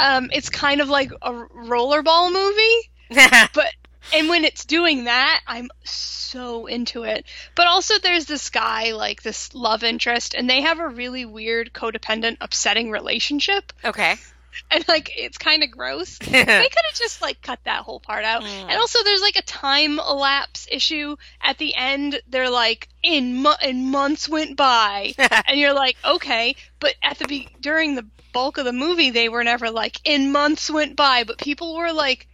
Um, 0.00 0.30
it's 0.32 0.48
kind 0.48 0.80
of 0.80 0.88
like 0.88 1.12
a 1.20 1.32
rollerball 1.32 2.32
movie, 2.32 3.28
but 3.54 3.72
and 4.14 4.28
when 4.28 4.44
it's 4.44 4.64
doing 4.64 5.04
that, 5.04 5.40
I'm 5.46 5.70
so 5.84 6.66
into 6.66 7.04
it. 7.04 7.26
But 7.54 7.66
also, 7.66 7.98
there's 7.98 8.26
this 8.26 8.50
guy 8.50 8.92
like 8.92 9.22
this 9.22 9.54
love 9.54 9.82
interest, 9.82 10.34
and 10.34 10.48
they 10.48 10.62
have 10.62 10.78
a 10.78 10.88
really 10.88 11.24
weird, 11.24 11.72
codependent, 11.72 12.38
upsetting 12.40 12.90
relationship, 12.90 13.72
okay. 13.84 14.16
and 14.70 14.86
like 14.88 15.10
it's 15.16 15.38
kind 15.38 15.62
of 15.62 15.70
gross. 15.70 16.18
they 16.20 16.28
could 16.28 16.42
have 16.44 16.94
just 16.94 17.22
like 17.22 17.40
cut 17.42 17.60
that 17.64 17.82
whole 17.82 18.00
part 18.00 18.24
out. 18.24 18.42
Mm. 18.42 18.46
And 18.68 18.72
also, 18.78 19.02
there's 19.04 19.22
like 19.22 19.36
a 19.36 19.42
time 19.42 19.96
lapse 19.96 20.66
issue 20.70 21.16
at 21.40 21.58
the 21.58 21.74
end. 21.74 22.20
They're 22.28 22.50
like, 22.50 22.88
in 23.02 23.42
mo- 23.42 23.54
and 23.62 23.86
months 23.86 24.28
went 24.28 24.56
by, 24.56 25.14
and 25.48 25.58
you're 25.58 25.74
like, 25.74 25.96
okay, 26.04 26.56
but 26.80 26.94
at 27.02 27.18
the 27.18 27.26
be- 27.26 27.48
during 27.60 27.94
the 27.94 28.06
bulk 28.32 28.58
of 28.58 28.64
the 28.64 28.72
movie, 28.72 29.10
they 29.10 29.28
were 29.28 29.44
never 29.44 29.70
like, 29.70 30.00
in 30.04 30.32
months 30.32 30.70
went 30.70 30.96
by, 30.96 31.24
but 31.24 31.38
people 31.38 31.74
were 31.76 31.92
like 31.92 32.26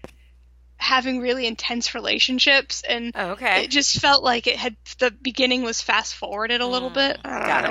having 0.77 1.21
really 1.21 1.47
intense 1.47 1.95
relationships, 1.95 2.83
and 2.89 3.13
Oh, 3.17 3.31
okay. 3.31 3.65
it 3.65 3.71
just 3.71 4.01
felt 4.01 4.23
like 4.23 4.47
it 4.47 4.57
had 4.57 4.77
the 4.99 5.11
beginning 5.11 5.63
was 5.65 5.83
fast 5.83 6.15
forwarded 6.15 6.61
a 6.61 6.67
little 6.67 6.91
Mm, 6.91 6.95
bit. 6.95 7.19
I 7.25 7.39
don't 7.39 7.49
got 7.49 7.65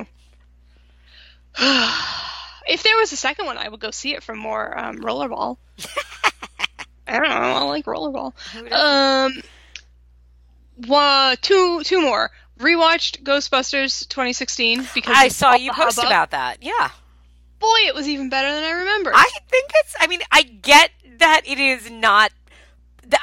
know. 1.59 2.23
if 2.67 2.83
there 2.83 2.97
was 2.97 3.11
a 3.11 3.17
second 3.17 3.45
one, 3.45 3.57
I 3.57 3.67
would 3.69 3.79
go 3.79 3.91
see 3.91 4.13
it 4.13 4.23
for 4.23 4.35
more 4.35 4.77
um, 4.77 4.97
rollerball. 4.99 5.57
I 7.07 7.13
don't 7.19 7.29
know. 7.29 7.35
I 7.35 7.63
like 7.63 7.85
rollerball. 7.85 8.33
Um, 8.71 9.41
one, 10.85 11.37
two, 11.41 11.81
two 11.83 12.01
more. 12.01 12.31
Rewatched 12.59 13.23
Ghostbusters 13.23 14.07
2016 14.09 14.87
because 14.93 15.15
I 15.15 15.27
saw 15.27 15.55
you 15.55 15.71
post 15.71 15.97
hubbub. 15.97 16.09
about 16.09 16.31
that. 16.31 16.57
Yeah. 16.61 16.89
Boy, 17.59 17.77
it 17.87 17.95
was 17.95 18.07
even 18.07 18.29
better 18.29 18.51
than 18.53 18.63
I 18.63 18.71
remember. 18.71 19.11
I 19.13 19.29
think 19.49 19.71
it's. 19.75 19.95
I 19.99 20.07
mean, 20.07 20.21
I 20.31 20.43
get 20.43 20.91
that 21.19 21.41
it 21.45 21.59
is 21.59 21.89
not. 21.89 22.31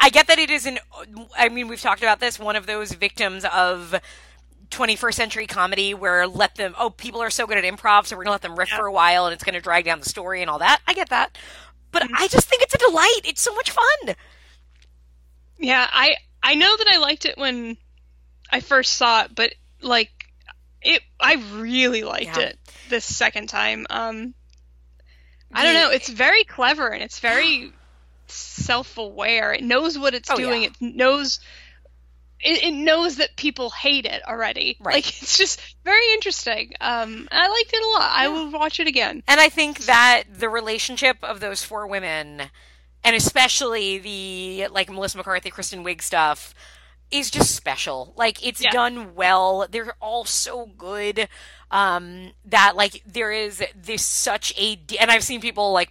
I 0.00 0.08
get 0.08 0.28
that 0.28 0.38
it 0.38 0.50
is 0.50 0.66
an. 0.66 0.78
I 1.36 1.48
mean, 1.48 1.68
we've 1.68 1.80
talked 1.80 2.02
about 2.02 2.20
this. 2.20 2.38
One 2.38 2.56
of 2.56 2.66
those 2.66 2.92
victims 2.92 3.44
of 3.44 3.94
21st 4.74 5.14
century 5.14 5.46
comedy 5.46 5.94
where 5.94 6.26
let 6.26 6.54
them. 6.56 6.74
Oh, 6.78 6.90
people 6.90 7.22
are 7.22 7.30
so 7.30 7.46
good 7.46 7.56
at 7.58 7.64
improv, 7.64 8.06
so 8.06 8.16
we're 8.16 8.24
gonna 8.24 8.32
let 8.32 8.42
them 8.42 8.56
riff 8.58 8.70
Yeah. 8.70 8.78
for 8.78 8.86
a 8.86 8.92
while, 8.92 9.26
and 9.26 9.32
it's 9.34 9.44
gonna 9.44 9.60
drag 9.60 9.84
down 9.84 10.00
the 10.00 10.08
story 10.08 10.40
and 10.42 10.50
all 10.50 10.58
that. 10.58 10.80
I 10.86 10.94
get 10.94 11.10
that, 11.10 11.36
but 11.92 12.02
Mm-hmm. 12.02 12.14
I 12.16 12.28
just 12.28 12.48
think 12.48 12.62
it's 12.62 12.74
a 12.74 12.78
delight. 12.78 13.20
It's 13.24 13.40
so 13.42 13.54
much 13.54 13.70
fun. 13.70 14.14
Yeah, 15.58 15.88
I 15.92 16.16
I 16.42 16.54
know 16.56 16.76
that 16.76 16.88
I 16.92 16.98
liked 16.98 17.24
it 17.24 17.38
when 17.38 17.76
I 18.50 18.60
first 18.60 18.94
saw 18.96 19.22
it, 19.22 19.34
but 19.34 19.54
like 19.80 20.10
it, 20.82 21.02
I 21.18 21.34
really 21.54 22.02
liked 22.02 22.36
Yeah. 22.36 22.40
it 22.48 22.58
this 22.90 23.04
second 23.04 23.48
time. 23.48 23.86
Um, 23.88 24.34
I 25.52 25.62
don't 25.62 25.74
know. 25.74 25.90
It's 25.90 26.08
very 26.08 26.44
clever 26.44 26.88
and 26.88 27.02
it's 27.02 27.20
very 27.20 27.72
self-aware. 28.26 29.52
It 29.54 29.62
knows 29.62 29.98
what 29.98 30.14
it's 30.14 30.30
Oh, 30.30 30.36
doing. 30.36 30.62
yeah. 30.62 30.68
It 30.68 30.94
knows. 30.96 31.40
It, 32.40 32.62
it 32.64 32.72
knows 32.72 33.16
that 33.16 33.36
people 33.36 33.70
hate 33.70 34.04
it 34.04 34.22
already. 34.26 34.76
Right. 34.80 34.96
Like 34.96 35.08
it's 35.22 35.38
just 35.38 35.60
very 35.84 36.12
interesting. 36.12 36.72
Um, 36.80 37.28
I 37.32 37.48
liked 37.48 37.72
it 37.72 37.82
a 37.82 37.88
lot. 37.88 38.10
I 38.12 38.28
will 38.28 38.50
watch 38.50 38.80
it 38.80 38.86
again. 38.86 39.22
And 39.26 39.40
I 39.40 39.48
think 39.48 39.86
that 39.86 40.24
the 40.32 40.48
relationship 40.48 41.16
of 41.22 41.40
those 41.40 41.62
four 41.62 41.86
women, 41.86 42.42
and 43.02 43.16
especially 43.16 43.98
the 43.98 44.68
like 44.70 44.90
Melissa 44.90 45.16
McCarthy, 45.16 45.50
Kristen 45.50 45.84
Wiig 45.84 46.02
stuff, 46.02 46.54
is 47.10 47.30
just 47.30 47.54
special. 47.54 48.12
Like 48.16 48.44
it's 48.46 48.62
Yeah. 48.62 48.70
done 48.72 49.14
well. 49.14 49.66
They're 49.70 49.94
all 50.00 50.24
so 50.24 50.66
good. 50.76 51.28
Um, 51.70 52.32
that 52.44 52.76
like 52.76 53.02
there 53.06 53.32
is 53.32 53.62
this 53.74 54.04
such 54.04 54.52
a 54.58 54.78
and 55.00 55.10
I've 55.10 55.24
seen 55.24 55.40
people 55.40 55.72
like 55.72 55.90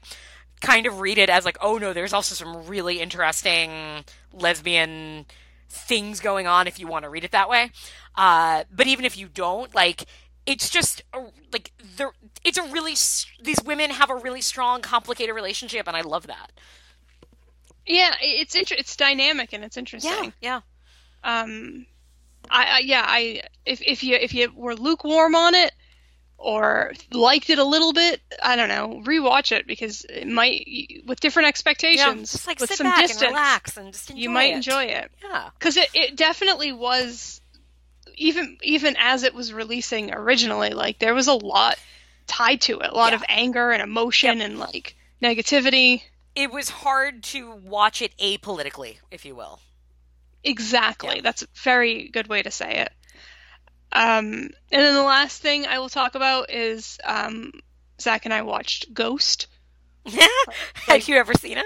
kind 0.62 0.86
of 0.86 1.02
read 1.02 1.18
it 1.18 1.30
as 1.30 1.44
like 1.44 1.58
oh 1.60 1.78
no 1.78 1.92
there's 1.92 2.14
also 2.14 2.34
some 2.36 2.66
really 2.68 3.02
interesting 3.02 4.06
lesbian 4.32 5.26
things 5.74 6.20
going 6.20 6.48
on 6.48 6.68
if 6.68 6.80
you 6.80 6.88
want 6.88 7.04
to 7.04 7.10
read 7.10 7.24
it 7.24 7.32
that 7.32 7.50
way. 7.50 7.72
Uh 8.16 8.64
but 8.72 8.88
even 8.88 9.06
if 9.06 9.18
you 9.18 9.28
don't 9.28 9.74
like 9.74 10.06
it's 10.46 10.70
just 10.70 11.02
a, 11.14 11.20
like 11.52 11.72
they're 11.98 12.12
it's 12.44 12.58
a 12.58 12.64
really 12.64 12.94
these 13.44 13.64
women 13.66 13.90
have 13.92 14.10
a 14.10 14.16
really 14.16 14.42
strong 14.42 14.82
complicated 14.82 15.34
relationship 15.36 15.88
and 15.88 15.96
i 15.98 16.02
love 16.02 16.28
that. 16.28 16.52
Yeah, 17.86 18.14
it's 18.22 18.56
inter- 18.56 18.76
It's 18.78 18.96
dynamic 18.96 19.52
and 19.54 19.64
it's 19.64 19.78
interesting. 19.78 20.34
yeah. 20.42 20.62
Um 21.24 21.86
I, 22.50 22.66
I 22.66 22.80
yeah 22.80 23.06
i 23.08 23.42
if 23.66 23.82
if 23.82 24.04
you 24.04 24.16
if 24.16 24.34
you 24.34 24.52
were 24.54 24.76
lukewarm 24.76 25.34
on 25.36 25.56
it 25.56 25.72
or 26.44 26.92
liked 27.12 27.50
it 27.50 27.58
a 27.58 27.64
little 27.64 27.94
bit 27.94 28.20
i 28.44 28.56
don't 28.56 28.68
know 28.70 29.02
rewatch 29.06 29.52
it 29.52 29.66
because 29.66 30.06
it 30.10 30.28
might 30.28 30.68
with 31.06 31.20
different 31.20 31.48
expectations 31.48 32.32
just 32.32 32.48
like 32.48 32.60
with 32.60 32.70
sit 32.70 32.78
some 32.78 32.86
back 32.88 33.00
distance 33.02 33.22
and 33.22 33.30
relax 33.32 33.78
and 33.78 33.94
just 33.94 34.10
enjoy 34.10 34.22
you 34.22 34.30
might 34.30 34.52
it. 34.52 34.56
enjoy 34.56 34.84
it 34.84 35.10
yeah 35.24 35.50
because 35.58 35.78
it, 35.78 35.90
it 35.94 36.16
definitely 36.18 36.72
was 36.74 37.40
even 38.16 38.58
even 38.62 38.96
as 39.00 39.24
it 39.24 39.34
was 39.34 39.54
releasing 39.54 40.14
originally 40.14 40.72
like 40.72 41.00
there 41.00 41.14
was 41.14 41.28
a 41.28 41.34
lot 41.34 41.78
tied 42.28 42.60
to 42.62 42.80
it 42.80 42.90
a 42.92 42.96
lot 42.96 43.12
Yeah. 43.12 43.16
of 43.18 43.24
anger 43.30 43.72
and 43.72 43.82
emotion 43.82 44.42
and 44.42 44.60
like 44.60 44.96
negativity 45.22 46.02
it 46.36 46.52
was 46.52 46.70
hard 46.70 47.24
to 47.24 47.52
watch 47.56 48.02
it 48.02 48.16
apolitically 48.18 48.98
if 49.12 49.24
you 49.26 49.34
will 49.36 49.60
Exactly. 50.46 51.16
Yeah. 51.16 51.22
That's 51.22 51.42
a 51.44 51.48
very 51.64 52.10
good 52.10 52.28
way 52.28 52.44
to 52.44 52.52
say 52.52 52.80
it. 52.80 52.92
Um, 53.94 54.50
and 54.72 54.82
then 54.82 54.94
the 54.96 55.04
last 55.04 55.42
thing 55.42 55.66
I 55.68 55.80
will 55.80 55.90
talk 55.90 56.16
about 56.16 56.50
is 56.52 56.98
um, 57.04 57.52
Zach 58.02 58.26
and 58.26 58.34
I 58.34 58.42
watched 58.42 58.94
Ghost. 58.94 59.48
Yeah, 60.06 60.28
have 60.88 61.08
you 61.08 61.16
ever 61.16 61.34
seen 61.36 61.58
it 61.60 61.66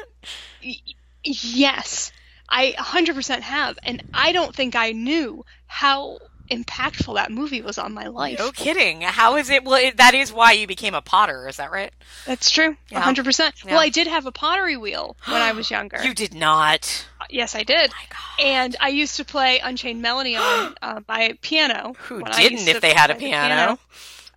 Y- 0.63 0.75
yes, 1.23 2.11
I 2.49 2.73
100% 2.77 3.39
have. 3.41 3.79
And 3.83 4.03
I 4.13 4.31
don't 4.31 4.55
think 4.55 4.75
I 4.75 4.91
knew 4.91 5.43
how 5.65 6.19
impactful 6.51 7.15
that 7.15 7.29
movie 7.31 7.61
was 7.61 7.77
on 7.77 7.93
my 7.93 8.07
life. 8.07 8.39
no 8.39 8.51
kidding 8.53 9.01
how 9.01 9.35
is 9.35 9.49
it 9.49 9.65
well 9.65 9.75
it, 9.75 9.97
that 9.97 10.13
is 10.13 10.31
why 10.31 10.53
you 10.53 10.65
became 10.65 10.93
a 10.95 11.01
potter 11.01 11.45
is 11.49 11.57
that 11.57 11.69
right 11.71 11.91
That's 12.25 12.49
true. 12.49 12.77
Yeah. 12.89 13.01
100%. 13.03 13.65
Yeah. 13.65 13.71
Well, 13.71 13.81
I 13.81 13.89
did 13.89 14.07
have 14.07 14.25
a 14.25 14.31
pottery 14.31 14.77
wheel 14.77 15.17
when 15.25 15.41
I 15.41 15.51
was 15.51 15.69
younger. 15.77 16.01
you 16.03 16.13
did 16.13 16.33
not 16.33 17.05
yes, 17.29 17.55
I 17.55 17.63
did. 17.63 17.91
god 17.91 18.17
And 18.39 18.75
I 18.79 18.89
used 18.89 19.17
to 19.17 19.25
play 19.25 19.59
Unchained 19.59 20.01
Melody 20.01 20.35
on 20.35 20.75
uh, 20.81 21.01
my 21.07 21.37
piano. 21.41 21.93
Who 22.07 22.23
didn't 22.23 22.67
if 22.67 22.81
they 22.81 22.93
had 22.93 23.11
a 23.11 23.15
piano? 23.15 23.79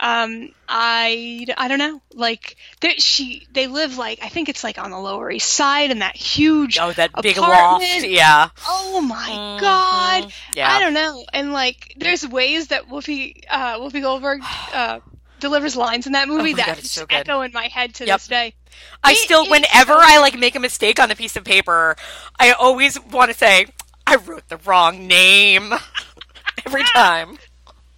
Um, 0.03 0.49
I, 0.67 1.45
I 1.59 1.69
don't 1.69 1.79
know. 1.79 2.01
Like, 2.15 2.57
they, 2.81 2.95
she, 2.95 3.47
they 3.53 3.67
live 3.67 3.99
like 3.99 4.21
I 4.23 4.29
think 4.29 4.49
it's 4.49 4.65
like 4.65 4.79
on 4.79 4.91
the 4.91 4.99
Lower 4.99 5.31
East 5.31 5.53
Side 5.53 5.91
in 5.91 5.99
that 5.99 6.17
huge. 6.17 6.79
Oh, 6.81 6.91
that 6.93 7.11
big 7.21 7.37
loft. 7.37 7.85
Yeah. 7.85 8.49
Oh 8.67 9.03
my 9.03 9.29
Mhm. 9.29 9.61
god! 9.61 10.33
Yeah. 10.57 10.71
I 10.73 10.81
don't 10.81 10.95
know. 10.95 11.23
And 11.35 11.53
like, 11.53 11.95
there's 11.99 12.27
ways 12.27 12.69
that 12.69 12.89
Whoopi, 12.89 13.43
uh, 13.51 13.79
Whoopi 13.79 14.01
Goldberg, 14.01 14.41
uh, 14.73 15.01
delivers 15.41 15.77
lines 15.77 16.07
in 16.07 16.13
that 16.13 16.29
movie 16.29 16.53
Oh 16.53 16.57
that 16.57 16.67
God, 16.67 16.77
just 16.77 16.93
so 16.93 17.07
echo 17.11 17.41
in 17.43 17.53
my 17.53 17.67
head 17.67 17.95
to 17.97 18.07
Yep. 18.07 18.19
this 18.19 18.29
day. 18.29 18.55
I 19.03 19.13
It 19.13 19.19
still, 19.19 19.49
whenever 19.49 19.93
so- 19.95 20.01
I 20.01 20.19
like 20.19 20.39
make 20.39 20.55
a 20.55 20.61
mistake 20.61 21.01
on 21.01 21.11
a 21.11 21.17
piece 21.17 21.37
of 21.37 21.45
paper, 21.45 21.97
I 22.39 22.53
always 22.53 22.99
want 23.01 23.31
to 23.33 23.37
say, 23.37 23.67
I 24.07 24.17
wrote 24.17 24.49
the 24.49 24.57
wrong 24.59 25.07
name. 25.07 25.73
Every 26.67 26.83
time. 26.85 27.39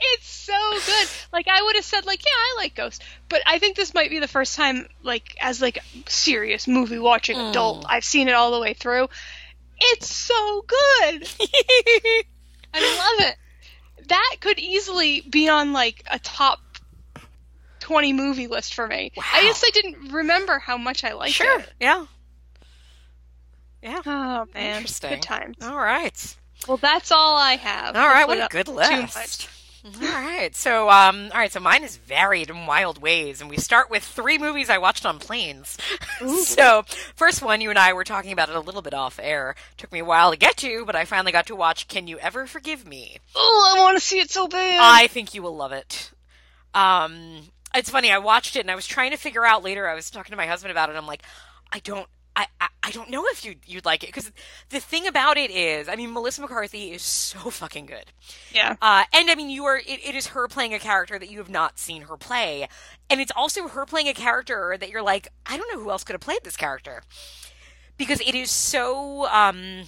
It's 0.01 0.29
so 0.29 0.53
good. 0.85 1.09
Like 1.33 1.47
I 1.49 1.63
would 1.63 1.77
have 1.77 1.85
said, 1.85 2.07
like, 2.07 2.25
yeah, 2.25 2.33
I 2.35 2.55
like 2.57 2.75
Ghost, 2.75 3.03
but 3.29 3.41
I 3.47 3.59
think 3.59 3.77
this 3.77 3.95
might 3.95 4.11
be 4.11 4.19
the 4.19 4.27
first 4.29 4.57
time, 4.57 4.89
like, 5.03 5.37
as 5.41 5.61
like 5.63 5.79
serious 6.09 6.67
movie 6.67 6.99
watching 6.99 7.37
Mm. 7.37 7.51
adult, 7.51 7.87
I've 7.89 8.05
seen 8.05 8.29
it 8.29 8.35
all 8.35 8.51
the 8.53 8.61
way 8.61 8.75
through. 8.75 9.09
It's 9.79 10.13
so 10.13 10.65
good. 10.67 11.29
I 12.75 12.81
love 13.19 13.29
it. 13.29 13.37
That 14.09 14.37
could 14.41 14.59
easily 14.59 15.21
be 15.21 15.49
on 15.49 15.73
like 15.73 16.03
a 16.11 16.19
top 16.19 16.59
twenty 17.83 18.13
movie 18.13 18.47
list 18.47 18.75
for 18.75 18.87
me. 18.87 19.11
I 19.33 19.43
guess 19.43 19.65
I 19.67 19.71
didn't 19.71 20.13
remember 20.13 20.61
how 20.61 20.79
much 20.79 21.03
I 21.03 21.15
liked 21.15 21.35
sure. 21.35 21.59
it. 21.59 21.73
Yeah. 21.81 22.07
Yeah. 23.83 24.01
Oh 24.07 24.47
man, 24.55 24.77
Interesting. 24.77 25.11
good 25.11 25.23
times. 25.23 25.57
All 25.61 25.77
right. 25.77 26.37
Well, 26.69 26.77
that's 26.77 27.11
all 27.11 27.37
I 27.37 27.57
have. 27.57 27.97
All 27.97 28.07
right. 28.07 28.27
What 28.29 28.39
a 28.39 28.43
not 28.43 28.51
good 28.51 28.67
too 28.67 28.73
list. 28.73 29.17
much. 29.17 29.49
All 29.85 30.09
right. 30.09 30.55
So, 30.55 30.89
um, 30.89 31.31
all 31.33 31.39
right. 31.41 31.51
So 31.51 31.59
mine 31.59 31.83
is 31.83 31.97
varied 31.97 32.51
in 32.51 32.67
wild 32.67 33.03
ways, 33.03 33.41
and 33.41 33.51
we 33.51 33.57
start 33.57 33.91
with 33.91 34.05
three 34.05 34.39
movies 34.39 34.71
I 34.71 34.79
watched 34.79 35.05
on 35.05 35.19
planes. 35.19 35.77
so, 36.45 36.85
first 37.17 37.43
one, 37.43 37.61
you 37.61 37.71
and 37.71 37.79
I 37.79 37.93
were 37.93 38.05
talking 38.05 38.31
about 38.31 38.49
it 38.49 38.55
a 38.55 38.61
little 38.61 38.83
bit 38.83 38.95
off 38.95 39.19
air. 39.21 39.57
Took 39.77 39.91
me 39.91 39.99
a 39.99 40.05
while 40.05 40.31
to 40.31 40.37
get 40.37 40.57
to, 40.59 40.85
but 40.87 40.95
I 40.95 41.05
finally 41.05 41.33
got 41.33 41.47
to 41.49 41.57
watch 41.57 41.89
"Can 41.89 42.07
You 42.07 42.21
Ever 42.21 42.47
Forgive 42.47 42.87
Me." 42.87 43.17
Oh, 43.35 43.75
I 43.77 43.81
want 43.81 43.97
to 43.99 44.05
see 44.05 44.21
it 44.21 44.31
so 44.31 44.47
bad. 44.47 44.79
I 44.81 45.09
think 45.09 45.35
you 45.35 45.43
will 45.43 45.57
love 45.57 45.73
it. 45.73 46.13
Um, 46.75 47.41
it's 47.75 47.91
funny. 47.91 48.11
I 48.11 48.19
watched 48.19 48.57
it 48.57 48.61
and 48.61 48.71
I 48.71 48.75
was 48.75 48.87
trying 48.87 49.11
to 49.13 49.17
figure 49.17 49.45
out 49.45 49.63
later. 49.63 49.89
I 49.89 49.95
was 49.95 50.11
talking 50.11 50.31
to 50.31 50.37
my 50.37 50.47
husband 50.47 50.71
about 50.71 50.91
it. 50.91 50.97
I'm 50.97 51.07
like, 51.07 51.23
I 51.73 51.79
don't. 51.79 52.07
I, 52.35 52.47
I, 52.63 52.69
I 52.83 52.91
don't 52.93 53.11
know 53.11 53.25
if 53.27 53.45
you 53.45 53.57
you'd 53.67 53.85
like 53.85 54.03
it 54.03 54.07
because 54.07 54.33
the 54.71 54.81
thing 54.81 55.07
about 55.07 55.37
it 55.37 55.51
is, 55.51 55.87
I 55.87 55.97
mean, 55.97 56.15
Melissa 56.15 56.41
McCarthy 56.41 56.91
is 56.93 57.03
so 57.03 57.51
fucking 57.51 57.85
good. 57.85 58.07
yeah. 58.55 58.77
Uh, 58.81 59.05
and 59.13 59.31
I 59.31 59.35
mean, 59.35 59.51
you 59.51 59.65
are. 59.67 59.77
It, 59.77 60.01
it 60.03 60.15
is 60.15 60.29
her 60.29 60.49
playing 60.49 60.73
a 60.73 60.79
character 60.79 61.19
that 61.19 61.31
you 61.31 61.39
have 61.39 61.51
not 61.51 61.79
seen 61.79 62.03
her 62.03 62.17
play, 62.17 62.69
and 63.11 63.21
it's 63.21 63.33
also 63.37 63.69
her 63.69 63.85
playing 63.85 64.09
a 64.09 64.15
character 64.15 64.77
that 64.81 64.89
you're 64.89 65.03
like, 65.03 65.29
I 65.45 65.59
don't 65.59 65.71
know 65.75 65.83
who 65.83 65.91
else 65.91 66.05
could 66.05 66.15
have 66.15 66.23
played 66.23 66.41
this 66.43 66.57
character, 66.57 67.03
because 67.99 68.21
it 68.23 68.35
is 68.35 68.51
so. 68.51 69.27
Um, 69.27 69.83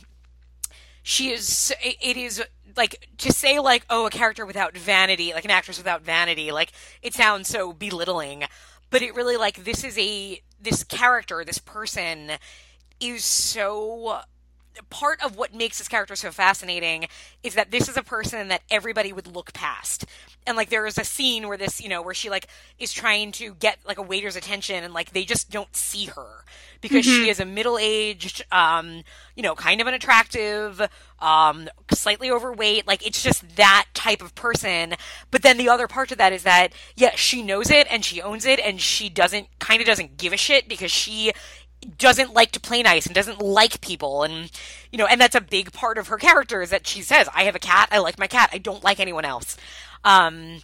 she 1.02 1.30
is. 1.30 1.74
It, 1.82 1.96
it 2.02 2.16
is 2.18 2.42
like 2.76 3.08
to 3.18 3.32
say 3.32 3.58
like, 3.58 3.84
oh, 3.90 4.06
a 4.06 4.10
character 4.10 4.46
without 4.46 4.76
vanity, 4.76 5.32
like 5.32 5.44
an 5.44 5.50
actress 5.50 5.78
without 5.78 6.02
vanity. 6.02 6.52
Like 6.52 6.72
it 7.02 7.14
sounds 7.14 7.48
so 7.48 7.72
belittling, 7.72 8.44
but 8.90 9.02
it 9.02 9.14
really 9.14 9.36
like 9.36 9.64
this 9.64 9.84
is 9.84 9.98
a 9.98 10.40
this 10.60 10.84
character, 10.84 11.44
this 11.44 11.58
person 11.58 12.32
is 13.00 13.24
so 13.24 14.20
part 14.90 15.22
of 15.22 15.36
what 15.36 15.54
makes 15.54 15.78
this 15.78 15.88
character 15.88 16.16
so 16.16 16.30
fascinating 16.30 17.06
is 17.42 17.54
that 17.54 17.70
this 17.70 17.88
is 17.88 17.96
a 17.96 18.02
person 18.02 18.48
that 18.48 18.62
everybody 18.70 19.12
would 19.12 19.26
look 19.26 19.52
past. 19.52 20.04
And 20.46 20.56
like 20.56 20.68
there 20.68 20.86
is 20.86 20.98
a 20.98 21.04
scene 21.04 21.48
where 21.48 21.56
this, 21.56 21.80
you 21.80 21.88
know, 21.88 22.02
where 22.02 22.14
she 22.14 22.30
like 22.30 22.48
is 22.78 22.92
trying 22.92 23.32
to 23.32 23.54
get 23.54 23.78
like 23.86 23.98
a 23.98 24.02
waiter's 24.02 24.36
attention 24.36 24.82
and 24.82 24.92
like 24.92 25.12
they 25.12 25.24
just 25.24 25.50
don't 25.50 25.74
see 25.76 26.06
her 26.06 26.44
because 26.84 27.06
she 27.06 27.30
is 27.30 27.40
a 27.40 27.46
middle-aged 27.46 28.44
um, 28.52 29.02
you 29.34 29.42
know, 29.42 29.54
kind 29.54 29.80
of 29.80 29.86
an 29.86 29.94
attractive, 29.94 30.86
um, 31.18 31.68
slightly 31.92 32.30
overweight, 32.30 32.86
like 32.86 33.06
it's 33.06 33.22
just 33.22 33.56
that 33.56 33.86
type 33.94 34.20
of 34.20 34.34
person. 34.34 34.94
But 35.30 35.42
then 35.42 35.56
the 35.56 35.68
other 35.68 35.88
part 35.88 36.12
of 36.12 36.18
that 36.18 36.34
is 36.34 36.42
that 36.42 36.74
yeah, 36.94 37.12
she 37.14 37.42
knows 37.42 37.70
it 37.70 37.86
and 37.90 38.04
she 38.04 38.20
owns 38.20 38.44
it 38.44 38.60
and 38.60 38.80
she 38.80 39.08
doesn't 39.08 39.48
kind 39.58 39.80
of 39.80 39.86
doesn't 39.86 40.18
give 40.18 40.34
a 40.34 40.36
shit 40.36 40.68
because 40.68 40.92
she 40.92 41.32
doesn't 41.98 42.34
like 42.34 42.50
to 42.52 42.60
play 42.60 42.82
nice 42.82 43.06
and 43.06 43.14
doesn't 43.14 43.40
like 43.40 43.80
people. 43.80 44.22
And 44.22 44.50
you 44.92 44.98
know 44.98 45.06
and 45.06 45.18
that's 45.18 45.34
a 45.34 45.40
big 45.40 45.72
part 45.72 45.96
of 45.96 46.08
her 46.08 46.18
character 46.18 46.60
is 46.60 46.68
that 46.70 46.86
she 46.86 47.00
says 47.00 47.28
i 47.34 47.44
have 47.44 47.54
a 47.56 47.60
cat. 47.60 47.88
I 47.90 47.98
like 47.98 48.18
my 48.18 48.26
cat. 48.26 48.50
I 48.52 48.58
don't 48.58 48.84
like 48.84 49.00
anyone 49.00 49.24
else. 49.24 49.56
Um 50.04 50.60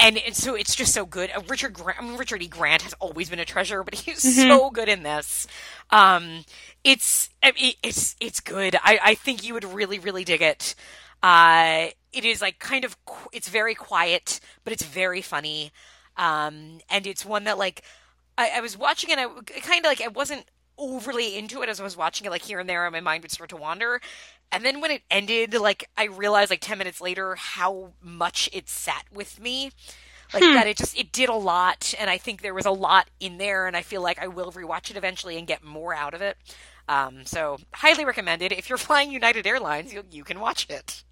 and, 0.00 0.18
and 0.18 0.34
so 0.34 0.54
it's 0.54 0.74
just 0.74 0.94
so 0.94 1.04
good. 1.06 1.30
Uh, 1.34 1.42
Richard 1.46 1.74
Grant, 1.74 2.00
I 2.00 2.04
mean, 2.04 2.16
Richard 2.16 2.42
E. 2.42 2.48
Grant 2.48 2.82
has 2.82 2.94
always 2.94 3.28
been 3.28 3.38
a 3.38 3.44
treasure, 3.44 3.84
but 3.84 3.94
he's 3.96 4.36
so 4.36 4.70
good 4.70 4.88
in 4.88 5.02
this. 5.02 5.46
Um, 5.90 6.44
it's 6.82 7.30
I 7.42 7.52
mean, 7.52 7.74
it's 7.82 8.16
it's 8.20 8.40
good. 8.40 8.76
I, 8.76 8.98
I 9.02 9.14
think 9.14 9.44
you 9.46 9.54
would 9.54 9.64
really 9.64 9.98
really 9.98 10.24
dig 10.24 10.42
it. 10.42 10.74
Uh, 11.22 11.88
it 12.12 12.24
is 12.24 12.40
like 12.40 12.58
kind 12.58 12.84
of 12.84 13.02
qu- 13.04 13.28
it's 13.32 13.48
very 13.48 13.74
quiet, 13.74 14.40
but 14.64 14.72
it's 14.72 14.84
very 14.84 15.20
funny. 15.22 15.70
Um, 16.16 16.80
and 16.88 17.06
it's 17.06 17.24
one 17.24 17.44
that 17.44 17.58
like 17.58 17.82
I, 18.36 18.52
I 18.56 18.60
was 18.60 18.76
watching 18.76 19.10
it. 19.10 19.18
I 19.18 19.26
kind 19.60 19.84
of 19.84 19.90
like 19.90 20.00
I 20.00 20.08
wasn't 20.08 20.46
overly 20.78 21.36
into 21.36 21.62
it 21.62 21.68
as 21.68 21.78
I 21.78 21.84
was 21.84 21.96
watching 21.96 22.26
it, 22.26 22.30
like 22.30 22.42
here 22.42 22.58
and 22.58 22.68
there, 22.68 22.86
and 22.86 22.92
my 22.92 23.00
mind 23.00 23.22
would 23.22 23.30
start 23.30 23.50
to 23.50 23.56
wander. 23.56 24.00
And 24.52 24.64
then 24.64 24.80
when 24.80 24.90
it 24.90 25.02
ended, 25.10 25.54
like 25.54 25.88
I 25.96 26.06
realized 26.06 26.50
like 26.50 26.60
ten 26.60 26.78
minutes 26.78 27.00
later 27.00 27.34
how 27.36 27.92
much 28.02 28.48
it 28.52 28.68
sat 28.68 29.04
with 29.12 29.40
me. 29.40 29.70
Like 30.32 30.42
that 30.54 30.66
it 30.68 30.76
just 30.76 30.96
it 30.96 31.10
did 31.10 31.28
a 31.28 31.34
lot 31.34 31.92
and 31.98 32.08
I 32.08 32.16
think 32.16 32.40
there 32.40 32.54
was 32.54 32.66
a 32.66 32.70
lot 32.70 33.08
in 33.18 33.38
there 33.38 33.66
and 33.66 33.76
I 33.76 33.82
feel 33.82 34.00
like 34.00 34.20
I 34.20 34.28
will 34.28 34.52
rewatch 34.52 34.88
it 34.90 34.96
eventually 34.96 35.36
and 35.36 35.44
get 35.46 35.64
more 35.64 35.92
out 35.92 36.14
of 36.14 36.22
it. 36.22 36.36
Um, 36.88 37.24
so 37.24 37.58
highly 37.74 38.04
recommended. 38.04 38.52
If 38.52 38.68
you're 38.68 38.78
flying 38.88 39.10
United 39.10 39.46
Airlines, 39.46 39.92
you 39.92 40.04
you 40.10 40.22
can 40.24 40.38
watch 40.38 40.68
it. 40.70 41.02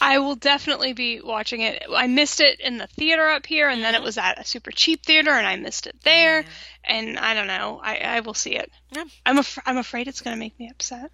I 0.00 0.18
will 0.18 0.36
definitely 0.36 0.92
be 0.92 1.20
watching 1.20 1.60
it. 1.62 1.82
I 1.92 2.06
missed 2.06 2.40
it 2.40 2.60
in 2.60 2.78
the 2.78 2.86
theater 2.86 3.28
up 3.28 3.46
here, 3.46 3.68
and 3.68 3.82
then 3.82 3.94
it 3.94 4.02
was 4.02 4.18
at 4.18 4.38
a 4.38 4.44
super 4.44 4.70
cheap 4.70 5.04
theater, 5.04 5.30
and 5.30 5.46
I 5.46 5.56
missed 5.56 5.86
it 5.86 5.96
there. 6.02 6.44
And 6.84 7.18
I 7.18 7.34
don't 7.34 7.46
know. 7.46 7.80
I, 7.82 7.96
I 7.96 8.20
will 8.20 8.34
see 8.34 8.54
it. 8.56 8.70
Yeah. 8.90 9.04
I'm 9.24 9.38
af- 9.38 9.58
I'm 9.64 9.78
afraid 9.78 10.08
it's 10.08 10.20
going 10.20 10.36
to 10.36 10.38
make 10.38 10.58
me 10.58 10.68
upset. 10.70 11.10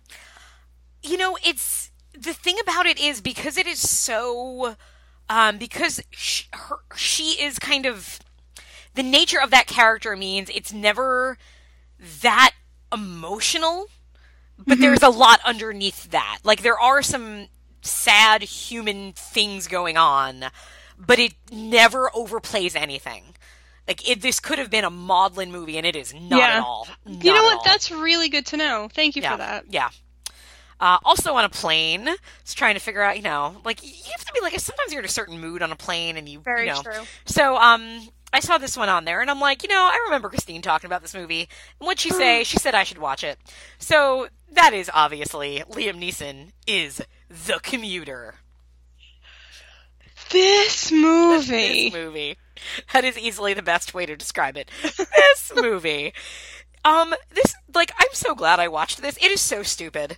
You 1.09 1.17
know 1.17 1.37
it's 1.45 1.91
the 2.13 2.33
thing 2.33 2.57
about 2.61 2.87
it 2.87 2.99
is 2.99 3.21
because 3.21 3.57
it 3.57 3.67
is 3.67 3.79
so 3.79 4.77
um 5.29 5.59
because 5.59 6.03
she, 6.11 6.47
her, 6.53 6.77
she 6.97 7.43
is 7.43 7.59
kind 7.59 7.87
of 7.87 8.19
the 8.95 9.03
nature 9.03 9.41
of 9.41 9.51
that 9.51 9.67
character 9.67 10.17
means 10.17 10.51
it's 10.55 10.73
never 10.73 11.39
that 12.23 12.53
emotional 12.93 13.89
but 14.67 14.79
there's 14.79 15.03
a 15.03 15.09
lot 15.09 15.41
underneath 15.45 16.11
that 16.11 16.39
like 16.45 16.63
there 16.63 16.79
are 16.79 17.03
some 17.03 17.47
sad 17.83 18.43
human 18.43 19.13
things 19.13 19.69
going 19.69 19.97
on 19.97 20.47
but 20.99 21.19
it 21.19 21.35
never 21.53 22.11
overplays 22.15 22.75
anything 22.75 23.23
like 23.87 24.07
it, 24.09 24.21
this 24.21 24.41
could 24.41 24.59
have 24.59 24.69
been 24.71 24.85
a 24.85 24.91
maudlin 24.91 25.51
movie 25.53 25.79
and 25.79 25.87
it 25.87 25.97
is 25.97 26.13
not 26.13 26.39
Yeah. 26.39 26.57
at 26.57 26.63
all 26.63 26.89
you 27.07 27.33
know 27.33 27.43
what? 27.45 27.59
all. 27.59 27.63
That's 27.65 27.91
really 27.91 28.29
good 28.29 28.47
to 28.47 28.57
know. 28.57 28.89
Thank 28.93 29.17
you 29.17 29.23
yeah, 29.23 29.33
for 29.33 29.39
that. 29.39 29.65
Yeah. 29.71 29.91
Uh, 30.81 30.99
also 31.05 31.35
on 31.35 31.45
a 31.45 31.49
plane, 31.49 32.09
just 32.45 32.57
trying 32.57 32.75
to 32.75 32.81
figure 32.81 33.03
out, 33.03 33.17
you 33.17 33.23
know, 33.23 33.57
like 33.65 33.83
you 33.83 34.13
have 34.13 34.25
to 34.25 34.33
be 34.33 34.41
like 34.41 34.59
sometimes 34.61 34.93
you're 34.93 35.01
in 35.01 35.05
a 35.05 35.09
certain 35.09 35.41
mood 35.41 35.63
on 35.63 35.73
a 35.73 35.77
plane, 35.77 36.17
and 36.17 36.29
you, 36.29 36.41
Very 36.41 36.67
you 36.67 36.73
know. 36.73 36.83
true. 36.83 37.03
So, 37.27 37.57
um, 37.57 38.09
I 38.33 38.41
saw 38.41 38.59
this 38.59 38.77
one 38.77 38.89
on 38.89 39.05
there, 39.05 39.21
and 39.21 39.31
I'm 39.31 39.41
like, 39.41 39.63
you 39.63 39.69
know, 39.69 39.89
I 39.91 40.03
remember 40.05 40.29
Christine 40.29 40.63
talking 40.63 40.87
about 40.87 41.03
this 41.03 41.15
movie. 41.15 41.49
And 41.81 41.87
what'd 41.87 42.01
she 42.01 42.11
say? 42.11 42.45
she 42.45 42.59
said 42.59 42.75
I 42.75 42.85
should 42.85 42.99
watch 42.99 43.25
it. 43.25 43.39
So 43.79 44.29
that 44.53 44.75
is 44.75 44.91
obviously 44.93 45.63
Liam 45.71 45.99
Neeson 46.01 46.53
is 46.67 47.03
the 47.29 47.59
commuter. 47.63 48.37
This 50.31 50.93
movie. 50.93 51.91
This 51.91 51.93
movie. 51.95 52.37
That 52.93 53.05
is 53.05 53.17
easily 53.17 53.55
the 53.55 53.63
best 53.63 53.95
way 53.95 54.05
to 54.05 54.17
describe 54.17 54.57
it. 54.57 54.71
This 54.83 55.53
movie. 55.57 56.13
Um, 56.85 57.15
this 57.31 57.55
like 57.75 57.93
I'm 57.99 58.09
so 58.13 58.35
glad 58.35 58.61
I 58.61 58.69
watched 58.69 59.01
this. 59.01 59.17
It 59.19 59.31
is 59.31 59.41
so 59.41 59.63
stupid, 59.63 60.17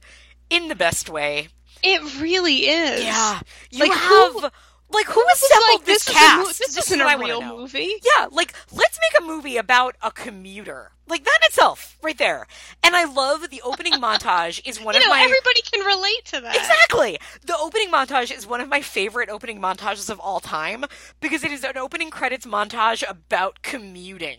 in 0.51 0.69
the 0.69 0.75
best 0.75 1.09
way. 1.09 1.49
It 1.83 2.21
really 2.21 2.69
is. 2.69 3.03
Yeah, 3.05 3.41
you 3.71 3.81
Like, 3.81 3.93
have 3.93 4.33
who- 4.35 4.49
like 4.93 5.07
who 5.07 5.25
assembled 5.33 5.69
like, 5.81 5.85
this, 5.87 6.05
this, 6.05 6.15
cast? 6.15 6.33
Is 6.33 6.35
a 6.35 6.43
mo- 6.43 6.47
this 6.49 6.61
is 6.61 6.77
isn't 6.79 7.01
a 7.01 7.17
real 7.19 7.41
movie. 7.43 7.95
Yeah, 8.03 8.27
like 8.33 8.53
let's 8.73 8.99
make 9.01 9.21
a 9.23 9.25
movie 9.25 9.57
about 9.57 9.95
a 10.03 10.11
commuter. 10.11 10.91
Like 11.07 11.23
that 11.25 11.39
in 11.43 11.47
itself, 11.47 11.97
right 12.03 12.19
there. 12.19 12.47
And 12.83 12.95
I 12.97 13.05
love 13.05 13.51
the 13.51 13.63
opening 13.63 13.93
montage. 14.03 14.61
Is 14.67 14.81
one 14.83 14.95
You 14.95 15.01
of 15.01 15.07
know, 15.07 15.11
my 15.11 15.23
everybody 15.23 15.63
can 15.63 15.87
relate 15.87 16.25
to 16.27 16.41
that. 16.41 16.57
Exactly. 16.57 17.19
The 17.47 17.57
opening 17.57 17.91
montage 17.93 18.37
is 18.37 18.47
one 18.49 18.61
of 18.61 18.69
my 18.69 18.81
favorite 18.81 19.29
opening 19.29 19.61
montages 19.61 20.11
of 20.11 20.19
all 20.21 20.41
time 20.41 20.85
because 21.21 21.45
it 21.45 21.53
is 21.53 21.63
an 21.65 21.77
opening 21.79 22.11
credits 22.11 22.45
montage 22.45 23.09
about 23.09 23.63
commuting. 23.63 24.39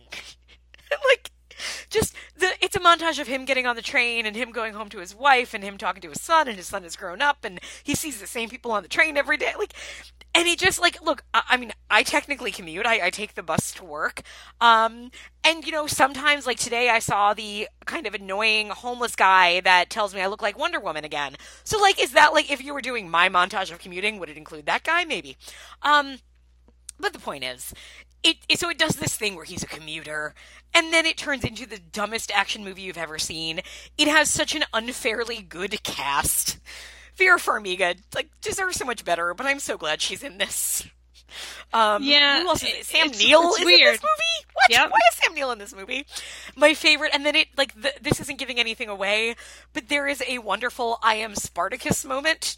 like 1.10 1.31
just 1.90 2.16
the 2.36 2.52
it's 2.62 2.76
a 2.76 2.80
montage 2.80 3.20
of 3.20 3.28
him 3.28 3.46
getting 3.46 3.66
on 3.66 3.76
the 3.76 3.82
train 3.82 4.26
and 4.26 4.36
him 4.36 4.52
going 4.52 4.74
home 4.74 4.90
to 4.90 5.00
his 5.00 5.16
wife 5.16 5.54
and 5.54 5.64
him 5.64 5.78
talking 5.78 6.02
to 6.02 6.10
his 6.10 6.22
son 6.22 6.48
and 6.48 6.58
his 6.58 6.68
son 6.68 6.84
has 6.84 6.96
grown 6.96 7.22
up 7.22 7.44
and 7.44 7.60
he 7.84 7.96
sees 7.96 8.20
the 8.20 8.28
same 8.28 8.50
people 8.50 8.72
on 8.72 8.84
the 8.84 8.90
train 8.90 9.18
every 9.18 9.38
day. 9.38 9.54
Like 9.58 9.74
and 10.34 10.48
he 10.48 10.56
just 10.56 10.80
like 10.80 11.02
look 11.02 11.24
I, 11.34 11.44
I 11.50 11.58
mean 11.58 11.72
i 11.90 12.04
technically 12.04 12.52
commute. 12.52 12.86
I, 12.86 13.08
I 13.08 13.10
take 13.10 13.36
the 13.36 13.44
bus 13.44 13.72
to 13.74 13.86
work. 13.86 14.22
Um 14.60 15.12
and 15.44 15.66
you 15.66 15.72
know 15.72 15.88
sometimes 15.88 16.46
like 16.46 16.58
today 16.60 16.90
i 16.90 17.00
saw 17.00 17.34
the 17.34 17.68
kind 17.86 18.08
of 18.08 18.14
annoying 18.14 18.70
homeless 18.70 19.16
guy 19.16 19.62
that 19.62 19.90
tells 19.90 20.14
me 20.14 20.22
i 20.22 20.28
look 20.28 20.42
like 20.42 20.58
wonder 20.58 20.80
woman 20.80 21.06
again. 21.06 21.36
So 21.64 21.80
like 21.80 22.02
is 22.02 22.12
that 22.14 22.34
like 22.34 22.52
if 22.52 22.64
you 22.64 22.74
were 22.74 22.82
doing 22.82 23.10
my 23.10 23.30
montage 23.30 23.72
of 23.72 23.80
commuting 23.80 24.20
would 24.20 24.30
it 24.30 24.38
include 24.38 24.66
that 24.66 24.84
guy? 24.84 25.06
Maybe. 25.06 25.38
Um 25.82 26.20
but 27.02 27.14
the 27.14 27.20
point 27.20 27.44
is, 27.44 27.74
it, 28.24 28.38
it 28.50 28.60
so 28.60 28.70
it 28.70 28.78
does 28.78 28.96
this 28.96 29.16
thing 29.16 29.36
where 29.36 29.46
he's 29.46 29.64
a 29.64 29.68
commuter, 29.68 30.34
and 30.74 30.94
then 30.94 31.06
it 31.06 31.18
turns 31.18 31.44
into 31.44 31.66
the 31.66 31.80
dumbest 31.80 32.32
action 32.32 32.64
movie 32.64 32.82
you've 32.84 32.98
ever 32.98 33.18
seen. 33.20 33.62
It 33.98 34.08
has 34.08 34.30
such 34.30 34.56
an 34.56 34.64
unfairly 34.74 35.42
good 35.42 35.82
cast. 35.84 36.60
Vera 37.16 37.38
Farmiga 37.40 37.98
like 38.16 38.30
deserves 38.42 38.78
so 38.78 38.86
much 38.86 39.04
better, 39.06 39.34
but 39.34 39.46
I'm 39.46 39.60
so 39.60 39.78
glad 39.78 40.02
she's 40.02 40.24
in 40.24 40.38
this. 40.38 40.88
Um, 41.74 42.04
Yeah, 42.04 42.42
who 42.42 42.50
else 42.50 42.62
is 42.64 42.70
it? 42.70 42.76
it- 42.76 42.86
Sam 42.86 43.06
it's- 43.08 43.24
Neill 43.24 43.42
it's 43.50 43.56
is 43.56 43.62
in 43.62 43.66
weird. 43.66 43.94
this 43.96 44.02
movie. 44.02 44.48
What? 44.54 44.70
Yep. 44.70 44.92
Why 44.92 45.00
is 45.12 45.18
Sam 45.18 45.34
Neill 45.34 45.52
in 45.52 45.60
this 45.60 45.74
movie? 45.74 46.06
My 46.58 46.74
favorite, 46.74 47.12
and 47.14 47.26
then 47.26 47.36
it 47.38 47.48
like 47.58 47.80
th- 47.82 47.96
this 48.02 48.20
isn't 48.20 48.38
giving 48.38 48.60
anything 48.60 48.90
away, 48.90 49.36
but 49.74 49.88
there 49.88 50.08
is 50.08 50.22
a 50.28 50.40
wonderful 50.40 51.00
"I 51.02 51.16
am 51.16 51.36
Spartacus" 51.36 52.04
moment 52.04 52.58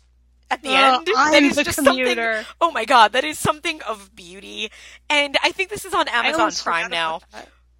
at 0.53 0.61
the 0.61 0.69
Oh, 0.69 0.97
end. 0.99 1.07
I'm 1.17 1.31
that 1.33 1.43
is 1.43 1.55
the 1.55 1.63
just 1.63 1.77
commuter. 1.83 2.35
something. 2.35 2.53
Oh 2.61 2.71
my 2.71 2.85
god, 2.85 3.13
that 3.13 3.23
is 3.23 3.37
something 3.39 3.81
of 3.83 4.15
beauty, 4.15 4.71
and 5.09 5.37
I 5.43 5.51
think 5.51 5.69
this 5.69 5.85
is 5.85 5.93
on 5.93 6.07
Amazon 6.07 6.51
Prime 6.63 6.89
now. 6.91 7.21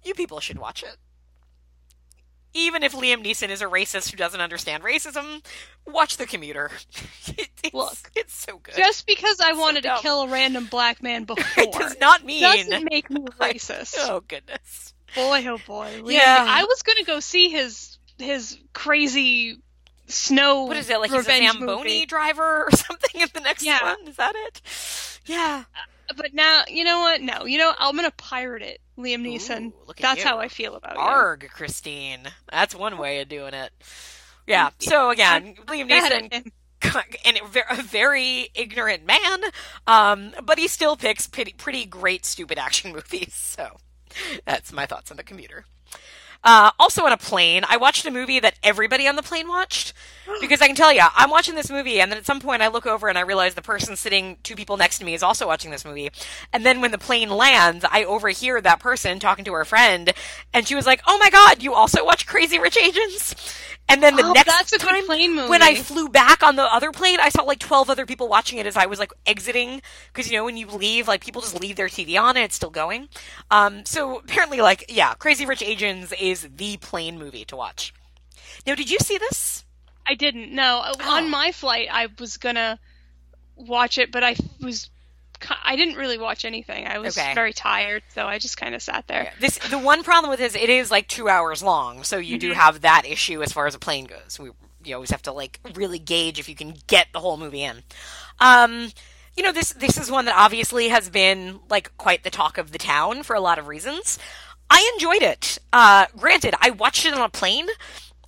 You 0.04 0.14
people 0.14 0.40
should 0.40 0.58
watch 0.58 0.82
it. 0.82 0.96
Even 2.56 2.84
if 2.84 2.92
Liam 2.92 3.24
Neeson 3.24 3.48
is 3.48 3.62
a 3.62 3.66
racist 3.66 4.12
who 4.12 4.16
doesn't 4.16 4.40
understand 4.40 4.84
racism, 4.84 5.44
watch 5.86 6.18
The 6.18 6.26
Commuter. 6.26 6.70
It, 7.36 7.48
it's, 7.64 7.74
Look, 7.74 7.96
it's 8.14 8.34
so 8.34 8.58
good. 8.58 8.76
Just 8.76 9.06
because 9.06 9.40
I 9.40 9.54
wanted 9.54 9.82
to 9.84 9.96
kill 10.00 10.22
a 10.22 10.28
random 10.28 10.66
black 10.66 11.02
man 11.02 11.24
before 11.24 11.44
it 11.64 11.72
does 11.72 11.96
not 11.98 12.22
mean. 12.24 12.42
doesn't 12.42 12.84
make 12.92 13.10
me 13.10 13.22
racist. 13.40 13.94
Oh 13.98 14.20
goodness. 14.28 14.94
Boy, 15.16 15.44
oh 15.48 15.58
boy. 15.66 16.00
Liam- 16.02 16.12
Yeah. 16.12 16.44
I 16.48 16.62
was 16.64 16.82
gonna 16.82 17.02
go 17.04 17.18
see 17.20 17.48
his 17.48 17.98
his 18.18 18.56
crazy 18.72 19.58
snow. 20.06 20.64
What 20.64 20.76
is 20.76 20.90
it 20.90 20.98
like? 20.98 21.10
He's 21.10 21.20
a 21.20 21.22
Zamboni 21.24 21.66
movie. 21.66 22.06
driver 22.06 22.64
or 22.66 22.70
something 22.76 23.20
in 23.20 23.28
the 23.32 23.40
next 23.40 23.64
Yeah. 23.64 23.82
one? 23.96 24.08
Is 24.08 24.16
that 24.16 24.34
it? 24.36 25.20
Yeah. 25.26 25.64
But 26.16 26.34
now, 26.34 26.64
you 26.68 26.84
know 26.84 27.00
what? 27.00 27.20
No, 27.22 27.44
you 27.46 27.56
know 27.58 27.72
I'm 27.78 27.96
gonna 27.96 28.10
pirate 28.10 28.62
it, 28.62 28.80
Liam 28.98 29.22
Neeson. 29.22 29.68
Ooh, 29.68 29.92
That's 29.98 30.20
you. 30.20 30.26
how 30.26 30.38
I 30.38 30.48
feel 30.48 30.74
about 30.74 30.94
you. 30.96 31.00
Arg, 31.00 31.48
Christine. 31.52 32.20
That's 32.50 32.74
one 32.74 32.98
way 32.98 33.20
of 33.20 33.28
doing 33.28 33.54
it. 33.54 33.72
Yeah. 34.46 34.70
So 34.80 35.08
again, 35.10 35.54
Liam 35.66 35.88
Neeson 35.88 36.52
and 37.24 37.38
a 37.38 37.72
a 37.72 37.82
very 37.82 38.50
ignorant 38.54 39.06
man, 39.06 39.42
um, 39.86 40.32
but 40.44 40.58
he 40.58 40.68
still 40.68 40.96
picks 40.96 41.26
pretty, 41.26 41.52
pretty 41.54 41.86
great 41.86 42.26
stupid 42.26 42.58
action 42.58 42.92
movies. 42.94 43.32
So 43.34 43.78
that's 44.44 44.70
my 44.72 44.84
thoughts 44.84 45.10
on 45.10 45.16
the 45.16 45.22
commuter. 45.24 45.64
Uh, 46.44 46.70
also 46.78 47.04
on 47.04 47.12
a 47.12 47.16
plane, 47.16 47.64
I 47.68 47.78
watched 47.78 48.04
a 48.04 48.10
movie 48.10 48.38
that 48.38 48.58
everybody 48.62 49.08
on 49.08 49.16
the 49.16 49.22
plane 49.22 49.48
watched 49.48 49.94
because 50.40 50.60
I 50.60 50.66
can 50.66 50.76
tell 50.76 50.92
you, 50.92 51.02
I'm 51.16 51.30
watching 51.30 51.54
this 51.54 51.70
movie, 51.70 52.00
and 52.00 52.12
then 52.12 52.18
at 52.18 52.26
some 52.26 52.38
point 52.40 52.60
I 52.60 52.68
look 52.68 52.86
over 52.86 53.08
and 53.08 53.16
I 53.16 53.22
realize 53.22 53.54
the 53.54 53.62
person 53.62 53.96
sitting 53.96 54.36
two 54.42 54.54
people 54.54 54.76
next 54.76 54.98
to 54.98 55.04
me 55.06 55.14
is 55.14 55.22
also 55.22 55.46
watching 55.46 55.70
this 55.70 55.84
movie. 55.84 56.10
And 56.52 56.64
then 56.64 56.82
when 56.82 56.90
the 56.90 56.98
plane 56.98 57.30
lands, 57.30 57.84
I 57.90 58.04
overhear 58.04 58.60
that 58.60 58.80
person 58.80 59.18
talking 59.18 59.44
to 59.46 59.52
her 59.54 59.64
friend, 59.64 60.12
and 60.52 60.68
she 60.68 60.74
was 60.74 60.86
like, 60.86 61.00
"Oh 61.06 61.18
my 61.18 61.30
god, 61.30 61.62
you 61.62 61.72
also 61.72 62.04
watch 62.04 62.26
Crazy 62.26 62.58
Rich 62.58 62.76
Asians?" 62.76 63.34
And 63.88 64.02
then 64.02 64.16
the 64.16 64.24
Oh, 64.24 64.32
next 64.32 64.70
time 64.78 65.04
plane 65.06 65.34
movie. 65.36 65.48
when 65.48 65.62
I 65.62 65.74
flew 65.74 66.08
back 66.08 66.42
on 66.42 66.56
the 66.56 66.62
other 66.64 66.90
plane, 66.90 67.18
I 67.20 67.28
saw 67.28 67.42
like 67.42 67.58
12 67.58 67.90
other 67.90 68.06
people 68.06 68.28
watching 68.28 68.58
it 68.58 68.66
as 68.66 68.76
I 68.76 68.86
was 68.86 68.98
like 68.98 69.12
exiting. 69.26 69.82
Because, 70.12 70.30
you 70.30 70.38
know, 70.38 70.44
when 70.44 70.56
you 70.56 70.66
leave, 70.66 71.06
like 71.06 71.22
people 71.24 71.42
just 71.42 71.60
leave 71.60 71.76
their 71.76 71.88
TV 71.88 72.18
on 72.20 72.36
and 72.36 72.44
it's 72.44 72.56
still 72.56 72.70
going. 72.70 73.08
Um, 73.50 73.84
so 73.84 74.18
apparently, 74.18 74.60
like, 74.60 74.86
yeah, 74.88 75.14
Crazy 75.14 75.44
Rich 75.46 75.62
Asians 75.62 76.12
is 76.18 76.48
the 76.56 76.76
plane 76.78 77.18
movie 77.18 77.44
to 77.44 77.56
watch. 77.56 77.92
Now, 78.66 78.74
did 78.74 78.90
you 78.90 78.98
see 78.98 79.18
this? 79.18 79.64
I 80.06 80.14
didn't. 80.14 80.52
No, 80.52 80.82
Oh. 80.84 81.10
on 81.16 81.30
my 81.30 81.52
flight 81.52 81.88
I 81.90 82.08
was 82.18 82.36
gonna 82.38 82.78
watch 83.56 83.98
it, 83.98 84.10
but 84.10 84.24
I 84.24 84.36
was. 84.60 84.90
I 85.64 85.76
didn't 85.76 85.96
really 85.96 86.18
watch 86.18 86.44
anything. 86.44 86.86
I 86.86 86.98
was 86.98 87.16
Okay. 87.18 87.34
very 87.34 87.52
tired, 87.52 88.02
so 88.14 88.26
I 88.26 88.38
just 88.38 88.56
kind 88.56 88.74
of 88.74 88.82
sat 88.82 89.06
there. 89.06 89.32
This 89.40 89.58
the 89.58 89.78
one 89.78 90.02
problem 90.02 90.30
with 90.30 90.38
this, 90.40 90.54
it 90.54 90.70
is 90.70 90.90
like 90.90 91.08
two 91.08 91.28
hours 91.28 91.62
long, 91.62 92.04
so 92.04 92.18
you 92.18 92.38
do 92.38 92.52
have 92.52 92.80
that 92.82 93.04
issue 93.06 93.42
as 93.42 93.52
far 93.52 93.66
as 93.66 93.74
a 93.74 93.78
plane 93.78 94.04
goes. 94.06 94.38
We 94.38 94.50
you 94.84 94.94
always 94.94 95.10
have 95.10 95.22
to 95.22 95.32
like 95.32 95.60
really 95.74 95.98
gauge 95.98 96.38
if 96.38 96.48
you 96.48 96.54
can 96.54 96.74
get 96.86 97.08
the 97.12 97.20
whole 97.20 97.36
movie 97.36 97.62
in. 97.62 97.82
Um, 98.38 98.92
you 99.36 99.42
know 99.42 99.52
this 99.52 99.72
this 99.72 99.96
is 99.98 100.10
one 100.10 100.26
that 100.26 100.36
obviously 100.36 100.88
has 100.88 101.08
been 101.10 101.60
like 101.68 101.96
quite 101.96 102.22
the 102.22 102.30
talk 102.30 102.58
of 102.58 102.70
the 102.72 102.78
town 102.78 103.22
for 103.22 103.34
a 103.34 103.40
lot 103.40 103.58
of 103.58 103.66
reasons. 103.66 104.18
I 104.70 104.90
enjoyed 104.94 105.22
it. 105.22 105.58
Uh, 105.72 106.06
granted, 106.16 106.54
I 106.60 106.70
watched 106.70 107.04
it 107.06 107.14
on 107.14 107.20
a 107.20 107.28
plane. 107.28 107.68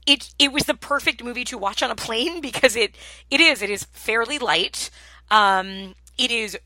It 0.07 0.33
it 0.39 0.53
was 0.53 0.65
the 0.65 0.75
perfect 0.75 1.23
movie 1.23 1.45
to 1.45 1.59
watch 1.59 1.83
on 1.83 1.91
a 1.91 1.95
plane 1.97 2.41
because 2.49 2.77
it 2.77 2.95
it 3.31 3.41
is 3.41 3.63
it 3.63 3.71
is 3.71 3.85
fairly 3.93 4.39
light. 4.39 4.91
Um, 5.31 5.95
it 6.19 6.31
is 6.31 6.57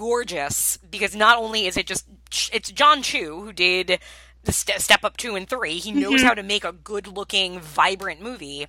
gorgeous 0.00 0.78
because 0.78 1.14
not 1.14 1.36
only 1.36 1.66
is 1.66 1.76
it 1.76 1.86
just 1.86 2.06
it's 2.54 2.72
Jon 2.72 3.02
Chu 3.02 3.42
who 3.42 3.52
did 3.52 3.98
the 4.44 4.50
Ste 4.50 4.78
Step 4.78 5.04
Up 5.04 5.18
two 5.18 5.36
and 5.36 5.46
three. 5.46 5.74
He 5.74 5.92
knows 5.92 6.20
mm-hmm. 6.20 6.26
how 6.26 6.32
to 6.32 6.42
make 6.42 6.64
a 6.64 6.72
good 6.72 7.06
looking, 7.06 7.60
vibrant 7.60 8.22
movie, 8.22 8.66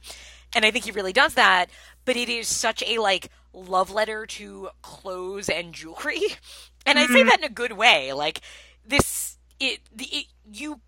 and 0.53 0.65
I 0.65 0.71
think 0.71 0.84
he 0.84 0.91
really 0.91 1.13
does 1.13 1.36
that. 1.36 1.67
But 2.03 2.17
it 2.17 2.27
is 2.27 2.49
such 2.49 2.84
a 2.86 2.97
like 2.97 3.29
love 3.53 3.89
letter 3.89 4.25
to 4.25 4.71
clothes 4.82 5.47
and 5.47 5.73
jewelry, 5.73 6.21
and 6.86 6.99
I 6.99 7.05
say 7.05 7.21
mm-hmm. 7.21 7.29
that 7.29 7.39
in 7.39 7.45
a 7.45 7.49
good 7.49 7.71
way. 7.71 8.11
Like 8.11 8.41
this, 8.86 9.38
it, 9.57 9.79
the, 9.95 10.07
it 10.11 10.25
you 10.51 10.82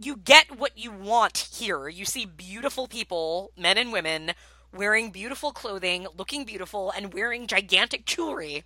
you 0.00 0.14
get 0.14 0.60
what 0.60 0.78
you 0.78 0.92
want 0.92 1.48
here. 1.52 1.88
You 1.88 2.04
see 2.04 2.24
beautiful 2.24 2.86
people, 2.86 3.50
men 3.56 3.78
and 3.78 3.92
women, 3.92 4.30
wearing 4.74 5.10
beautiful 5.10 5.52
clothing, 5.52 6.06
looking 6.16 6.44
beautiful, 6.44 6.92
and 6.96 7.12
wearing 7.12 7.46
gigantic 7.46 8.04
jewelry. 8.06 8.64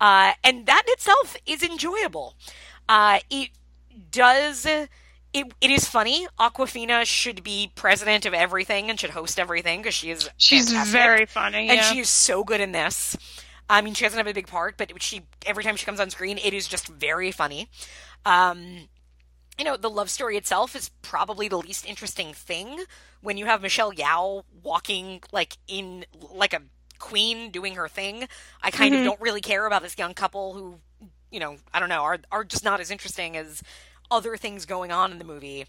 Uh, 0.00 0.32
and 0.42 0.66
that 0.66 0.84
in 0.86 0.92
itself 0.92 1.36
is 1.46 1.62
enjoyable. 1.62 2.34
Uh, 2.88 3.20
it 3.30 3.50
does. 4.10 4.66
It, 4.66 5.52
it 5.60 5.70
is 5.70 5.86
funny. 5.86 6.26
Awkwafina 6.38 7.04
should 7.06 7.42
be 7.42 7.72
president 7.74 8.26
of 8.26 8.34
everything 8.34 8.90
and 8.90 8.98
should 9.00 9.10
host 9.10 9.38
everything 9.38 9.80
because 9.80 9.94
she 9.94 10.10
is 10.10 10.28
She's 10.36 10.68
fantastic. 10.70 10.92
very 10.92 11.26
funny. 11.26 11.68
and 11.70 11.80
she 11.82 12.00
is 12.00 12.08
so 12.08 12.44
good 12.44 12.60
in 12.60 12.72
this. 12.72 13.16
I 13.70 13.80
mean, 13.80 13.94
she 13.94 14.04
doesn't 14.04 14.18
have 14.18 14.26
a 14.26 14.34
big 14.34 14.46
part, 14.48 14.76
but 14.76 14.92
she 15.02 15.22
every 15.46 15.64
time 15.64 15.76
she 15.76 15.86
comes 15.86 16.00
on 16.00 16.10
screen, 16.10 16.38
it 16.38 16.52
is 16.52 16.68
just 16.68 16.88
very 16.88 17.30
funny. 17.32 17.68
Um, 18.26 18.88
you 19.58 19.64
know, 19.64 19.76
the 19.76 19.88
love 19.88 20.10
story 20.10 20.36
itself 20.36 20.76
is 20.76 20.90
probably 21.00 21.48
the 21.48 21.58
least 21.58 21.86
interesting 21.86 22.34
thing 22.34 22.84
when 23.22 23.38
you 23.38 23.46
have 23.46 23.62
Michelle 23.62 23.92
Yeoh 23.92 24.42
walking 24.62 25.22
like 25.32 25.56
in 25.66 26.04
like 26.34 26.52
a 26.52 26.62
queen 26.98 27.50
doing 27.50 27.74
her 27.74 27.88
thing. 27.88 28.28
I 28.62 28.70
kind 28.70 28.94
of 28.94 29.04
don't 29.04 29.20
really 29.20 29.40
care 29.40 29.66
about 29.66 29.82
this 29.82 29.98
young 29.98 30.14
couple 30.14 30.54
who, 30.54 30.78
you 31.30 31.40
know, 31.40 31.56
I 31.72 31.80
don't 31.80 31.88
know, 31.88 32.02
are 32.02 32.18
are 32.30 32.44
just 32.44 32.64
not 32.64 32.80
as 32.80 32.90
interesting 32.90 33.36
as 33.36 33.62
other 34.10 34.36
things 34.36 34.66
going 34.66 34.92
on 34.92 35.10
in 35.10 35.18
the 35.18 35.24
movie. 35.24 35.66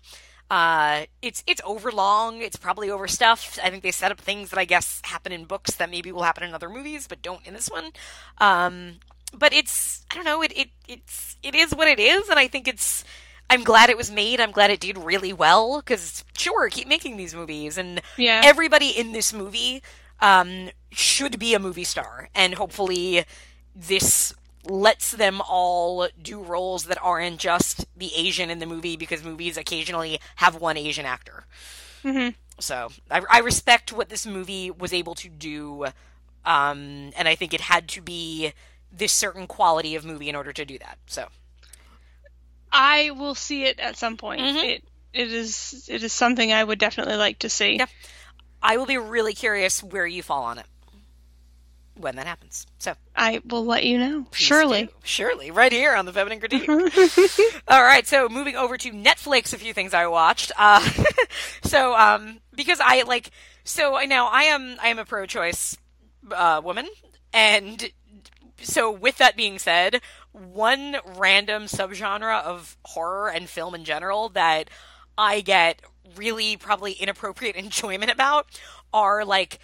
Uh, 0.51 1.05
it's 1.21 1.43
it's 1.47 1.61
overlong. 1.65 2.41
It's 2.41 2.57
probably 2.57 2.89
overstuffed. 2.91 3.59
I 3.63 3.69
think 3.69 3.81
they 3.81 3.91
set 3.91 4.11
up 4.11 4.19
things 4.19 4.49
that 4.51 4.59
I 4.59 4.65
guess 4.65 5.01
happen 5.05 5.31
in 5.31 5.45
books 5.45 5.75
that 5.75 5.89
maybe 5.89 6.11
will 6.11 6.23
happen 6.23 6.43
in 6.43 6.53
other 6.53 6.69
movies, 6.69 7.07
but 7.07 7.21
don't 7.21 7.45
in 7.47 7.53
this 7.53 7.69
one. 7.69 7.91
Um, 8.39 8.99
but 9.33 9.53
it's 9.53 10.05
I 10.11 10.15
don't 10.15 10.25
know. 10.25 10.43
It 10.43 10.55
it 10.55 10.69
it's 10.87 11.37
it 11.41 11.55
is 11.55 11.73
what 11.73 11.87
it 11.87 11.99
is, 11.99 12.29
and 12.29 12.37
I 12.39 12.47
think 12.47 12.67
it's. 12.67 13.03
I'm 13.49 13.63
glad 13.63 13.89
it 13.89 13.97
was 13.97 14.09
made. 14.11 14.39
I'm 14.39 14.51
glad 14.51 14.71
it 14.71 14.79
did 14.79 14.97
really 14.97 15.33
well 15.33 15.79
because 15.79 16.23
sure, 16.37 16.69
keep 16.69 16.87
making 16.87 17.17
these 17.17 17.35
movies, 17.35 17.77
and 17.77 18.01
Yeah. 18.17 18.41
everybody 18.43 18.89
in 18.89 19.11
this 19.11 19.31
movie 19.33 19.83
um, 20.21 20.69
should 20.91 21.37
be 21.39 21.53
a 21.53 21.59
movie 21.59 21.83
star, 21.83 22.29
and 22.33 22.55
hopefully 22.55 23.25
this 23.75 24.33
lets 24.65 25.11
them 25.11 25.41
all 25.41 26.07
do 26.21 26.41
roles 26.41 26.85
that 26.85 26.97
aren't 27.01 27.37
just 27.37 27.85
the 27.97 28.11
Asian 28.15 28.49
in 28.49 28.59
the 28.59 28.65
movie 28.65 28.95
because 28.95 29.21
movies 29.23 29.57
occasionally 29.57 30.19
have 30.37 30.55
one 30.55 30.77
Asian 30.77 31.05
actor. 31.05 31.45
Mhm. 32.03 32.35
So 32.59 32.89
I, 33.11 33.21
I 33.29 33.39
respect 33.39 33.91
what 33.91 34.09
this 34.09 34.25
movie 34.25 34.71
was 34.71 34.93
able 34.93 35.15
to 35.15 35.27
do, 35.27 35.85
um, 36.45 37.11
and 37.17 37.27
I 37.27 37.35
think 37.35 37.53
it 37.53 37.61
had 37.61 37.87
to 37.89 38.01
be 38.01 38.53
this 38.91 39.11
certain 39.11 39.47
quality 39.47 39.95
of 39.95 40.05
movie 40.05 40.29
in 40.29 40.35
order 40.35 40.53
to 40.53 40.63
do 40.63 40.77
that. 40.79 40.97
So 41.07 41.27
I 42.73 43.11
will 43.11 43.35
see 43.35 43.65
it 43.65 43.79
at 43.79 43.97
some 43.97 44.17
point. 44.17 44.41
Mhm. 44.41 44.63
It 44.63 44.83
it 45.13 45.31
is 45.31 45.85
it 45.87 46.03
is 46.03 46.11
something 46.11 46.51
I 46.51 46.63
would 46.63 46.79
definitely 46.79 47.15
like 47.15 47.39
to 47.39 47.49
see. 47.49 47.77
Yep. 47.77 47.89
I 48.61 48.77
will 48.77 48.85
be 48.85 48.97
really 48.97 49.33
curious 49.33 49.83
where 49.83 50.07
you 50.07 50.23
fall 50.23 50.43
on 50.43 50.57
it 50.57 50.65
when 51.95 52.15
that 52.15 52.25
happens. 52.25 52.65
So 52.79 52.95
I 53.15 53.41
will 53.45 53.65
let 53.65 53.83
you 53.83 53.97
know. 53.97 54.25
Surely. 54.31 54.85
do. 54.85 54.89
surely, 55.03 55.51
right 55.51 55.71
here 55.71 55.95
on 55.95 56.05
the 56.05 56.13
Feminine 56.13 56.39
Critique. 56.39 56.67
All 57.67 57.83
right, 57.83 58.07
so 58.07 58.27
moving 58.29 58.55
over 58.55 58.77
to 58.77 58.91
Netflix, 58.91 59.53
a 59.53 59.57
few 59.57 59.73
things 59.73 59.93
I 59.93 60.07
watched. 60.07 60.51
Uh, 60.57 60.87
so, 61.63 61.95
um, 61.95 62.39
because 62.55 62.79
I 62.81 63.03
like, 63.03 63.29
so 63.63 63.95
I 63.95 64.05
now 64.05 64.27
I 64.27 64.43
am 64.43 64.77
I 64.81 64.87
am 64.87 64.99
a 64.99 65.05
pro-choice 65.05 65.77
uh, 66.31 66.61
woman, 66.63 66.87
and 67.31 67.91
so 68.61 68.91
with 68.91 69.17
that 69.17 69.35
being 69.37 69.59
said, 69.59 70.01
one 70.33 70.97
random 71.15 71.63
subgenre 71.65 72.41
of 72.43 72.77
horror 72.85 73.29
and 73.29 73.47
film 73.49 73.75
in 73.75 73.85
general 73.85 74.29
that 74.29 74.69
I 75.17 75.41
get 75.41 75.81
really 76.15 76.57
probably 76.57 76.93
inappropriate 76.93 77.55
enjoyment 77.57 78.11
about 78.11 78.47
are 78.93 79.23
like 79.25 79.59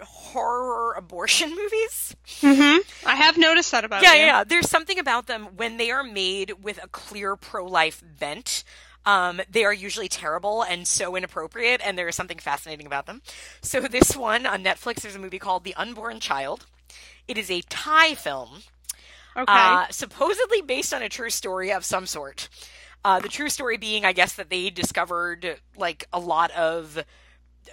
horror 0.00 0.92
abortion 0.94 1.50
movies. 1.56 2.14
hmm 2.40 2.78
I 3.06 3.14
have 3.16 3.38
noticed 3.38 3.70
that 3.70 3.84
about 3.84 4.02
Yeah, 4.02 4.14
you. 4.14 4.20
yeah, 4.20 4.26
yeah. 4.26 4.44
There's 4.44 4.68
something 4.68 4.98
about 4.98 5.26
them 5.26 5.46
when 5.56 5.76
they 5.76 5.90
are 5.90 6.02
made 6.04 6.62
with 6.62 6.82
a 6.82 6.88
clear 6.88 7.36
pro-life 7.36 8.02
bent. 8.18 8.64
Um, 9.06 9.40
they 9.50 9.64
are 9.64 9.72
usually 9.72 10.08
terrible 10.08 10.62
and 10.62 10.88
so 10.88 11.14
inappropriate, 11.14 11.80
and 11.84 11.96
there 11.98 12.08
is 12.08 12.16
something 12.16 12.38
fascinating 12.38 12.86
about 12.86 13.06
them. 13.06 13.20
So 13.60 13.80
this 13.82 14.16
one 14.16 14.46
on 14.46 14.64
Netflix, 14.64 15.02
there's 15.02 15.14
a 15.14 15.18
movie 15.18 15.38
called 15.38 15.62
The 15.64 15.74
Unborn 15.74 16.20
Child. 16.20 16.66
It 17.28 17.36
is 17.38 17.50
a 17.50 17.60
Thai 17.68 18.14
film. 18.14 18.62
Okay. 19.36 19.44
Uh, 19.48 19.86
supposedly 19.90 20.62
based 20.62 20.94
on 20.94 21.02
a 21.02 21.08
true 21.08 21.30
story 21.30 21.72
of 21.72 21.84
some 21.84 22.06
sort. 22.06 22.48
Uh, 23.04 23.20
the 23.20 23.28
true 23.28 23.48
story 23.48 23.76
being, 23.76 24.04
I 24.04 24.12
guess, 24.12 24.34
that 24.34 24.48
they 24.48 24.70
discovered 24.70 25.60
like 25.76 26.06
a 26.12 26.18
lot 26.18 26.50
of 26.52 27.04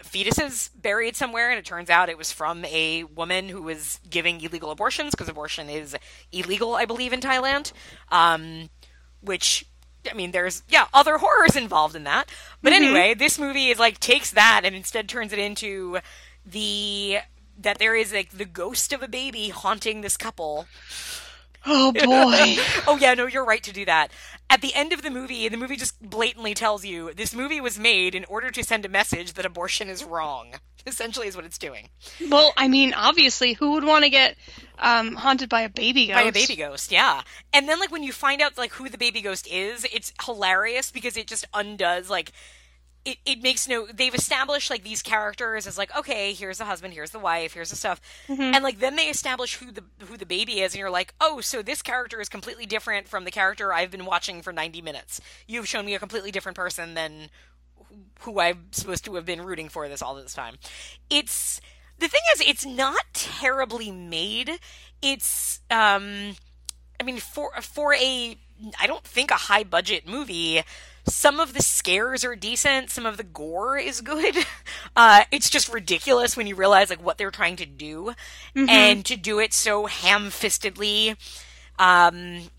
fetuses 0.03 0.69
buried 0.75 1.15
somewhere, 1.15 1.49
and 1.49 1.59
it 1.59 1.65
turns 1.65 1.89
out 1.89 2.09
it 2.09 2.17
was 2.17 2.31
from 2.31 2.65
a 2.65 3.03
woman 3.05 3.49
who 3.49 3.61
was 3.61 3.99
giving 4.09 4.41
illegal 4.41 4.71
abortions 4.71 5.11
because 5.11 5.29
abortion 5.29 5.69
is 5.69 5.95
illegal, 6.31 6.75
I 6.75 6.85
believe, 6.85 7.13
in 7.13 7.21
Thailand. 7.21 7.71
Um, 8.09 8.69
which, 9.21 9.65
I 10.09 10.13
mean, 10.13 10.31
there's 10.31 10.63
yeah 10.67 10.87
other 10.93 11.17
horrors 11.19 11.55
involved 11.55 11.95
in 11.95 12.03
that. 12.05 12.29
But 12.61 12.73
anyway, 12.73 13.13
this 13.13 13.39
movie 13.39 13.67
is 13.69 13.79
like 13.79 13.99
takes 13.99 14.31
that 14.31 14.61
and 14.63 14.75
instead 14.75 15.07
turns 15.07 15.31
it 15.31 15.39
into 15.39 15.99
the 16.45 17.19
that 17.57 17.77
there 17.77 17.95
is 17.95 18.11
like 18.11 18.31
the 18.31 18.45
ghost 18.45 18.91
of 18.91 19.03
a 19.03 19.07
baby 19.07 19.49
haunting 19.49 20.01
this 20.01 20.17
couple 20.17 20.65
oh 21.65 21.91
boy. 21.91 22.01
oh 22.87 22.97
yeah, 22.99 23.13
no, 23.13 23.27
you're 23.27 23.45
right 23.45 23.63
to 23.63 23.73
do 23.73 23.85
that. 23.85 24.11
At 24.49 24.61
the 24.61 24.73
end 24.73 24.93
of 24.93 25.01
the 25.01 25.09
movie, 25.09 25.47
the 25.47 25.57
movie 25.57 25.77
just 25.77 26.01
blatantly 26.01 26.53
tells 26.53 26.85
you 26.85 27.13
this 27.13 27.33
movie 27.33 27.61
was 27.61 27.79
made 27.79 28.15
in 28.15 28.25
order 28.25 28.51
to 28.51 28.63
send 28.63 28.85
a 28.85 28.89
message 28.89 29.33
that 29.33 29.45
abortion 29.45 29.89
is 29.89 30.03
wrong. 30.03 30.55
Essentially, 30.87 31.27
is 31.27 31.35
what 31.35 31.45
it's 31.45 31.59
doing 31.59 31.89
well, 32.29 32.53
I 32.57 32.67
mean, 32.67 32.93
obviously, 32.93 33.53
who 33.53 33.73
would 33.73 33.83
want 33.83 34.03
to 34.03 34.09
get 34.09 34.35
um, 34.79 35.13
haunted 35.15 35.47
by 35.47 35.61
a 35.61 35.69
baby 35.69 36.07
ghost? 36.07 36.15
by 36.15 36.23
a 36.23 36.31
baby 36.31 36.55
ghost. 36.55 36.91
Yeah, 36.91 37.21
and 37.53 37.69
then 37.69 37.79
like 37.79 37.91
when 37.91 38.03
you 38.03 38.11
find 38.11 38.41
out 38.41 38.57
like 38.57 38.71
who 38.73 38.89
the 38.89 38.97
baby 38.97 39.21
ghost 39.21 39.47
is, 39.47 39.85
it's 39.93 40.11
hilarious 40.25 40.91
because 40.91 41.17
it 41.17 41.27
just 41.27 41.45
undoes 41.53 42.09
like. 42.09 42.31
It, 43.03 43.17
it 43.25 43.41
makes 43.41 43.67
no 43.67 43.87
they've 43.87 44.13
established 44.13 44.69
like 44.69 44.83
these 44.83 45.01
characters 45.01 45.65
as 45.65 45.75
like 45.75 45.95
okay 45.97 46.33
here's 46.33 46.59
the 46.59 46.65
husband 46.65 46.93
here's 46.93 47.09
the 47.09 47.17
wife 47.17 47.53
here's 47.55 47.71
the 47.71 47.75
stuff 47.75 47.99
and 48.53 48.63
like 48.63 48.77
then 48.77 48.95
they 48.95 49.05
establish 49.05 49.55
who 49.55 49.71
the 49.71 49.83
who 50.05 50.17
the 50.17 50.25
baby 50.25 50.59
is 50.59 50.73
and 50.73 50.79
you're 50.79 50.91
like 50.91 51.15
oh 51.19 51.41
so 51.41 51.63
this 51.63 51.81
character 51.81 52.21
is 52.21 52.29
completely 52.29 52.67
different 52.67 53.07
from 53.07 53.23
the 53.23 53.31
character 53.31 53.73
I've 53.73 53.89
been 53.89 54.05
watching 54.05 54.43
for 54.43 54.53
90 54.53 54.83
minutes 54.83 55.19
you've 55.47 55.67
shown 55.67 55.87
me 55.87 55.95
a 55.95 55.99
completely 55.99 56.29
different 56.29 56.55
person 56.55 56.93
than 56.93 57.29
who 58.21 58.39
I'm 58.39 58.67
supposed 58.71 59.05
to 59.05 59.15
have 59.15 59.25
been 59.25 59.41
rooting 59.41 59.69
for 59.69 59.87
this 59.87 60.01
all 60.01 60.15
this 60.15 60.33
time. 60.33 60.57
It's 61.09 61.59
the 61.99 62.07
thing 62.07 62.21
is, 62.35 62.41
it's 62.41 62.65
not 62.65 63.01
terribly 63.13 63.91
made. 63.91 64.59
It's, 65.01 65.59
um, 65.69 66.35
I 66.99 67.03
mean, 67.03 67.17
for 67.17 67.51
for 67.61 67.93
a, 67.93 68.37
I 68.79 68.87
don't 68.87 69.03
think 69.03 69.31
a 69.31 69.35
high 69.35 69.63
budget 69.63 70.07
movie. 70.07 70.63
Some 71.07 71.39
of 71.39 71.53
the 71.53 71.61
scares 71.61 72.23
are 72.23 72.35
decent. 72.35 72.89
Some 72.89 73.05
of 73.05 73.17
the 73.17 73.23
gore 73.23 73.77
is 73.77 74.01
good. 74.01 74.35
Uh, 74.93 75.23
it's 75.31 75.49
just 75.49 75.71
ridiculous 75.71 76.35
when 76.35 76.47
you 76.47 76.55
realize 76.55 76.89
like 76.89 77.03
what 77.03 77.17
they're 77.17 77.31
trying 77.31 77.55
to 77.55 77.65
do, 77.65 78.13
and 78.55 79.05
to 79.05 79.15
do 79.15 79.39
it 79.39 79.53
so 79.53 79.85
ham-fistedly. 79.85 81.15
Um, 81.79 82.49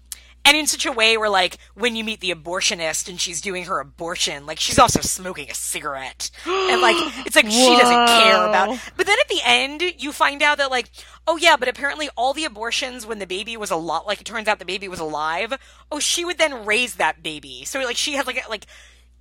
and 0.44 0.56
in 0.56 0.66
such 0.66 0.86
a 0.86 0.92
way 0.92 1.16
where 1.16 1.28
like 1.30 1.58
when 1.74 1.94
you 1.96 2.04
meet 2.04 2.20
the 2.20 2.30
abortionist 2.34 3.08
and 3.08 3.20
she's 3.20 3.40
doing 3.40 3.64
her 3.64 3.78
abortion 3.80 4.46
like 4.46 4.58
she's 4.58 4.78
also 4.78 5.00
smoking 5.00 5.50
a 5.50 5.54
cigarette. 5.54 6.30
And 6.46 6.80
like 6.80 6.96
it's 7.26 7.36
like 7.36 7.46
she 7.46 7.76
doesn't 7.76 8.06
care 8.22 8.46
about 8.46 8.78
but 8.96 9.06
then 9.06 9.16
at 9.20 9.28
the 9.28 9.40
end 9.44 9.82
you 9.98 10.12
find 10.12 10.42
out 10.42 10.58
that 10.58 10.70
like 10.70 10.90
oh 11.26 11.36
yeah 11.36 11.56
but 11.56 11.68
apparently 11.68 12.08
all 12.16 12.32
the 12.32 12.44
abortions 12.44 13.06
when 13.06 13.18
the 13.18 13.26
baby 13.26 13.56
was 13.56 13.70
a 13.70 13.76
lot 13.76 14.06
like 14.06 14.20
it 14.20 14.24
turns 14.24 14.48
out 14.48 14.58
the 14.58 14.64
baby 14.64 14.88
was 14.88 15.00
alive 15.00 15.54
oh 15.90 15.98
she 16.00 16.24
would 16.24 16.38
then 16.38 16.64
raise 16.66 16.96
that 16.96 17.22
baby. 17.22 17.64
So 17.64 17.80
like 17.80 17.96
she 17.96 18.14
had 18.14 18.26
like 18.26 18.44
a- 18.44 18.50
like 18.50 18.66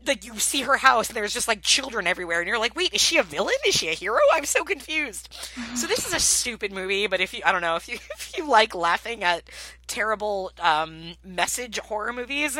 like 0.05 0.25
you 0.25 0.37
see 0.39 0.61
her 0.61 0.77
house 0.77 1.09
and 1.09 1.15
there's 1.15 1.33
just 1.33 1.47
like 1.47 1.61
children 1.61 2.07
everywhere 2.07 2.39
and 2.39 2.47
you're 2.47 2.59
like 2.59 2.75
wait 2.75 2.93
is 2.93 3.01
she 3.01 3.17
a 3.17 3.23
villain? 3.23 3.55
Is 3.65 3.75
she 3.75 3.89
a 3.89 3.93
hero? 3.93 4.19
I'm 4.33 4.45
so 4.45 4.63
confused. 4.63 5.33
So 5.75 5.87
this 5.87 6.05
is 6.05 6.13
a 6.13 6.19
stupid 6.19 6.71
movie 6.71 7.07
but 7.07 7.19
if 7.21 7.33
you 7.33 7.41
i 7.45 7.51
don't 7.51 7.61
know 7.61 7.75
if 7.75 7.87
you 7.87 7.95
if 8.17 8.37
you 8.37 8.47
like 8.47 8.75
laughing 8.75 9.23
at 9.23 9.43
terrible 9.87 10.51
um 10.59 11.13
message 11.23 11.79
horror 11.79 12.13
movies 12.13 12.59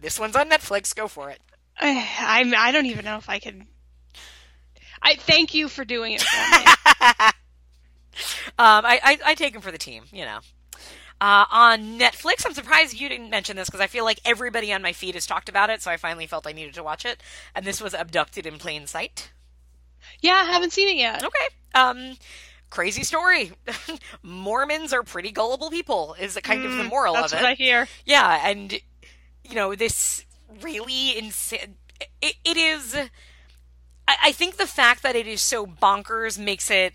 this 0.00 0.18
one's 0.20 0.36
on 0.36 0.50
netflix. 0.50 0.94
Go 0.94 1.08
for 1.08 1.30
it. 1.30 1.40
I, 1.80 2.52
I 2.56 2.72
don't 2.72 2.86
even 2.86 3.04
know 3.04 3.16
if 3.16 3.28
I 3.28 3.38
can 3.38 3.66
I 5.02 5.16
thank 5.16 5.54
you 5.54 5.68
for 5.68 5.84
doing 5.84 6.12
it 6.12 6.22
for 6.22 6.58
me. 6.58 6.64
um 8.58 8.84
i 8.86 9.00
i, 9.02 9.18
I 9.26 9.34
take 9.34 9.54
him 9.54 9.60
for 9.60 9.72
the 9.72 9.78
team 9.78 10.04
you 10.12 10.24
know 10.24 10.38
uh, 11.20 11.44
on 11.50 11.98
Netflix, 11.98 12.44
I'm 12.44 12.54
surprised 12.54 12.98
you 12.98 13.08
didn't 13.08 13.30
mention 13.30 13.56
this 13.56 13.68
because 13.68 13.80
I 13.80 13.86
feel 13.86 14.04
like 14.04 14.20
everybody 14.24 14.72
on 14.72 14.82
my 14.82 14.92
feed 14.92 15.14
has 15.14 15.26
talked 15.26 15.48
about 15.48 15.70
it, 15.70 15.80
so 15.82 15.90
I 15.90 15.96
finally 15.96 16.26
felt 16.26 16.46
I 16.46 16.52
needed 16.52 16.74
to 16.74 16.82
watch 16.82 17.04
it. 17.04 17.22
And 17.54 17.64
this 17.64 17.80
was 17.80 17.94
Abducted 17.94 18.46
in 18.46 18.58
Plain 18.58 18.86
Sight. 18.86 19.30
yeah, 20.20 20.42
I 20.46 20.52
haven't 20.52 20.72
seen 20.72 20.88
it 20.88 20.96
yet. 20.96 21.22
Okay. 21.24 21.46
Um, 21.74 22.16
crazy 22.70 23.04
story. 23.04 23.52
Mormons 24.22 24.92
are 24.92 25.02
pretty 25.02 25.30
gullible 25.30 25.70
people. 25.70 26.14
Is 26.20 26.34
the 26.34 26.42
kind 26.42 26.64
of 26.64 26.76
the 26.76 26.84
moral 26.84 27.14
Mm, 27.14 27.20
That's 27.20 27.32
of 27.32 27.40
what 27.40 27.48
it. 27.48 27.52
I 27.52 27.54
hear. 27.54 27.88
Yeah, 28.04 28.40
and 28.48 28.72
you 29.44 29.54
know 29.54 29.74
this 29.74 30.24
really 30.62 31.16
insane. 31.16 31.76
It, 32.20 32.34
it 32.44 32.56
is. 32.56 32.94
I, 34.06 34.16
I 34.24 34.32
think 34.32 34.56
the 34.56 34.66
fact 34.66 35.02
that 35.02 35.16
it 35.16 35.26
is 35.26 35.40
so 35.40 35.66
bonkers 35.66 36.38
makes 36.38 36.70
it. 36.70 36.94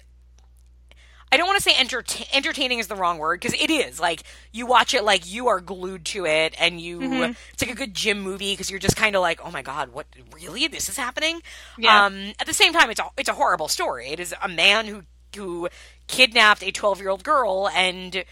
I 1.32 1.38
don't 1.38 1.46
want 1.46 1.58
to 1.58 1.64
say 1.64 1.78
entertain, 1.78 2.26
entertaining 2.34 2.80
is 2.80 2.88
the 2.88 2.96
wrong 2.96 3.20
word 3.20 3.40
because 3.40 3.60
it 3.60 3.70
is. 3.70 4.00
Like 4.00 4.24
you 4.52 4.66
watch 4.66 4.94
it, 4.94 5.04
like 5.04 5.32
you 5.32 5.48
are 5.48 5.60
glued 5.60 6.06
to 6.06 6.26
it, 6.26 6.56
and 6.60 6.82
you. 6.82 7.00
Mm-hmm. 7.00 7.34
It's 7.54 7.62
like 7.62 7.72
a 7.72 7.76
good 7.76 7.94
gym 7.94 8.22
movie 8.22 8.54
because 8.54 8.70
you're 8.70 8.80
just 8.80 8.96
kind 8.96 9.16
of 9.16 9.22
like, 9.22 9.40
oh 9.46 9.52
my 9.52 9.62
god, 9.62 9.94
what 9.94 10.08
really? 10.34 10.68
This 10.68 10.90
is 10.90 10.98
happening. 10.98 11.42
Yeah. 11.78 12.06
Um, 12.06 12.34
at 12.40 12.48
the 12.48 12.54
same 12.54 12.74
time, 12.74 12.90
it's 12.90 13.00
a 13.00 13.06
it's 13.18 13.30
a 13.30 13.34
horrible 13.34 13.68
story. 13.68 14.10
It 14.10 14.20
is 14.20 14.34
a 14.42 14.48
man 14.48 14.88
who 14.88 15.04
who 15.36 15.70
kidnapped 16.08 16.64
a 16.64 16.72
12 16.72 17.00
year 17.00 17.10
old 17.10 17.24
girl 17.24 17.70
and 17.76 18.24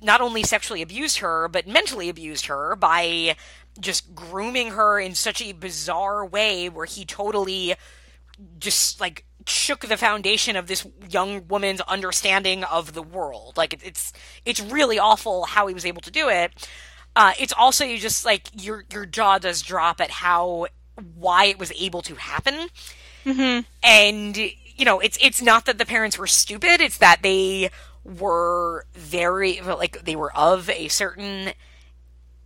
not 0.00 0.20
only 0.20 0.42
sexually 0.42 0.82
abused 0.82 1.18
her, 1.18 1.48
but 1.48 1.66
mentally 1.66 2.08
abused 2.08 2.46
her 2.46 2.76
by 2.76 3.36
just 3.78 4.14
grooming 4.14 4.70
her 4.70 5.00
in 5.00 5.14
such 5.14 5.42
a 5.42 5.52
bizarre 5.52 6.24
way 6.24 6.68
where 6.68 6.86
he 6.86 7.04
totally 7.04 7.74
just 8.58 9.00
like 9.00 9.24
shook 9.46 9.86
the 9.86 9.96
foundation 9.96 10.56
of 10.56 10.66
this 10.66 10.86
young 11.08 11.46
woman's 11.48 11.80
understanding 11.82 12.64
of 12.64 12.92
the 12.92 13.02
world. 13.02 13.56
Like 13.56 13.72
it, 13.72 13.80
it's 13.84 14.12
it's 14.44 14.60
really 14.60 14.98
awful 14.98 15.44
how 15.44 15.66
he 15.66 15.74
was 15.74 15.84
able 15.86 16.02
to 16.02 16.10
do 16.10 16.28
it. 16.28 16.52
Uh, 17.16 17.32
it's 17.38 17.52
also 17.52 17.84
you 17.84 17.98
just 17.98 18.24
like 18.24 18.48
your 18.54 18.84
your 18.92 19.06
jaw 19.06 19.38
does 19.38 19.62
drop 19.62 20.00
at 20.00 20.10
how 20.10 20.66
why 21.16 21.46
it 21.46 21.58
was 21.58 21.72
able 21.72 22.02
to 22.02 22.14
happen 22.16 22.68
and 23.82 24.36
you 24.36 24.84
know 24.84 25.00
it's 25.00 25.18
it's 25.20 25.42
not 25.42 25.64
that 25.66 25.78
the 25.78 25.86
parents 25.86 26.18
were 26.18 26.26
stupid 26.26 26.80
it's 26.80 26.98
that 26.98 27.22
they 27.22 27.70
were 28.04 28.84
very 28.94 29.60
like 29.60 30.04
they 30.04 30.16
were 30.16 30.34
of 30.36 30.68
a 30.70 30.88
certain 30.88 31.52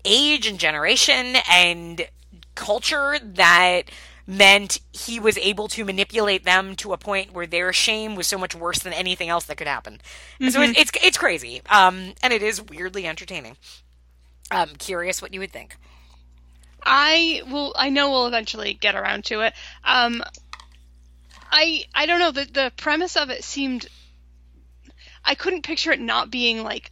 age 0.05 0.47
and 0.47 0.59
generation 0.59 1.36
and 1.51 2.09
culture 2.55 3.18
that 3.22 3.82
meant 4.27 4.81
he 4.93 5.20
was 5.20 5.37
able 5.39 5.68
to 5.68 5.85
manipulate 5.85 6.45
them 6.45 6.75
to 6.77 6.93
a 6.93 6.99
point 6.99 7.33
where 7.33 7.47
their 7.47 7.72
shame 7.72 8.14
was 8.14 8.27
so 8.27 8.39
much 8.39 8.55
worse 8.55 8.79
than 8.79 8.93
anything 8.93 9.29
else 9.29 9.45
that 9.45 9.57
could 9.57 9.66
happen. 9.66 10.01
So 10.49 10.62
it's, 10.62 10.79
it's 10.79 10.91
it's 11.03 11.18
crazy, 11.18 11.61
um, 11.68 12.14
and 12.22 12.33
it 12.33 12.43
is 12.43 12.62
weirdly 12.62 13.07
entertaining. 13.07 13.57
I'm 14.51 14.77
curious 14.77 15.20
what 15.20 15.35
you 15.35 15.41
would 15.41 15.53
think. 15.53 15.77
I 16.83 17.43
will. 17.51 17.75
I 17.77 17.91
know 17.91 18.11
we'll 18.11 18.27
eventually 18.27 18.75
get 18.75 18.95
around 18.95 19.25
to 19.27 19.41
it. 19.41 19.55
Um, 19.85 20.22
I 21.51 21.85
I 21.95 22.07
don't 22.07 22.18
know. 22.18 22.31
The 22.31 22.45
the 22.45 22.72
premise 22.77 23.16
of 23.16 23.31
it 23.31 23.45
seemed. 23.45 23.89
I 25.25 25.35
couldn't 25.35 25.62
picture 25.62 25.93
it 25.93 26.01
not 26.01 26.31
being 26.31 26.62
like 26.62 26.91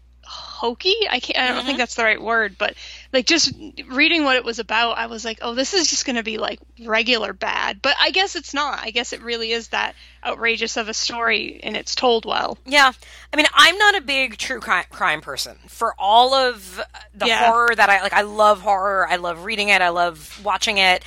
hokey. 0.63 0.95
I 1.11 1.19
can't. 1.19 1.39
I 1.41 1.49
don't 1.49 1.57
think 1.57 1.71
mm-hmm. 1.71 1.79
that's 1.79 1.97
the 1.97 2.05
right 2.05 2.23
word, 2.23 2.55
but 2.57 2.75
like 3.13 3.27
just 3.27 3.53
reading 3.89 4.23
what 4.23 4.37
it 4.37 4.45
was 4.45 4.61
about, 4.61 4.97
I 4.97 5.07
was 5.07 5.25
like, 5.25 5.41
oh, 5.43 5.57
this 5.57 5.75
is 5.75 5.91
just 5.91 6.07
going 6.07 6.15
to 6.15 6.23
be 6.23 6.39
like 6.39 6.61
regular 6.85 7.33
bad. 7.33 7.83
But 7.83 7.97
I 8.01 8.13
guess 8.13 8.37
it's 8.37 8.55
not. 8.55 8.79
I 8.81 8.93
guess 8.93 9.13
it 9.13 9.23
really 9.23 9.51
is 9.51 9.69
that 9.69 9.97
outrageous 10.25 10.77
of 10.77 10.89
a 10.89 10.95
story, 10.95 11.59
and 11.65 11.77
it's 11.77 11.97
told 11.97 12.25
well. 12.27 12.59
Yeah, 12.65 12.93
I 13.33 13.37
mean, 13.37 13.47
I'm 13.53 13.77
not 13.77 13.97
a 13.97 14.03
big 14.03 14.39
true 14.39 14.61
crime, 14.61 14.85
crime 14.89 15.21
person. 15.21 15.59
For 15.67 15.97
all 15.99 16.33
of 16.33 16.81
the 17.13 17.27
Yeah. 17.27 17.51
horror 17.51 17.75
that 17.75 17.91
I 17.91 18.01
like, 18.01 18.13
I 18.13 18.23
love 18.23 18.61
horror. 18.61 19.09
I 19.09 19.17
love 19.17 19.45
reading 19.45 19.69
it. 19.71 19.83
I 19.83 19.89
love 19.89 20.41
watching 20.45 20.79
it. 20.79 21.03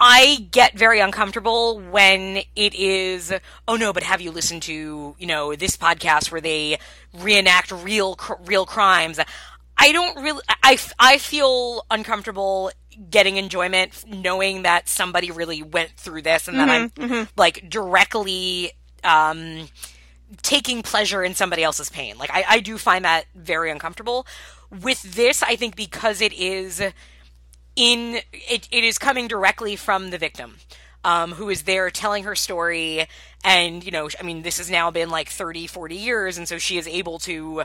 I 0.00 0.48
get 0.50 0.78
very 0.78 1.00
uncomfortable 1.00 1.78
when 1.78 2.38
it 2.56 2.74
is, 2.74 3.32
oh 3.68 3.76
no, 3.76 3.92
but 3.92 4.02
have 4.02 4.22
you 4.22 4.30
listened 4.30 4.62
to, 4.62 5.14
you 5.18 5.26
know, 5.26 5.54
this 5.54 5.76
podcast 5.76 6.32
where 6.32 6.40
they 6.40 6.78
reenact 7.12 7.70
real, 7.70 8.16
cr- 8.16 8.42
real 8.46 8.64
crimes? 8.64 9.20
I 9.76 9.92
don't 9.92 10.22
really, 10.22 10.42
I, 10.62 10.78
I 10.98 11.18
feel 11.18 11.84
uncomfortable 11.90 12.72
getting 13.10 13.36
enjoyment 13.36 14.04
knowing 14.06 14.62
that 14.62 14.88
somebody 14.88 15.30
really 15.30 15.62
went 15.62 15.90
through 15.96 16.22
this 16.22 16.48
and 16.48 16.58
that 16.58 16.68
I'm 16.68 17.28
like 17.36 17.68
directly, 17.68 18.72
um, 19.04 19.68
taking 20.42 20.82
pleasure 20.82 21.22
in 21.22 21.34
somebody 21.34 21.62
else's 21.62 21.90
pain. 21.90 22.16
Like 22.18 22.30
I, 22.32 22.44
I 22.48 22.60
do 22.60 22.78
find 22.78 23.04
that 23.04 23.24
very 23.34 23.70
uncomfortable. 23.70 24.26
With 24.70 25.02
this, 25.02 25.42
I 25.42 25.56
think 25.56 25.76
because 25.76 26.20
it 26.20 26.32
is 26.32 26.82
in 27.76 28.20
it, 28.32 28.68
it 28.70 28.84
is 28.84 28.98
coming 28.98 29.28
directly 29.28 29.76
from 29.76 30.10
the 30.10 30.18
victim 30.18 30.56
um, 31.04 31.32
who 31.32 31.48
is 31.48 31.62
there 31.62 31.90
telling 31.90 32.24
her 32.24 32.34
story. 32.34 33.06
And 33.42 33.82
you 33.82 33.90
know 33.90 34.08
i 34.18 34.22
mean 34.22 34.42
this 34.42 34.58
has 34.58 34.70
now 34.70 34.90
been 34.90 35.08
like 35.08 35.30
30 35.30 35.66
40 35.66 35.96
years 35.96 36.36
and 36.36 36.46
so 36.46 36.58
she 36.58 36.76
is 36.76 36.86
able 36.86 37.18
to 37.20 37.62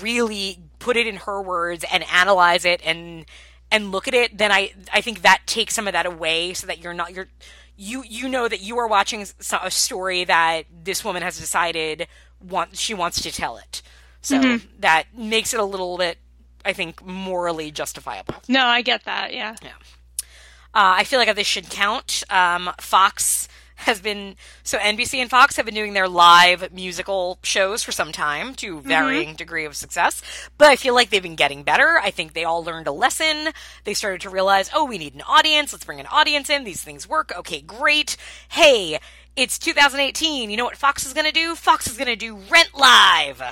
really 0.00 0.58
put 0.80 0.96
it 0.96 1.06
in 1.06 1.16
her 1.16 1.40
words 1.40 1.84
and 1.92 2.04
analyze 2.10 2.64
it 2.64 2.80
and 2.84 3.26
and 3.70 3.90
look 3.90 4.06
at 4.06 4.14
it, 4.14 4.38
then 4.38 4.52
I 4.52 4.72
I 4.92 5.00
think 5.00 5.22
that 5.22 5.42
takes 5.46 5.74
some 5.74 5.86
of 5.88 5.92
that 5.92 6.06
away, 6.06 6.54
so 6.54 6.66
that 6.68 6.78
you're 6.78 6.94
not 6.94 7.12
you're 7.12 7.28
you 7.76 8.04
you 8.08 8.28
know 8.28 8.46
that 8.46 8.60
you 8.60 8.78
are 8.78 8.86
watching 8.86 9.26
a 9.62 9.70
story 9.70 10.24
that 10.24 10.62
this 10.84 11.04
woman 11.04 11.22
has 11.22 11.38
decided 11.38 12.06
want 12.40 12.76
she 12.76 12.94
wants 12.94 13.20
to 13.22 13.32
tell 13.32 13.56
it. 13.56 13.82
So 14.20 14.58
that 14.78 15.06
makes 15.14 15.52
it 15.52 15.60
a 15.60 15.64
little 15.64 15.98
bit, 15.98 16.16
I 16.64 16.72
think, 16.72 17.04
morally 17.04 17.70
justifiable. 17.70 18.34
No, 18.48 18.66
I 18.66 18.82
get 18.82 19.04
that. 19.04 19.34
Yeah. 19.34 19.56
Uh, 19.62 20.98
I 20.98 21.04
feel 21.04 21.18
like 21.20 21.34
this 21.36 21.46
should 21.46 21.70
count. 21.70 22.24
Um, 22.30 22.70
Fox 22.80 23.48
has 23.76 24.00
been 24.00 24.36
so 24.62 24.78
NBC 24.78 25.18
and 25.18 25.28
Fox 25.28 25.56
have 25.56 25.66
been 25.66 25.74
doing 25.74 25.94
their 25.94 26.08
live 26.08 26.72
musical 26.72 27.38
shows 27.42 27.82
for 27.82 27.92
some 27.92 28.12
time 28.12 28.54
to 28.56 28.80
varying 28.80 29.34
degree 29.34 29.64
of 29.64 29.76
success, 29.76 30.22
but 30.58 30.68
I 30.68 30.76
feel 30.76 30.94
like 30.94 31.10
they've 31.10 31.22
been 31.22 31.34
getting 31.36 31.64
better. 31.64 31.98
I 32.02 32.10
think 32.10 32.32
they 32.32 32.44
all 32.44 32.64
learned 32.64 32.86
a 32.86 32.92
lesson. 32.92 33.52
They 33.84 33.94
started 33.94 34.20
to 34.22 34.30
realize, 34.30 34.70
oh, 34.74 34.84
we 34.84 34.98
need 34.98 35.14
an 35.14 35.22
audience. 35.22 35.72
Let's 35.72 35.84
bring 35.84 36.00
an 36.00 36.06
audience 36.06 36.48
in. 36.48 36.64
These 36.64 36.82
things 36.82 37.08
work. 37.08 37.32
Okay, 37.36 37.60
great. 37.60 38.16
Hey. 38.48 38.98
It's 39.36 39.58
2018. 39.58 40.50
You 40.50 40.56
know 40.56 40.64
what 40.64 40.76
Fox 40.76 41.04
is 41.04 41.12
going 41.12 41.26
to 41.26 41.32
do? 41.32 41.54
Fox 41.54 41.86
is 41.88 41.96
going 41.96 42.06
to 42.06 42.16
do 42.16 42.36
Rent 42.36 42.70
Live. 42.74 43.42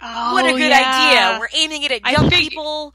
Oh, 0.00 0.34
what 0.34 0.46
a 0.46 0.52
good 0.52 0.70
yeah. 0.70 1.30
idea. 1.32 1.40
We're 1.40 1.48
aiming 1.52 1.82
it 1.82 1.92
at 1.92 2.00
I 2.04 2.12
young 2.12 2.30
fig- 2.30 2.50
people. 2.50 2.94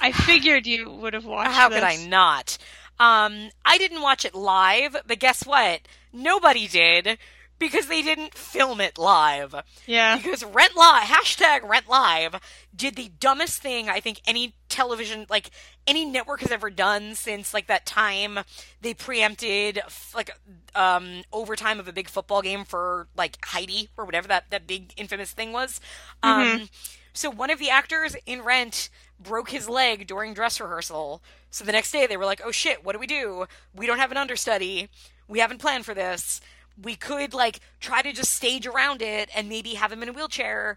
I 0.00 0.12
figured 0.12 0.66
you 0.66 0.90
would 0.90 1.14
have 1.14 1.24
watched. 1.24 1.52
How 1.52 1.68
could 1.68 1.82
I 1.82 1.96
not? 1.96 2.58
Um, 2.98 3.50
I 3.64 3.78
didn't 3.78 4.02
watch 4.02 4.24
it 4.24 4.34
live, 4.34 4.96
but 5.06 5.18
guess 5.18 5.44
what? 5.44 5.80
Nobody 6.12 6.68
did 6.68 7.18
because 7.62 7.86
they 7.86 8.02
didn't 8.02 8.34
film 8.34 8.80
it 8.80 8.98
live. 8.98 9.54
Yeah. 9.86 10.16
Because 10.16 10.44
Rent 10.44 10.76
Live, 10.76 11.04
hashtag 11.04 11.62
Rent 11.62 11.88
Live, 11.88 12.40
did 12.74 12.96
the 12.96 13.12
dumbest 13.20 13.62
thing 13.62 13.88
I 13.88 14.00
think 14.00 14.20
any 14.26 14.56
television, 14.68 15.26
like 15.30 15.50
any 15.86 16.04
network 16.04 16.40
has 16.40 16.50
ever 16.50 16.70
done 16.70 17.14
since 17.14 17.54
like 17.54 17.68
that 17.68 17.86
time 17.86 18.40
they 18.80 18.94
preempted 18.94 19.80
like 20.14 20.36
um 20.74 21.22
overtime 21.32 21.78
of 21.78 21.86
a 21.86 21.92
big 21.92 22.08
football 22.08 22.42
game 22.42 22.64
for 22.64 23.06
like 23.16 23.38
Heidi 23.44 23.90
or 23.96 24.04
whatever 24.04 24.26
that 24.28 24.50
that 24.50 24.66
big 24.66 24.92
infamous 24.96 25.30
thing 25.30 25.52
was. 25.52 25.80
Um 26.22 26.68
so 27.12 27.30
one 27.30 27.50
of 27.50 27.58
the 27.60 27.70
actors 27.70 28.16
in 28.26 28.42
Rent 28.42 28.88
broke 29.20 29.50
his 29.50 29.68
leg 29.68 30.06
during 30.08 30.34
dress 30.34 30.60
rehearsal. 30.60 31.22
So 31.50 31.64
the 31.64 31.72
next 31.72 31.92
day 31.92 32.06
they 32.06 32.16
were 32.16 32.24
like, 32.24 32.40
"Oh 32.44 32.50
shit, 32.50 32.84
what 32.84 32.92
do 32.94 32.98
we 32.98 33.06
do? 33.06 33.46
We 33.72 33.86
don't 33.86 33.98
have 33.98 34.10
an 34.10 34.16
understudy. 34.16 34.88
We 35.28 35.38
haven't 35.38 35.58
planned 35.58 35.84
for 35.84 35.94
this. 35.94 36.40
We 36.80 36.94
could 36.96 37.34
like 37.34 37.60
try 37.80 38.02
to 38.02 38.12
just 38.12 38.32
stage 38.32 38.66
around 38.66 39.02
it 39.02 39.28
and 39.34 39.48
maybe 39.48 39.74
have 39.74 39.92
him 39.92 40.02
in 40.02 40.08
a 40.08 40.12
wheelchair." 40.12 40.76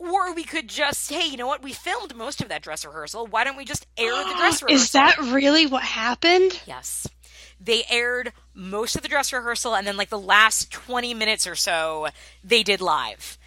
Or 0.00 0.32
we 0.32 0.44
could 0.44 0.68
just, 0.68 1.10
hey, 1.10 1.26
you 1.26 1.36
know 1.36 1.48
what? 1.48 1.60
We 1.60 1.72
filmed 1.72 2.14
most 2.14 2.40
of 2.40 2.48
that 2.50 2.62
dress 2.62 2.84
rehearsal. 2.84 3.26
Why 3.26 3.42
don't 3.42 3.56
we 3.56 3.64
just 3.64 3.84
air 3.96 4.12
the 4.12 4.34
dress 4.36 4.62
rehearsal? 4.62 4.68
Is 4.70 4.92
that 4.92 5.18
really 5.18 5.66
what 5.66 5.82
happened? 5.82 6.60
Yes. 6.66 7.08
They 7.60 7.82
aired 7.90 8.32
most 8.54 8.94
of 8.94 9.02
the 9.02 9.08
dress 9.08 9.32
rehearsal 9.32 9.74
and 9.74 9.84
then 9.86 9.96
like 9.96 10.08
the 10.10 10.18
last 10.18 10.70
20 10.70 11.14
minutes 11.14 11.48
or 11.48 11.56
so 11.56 12.08
they 12.44 12.62
did 12.62 12.80
live. 12.80 13.38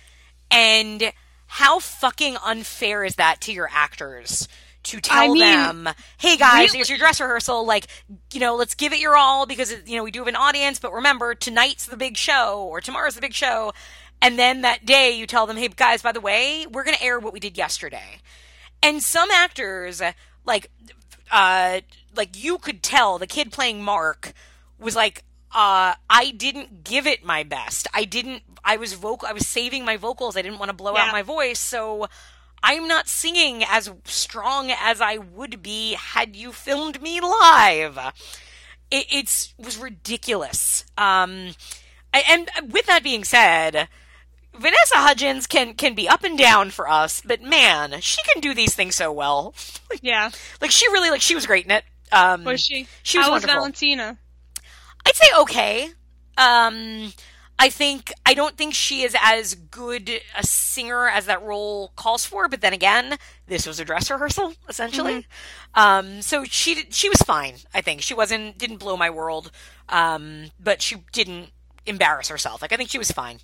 And 0.49 1.13
how 1.47 1.79
fucking 1.79 2.35
unfair 2.43 3.05
is 3.05 3.15
that 3.15 3.39
to 3.41 3.53
your 3.53 3.69
actors? 3.71 4.49
To 4.83 4.99
tell 4.99 5.17
I 5.17 5.27
mean, 5.27 5.39
them, 5.39 5.89
hey 6.17 6.37
guys, 6.37 6.67
really? 6.69 6.77
here's 6.77 6.89
your 6.89 6.97
dress 6.97 7.21
rehearsal. 7.21 7.65
Like, 7.65 7.85
you 8.33 8.39
know, 8.39 8.55
let's 8.55 8.73
give 8.73 8.93
it 8.93 8.99
your 8.99 9.15
all 9.15 9.45
because, 9.45 9.71
you 9.85 9.95
know, 9.95 10.03
we 10.03 10.09
do 10.09 10.19
have 10.19 10.27
an 10.27 10.35
audience, 10.35 10.79
but 10.79 10.91
remember, 10.91 11.35
tonight's 11.35 11.85
the 11.85 11.97
big 11.97 12.17
show 12.17 12.63
or 12.67 12.81
tomorrow's 12.81 13.13
the 13.13 13.21
big 13.21 13.33
show. 13.33 13.73
And 14.23 14.39
then 14.39 14.61
that 14.61 14.85
day 14.85 15.11
you 15.11 15.27
tell 15.27 15.45
them, 15.45 15.57
hey 15.57 15.67
guys, 15.67 16.01
by 16.01 16.11
the 16.11 16.19
way, 16.21 16.65
we're 16.71 16.83
going 16.83 16.97
to 16.97 17.03
air 17.03 17.19
what 17.19 17.31
we 17.31 17.39
did 17.39 17.57
yesterday. 17.57 18.19
And 18.81 19.03
some 19.03 19.29
actors, 19.29 20.01
like, 20.45 20.71
uh, 21.31 21.81
like 22.15 22.43
you 22.43 22.57
could 22.57 22.81
tell 22.81 23.19
the 23.19 23.27
kid 23.27 23.51
playing 23.51 23.83
Mark 23.83 24.33
was 24.79 24.95
like, 24.95 25.23
uh, 25.53 25.93
I 26.09 26.31
didn't 26.35 26.83
give 26.83 27.05
it 27.05 27.23
my 27.23 27.43
best. 27.43 27.87
I 27.93 28.05
didn't. 28.05 28.43
I 28.63 28.77
was 28.77 28.93
vocal. 28.93 29.27
I 29.27 29.33
was 29.33 29.45
saving 29.47 29.85
my 29.85 29.97
vocals. 29.97 30.37
I 30.37 30.41
didn't 30.41 30.59
want 30.59 30.69
to 30.69 30.73
blow 30.75 30.93
Yeah. 30.93 31.05
out 31.05 31.11
my 31.11 31.23
voice, 31.23 31.59
so 31.59 32.07
I'm 32.63 32.87
not 32.87 33.07
singing 33.07 33.63
as 33.67 33.91
strong 34.05 34.71
as 34.71 35.01
I 35.01 35.17
would 35.17 35.61
be 35.63 35.93
had 35.93 36.35
you 36.35 36.51
filmed 36.51 37.01
me 37.01 37.19
live. 37.19 37.97
It 38.91 39.05
it's 39.11 39.53
was 39.57 39.77
ridiculous. 39.77 40.83
Um, 40.97 41.51
I- 42.13 42.23
and 42.29 42.71
with 42.71 42.85
that 42.87 43.03
being 43.03 43.23
said. 43.23 43.87
Vanessa 44.53 44.97
Hudgens 44.97 45.47
can 45.47 45.73
can 45.75 45.95
be 45.95 46.09
up 46.09 46.25
and 46.25 46.37
down 46.37 46.71
for 46.71 46.89
us, 46.89 47.21
but 47.25 47.41
man, 47.41 48.01
she 48.01 48.21
can 48.23 48.41
do 48.41 48.53
these 48.53 48.75
things 48.75 48.97
so 48.97 49.09
well. 49.09 49.55
Yeah. 50.01 50.29
Like 50.59 50.71
she 50.71 50.85
really 50.91 51.09
like 51.09 51.21
she 51.21 51.35
was 51.35 51.45
great 51.45 51.63
in 51.63 51.71
it. 51.71 51.85
Um, 52.11 52.43
Was 52.43 52.59
she? 52.59 52.85
She 53.01 53.17
was 53.17 53.27
How 53.27 53.33
was. 53.33 53.45
Valentina? 53.45 54.17
I'd 55.05 55.15
say 55.15 55.27
okay. 55.39 55.89
Um, 56.37 57.13
I 57.61 57.69
think 57.69 58.11
I 58.25 58.33
don't 58.33 58.57
think 58.57 58.73
she 58.73 59.03
is 59.03 59.15
as 59.21 59.53
good 59.53 60.09
a 60.35 60.43
singer 60.43 61.07
as 61.07 61.27
that 61.27 61.43
role 61.43 61.91
calls 61.95 62.25
for. 62.25 62.47
But 62.47 62.61
then 62.61 62.73
again, 62.73 63.19
this 63.45 63.67
was 63.67 63.79
a 63.79 63.85
dress 63.85 64.09
rehearsal 64.09 64.53
essentially. 64.67 65.27
Um, 65.75 66.23
so 66.23 66.43
she 66.43 66.87
she 66.89 67.07
was 67.07 67.19
fine. 67.19 67.57
I 67.71 67.81
think 67.81 68.01
she 68.01 68.15
wasn't 68.15 68.57
didn't 68.57 68.77
blow 68.77 68.97
my 68.97 69.11
world. 69.11 69.51
Um, 69.89 70.49
but 70.59 70.81
she 70.81 71.03
didn't 71.11 71.51
embarrass 71.85 72.29
herself. 72.29 72.63
Like 72.63 72.73
I 72.73 72.77
think 72.77 72.89
she 72.89 72.97
was 72.97 73.11
fine. 73.11 73.37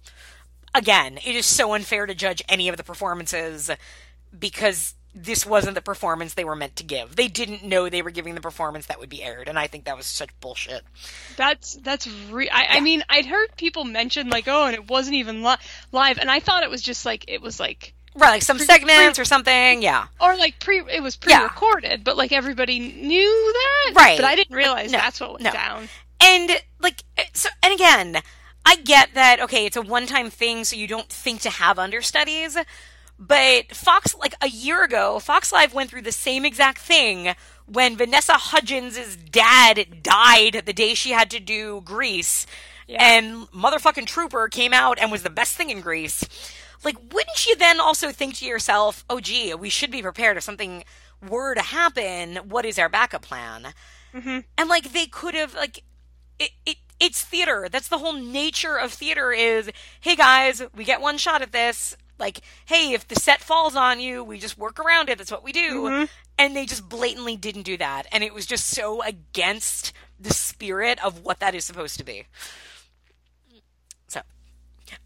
Again, 0.74 1.18
it 1.18 1.36
is 1.36 1.45
so 1.45 1.74
unfair 1.74 2.07
to 2.07 2.15
judge 2.15 2.41
any 2.49 2.70
of 2.70 2.78
the 2.78 2.84
performances 2.84 3.70
because 4.38 4.95
this 5.20 5.45
wasn't 5.45 5.76
the 5.76 5.82
performance 5.82 6.34
they 6.36 6.43
were 6.45 6.55
meant 6.55 6.76
to 6.78 6.84
give. 6.84 7.15
They 7.15 7.28
didn't 7.28 7.63
know 7.63 7.89
they 7.89 8.01
were 8.01 8.11
giving 8.11 8.36
the 8.36 8.41
performance 8.41 8.86
that 8.86 8.99
would 8.99 9.09
be 9.09 9.24
aired, 9.24 9.47
and 9.49 9.57
I 9.57 9.68
think 9.68 9.86
that 9.86 9.97
was 9.97 10.05
such 10.05 10.30
bullshit. 10.39 10.84
That's 11.36 11.76
that's 11.76 12.07
re- 12.30 12.49
I, 12.49 12.78
I 12.78 12.80
mean 12.82 13.03
I'd 13.09 13.26
heard 13.26 13.55
people 13.57 13.84
mention 13.84 14.30
like 14.30 14.47
oh 14.47 14.65
and 14.65 14.76
it 14.76 14.88
wasn't 14.89 15.15
even 15.15 15.43
li- 15.43 15.55
live 15.91 16.18
and 16.20 16.30
I 16.30 16.39
thought 16.39 16.63
it 16.63 16.70
was 16.70 16.82
just 16.82 17.05
like 17.05 17.26
it 17.28 17.41
was 17.41 17.59
like 17.59 17.93
Right, 18.15 18.32
like 18.32 18.41
some 18.41 18.57
segments 18.57 19.20
or 19.20 19.26
something. 19.26 19.82
Yeah. 19.84 20.07
or 20.20 20.36
like 20.38 20.59
pre 20.59 20.80
it 20.89 21.03
was 21.03 21.15
pre-recorded 21.15 22.03
but 22.03 22.18
like 22.18 22.32
everybody 22.32 22.80
knew 22.80 23.53
that 23.53 23.93
Right. 23.95 24.18
but 24.18 24.26
I 24.26 24.36
didn't 24.36 24.55
realize 24.55 24.91
No, 24.91 24.97
that's 24.99 25.20
what 25.20 25.32
went 25.34 25.43
no. 25.43 25.51
down 25.51 25.89
And 26.20 26.49
like 26.80 27.03
eh, 27.18 27.26
so 27.34 27.49
and 27.63 27.74
again, 27.74 28.18
I 28.65 28.76
get 28.78 29.13
that 29.13 29.39
okay, 29.41 29.65
it's 29.65 29.78
a 29.78 29.82
one-time 29.82 30.30
thing 30.32 30.63
so 30.63 30.76
you 30.76 30.88
don't 30.88 31.09
think 31.09 31.41
to 31.41 31.49
have 31.49 31.78
understudies, 31.80 32.57
but 33.20 33.76
Fox 33.76 34.15
like 34.15 34.36
a 34.41 34.47
year 34.47 34.84
ago, 34.84 35.20
Fox 35.20 35.51
Live 35.51 35.74
went 35.74 35.89
through 35.89 36.03
the 36.03 36.11
same 36.11 36.45
exact 36.45 36.80
thing 36.80 37.36
when 37.65 37.97
Vanessa 37.97 38.34
Hudgens' 38.34 39.15
dad 39.15 40.03
died 40.03 40.63
the 40.65 40.74
day 40.74 40.93
she 40.93 41.11
had 41.11 41.30
to 41.32 41.39
do 41.39 41.82
Grease. 41.82 42.45
And 42.89 43.47
motherfucking 43.49 44.05
Trooper 44.05 44.47
came 44.47 44.74
out 44.74 44.97
and 44.97 45.11
was 45.11 45.24
the 45.24 45.30
best 45.30 45.55
thing 45.55 45.70
in 45.70 45.82
Grease. 45.82 46.24
Like, 46.86 46.95
wouldn't 47.11 47.45
you 47.45 47.55
then 47.57 47.82
also 47.82 48.11
think 48.11 48.36
to 48.36 48.45
yourself, 48.45 49.03
oh, 49.09 49.20
gee, 49.20 49.53
we 49.53 49.70
should 49.70 49.91
be 49.91 50.01
prepared 50.01 50.38
if 50.38 50.43
something 50.43 50.86
were 51.28 51.53
to 51.53 51.61
happen? 51.61 52.38
What 52.47 52.65
is 52.65 52.80
our 52.80 52.88
backup 52.88 53.24
plan? 53.24 53.74
Mm-hmm. 54.13 54.39
And 54.57 54.70
like, 54.70 54.93
they 54.93 55.07
could 55.07 55.34
have 55.34 55.53
like, 55.53 55.84
it, 56.39 56.51
it 56.65 56.78
it's 56.99 57.24
theater. 57.24 57.68
That's 57.72 57.88
the 57.88 57.97
whole 57.97 58.13
nature 58.13 58.78
of 58.78 58.93
theater. 58.93 59.32
Is 59.32 59.70
hey 60.01 60.15
guys, 60.15 60.63
we 60.76 60.84
get 60.84 61.01
one 61.01 61.18
shot 61.18 61.41
at 61.41 61.51
this. 61.51 61.97
Like, 62.20 62.41
hey, 62.65 62.93
if 62.93 63.07
the 63.07 63.15
set 63.15 63.41
falls 63.41 63.76
on 63.76 63.99
you, 63.99 64.24
we 64.24 64.39
just 64.39 64.57
work 64.57 64.80
around 64.80 65.09
it. 65.09 65.18
That's 65.18 65.32
what 65.32 65.43
we 65.43 65.51
do. 65.51 66.07
And 66.39 66.55
they 66.55 66.65
just 66.65 66.88
blatantly 66.89 67.36
didn't 67.36 67.63
do 67.63 67.78
that, 67.78 68.05
and 68.11 68.24
it 68.24 68.34
was 68.34 68.45
just 68.45 68.68
so 68.68 69.01
against 69.01 69.91
the 70.20 70.32
spirit 70.34 71.03
of 71.03 71.24
what 71.24 71.39
that 71.39 71.55
is 71.55 71.65
supposed 71.65 71.97
to 71.97 72.03
be. 72.03 72.26
So, 74.07 74.22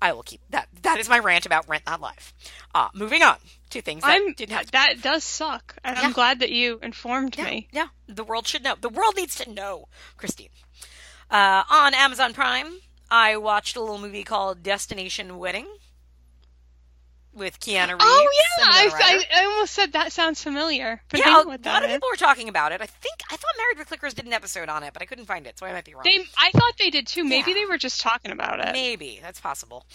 I 0.01 0.11
will 0.13 0.23
keep 0.23 0.41
that. 0.49 0.67
That 0.81 0.99
is 0.99 1.07
my 1.09 1.19
rant 1.19 1.45
about 1.45 1.67
Rent 1.69 1.83
Not 1.85 2.01
Live. 2.01 2.33
Uh, 2.75 2.89
moving 2.93 3.23
on 3.23 3.37
to 3.69 3.81
things 3.81 4.03
that 4.03 4.11
I'm 4.11 4.33
didn't 4.33 4.51
have. 4.55 4.71
that 4.71 5.01
does 5.01 5.23
suck 5.23 5.75
and 5.83 5.97
Yeah. 5.97 6.03
I'm 6.03 6.11
glad 6.11 6.39
that 6.39 6.51
you 6.51 6.79
informed 6.83 7.37
Yeah, 7.37 7.45
me 7.45 7.67
yeah, 7.71 7.87
the 8.07 8.23
world 8.25 8.45
should 8.47 8.63
know. 8.63 8.75
The 8.79 8.89
world 8.89 9.15
needs 9.15 9.35
to 9.35 9.49
know, 9.49 9.87
Christine. 10.17 10.49
Uh, 11.29 11.63
on 11.69 11.93
Amazon 11.93 12.33
Prime, 12.33 12.79
I 13.09 13.37
watched 13.37 13.77
a 13.77 13.79
little 13.81 13.97
movie 13.97 14.23
called 14.25 14.63
Destination 14.63 15.37
Wedding 15.37 15.67
with 17.33 17.59
Keanu 17.59 17.91
Reeves. 17.91 18.01
oh 18.01 18.29
yeah 18.59 18.65
I, 18.69 19.23
I, 19.37 19.45
almost 19.45 19.73
said 19.73 19.93
that 19.93 20.11
sounds 20.11 20.43
familiar 20.43 21.01
but 21.09 21.19
yeah, 21.21 21.41
a 21.41 21.47
lot 21.47 21.83
of 21.83 21.89
is. 21.89 21.95
people 21.95 22.09
were 22.11 22.17
talking 22.17 22.49
about 22.49 22.71
it. 22.73 22.81
I 22.81 22.85
think 22.85 23.15
I 23.31 23.35
thought 23.37 23.51
Married 23.57 23.77
with 23.77 23.89
Clickers 23.89 24.13
did 24.13 24.25
an 24.25 24.33
episode 24.33 24.67
on 24.69 24.83
it, 24.83 24.91
but 24.93 25.01
I 25.01 25.05
couldn't 25.05 25.25
find 25.25 25.47
it, 25.47 25.57
so 25.57 25.65
I 25.65 25.71
might 25.71 25.85
be 25.85 25.93
wrong. 25.93 26.03
They, 26.03 26.25
I 26.37 26.51
thought 26.51 26.73
they 26.77 26.89
did 26.89 27.07
too. 27.07 27.23
Maybe 27.23 27.51
Yeah. 27.51 27.55
they 27.61 27.65
were 27.65 27.77
just 27.77 28.01
talking 28.01 28.31
about 28.31 28.59
it. 28.59 28.73
Maybe 28.73 29.19
that's 29.21 29.39
possible. 29.39 29.85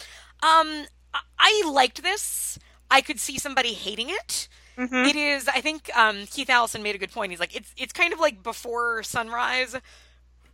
Um, 0.43 0.87
I- 1.15 1.21
I 1.39 1.71
liked 1.71 2.03
this. 2.03 2.59
I 2.91 3.01
could 3.01 3.19
see 3.21 3.39
somebody 3.39 3.73
hating 3.75 4.09
it. 4.11 4.49
Mhm. 4.79 5.09
It 5.09 5.17
is. 5.17 5.49
I 5.49 5.61
think 5.61 5.91
um, 5.97 6.27
Keith 6.27 6.51
Allison 6.51 6.83
made 6.83 6.95
a 6.95 6.99
good 6.99 7.13
point. 7.13 7.31
He's 7.33 7.41
like, 7.41 7.55
it's 7.57 7.73
it's 7.77 7.93
kind 7.93 8.13
of 8.13 8.21
like 8.21 8.43
before 8.43 9.03
sunrise, 9.03 9.75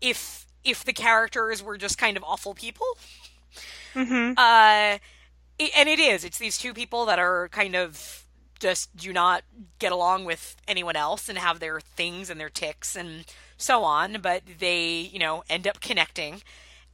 if 0.01 0.47
if 0.65 0.85
the 0.85 0.93
characters 0.93 1.63
were 1.63 1.77
just 1.77 1.99
kind 1.99 2.17
of 2.17 2.23
awful 2.25 2.55
people. 2.55 2.87
Mhm. 3.95 4.35
Uh, 4.37 4.99
and 5.77 5.89
it 5.89 5.99
is. 5.99 6.25
It's 6.25 6.39
these 6.39 6.59
two 6.59 6.75
people 6.75 7.07
that 7.07 7.19
are 7.19 7.49
kind 7.49 7.77
of 7.77 8.25
just 8.61 8.97
do 8.97 9.13
not 9.13 9.43
get 9.79 9.93
along 9.93 10.25
with 10.25 10.57
anyone 10.69 10.95
else 10.95 11.29
and 11.29 11.37
have 11.37 11.59
their 11.59 11.81
things 11.81 12.31
and 12.31 12.39
their 12.41 12.49
ticks 12.49 12.95
and 12.95 13.25
so 13.57 13.83
on, 13.83 14.19
but 14.23 14.43
they, 14.59 15.11
you 15.13 15.19
know, 15.19 15.43
end 15.51 15.67
up 15.67 15.81
connecting. 15.81 16.43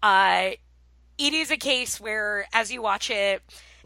Uh, 0.02 0.50
it 1.18 1.32
is 1.34 1.50
a 1.50 1.56
case 1.56 2.00
where, 2.00 2.46
as 2.52 2.72
you 2.72 2.80
watch 2.80 3.10
it, 3.10 3.42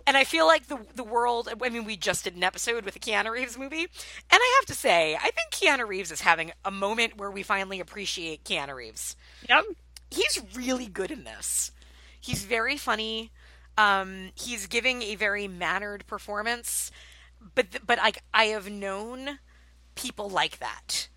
and 0.07 0.17
I 0.17 0.25
feel 0.25 0.47
like 0.47 0.67
the 0.67 0.79
the 0.95 1.05
world. 1.05 1.49
I 1.49 1.69
mean, 1.69 1.85
we 1.85 1.97
just 1.97 2.25
did 2.25 2.37
an 2.37 2.43
episode 2.43 2.85
with 2.85 2.95
the 2.95 3.01
Keanu 3.01 3.31
Reeves 3.31 3.59
movie, 3.59 3.83
and 3.83 3.89
I 4.31 4.61
have 4.61 4.67
to 4.67 4.75
say, 4.75 5.15
I 5.15 5.31
think 5.31 5.51
Keanu 5.51 5.87
Reeves 5.87 6.11
is 6.11 6.21
having 6.23 6.53
a 6.65 6.71
moment 6.71 7.19
where 7.19 7.31
we 7.31 7.43
finally 7.43 7.81
appreciate 7.81 8.45
Keanu 8.45 8.75
Reeves. 8.75 9.17
Yep. 9.49 9.65
He's 10.11 10.43
really 10.55 10.87
good 10.87 11.11
in 11.11 11.25
this. 11.25 11.73
He's 12.21 12.45
very 12.45 12.77
funny. 12.77 13.31
Um, 13.79 14.31
he's 14.35 14.67
giving 14.67 15.03
a 15.03 15.15
very 15.15 15.49
mannered 15.49 16.07
performance, 16.07 16.91
but 17.55 17.71
th- 17.71 17.83
but 17.87 17.99
like 17.99 18.19
I 18.35 18.45
have 18.47 18.71
known 18.71 19.39
people 19.95 20.29
like 20.29 20.59
that. 20.59 21.09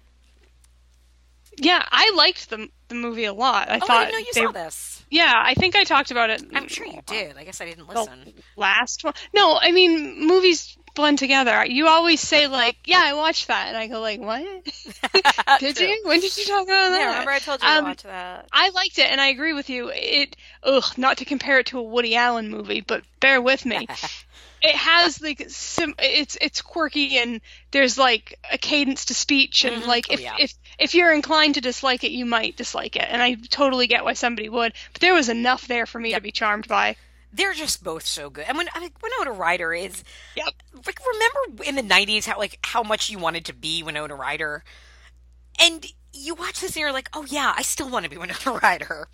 Yeah, 1.58 1.86
I 1.90 2.12
liked 2.16 2.50
the 2.50 2.70
the 2.90 2.96
movie 2.96 3.26
a 3.26 3.34
lot. 3.34 3.70
I 3.70 3.78
Oh, 3.78 3.80
thought 3.80 3.90
I 3.92 4.06
didn't 4.06 4.12
know 4.14 4.20
you 4.20 4.34
they- 4.34 4.42
saw 4.42 4.52
this. 4.52 5.06
Yeah, 5.10 5.34
I 5.36 5.54
think 5.54 5.76
I 5.76 5.84
talked 5.84 6.12
about 6.12 6.30
it. 6.30 6.44
I'm 6.54 6.68
sure 6.68 6.86
you 6.86 7.00
did. 7.06 7.38
I 7.38 7.44
guess 7.46 7.62
I 7.62 7.66
didn't 7.66 7.88
listen. 7.88 8.34
last 8.58 9.04
one. 9.04 9.14
No, 9.34 9.58
I 9.62 9.72
mean 9.72 10.26
movies 10.28 10.78
blend 10.96 11.20
together. 11.20 11.66
You 11.66 11.88
always 11.88 12.20
say 12.22 12.48
like, 12.48 12.78
"Yeah, 12.86 13.02
I 13.04 13.14
watched 13.14 13.48
that," 13.48 13.68
and 13.68 13.78
I 13.78 13.88
go 13.88 14.00
like, 14.00 14.20
"What? 14.20 14.44
did 15.60 15.80
you? 15.80 16.02
When 16.06 16.20
did 16.20 16.36
you 16.38 16.46
talk 16.46 16.64
about 16.64 16.90
that?" 16.90 17.00
Yeah, 17.00 17.10
remember 17.10 17.32
I 17.32 17.40
told 17.40 17.62
you 17.62 17.68
to 17.68 17.74
Um, 17.76 17.84
watch 17.86 18.04
that. 18.04 18.48
I 18.52 18.70
liked 18.70 18.98
it, 18.98 19.10
and 19.12 19.22
I 19.22 19.28
agree 19.28 19.54
with 19.54 19.70
you. 19.70 19.90
It, 19.94 20.36
ugh, 20.64 20.84
not 20.98 21.18
to 21.18 21.26
compare 21.26 21.60
it 21.60 21.68
to 21.68 21.80
a 21.80 21.84
Woody 21.84 22.16
Allen 22.16 22.50
movie, 22.50 22.82
but 22.82 23.04
bear 23.20 23.42
with 23.42 23.66
me. 23.66 23.88
it 24.62 24.76
has 24.76 25.22
like 25.22 25.46
sim- 25.50 25.96
it's 26.00 26.38
it's 26.42 26.62
quirky, 26.62 27.18
and 27.18 27.42
there's 27.72 27.98
like 27.98 28.40
a 28.52 28.58
cadence 28.58 29.06
to 29.06 29.14
speech, 29.14 29.66
and 29.66 29.84
Mhm. 29.84 29.88
like 29.88 30.08
Oh, 30.10 30.14
if 30.14 30.22
yeah. 30.22 30.36
if 30.40 30.54
if 30.80 30.96
you're 30.96 31.14
inclined 31.14 31.56
to 31.56 31.62
dislike 31.62 32.04
it, 32.04 32.12
you 32.12 32.26
might 32.26 32.56
dislike 32.58 32.96
it, 32.96 33.06
and 33.08 33.22
I 33.22 33.36
totally 33.50 33.88
get 33.88 34.04
why 34.04 34.14
somebody 34.14 34.50
would. 34.50 34.74
But 34.94 35.02
there 35.02 35.14
was 35.14 35.30
enough 35.30 35.68
there 35.68 35.86
for 35.86 36.00
me 36.00 36.10
Yep. 36.12 36.18
to 36.20 36.24
be 36.24 36.32
charmed 36.32 36.68
by. 36.68 36.96
They're 37.36 37.54
just 37.54 37.84
both 37.84 38.06
so 38.06 38.30
good. 38.30 38.46
And 38.48 38.58
when 38.58 38.68
I 38.74 38.80
mean, 38.80 38.92
Winona 39.02 39.38
Ryder 39.38 39.74
is 39.74 40.04
Yep. 40.36 40.54
like 40.88 41.00
remember 41.14 41.64
in 41.64 41.76
the 41.76 41.82
'90s 41.82 42.26
how 42.26 42.38
like 42.38 42.60
how 42.64 42.82
much 42.84 43.10
you 43.10 43.20
wanted 43.20 43.46
to 43.46 43.54
be 43.54 43.84
Winona 43.84 44.16
Ryder, 44.16 44.64
and 45.60 45.86
you 46.14 46.34
watch 46.36 46.62
this 46.62 46.72
and 46.72 46.82
you're 46.82 46.94
like, 46.94 47.10
oh 47.14 47.26
yeah, 47.28 47.54
I 47.56 47.62
still 47.62 47.90
want 47.90 48.06
to 48.06 48.10
be 48.10 48.18
Winona 48.24 48.60
Ryder. 48.62 49.08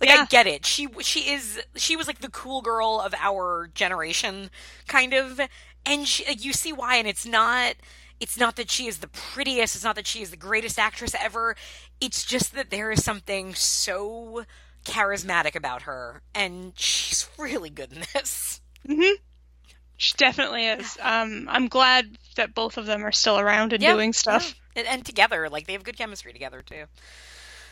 Like 0.00 0.10
I 0.10 0.24
get 0.26 0.46
it. 0.46 0.64
She 0.64 0.88
she 1.00 1.30
is 1.32 1.60
she 1.76 1.96
was 1.96 2.06
like 2.06 2.20
the 2.20 2.30
cool 2.30 2.62
girl 2.62 3.00
of 3.04 3.14
our 3.14 3.70
generation, 3.74 4.50
kind 4.88 5.12
of, 5.12 5.38
and 5.84 6.06
she, 6.08 6.24
like, 6.26 6.42
you 6.44 6.52
see 6.54 6.72
why. 6.72 6.96
And 6.96 7.06
it's 7.06 7.26
not 7.26 7.74
it's 8.20 8.38
not 8.38 8.56
that 8.56 8.70
she 8.70 8.86
is 8.86 8.98
the 8.98 9.08
prettiest. 9.08 9.74
It's 9.74 9.84
not 9.84 9.96
that 9.96 10.06
she 10.06 10.22
is 10.22 10.30
the 10.30 10.36
greatest 10.36 10.78
actress 10.78 11.14
ever. 11.18 11.56
It's 12.00 12.24
just 12.24 12.54
that 12.54 12.70
there 12.70 12.90
is 12.90 13.04
something 13.04 13.54
so 13.54 14.44
charismatic 14.84 15.54
about 15.56 15.82
her, 15.82 16.22
and 16.34 16.72
she's 16.76 17.28
really 17.38 17.70
good 17.70 17.92
in 17.92 18.02
this. 18.14 18.60
She 19.96 20.14
definitely 20.16 20.66
is. 20.66 20.96
Um, 21.02 21.46
I'm 21.50 21.68
glad 21.68 22.16
that 22.36 22.54
both 22.54 22.78
of 22.78 22.86
them 22.86 23.04
are 23.04 23.12
still 23.12 23.38
around 23.38 23.72
and 23.74 23.82
Yeah, 23.82 23.92
doing 23.92 24.12
stuff. 24.14 24.54
yeah. 24.74 24.80
And, 24.80 24.88
and 24.88 25.04
together, 25.04 25.48
like 25.50 25.66
they 25.66 25.74
have 25.74 25.84
good 25.84 25.98
chemistry 25.98 26.32
together 26.32 26.62
too. 26.62 26.84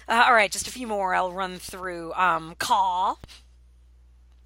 Uh, 0.06 0.24
all 0.26 0.34
right, 0.34 0.50
just 0.50 0.66
a 0.68 0.70
few 0.70 0.86
more. 0.86 1.14
I'll 1.14 1.32
run 1.32 1.56
through. 1.58 2.12
Um, 2.14 2.54
Kaw, 2.58 3.16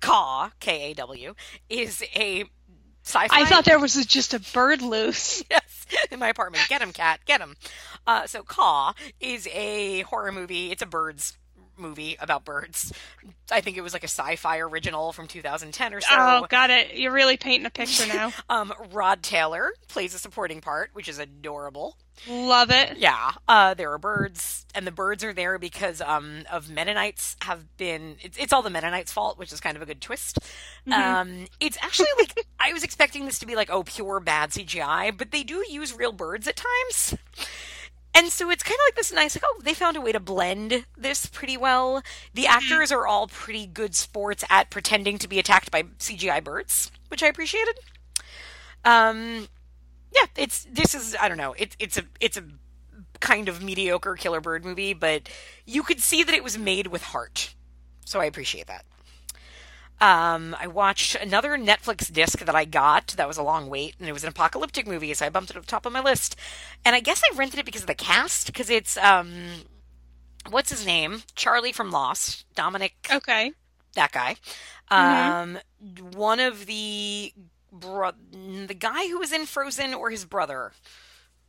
Kaw, 0.00 0.50
K 0.60 0.90
A 0.90 0.94
W, 0.94 1.34
is 1.68 2.02
a 2.14 2.44
sci-fi. 3.04 3.28
I 3.40 3.44
thought 3.46 3.64
there 3.64 3.78
was 3.80 3.94
just 4.06 4.34
a 4.34 4.40
bird 4.52 4.82
loose. 4.82 5.42
yes, 5.50 5.86
in 6.10 6.18
my 6.20 6.28
apartment. 6.28 6.64
Get 6.68 6.82
him, 6.82 6.92
cat. 6.92 7.20
Get 7.26 7.40
him. 7.40 7.56
Uh, 8.06 8.26
so 8.26 8.42
Kaw 8.42 8.92
is 9.20 9.48
a 9.52 10.00
horror 10.02 10.32
movie. 10.32 10.70
It's 10.70 10.82
a 10.82 10.86
birds 10.86 11.36
movie 11.76 12.16
about 12.20 12.44
birds. 12.44 12.92
I 13.50 13.60
think 13.60 13.76
it 13.76 13.82
was 13.82 13.92
like 13.92 14.02
a 14.04 14.08
sci-fi 14.08 14.58
original 14.58 15.12
from 15.12 15.26
2010 15.26 15.94
or 15.94 16.00
so. 16.00 16.08
oh, 16.12 16.46
got 16.48 16.70
it. 16.70 16.94
You're 16.94 17.12
really 17.12 17.36
painting 17.36 17.66
a 17.66 17.70
picture 17.70 18.06
now. 18.06 18.32
Um, 18.48 18.72
Rod 18.92 19.22
Taylor 19.22 19.72
plays 19.88 20.14
a 20.14 20.18
supporting 20.18 20.60
part, 20.60 20.90
which 20.92 21.08
is 21.08 21.18
adorable. 21.18 21.96
Love 22.28 22.70
it. 22.70 22.98
Yeah, 22.98 23.32
uh, 23.48 23.72
there 23.74 23.90
are 23.92 23.98
birds, 23.98 24.66
and 24.74 24.86
the 24.86 24.90
birds 24.90 25.24
are 25.24 25.32
there 25.32 25.58
because 25.58 26.00
um, 26.02 26.42
of 26.52 26.70
Mennonites 26.70 27.36
have 27.42 27.76
been. 27.78 28.16
It's, 28.20 28.36
it's 28.36 28.52
all 28.52 28.62
the 28.62 28.68
Mennonites' 28.70 29.10
fault, 29.12 29.38
which 29.38 29.52
is 29.52 29.60
kind 29.60 29.76
of 29.76 29.82
a 29.82 29.86
good 29.86 30.00
twist. 30.00 30.38
Um, 30.90 31.46
it's 31.60 31.78
actually 31.82 32.08
like 32.18 32.46
I 32.60 32.72
was 32.72 32.84
expecting 32.84 33.24
this 33.24 33.38
to 33.38 33.46
be 33.46 33.56
like 33.56 33.70
oh 33.70 33.82
pure 33.82 34.20
bad 34.20 34.50
CGI, 34.50 35.16
but 35.16 35.30
they 35.30 35.42
do 35.42 35.64
use 35.68 35.94
real 35.96 36.12
birds 36.12 36.46
at 36.46 36.56
times. 36.56 37.16
And 38.14 38.28
so 38.28 38.50
it's 38.50 38.62
kind 38.62 38.74
of 38.74 38.86
like 38.88 38.96
this 38.96 39.12
nice, 39.12 39.36
like, 39.36 39.44
oh, 39.46 39.60
they 39.64 39.72
found 39.74 39.96
a 39.96 40.00
way 40.00 40.12
to 40.12 40.20
blend 40.20 40.84
this 40.96 41.26
pretty 41.26 41.56
well. 41.56 42.02
The 42.34 42.46
actors 42.46 42.92
are 42.92 43.06
all 43.06 43.26
pretty 43.26 43.66
good 43.66 43.94
sports 43.94 44.44
at 44.50 44.68
pretending 44.68 45.18
to 45.18 45.28
be 45.28 45.38
attacked 45.38 45.70
by 45.70 45.84
CGI 45.98 46.44
birds, 46.44 46.92
which 47.08 47.22
I 47.22 47.28
appreciated. 47.28 47.78
Um, 48.84 49.48
yeah, 50.14 50.26
it's 50.36 50.66
this 50.70 50.94
is 50.94 51.16
I 51.20 51.28
don't 51.28 51.38
know. 51.38 51.54
It's 51.56 51.74
it's 51.78 51.96
a 51.96 52.02
it's 52.20 52.36
a 52.36 52.44
kind 53.20 53.48
of 53.48 53.62
mediocre 53.62 54.16
killer 54.16 54.40
bird 54.40 54.64
movie, 54.64 54.92
but 54.92 55.28
you 55.64 55.82
could 55.82 56.00
see 56.00 56.22
that 56.22 56.34
it 56.34 56.44
was 56.44 56.58
made 56.58 56.88
with 56.88 57.02
heart. 57.02 57.54
So 58.04 58.20
I 58.20 58.26
appreciate 58.26 58.66
that. 58.66 58.84
Um, 60.02 60.56
I 60.58 60.66
watched 60.66 61.14
another 61.14 61.56
Netflix 61.56 62.12
disc 62.12 62.40
that 62.40 62.54
I 62.56 62.64
got. 62.64 63.08
That 63.16 63.28
was 63.28 63.38
a 63.38 63.42
long 63.42 63.68
wait, 63.68 63.94
and 64.00 64.08
it 64.08 64.12
was 64.12 64.24
an 64.24 64.28
apocalyptic 64.30 64.86
movie, 64.86 65.14
so 65.14 65.24
I 65.24 65.30
bumped 65.30 65.50
it 65.50 65.56
up 65.56 65.64
top 65.64 65.86
of 65.86 65.92
my 65.92 66.00
list. 66.02 66.34
And 66.84 66.96
I 66.96 67.00
guess 67.00 67.22
I 67.24 67.36
rented 67.36 67.60
it 67.60 67.64
because 67.64 67.82
of 67.82 67.86
the 67.86 67.94
cast, 67.94 68.46
because 68.48 68.68
it's 68.68 68.96
um, 68.96 69.32
what's 70.50 70.70
his 70.70 70.84
name? 70.84 71.22
Charlie 71.36 71.72
from 71.72 71.90
Lost, 71.92 72.44
Dominic 72.56 72.94
Okay. 73.12 73.52
that 73.94 74.10
guy. 74.10 74.34
Um, 74.90 75.58
one 76.12 76.40
of 76.40 76.66
the 76.66 77.32
bro- 77.70 78.10
the 78.32 78.74
guy 78.78 79.06
who 79.08 79.18
was 79.20 79.32
in 79.32 79.46
Frozen 79.46 79.94
or 79.94 80.10
his 80.10 80.24
brother. 80.24 80.72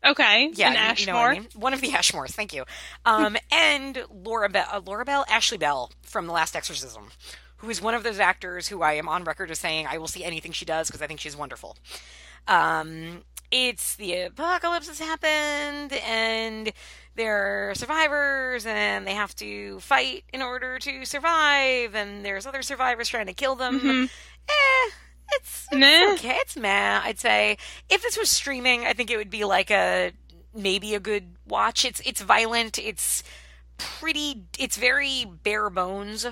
Okay. 0.05 0.51
Yeah, 0.53 0.71
you- 0.71 0.77
Ashmore. 0.77 0.99
you 0.99 1.13
know 1.13 1.19
I 1.19 1.33
mean. 1.39 1.47
One 1.55 1.73
of 1.73 1.81
the 1.81 1.89
Ashmores. 1.89 2.31
Thank 2.31 2.53
you. 2.53 2.65
Um, 3.05 3.35
and 3.51 4.03
Laura 4.11 4.47
Bell, 4.49 4.67
uh, 4.71 4.81
Laura 4.85 5.05
Bell, 5.05 5.25
Ashley 5.27 5.57
Bell 5.57 5.91
from 6.03 6.27
The 6.27 6.33
Last 6.33 6.55
Exorcism, 6.55 7.09
who 7.63 7.69
is 7.69 7.81
one 7.81 7.93
of 7.93 8.03
those 8.03 8.19
actors 8.19 8.67
who 8.67 8.81
I 8.81 8.93
am 8.93 9.07
on 9.07 9.23
record 9.23 9.49
as 9.49 9.59
saying 9.59 9.87
I 9.87 9.97
will 9.97 10.09
see 10.09 10.23
anything 10.23 10.51
she 10.51 10.65
does 10.65 10.87
because 10.87 11.01
I 11.01 11.07
think 11.07 11.21
she's 11.21 11.35
wonderful. 11.37 11.77
Um, 12.45 13.23
it's 13.51 13.95
the 13.95 14.21
apocalypse 14.23 14.87
has 14.87 14.99
happened, 14.99 15.93
and 16.05 16.73
there 17.15 17.69
are 17.69 17.75
survivors, 17.75 18.65
and 18.65 19.07
they 19.07 19.13
have 19.13 19.33
to 19.37 19.79
fight 19.79 20.25
in 20.33 20.41
order 20.41 20.77
to 20.79 21.05
survive, 21.05 21.95
and 21.95 22.25
there's 22.25 22.45
other 22.45 22.63
survivors 22.63 23.07
trying 23.07 23.27
to 23.27 23.33
kill 23.33 23.55
them. 23.55 24.09
Eh, 24.49 24.89
it's, 25.35 25.67
it's 25.71 25.79
Meh. 25.79 26.13
okay. 26.15 26.35
It's 26.41 26.57
meh. 26.57 26.99
I'd 27.01 27.19
say 27.19 27.57
if 27.89 28.01
this 28.01 28.17
was 28.17 28.29
streaming, 28.29 28.85
I 28.85 28.91
think 28.91 29.09
it 29.09 29.15
would 29.15 29.29
be 29.29 29.45
like 29.45 29.71
a 29.71 30.11
maybe 30.53 30.95
a 30.95 30.99
good 30.99 31.35
watch. 31.47 31.85
It's 31.85 32.01
it's 32.01 32.21
violent. 32.21 32.77
It's 32.77 33.23
pretty. 33.77 34.43
It's 34.59 34.75
very 34.75 35.25
bare 35.43 35.69
bones. 35.69 36.25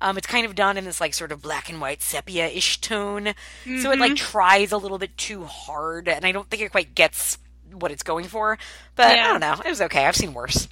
Um, 0.00 0.16
it's 0.16 0.26
kind 0.26 0.46
of 0.46 0.54
done 0.54 0.76
in 0.76 0.84
this 0.84 1.00
like 1.00 1.12
sort 1.12 1.32
of 1.32 1.42
black 1.42 1.68
and 1.68 1.80
white 1.80 2.02
sepia-ish 2.02 2.80
tone, 2.80 3.34
so 3.64 3.90
it 3.90 3.98
like 3.98 4.14
tries 4.16 4.70
a 4.70 4.76
little 4.76 4.98
bit 4.98 5.16
too 5.16 5.44
hard, 5.44 6.08
and 6.08 6.24
I 6.24 6.32
don't 6.32 6.48
think 6.48 6.62
it 6.62 6.70
quite 6.70 6.94
gets 6.94 7.36
what 7.72 7.90
it's 7.90 8.04
going 8.04 8.26
for. 8.26 8.58
But 8.94 9.18
I 9.18 9.26
don't 9.26 9.40
know. 9.40 9.54
It 9.64 9.68
was 9.68 9.82
okay. 9.82 10.06
I've 10.06 10.16
seen 10.16 10.34
worse. 10.34 10.68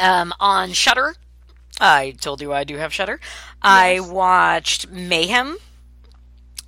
Um, 0.00 0.32
on 0.38 0.72
Shudder, 0.72 1.16
I 1.80 2.12
told 2.20 2.40
you 2.40 2.52
I 2.52 2.64
do 2.64 2.76
have 2.76 2.92
Shudder. 2.92 3.18
I 3.60 3.98
watched 4.00 4.88
Mayhem. 4.90 5.56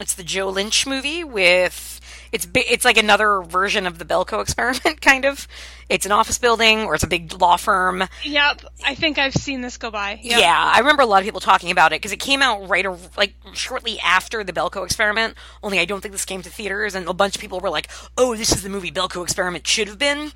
It's 0.00 0.14
the 0.14 0.24
Joe 0.24 0.48
Lynch 0.48 0.84
movie 0.86 1.22
with 1.22 2.00
it's 2.32 2.48
it's 2.54 2.84
like 2.84 2.96
another 2.96 3.42
version 3.42 3.86
of 3.86 3.98
the 3.98 4.06
Belko 4.06 4.40
experiment, 4.40 5.00
kind 5.02 5.24
of. 5.26 5.46
It's 5.90 6.06
an 6.06 6.12
office 6.12 6.38
building 6.38 6.84
or 6.84 6.94
it's 6.94 7.04
a 7.04 7.06
big 7.06 7.38
law 7.38 7.56
firm. 7.56 8.04
Yep. 8.24 8.62
I 8.84 8.94
think 8.94 9.18
I've 9.18 9.34
seen 9.34 9.60
this 9.60 9.76
go 9.76 9.90
by. 9.90 10.18
Yep. 10.22 10.40
Yeah, 10.40 10.72
I 10.74 10.78
remember 10.78 11.02
a 11.02 11.06
lot 11.06 11.18
of 11.18 11.26
people 11.26 11.40
talking 11.40 11.70
about 11.70 11.92
it 11.92 11.96
because 11.96 12.12
it 12.12 12.18
came 12.18 12.40
out 12.40 12.66
right 12.66 12.86
like 13.18 13.34
shortly 13.52 14.00
after 14.00 14.42
the 14.42 14.52
Belko 14.54 14.84
experiment. 14.84 15.34
Only 15.62 15.78
I 15.78 15.84
don't 15.84 16.00
think 16.00 16.12
this 16.12 16.24
came 16.24 16.40
to 16.42 16.50
theaters, 16.50 16.94
and 16.94 17.06
a 17.06 17.12
bunch 17.12 17.34
of 17.34 17.40
people 17.42 17.60
were 17.60 17.70
like, 17.70 17.90
"Oh, 18.16 18.34
this 18.34 18.52
is 18.52 18.62
the 18.62 18.70
movie 18.70 18.90
Belko 18.90 19.22
experiment 19.22 19.66
should 19.66 19.88
have 19.88 19.98
been," 19.98 20.32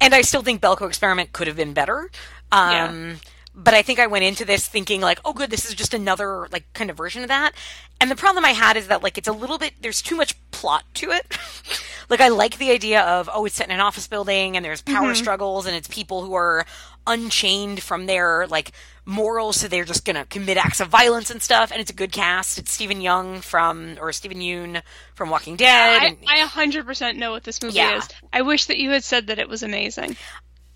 and 0.00 0.14
I 0.14 0.20
still 0.20 0.42
think 0.42 0.62
Belko 0.62 0.86
experiment 0.86 1.32
could 1.32 1.48
have 1.48 1.56
been 1.56 1.72
better. 1.72 2.08
Um, 2.52 3.18
But 3.58 3.72
I 3.72 3.80
think 3.80 3.98
I 3.98 4.06
went 4.06 4.22
into 4.24 4.44
this 4.44 4.68
thinking 4.68 5.00
like, 5.00 5.18
"Oh, 5.24 5.32
good, 5.32 5.48
this 5.50 5.64
is 5.64 5.74
just 5.74 5.94
another 5.94 6.46
like 6.52 6.70
kind 6.74 6.90
of 6.90 6.96
version 6.96 7.22
of 7.22 7.28
that." 7.28 7.52
And 8.00 8.10
the 8.10 8.16
problem 8.16 8.44
I 8.44 8.50
had 8.50 8.76
is 8.76 8.88
that 8.88 9.02
like 9.02 9.16
it's 9.16 9.28
a 9.28 9.32
little 9.32 9.56
bit 9.56 9.72
there's 9.80 10.02
too 10.02 10.14
much 10.14 10.34
plot 10.50 10.84
to 10.94 11.10
it. 11.10 11.26
like 12.10 12.20
I 12.20 12.28
like 12.28 12.58
the 12.58 12.70
idea 12.70 13.00
of 13.02 13.30
oh, 13.32 13.46
it's 13.46 13.54
set 13.56 13.68
in 13.68 13.74
an 13.74 13.80
office 13.80 14.06
building 14.08 14.56
and 14.56 14.64
there's 14.64 14.82
power 14.82 15.14
struggles 15.14 15.64
and 15.66 15.74
it's 15.74 15.88
people 15.88 16.22
who 16.22 16.34
are 16.34 16.66
unchained 17.06 17.82
from 17.82 18.04
their 18.04 18.46
like 18.48 18.72
morals, 19.06 19.56
so 19.56 19.68
they're 19.68 19.84
just 19.84 20.04
gonna 20.04 20.26
commit 20.26 20.58
acts 20.58 20.80
of 20.80 20.88
violence 20.88 21.30
and 21.30 21.40
stuff. 21.40 21.70
And 21.72 21.80
it's 21.80 21.90
a 21.90 21.94
good 21.94 22.12
cast. 22.12 22.58
It's 22.58 22.72
Stephen 22.72 23.00
Young 23.00 23.40
from 23.40 23.96
or 24.00 24.12
Steven 24.12 24.38
Yeun 24.38 24.82
from 25.14 25.30
Walking 25.30 25.56
Dead. 25.56 26.02
I, 26.02 26.06
and- 26.08 26.18
I 26.28 26.44
100% 26.46 27.16
know 27.16 27.30
what 27.30 27.44
this 27.44 27.62
movie 27.62 27.76
Yeah. 27.76 27.98
is. 27.98 28.08
I 28.34 28.42
wish 28.42 28.66
that 28.66 28.76
you 28.76 28.90
had 28.90 29.02
said 29.04 29.28
that 29.28 29.38
it 29.38 29.48
was 29.48 29.62
amazing. 29.62 30.14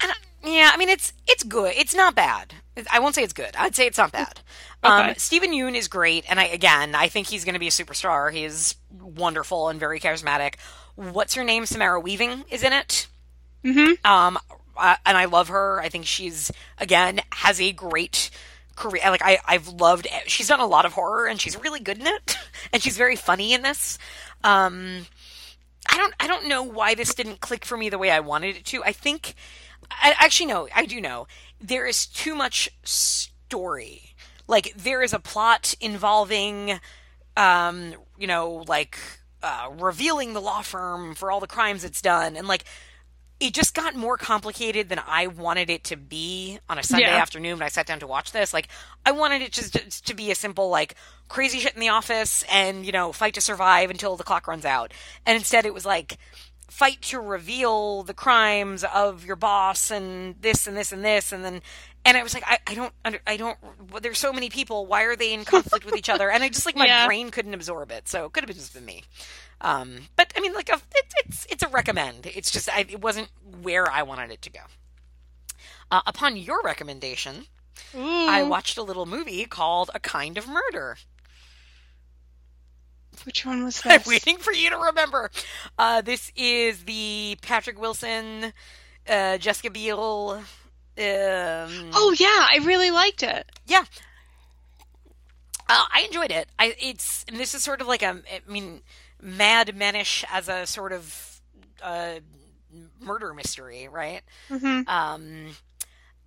And, 0.00 0.10
uh, 0.10 0.14
yeah, 0.42 0.70
I 0.72 0.76
mean 0.76 0.88
it's 0.88 1.12
it's 1.26 1.42
good. 1.42 1.74
It's 1.76 1.94
not 1.94 2.14
bad. 2.14 2.54
I 2.90 2.98
won't 3.00 3.14
say 3.14 3.22
it's 3.22 3.32
good. 3.32 3.54
I'd 3.58 3.74
say 3.74 3.86
it's 3.86 3.98
not 3.98 4.12
bad. 4.12 4.40
Um, 4.82 5.12
Steven 5.18 5.52
Yeun 5.52 5.74
is 5.74 5.88
great, 5.88 6.24
and 6.26 6.40
I 6.40 6.44
again 6.44 6.94
I 6.94 7.08
think 7.08 7.26
he's 7.26 7.44
going 7.44 7.52
to 7.52 7.58
be 7.60 7.66
a 7.66 7.70
superstar. 7.70 8.32
He 8.32 8.44
is 8.44 8.76
wonderful 8.98 9.68
and 9.68 9.78
very 9.78 10.00
charismatic. 10.00 10.54
What's 10.94 11.34
her 11.34 11.44
name? 11.44 11.66
Samara 11.66 12.00
Weaving 12.00 12.44
is 12.48 12.62
in 12.62 12.72
it. 12.72 13.06
Mm-hmm. 13.62 14.06
Um, 14.10 14.38
uh, 14.78 14.96
and 15.04 15.18
I 15.18 15.26
love 15.26 15.48
her. 15.48 15.82
I 15.82 15.90
think 15.90 16.06
she's 16.06 16.50
again 16.78 17.20
has 17.30 17.60
a 17.60 17.72
great 17.72 18.30
career. 18.80 19.02
Like 19.04 19.22
I, 19.22 19.38
I've 19.46 19.68
loved. 19.68 20.08
She's 20.26 20.48
done 20.48 20.60
a 20.60 20.66
lot 20.66 20.86
of 20.86 20.94
horror, 20.94 21.26
and 21.26 21.40
she's 21.40 21.60
really 21.60 21.80
good 21.80 21.98
in 21.98 22.06
it. 22.06 22.38
And 22.72 22.80
she's 22.80 22.96
very 22.96 23.16
funny 23.16 23.52
in 23.52 23.62
this. 23.62 23.98
Um, 24.44 25.06
I 25.88 25.96
don't, 25.96 26.14
I 26.20 26.28
don't 26.28 26.46
know 26.46 26.62
why 26.62 26.94
this 26.94 27.14
didn't 27.14 27.40
click 27.40 27.64
for 27.64 27.76
me 27.76 27.88
the 27.88 27.98
way 27.98 28.10
I 28.10 28.20
wanted 28.20 28.56
it 28.56 28.64
to. 28.66 28.84
I 28.84 28.92
think, 28.92 29.34
I 29.90 30.14
actually 30.18 30.46
no, 30.46 30.68
I 30.74 30.86
do 30.86 31.00
know. 31.00 31.26
There 31.60 31.86
is 31.86 32.06
too 32.06 32.34
much 32.34 32.70
story. 32.84 34.14
Like 34.46 34.72
there 34.76 35.02
is 35.02 35.12
a 35.12 35.18
plot 35.18 35.74
involving, 35.80 36.80
um, 37.36 37.94
you 38.18 38.26
know, 38.26 38.64
like 38.66 38.98
uh, 39.42 39.68
revealing 39.78 40.32
the 40.32 40.40
law 40.40 40.62
firm 40.62 41.14
for 41.14 41.30
all 41.30 41.40
the 41.40 41.46
crimes 41.46 41.84
it's 41.84 42.02
done, 42.02 42.36
and 42.36 42.48
like 42.48 42.64
it 43.40 43.54
just 43.54 43.74
got 43.74 43.94
more 43.94 44.18
complicated 44.18 44.90
than 44.90 45.00
I 45.06 45.26
wanted 45.26 45.70
it 45.70 45.82
to 45.84 45.96
be 45.96 46.58
on 46.68 46.78
a 46.78 46.82
Sunday 46.82 47.06
Yeah. 47.06 47.16
afternoon 47.22 47.54
when 47.54 47.62
I 47.62 47.68
sat 47.68 47.86
down 47.86 47.98
to 48.00 48.06
watch 48.06 48.32
this. 48.32 48.52
Like, 48.52 48.68
I 49.06 49.12
wanted 49.12 49.40
it 49.40 49.50
just 49.52 49.72
to, 49.72 50.02
to 50.02 50.14
be 50.14 50.30
a 50.30 50.34
simple, 50.34 50.68
like, 50.68 50.94
crazy 51.28 51.58
shit 51.58 51.72
in 51.72 51.80
the 51.80 51.88
office 51.88 52.44
and, 52.52 52.84
you 52.84 52.92
know, 52.92 53.12
fight 53.12 53.32
to 53.34 53.40
survive 53.40 53.88
until 53.88 54.16
the 54.16 54.24
clock 54.24 54.46
runs 54.46 54.66
out. 54.66 54.92
And 55.24 55.36
instead 55.36 55.64
it 55.64 55.72
was 55.72 55.86
like, 55.86 56.18
fight 56.70 57.02
to 57.02 57.20
reveal 57.20 58.02
the 58.02 58.14
crimes 58.14 58.84
of 58.84 59.24
your 59.24 59.36
boss 59.36 59.90
and 59.90 60.34
this 60.40 60.66
and 60.66 60.76
this 60.76 60.92
and 60.92 61.04
this. 61.04 61.32
And 61.32 61.44
then, 61.44 61.62
and 62.04 62.16
I 62.16 62.22
was 62.22 62.32
like, 62.32 62.44
I, 62.46 62.58
I 62.66 62.74
don't, 62.74 62.92
under, 63.04 63.20
I 63.26 63.36
don't, 63.36 63.58
well, 63.90 64.00
there's 64.00 64.18
so 64.18 64.32
many 64.32 64.48
people. 64.48 64.86
Why 64.86 65.02
are 65.02 65.16
they 65.16 65.32
in 65.34 65.44
conflict 65.44 65.84
with 65.84 65.96
each 65.96 66.08
other? 66.08 66.30
And 66.30 66.42
I 66.42 66.48
just, 66.48 66.64
like, 66.66 66.76
my 66.76 66.86
Yeah. 66.86 67.06
brain 67.06 67.30
couldn't 67.30 67.54
absorb 67.54 67.90
it. 67.90 68.08
So 68.08 68.24
it 68.24 68.32
could 68.32 68.48
have 68.48 68.56
just 68.56 68.72
been 68.72 68.84
me. 68.84 69.04
Um, 69.60 70.08
but 70.16 70.32
I 70.36 70.40
mean, 70.40 70.54
like, 70.54 70.70
a, 70.70 70.74
it, 70.94 71.12
it's 71.26 71.46
it's 71.50 71.62
a 71.62 71.68
recommend. 71.68 72.24
It's 72.26 72.50
just 72.50 72.70
I, 72.70 72.86
it 72.88 73.02
wasn't 73.02 73.28
where 73.60 73.90
I 73.90 74.02
wanted 74.02 74.30
it 74.30 74.40
to 74.42 74.50
go. 74.50 74.60
Uh, 75.90 76.00
upon 76.06 76.36
your 76.38 76.62
recommendation, 76.62 77.46
Ooh, 77.94 78.26
I 78.26 78.42
watched 78.42 78.78
a 78.78 78.82
little 78.82 79.04
movie 79.04 79.44
called 79.44 79.90
A 79.94 80.00
Kind 80.00 80.38
of 80.38 80.48
Murder. 80.48 80.96
Which 83.24 83.44
one 83.46 83.64
was 83.64 83.82
I'm 83.84 84.02
waiting 84.06 84.36
for 84.38 84.52
you 84.52 84.70
to 84.70 84.76
remember. 84.76 85.30
Uh, 85.78 86.00
this 86.00 86.32
is 86.36 86.84
the 86.84 87.36
Patrick 87.42 87.80
Wilson, 87.80 88.52
uh, 89.08 89.38
Jessica 89.38 89.70
Biel. 89.70 90.42
Um, 90.98 91.90
Oh 91.94 92.14
yeah, 92.18 92.46
I 92.50 92.60
really 92.64 92.90
liked 92.90 93.22
it. 93.22 93.50
yeah. 93.66 93.84
Uh, 95.68 95.84
I 95.92 96.02
enjoyed 96.02 96.32
it. 96.32 96.48
I 96.58 96.74
it's 96.80 97.24
and 97.28 97.36
this 97.36 97.54
is 97.54 97.62
sort 97.62 97.80
of 97.80 97.86
like 97.86 98.02
a 98.02 98.20
I 98.32 98.40
mean 98.50 98.80
Mad 99.22 99.68
Menish 99.76 100.24
as 100.30 100.48
a 100.48 100.66
sort 100.66 100.92
of 100.92 101.40
uh, 101.82 102.14
murder 103.00 103.32
mystery, 103.34 103.86
right? 103.88 104.22
hmm 104.48 104.80
Um, 104.88 105.56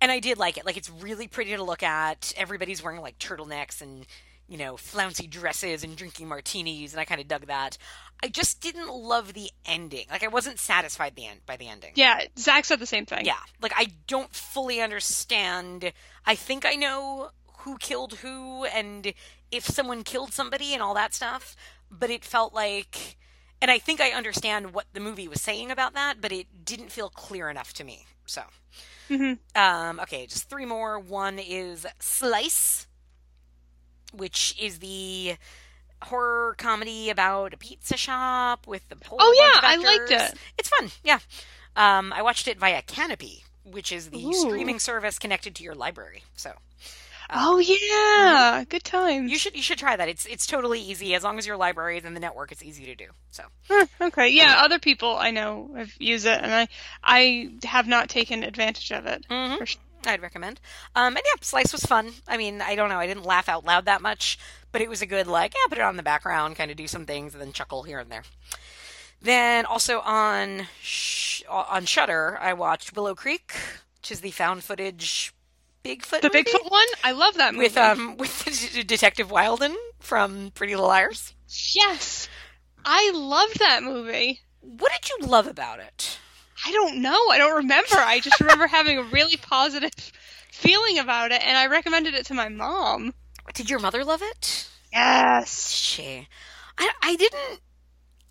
and 0.00 0.10
I 0.10 0.18
did 0.20 0.38
like 0.38 0.56
it. 0.56 0.64
Like 0.64 0.76
it's 0.78 0.88
really 0.90 1.28
pretty 1.28 1.54
to 1.56 1.62
look 1.62 1.82
at. 1.82 2.32
Everybody's 2.36 2.82
wearing 2.82 3.00
like 3.02 3.18
turtlenecks 3.18 3.82
and 3.82 4.06
you 4.48 4.58
know 4.58 4.76
flouncy 4.76 5.26
dresses 5.26 5.84
and 5.84 5.96
drinking 5.96 6.28
martinis, 6.28 6.92
and 6.92 7.00
I 7.00 7.04
kind 7.04 7.20
of 7.20 7.28
dug 7.28 7.46
that. 7.46 7.78
I 8.22 8.28
just 8.28 8.60
didn't 8.60 8.88
love 8.88 9.34
the 9.34 9.50
ending. 9.66 10.06
Like 10.10 10.22
I 10.22 10.28
wasn't 10.28 10.58
satisfied 10.58 11.14
the 11.16 11.26
end 11.26 11.40
by 11.46 11.56
the 11.56 11.68
ending. 11.68 11.92
Yeah, 11.94 12.20
Zach 12.38 12.64
said 12.64 12.78
the 12.78 12.86
same 12.86 13.06
thing. 13.06 13.24
Yeah, 13.26 13.40
like 13.60 13.72
I 13.76 13.88
don't 14.06 14.34
fully 14.34 14.80
understand. 14.80 15.92
I 16.26 16.34
think 16.34 16.64
I 16.64 16.74
know 16.74 17.30
who 17.58 17.76
killed 17.78 18.14
who 18.14 18.64
and 18.66 19.12
if 19.50 19.64
someone 19.64 20.02
killed 20.02 20.32
somebody 20.32 20.74
and 20.74 20.82
all 20.82 20.94
that 20.94 21.14
stuff, 21.14 21.56
but 21.90 22.10
it 22.10 22.24
felt 22.24 22.52
like 22.54 23.16
and 23.62 23.70
I 23.70 23.78
think 23.78 24.00
I 24.00 24.10
understand 24.10 24.74
what 24.74 24.84
the 24.92 25.00
movie 25.00 25.28
was 25.28 25.40
saying 25.40 25.70
about 25.70 25.94
that, 25.94 26.20
but 26.20 26.32
it 26.32 26.64
didn't 26.66 26.92
feel 26.92 27.08
clear 27.08 27.48
enough 27.48 27.72
to 27.74 27.84
me. 27.84 28.04
So, 28.26 28.42
Mhm. 29.08 29.38
um 29.54 30.00
okay, 30.00 30.26
just 30.26 30.48
three 30.50 30.66
more. 30.66 30.98
One 30.98 31.38
is 31.38 31.86
Slice, 31.98 32.86
which 34.16 34.54
is 34.60 34.78
the 34.78 35.36
horror 36.02 36.54
comedy 36.58 37.08
about 37.10 37.54
a 37.54 37.56
pizza 37.56 37.96
shop 37.96 38.66
with 38.66 38.86
the 38.88 38.96
whole 39.06 39.18
Oh, 39.20 39.34
yeah, 39.54 39.60
I 39.62 39.76
liked 39.76 40.10
it. 40.10 40.38
It's 40.58 40.68
fun. 40.68 40.90
Yeah. 41.02 41.18
Um, 41.76 42.12
I 42.12 42.22
watched 42.22 42.46
it 42.46 42.58
via 42.58 42.82
Kanopy, 42.82 43.42
which 43.64 43.90
is 43.90 44.10
the 44.10 44.24
Ooh. 44.24 44.32
streaming 44.34 44.78
service 44.78 45.18
connected 45.18 45.54
to 45.56 45.64
your 45.64 45.74
library. 45.74 46.22
So 46.36 46.52
Oh 47.30 47.58
yeah, 47.58 48.64
good 48.68 48.84
times. 48.84 49.30
you 49.32 49.38
should 49.38 49.56
you 49.56 49.62
should 49.62 49.78
try 49.78 49.96
that. 49.96 50.08
It's 50.08 50.26
it's 50.26 50.46
totally 50.46 50.78
easy 50.78 51.14
as 51.14 51.24
long 51.24 51.38
as 51.38 51.46
your 51.46 51.56
library 51.56 51.96
is 51.96 52.04
in 52.04 52.12
the 52.12 52.20
network. 52.20 52.52
It's 52.52 52.62
easy 52.62 52.84
to 52.84 52.94
do. 52.94 53.06
So 53.30 53.44
Huh, 53.68 53.86
okay, 54.02 54.28
yeah, 54.28 54.56
other 54.58 54.78
people 54.78 55.16
I 55.16 55.30
know 55.30 55.70
have 55.74 55.90
used 55.98 56.26
it, 56.26 56.38
and 56.42 56.52
I 56.52 56.68
I 57.02 57.48
have 57.64 57.88
not 57.88 58.10
taken 58.10 58.42
advantage 58.44 58.92
of 58.92 59.06
it. 59.06 59.26
Mhm. 59.28 59.56
For 59.58 59.64
sh- 59.66 59.78
I'd 60.06 60.22
recommend. 60.22 60.60
Um, 60.94 61.16
and 61.16 61.24
yeah, 61.24 61.40
Slice 61.40 61.72
was 61.72 61.82
fun. 61.82 62.12
I 62.28 62.36
mean, 62.36 62.60
I 62.60 62.74
don't 62.74 62.88
know, 62.88 62.98
I 62.98 63.06
didn't 63.06 63.24
laugh 63.24 63.48
out 63.48 63.64
loud 63.64 63.84
that 63.86 64.02
much, 64.02 64.38
but 64.72 64.80
it 64.80 64.88
was 64.88 65.02
a 65.02 65.06
good 65.06 65.26
like 65.26 65.54
yeah, 65.54 65.68
put 65.68 65.78
it 65.78 65.84
on 65.84 65.96
the 65.96 66.02
background, 66.02 66.56
kind 66.56 66.70
of 66.70 66.76
do 66.76 66.86
some 66.86 67.06
things, 67.06 67.34
and 67.34 67.40
then 67.40 67.52
chuckle 67.52 67.82
here 67.82 67.98
and 67.98 68.10
there. 68.10 68.22
Then 69.22 69.64
also 69.64 70.00
on 70.00 70.66
sh- 70.82 71.42
on 71.48 71.86
Shudder, 71.86 72.38
I 72.40 72.52
watched 72.52 72.94
Willow 72.94 73.14
Creek, 73.14 73.54
which 74.00 74.12
is 74.12 74.20
the 74.20 74.30
found 74.30 74.64
footage 74.64 75.32
Bigfoot 75.84 76.22
the 76.22 76.30
movie 76.32 76.44
Bigfoot 76.44 76.70
one, 76.70 76.86
I 77.02 77.12
love 77.12 77.34
that 77.34 77.54
movie. 77.54 77.64
with 77.66 77.76
um 77.76 78.16
with 78.16 78.86
Detective 78.86 79.30
Wilden 79.30 79.76
from 80.00 80.50
Pretty 80.54 80.74
Little 80.74 80.88
Liars. 80.88 81.34
yes, 81.74 82.28
I 82.84 83.10
loved 83.14 83.58
that 83.60 83.82
movie. 83.82 84.40
What 84.60 84.92
did 84.92 85.10
you 85.10 85.26
love 85.26 85.46
about 85.46 85.80
it? 85.80 86.18
I 86.66 86.72
don't 86.72 87.02
know. 87.02 87.18
I 87.30 87.38
don't 87.38 87.56
remember. 87.56 87.96
I 87.96 88.20
just 88.20 88.40
remember 88.40 88.66
having 88.66 88.98
a 88.98 89.02
really 89.04 89.36
positive 89.36 89.92
feeling 90.52 90.98
about 90.98 91.32
it, 91.32 91.42
and 91.44 91.56
I 91.56 91.66
recommended 91.66 92.14
it 92.14 92.26
to 92.26 92.34
my 92.34 92.48
mom. 92.48 93.14
Did 93.54 93.68
your 93.70 93.80
mother 93.80 94.04
love 94.04 94.20
it? 94.22 94.68
Yes. 94.92 95.70
She, 95.70 96.28
I, 96.78 96.90
I 97.02 97.16
didn't. 97.16 97.60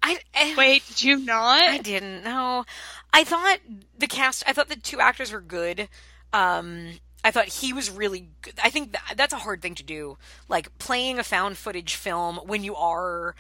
I 0.01 0.19
I- 0.34 0.55
Wait, 0.57 0.86
did 0.88 1.01
you 1.03 1.17
not? 1.17 1.61
I 1.63 1.78
didn't 1.80 2.24
know. 2.24 2.65
I 3.11 3.24
thought 3.24 3.59
the 3.97 4.07
cast. 4.07 4.43
I 4.47 4.53
thought 4.53 4.69
the 4.69 4.76
two 4.76 4.99
actors 4.99 5.32
were 5.32 5.41
good. 5.41 5.88
Um, 6.32 6.93
I 7.24 7.32
thought 7.32 7.45
he 7.47 7.71
was 7.74 7.89
really 7.91 8.30
good. 8.41 8.53
I 8.63 8.69
think 8.69 8.93
that, 8.93 9.13
that's 9.15 9.34
a 9.34 9.38
hard 9.38 9.61
thing 9.61 9.76
to 9.76 9.84
do, 9.84 10.17
like 10.49 10.78
playing 10.78 11.19
a 11.19 11.24
found 11.24 11.57
footage 11.57 11.95
film 11.95 12.38
when 12.45 12.63
you 12.63 12.76
are 12.76 13.36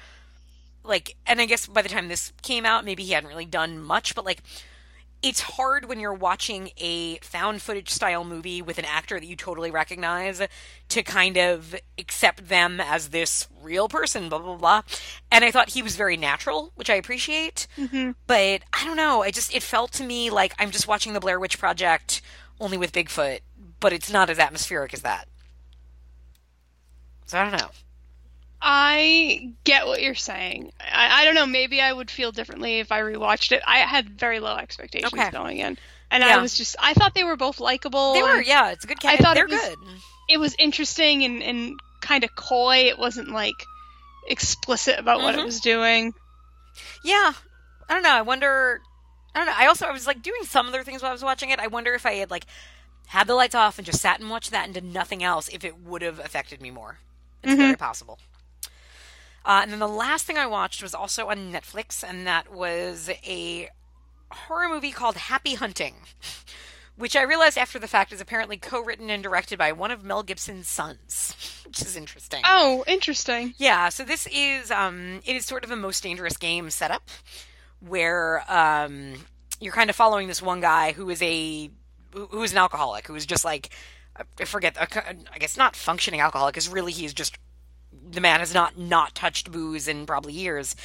like. 0.83 1.15
And 1.25 1.41
I 1.41 1.45
guess 1.45 1.65
by 1.67 1.81
the 1.81 1.89
time 1.89 2.07
this 2.09 2.31
came 2.43 2.65
out, 2.65 2.85
maybe 2.85 3.03
he 3.03 3.13
hadn't 3.13 3.29
really 3.29 3.45
done 3.45 3.81
much, 3.81 4.13
but 4.15 4.25
like. 4.25 4.43
It's 5.23 5.39
hard 5.41 5.85
when 5.85 5.99
you're 5.99 6.13
watching 6.13 6.71
a 6.77 7.17
found 7.19 7.61
footage 7.61 7.89
style 7.89 8.23
movie 8.25 8.61
with 8.61 8.77
an 8.77 8.85
actor 8.85 9.19
that 9.19 9.25
you 9.25 9.35
totally 9.35 9.71
recognize 9.71 10.41
to 10.89 11.03
kind 11.03 11.37
of 11.37 11.75
accept 11.97 12.49
them 12.49 12.81
as 12.81 13.09
this 13.09 13.47
real 13.61 13.87
person, 13.87 14.29
blah, 14.29 14.39
blah, 14.39 14.57
blah. 14.57 14.81
And 15.31 15.45
I 15.45 15.49
thought 15.49 15.69
he 15.69 15.81
was 15.81 15.95
very 15.95 16.17
natural, 16.17 16.73
which 16.75 16.89
I 16.89 16.95
appreciate 16.95 17.67
mm-hmm. 17.77 18.11
but 18.27 18.61
I 18.73 18.85
don't 18.85 18.97
know. 18.97 19.23
I 19.23 19.31
just 19.31 19.53
it 19.55 19.63
felt 19.63 19.91
to 19.93 20.03
me 20.03 20.29
like 20.29 20.53
I'm 20.59 20.71
just 20.71 20.87
watching 20.87 21.13
the 21.13 21.19
Blair 21.19 21.39
Witch 21.39 21.57
Project 21.57 22.21
only 22.59 22.77
with 22.77 22.91
Bigfoot, 22.91 23.39
but 23.79 23.93
it's 23.93 24.11
not 24.11 24.29
as 24.29 24.39
atmospheric 24.39 24.93
as 24.93 25.01
that. 25.01 25.27
So 27.25 27.39
I 27.39 27.49
don't 27.49 27.59
know. 27.59 27.69
I 28.65 29.51
get 29.65 29.85
what 29.87 30.01
you're 30.01 30.15
saying. 30.15 30.71
I, 30.79 31.21
I 31.21 31.25
don't 31.25 31.35
know. 31.35 31.45
Maybe 31.45 31.81
I 31.81 31.91
would 31.91 32.09
feel 32.09 32.31
differently 32.31 32.79
if 32.79 32.91
I 32.93 33.01
rewatched 33.01 33.51
it. 33.51 33.61
I 33.67 33.79
had 33.79 34.09
very 34.17 34.39
low 34.39 34.55
expectations 34.55 35.11
Okay. 35.13 35.29
going 35.31 35.57
in, 35.57 35.77
and 36.09 36.23
Yeah. 36.23 36.37
I 36.37 36.41
was 36.41 36.55
just. 36.57 36.77
I 36.79 36.93
thought 36.93 37.13
they 37.13 37.25
were 37.25 37.35
both 37.35 37.59
likable. 37.59 38.13
They 38.13 38.21
were, 38.23 38.41
yeah. 38.41 38.71
It's 38.71 38.85
a 38.85 38.87
good 38.87 38.97
I 39.03 39.17
thought 39.17 39.35
They're 39.35 39.45
it 39.45 39.51
was- 39.51 39.61
good. 39.61 39.77
It 40.29 40.37
was 40.39 40.55
interesting 40.57 41.23
and, 41.25 41.43
and 41.43 41.77
kind 41.99 42.23
of 42.23 42.33
coy. 42.35 42.85
It 42.87 42.97
wasn't 42.97 43.29
like 43.31 43.55
explicit 44.27 44.97
about 44.97 45.21
what 45.21 45.35
it 45.35 45.41
Mhm. 45.41 45.45
was 45.45 45.59
doing. 45.59 46.13
Yeah. 47.03 47.33
I 47.89 47.93
don't 47.93 48.03
know. 48.03 48.13
I 48.13 48.21
wonder. 48.21 48.79
I 49.35 49.39
don't 49.39 49.47
know. 49.47 49.53
I 49.57 49.67
also 49.67 49.85
I 49.85 49.91
was 49.91 50.07
like 50.07 50.21
doing 50.21 50.43
some 50.45 50.67
other 50.69 50.83
things 50.83 51.01
while 51.01 51.09
I 51.09 51.13
was 51.13 51.23
watching 51.23 51.49
it. 51.49 51.59
I 51.59 51.67
wonder 51.67 51.93
if 51.93 52.05
I 52.05 52.13
had 52.13 52.31
like 52.31 52.45
had 53.07 53.27
the 53.27 53.35
lights 53.35 53.55
off 53.55 53.77
and 53.77 53.85
just 53.85 53.99
sat 54.01 54.21
and 54.21 54.29
watched 54.29 54.51
that 54.51 54.63
and 54.65 54.73
did 54.73 54.85
nothing 54.85 55.21
else, 55.21 55.49
if 55.49 55.65
it 55.65 55.77
would 55.77 56.01
have 56.01 56.19
affected 56.19 56.61
me 56.61 56.71
more. 56.71 56.99
It's 57.43 57.53
very 57.55 57.75
possible. 57.75 58.17
Uh, 59.45 59.59
and 59.63 59.71
then 59.71 59.79
the 59.79 59.87
last 59.87 60.25
thing 60.25 60.37
I 60.37 60.45
watched 60.45 60.81
was 60.81 60.93
also 60.93 61.27
on 61.27 61.51
Netflix, 61.51 62.03
and 62.07 62.25
that 62.25 62.51
was 62.51 63.09
a 63.25 63.69
horror 64.31 64.69
movie 64.69 64.91
called 64.91 65.17
Happy 65.17 65.55
Hunting, 65.55 65.95
which 66.95 67.15
I 67.15 67.23
realized 67.23 67.57
after 67.57 67.77
the 67.77 67.87
fact 67.87 68.13
is 68.13 68.21
apparently 68.21 68.57
co-written 68.57 69.09
and 69.09 69.21
directed 69.21 69.59
by 69.59 69.71
one 69.71 69.91
of 69.91 70.03
Mel 70.03 70.23
Gibson's 70.23 70.69
sons, 70.69 71.61
which 71.65 71.81
is 71.81 71.97
interesting. 71.97 72.41
Oh, 72.45 72.83
interesting. 72.87 73.53
Yeah, 73.57 73.89
so 73.89 74.03
this 74.03 74.27
is 74.27 74.71
um, 74.71 75.21
it 75.25 75.35
is 75.35 75.45
sort 75.45 75.63
of 75.63 75.71
a 75.71 75.75
most 75.75 76.03
dangerous 76.03 76.37
game 76.37 76.69
setup 76.69 77.09
where 77.81 78.43
um, 78.51 79.25
you're 79.59 79.73
kind 79.73 79.89
of 79.89 79.95
following 79.95 80.27
this 80.27 80.41
one 80.41 80.61
guy 80.61 80.93
who 80.93 81.09
is 81.09 81.21
a 81.21 81.69
who 82.11 82.27
who 82.27 82.43
is 82.43 82.51
an 82.51 82.57
alcoholic 82.57 83.07
who 83.07 83.15
is 83.15 83.25
just 83.25 83.43
like 83.43 83.69
I 84.39 84.45
forget 84.45 84.77
I 84.79 85.37
guess 85.37 85.57
not 85.57 85.75
functioning 85.75 86.21
alcoholic 86.21 86.55
is 86.55 86.69
really 86.69 86.91
he's 86.91 87.13
just 87.13 87.37
the 88.11 88.21
man 88.21 88.39
has 88.39 88.53
not 88.53 88.77
not 88.77 89.15
touched 89.15 89.51
booze 89.51 89.87
in 89.87 90.05
probably 90.05 90.33
years. 90.33 90.75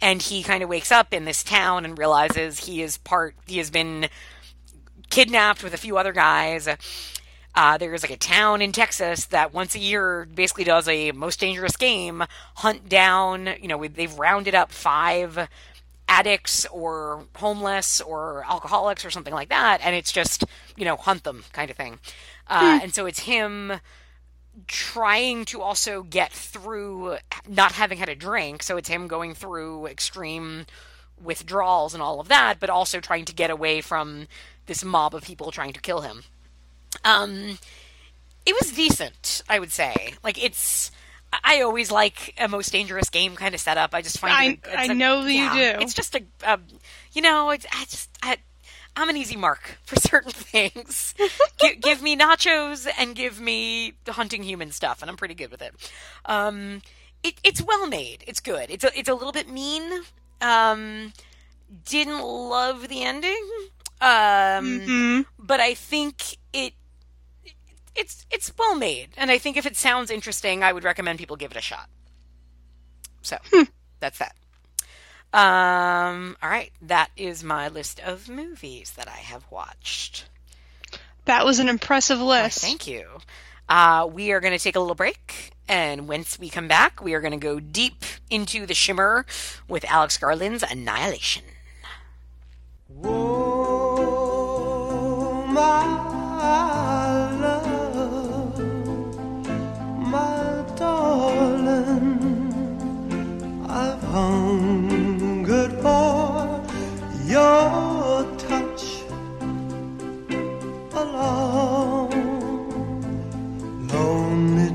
And 0.00 0.20
he 0.20 0.42
kind 0.42 0.62
of 0.62 0.68
wakes 0.68 0.90
up 0.92 1.14
in 1.14 1.24
this 1.24 1.42
town 1.42 1.84
and 1.84 1.98
realizes 1.98 2.66
he 2.66 2.82
is 2.82 2.98
part 2.98 3.34
he 3.46 3.58
has 3.58 3.70
been 3.70 4.08
kidnapped 5.10 5.62
with 5.62 5.74
a 5.74 5.78
few 5.78 5.96
other 5.96 6.12
guys. 6.12 6.68
Uh, 7.56 7.78
there's 7.78 8.02
like 8.02 8.10
a 8.10 8.16
town 8.16 8.60
in 8.60 8.72
Texas 8.72 9.26
that 9.26 9.54
once 9.54 9.76
a 9.76 9.78
year 9.78 10.26
basically 10.34 10.64
does 10.64 10.88
a 10.88 11.12
most 11.12 11.38
dangerous 11.38 11.76
game, 11.76 12.24
hunt 12.56 12.88
down, 12.88 13.50
you 13.60 13.68
know, 13.68 13.86
they've 13.86 14.18
rounded 14.18 14.56
up 14.56 14.72
five 14.72 15.48
addicts 16.08 16.66
or 16.66 17.24
homeless 17.36 18.00
or 18.00 18.44
alcoholics 18.50 19.04
or 19.04 19.10
something 19.10 19.32
like 19.32 19.50
that, 19.50 19.80
and 19.84 19.94
it's 19.94 20.10
just, 20.10 20.44
you 20.76 20.84
know, 20.84 20.96
hunt 20.96 21.22
them 21.22 21.44
kind 21.52 21.70
of 21.70 21.76
thing. 21.76 22.00
Uh, 22.48 22.80
And 22.82 22.92
so 22.92 23.06
it's 23.06 23.20
him 23.20 23.74
trying 24.66 25.44
to 25.46 25.60
also 25.60 26.02
get 26.02 26.32
through 26.32 27.16
not 27.48 27.72
having 27.72 27.98
had 27.98 28.08
a 28.08 28.14
drink, 28.14 28.62
so 28.62 28.76
it's 28.76 28.88
him 28.88 29.06
going 29.08 29.34
through 29.34 29.86
extreme 29.86 30.66
withdrawals 31.22 31.94
and 31.94 32.02
all 32.02 32.20
of 32.20 32.28
that, 32.28 32.60
but 32.60 32.70
also 32.70 33.00
trying 33.00 33.24
to 33.24 33.34
get 33.34 33.50
away 33.50 33.80
from 33.80 34.26
this 34.66 34.84
mob 34.84 35.14
of 35.14 35.22
people 35.24 35.50
trying 35.50 35.72
to 35.72 35.80
kill 35.80 36.00
him. 36.00 36.24
Um, 37.04 37.58
it 38.46 38.54
was 38.60 38.72
decent, 38.72 39.42
I 39.48 39.58
would 39.58 39.72
say. 39.72 40.14
Like 40.22 40.42
it's, 40.42 40.90
I 41.42 41.62
always 41.62 41.90
like 41.90 42.34
a 42.38 42.48
most 42.48 42.72
dangerous 42.72 43.10
game 43.10 43.36
kind 43.36 43.54
of 43.54 43.60
setup. 43.60 43.94
I 43.94 44.02
just 44.02 44.18
find 44.18 44.32
I- 44.34 44.44
it, 44.46 44.60
it's 44.64 44.76
I 44.76 44.84
a- 44.84 44.94
know 44.94 45.24
that 45.24 45.32
you 45.32 45.50
do. 45.52 45.78
It's 45.82 45.94
just 45.94 46.14
a, 46.14 46.22
um, 46.44 46.62
you 47.12 47.22
know, 47.22 47.50
it's 47.50 47.66
I 47.72 47.84
just 47.84 48.10
I, 48.22 48.36
I'm 48.96 49.08
an 49.08 49.16
easy 49.16 49.36
mark 49.36 49.78
for 49.84 49.96
certain 50.00 50.30
things. 50.30 51.14
Gi- 51.60 51.76
give 51.76 52.00
me 52.02 52.16
nachos 52.16 52.86
and 52.98 53.14
give 53.14 53.40
me 53.40 53.94
the 54.04 54.12
hunting 54.12 54.42
human 54.42 54.70
stuff, 54.70 55.02
and 55.02 55.10
I'm 55.10 55.16
pretty 55.16 55.34
good 55.34 55.50
with 55.50 55.62
it. 55.62 55.74
Um, 56.24 56.82
it 57.22 57.34
it's 57.42 57.60
well 57.62 57.86
made. 57.86 58.24
It's 58.26 58.40
good. 58.40 58.70
It's 58.70 58.84
a, 58.84 58.96
it's 58.98 59.08
a 59.08 59.14
little 59.14 59.32
bit 59.32 59.48
mean. 59.48 60.02
Um, 60.40 61.12
didn't 61.84 62.20
love 62.22 62.88
the 62.88 63.02
ending. 63.02 63.42
Um, 64.00 64.80
hmm 64.84 65.20
but 65.38 65.60
I 65.60 65.74
think 65.74 66.36
it 66.52 66.74
it's 67.94 68.26
it's 68.30 68.52
well 68.58 68.74
made, 68.74 69.10
and 69.16 69.30
I 69.30 69.38
think 69.38 69.56
if 69.56 69.66
it 69.66 69.76
sounds 69.76 70.10
interesting, 70.10 70.62
I 70.62 70.72
would 70.72 70.84
recommend 70.84 71.18
people 71.18 71.36
give 71.36 71.50
it 71.52 71.56
a 71.56 71.60
shot. 71.62 71.88
So 73.22 73.38
that's 74.00 74.18
that. 74.18 74.34
Um, 75.34 76.36
all 76.40 76.48
right, 76.48 76.70
that 76.80 77.10
is 77.16 77.42
my 77.42 77.66
list 77.66 77.98
of 77.98 78.28
movies 78.28 78.92
that 78.92 79.08
I 79.08 79.16
have 79.16 79.44
watched. 79.50 80.26
That 81.24 81.44
was 81.44 81.58
an 81.58 81.68
impressive 81.68 82.20
list. 82.20 82.60
Thank 82.60 82.86
you. 82.86 83.08
Uh, 83.68 84.08
we 84.12 84.30
are 84.30 84.38
going 84.38 84.56
to 84.56 84.62
take 84.62 84.76
a 84.76 84.80
little 84.80 84.94
break, 84.94 85.50
and 85.68 86.06
once 86.06 86.38
we 86.38 86.48
come 86.48 86.68
back, 86.68 87.02
we 87.02 87.14
are 87.14 87.20
going 87.20 87.32
to 87.32 87.36
go 87.36 87.58
deep 87.58 88.04
into 88.30 88.64
the 88.64 88.74
shimmer 88.74 89.26
with 89.66 89.84
Alex 89.86 90.16
Garland's 90.18 90.62
Annihilation. 90.62 91.42
Oh, 93.02 94.06
my 95.48 97.03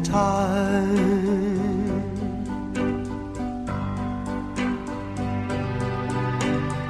time. 0.09 0.95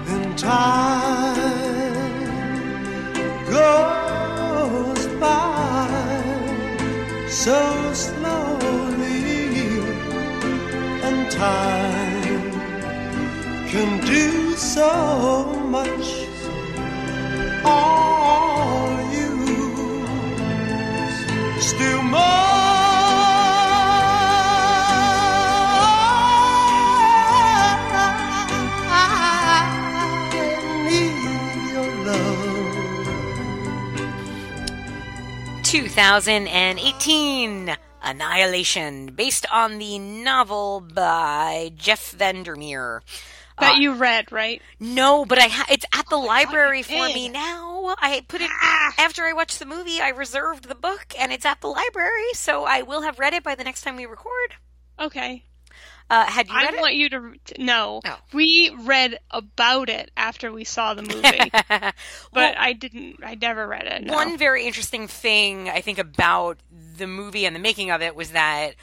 Then 0.05 0.35
time 0.35 1.49
goes 3.49 5.07
by 5.19 5.89
so 7.27 7.93
slowly, 7.93 9.39
and 11.07 11.19
time 11.31 12.51
can 13.71 13.89
do 14.05 14.55
so 14.55 14.91
much. 15.75 16.07
All 17.65 18.97
you 19.11 19.31
still 21.59 22.01
more 22.03 22.48
2018 35.69 37.77
Annihilation, 38.01 39.07
based 39.13 39.45
on 39.51 39.77
the 39.77 39.99
novel 39.99 40.79
by 40.81 41.71
Jeff 41.75 42.09
Vandermeer. 42.11 43.03
That 43.59 43.77
you 43.77 43.93
read, 43.93 44.31
right? 44.31 44.63
No, 44.79 45.25
but 45.25 45.37
I 45.37 45.47
ha- 45.47 45.67
it's 45.69 45.85
at 45.93 46.09
the 46.09 46.17
library 46.17 46.79
you 46.79 46.83
for 46.85 47.05
did. 47.07 47.13
me 47.13 47.29
now. 47.29 47.93
I 47.99 48.23
put 48.27 48.41
it 48.41 48.49
Ah. 48.51 48.93
after 48.97 49.25
I 49.25 49.33
watched 49.33 49.59
the 49.59 49.67
movie. 49.67 50.01
I 50.01 50.09
reserved 50.09 50.67
the 50.69 50.73
book, 50.75 51.13
and 51.19 51.31
it's 51.31 51.45
at 51.45 51.61
the 51.61 51.67
library, 51.67 52.33
so 52.33 52.65
I 52.65 52.81
will 52.81 53.03
have 53.03 53.19
read 53.19 53.35
it 53.35 53.43
by 53.43 53.53
the 53.53 53.63
next 53.63 53.83
time 53.83 53.95
we 53.97 54.07
record. 54.07 54.55
Okay. 54.99 55.43
Uh, 56.09 56.25
had 56.25 56.47
you 56.47 56.55
I 56.55 56.65
read 56.65 56.75
want 56.81 56.95
you 56.95 57.09
to 57.09 57.33
no. 57.59 58.01
Oh. 58.03 58.17
We 58.33 58.75
read 58.81 59.19
about 59.29 59.89
it 59.89 60.09
after 60.17 60.51
we 60.51 60.63
saw 60.63 60.93
the 60.95 61.01
movie, 61.03 61.51
but 61.51 61.93
Well, 62.33 62.53
I 62.57 62.73
didn't. 62.73 63.19
I 63.23 63.35
never 63.35 63.67
read 63.67 63.85
it. 63.85 64.03
No. 64.05 64.13
One 64.13 64.37
very 64.37 64.65
interesting 64.65 65.07
thing 65.07 65.69
I 65.69 65.81
think 65.81 65.99
about 65.99 66.57
the 66.97 67.05
movie 67.05 67.45
and 67.45 67.55
the 67.55 67.59
making 67.59 67.91
of 67.91 68.01
it 68.01 68.15
was 68.15 68.31
that 68.31 68.73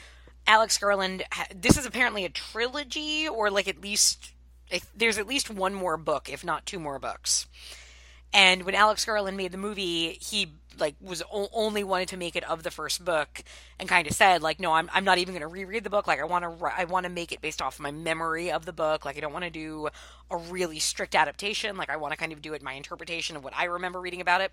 Alex 0.46 0.78
Garland. 0.78 1.24
This 1.54 1.76
is 1.76 1.84
apparently 1.84 2.24
a 2.24 2.28
trilogy, 2.28 3.26
or 3.28 3.50
like 3.50 3.66
at 3.66 3.80
least 3.80 4.32
there's 4.94 5.18
at 5.18 5.26
least 5.26 5.50
one 5.50 5.74
more 5.74 5.96
book, 5.96 6.28
if 6.30 6.44
not 6.44 6.66
two 6.66 6.78
more 6.78 6.98
books. 6.98 7.46
And 8.32 8.64
when 8.64 8.74
Alex 8.74 9.04
Garland 9.04 9.36
made 9.36 9.52
the 9.52 9.58
movie, 9.58 10.18
he 10.20 10.52
like 10.78 10.96
was 11.00 11.22
o- 11.32 11.48
only 11.52 11.84
wanted 11.84 12.08
to 12.08 12.16
make 12.16 12.36
it 12.36 12.44
of 12.44 12.62
the 12.62 12.70
first 12.70 13.04
book, 13.04 13.42
and 13.78 13.88
kind 13.88 14.06
of 14.06 14.14
said 14.14 14.42
like, 14.42 14.60
no, 14.60 14.72
I'm 14.72 14.88
I'm 14.92 15.04
not 15.04 15.18
even 15.18 15.32
going 15.34 15.42
to 15.42 15.48
reread 15.48 15.84
the 15.84 15.90
book. 15.90 16.06
Like 16.06 16.20
I 16.20 16.24
want 16.24 16.44
to 16.44 16.66
I 16.66 16.84
want 16.84 17.04
to 17.04 17.10
make 17.10 17.32
it 17.32 17.40
based 17.40 17.62
off 17.62 17.78
my 17.78 17.90
memory 17.90 18.50
of 18.50 18.64
the 18.64 18.72
book. 18.72 19.04
Like 19.04 19.16
I 19.16 19.20
don't 19.20 19.32
want 19.32 19.44
to 19.44 19.50
do 19.50 19.88
a 20.30 20.36
really 20.36 20.78
strict 20.78 21.14
adaptation. 21.14 21.76
Like 21.76 21.90
I 21.90 21.96
want 21.96 22.12
to 22.12 22.18
kind 22.18 22.32
of 22.32 22.42
do 22.42 22.52
it 22.52 22.62
my 22.62 22.72
interpretation 22.72 23.36
of 23.36 23.44
what 23.44 23.54
I 23.56 23.64
remember 23.64 24.00
reading 24.00 24.20
about 24.20 24.40
it. 24.40 24.52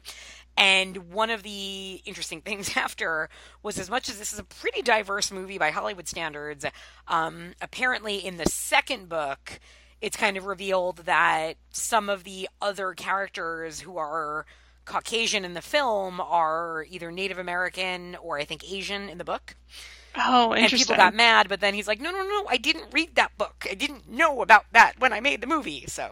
And 0.55 1.11
one 1.11 1.29
of 1.29 1.43
the 1.43 2.01
interesting 2.05 2.41
things 2.45 2.75
after 2.75 3.29
was 3.61 3.79
as 3.79 3.89
much 3.89 4.09
as 4.09 4.19
this 4.19 4.33
is 4.33 4.39
a 4.39 4.43
pretty 4.43 4.81
diverse 4.81 5.31
movie 5.31 5.57
by 5.57 5.71
Hollywood 5.71 6.07
standards, 6.07 6.65
um, 7.07 7.53
apparently 7.61 8.17
in 8.17 8.37
the 8.37 8.45
second 8.45 9.09
book, 9.09 9.59
it's 10.01 10.17
kind 10.17 10.35
of 10.35 10.45
revealed 10.45 10.97
that 11.05 11.55
some 11.71 12.09
of 12.09 12.23
the 12.25 12.49
other 12.61 12.93
characters 12.93 13.79
who 13.79 13.97
are 13.97 14.45
Caucasian 14.85 15.45
in 15.45 15.53
the 15.53 15.61
film 15.61 16.19
are 16.19 16.85
either 16.89 17.11
Native 17.11 17.37
American 17.37 18.15
or 18.21 18.37
I 18.37 18.45
think 18.45 18.69
Asian 18.69 19.09
in 19.09 19.17
the 19.17 19.23
book. 19.23 19.55
oh, 20.15 20.53
And 20.53 20.69
people 20.71 20.95
got 20.95 21.15
mad, 21.15 21.49
but 21.49 21.59
then 21.59 21.73
he's 21.73 21.87
like, 21.87 21.99
no, 21.99 22.11
no, 22.11 22.23
no, 22.23 22.45
I 22.47 22.57
didn't 22.57 22.93
read 22.93 23.15
that 23.15 23.37
book. 23.37 23.65
I 23.69 23.73
didn't 23.73 24.09
know 24.09 24.41
about 24.41 24.65
that 24.71 24.99
when 24.99 25.13
I 25.13 25.19
made 25.19 25.41
the 25.41 25.47
movie. 25.47 25.85
So 25.87 26.11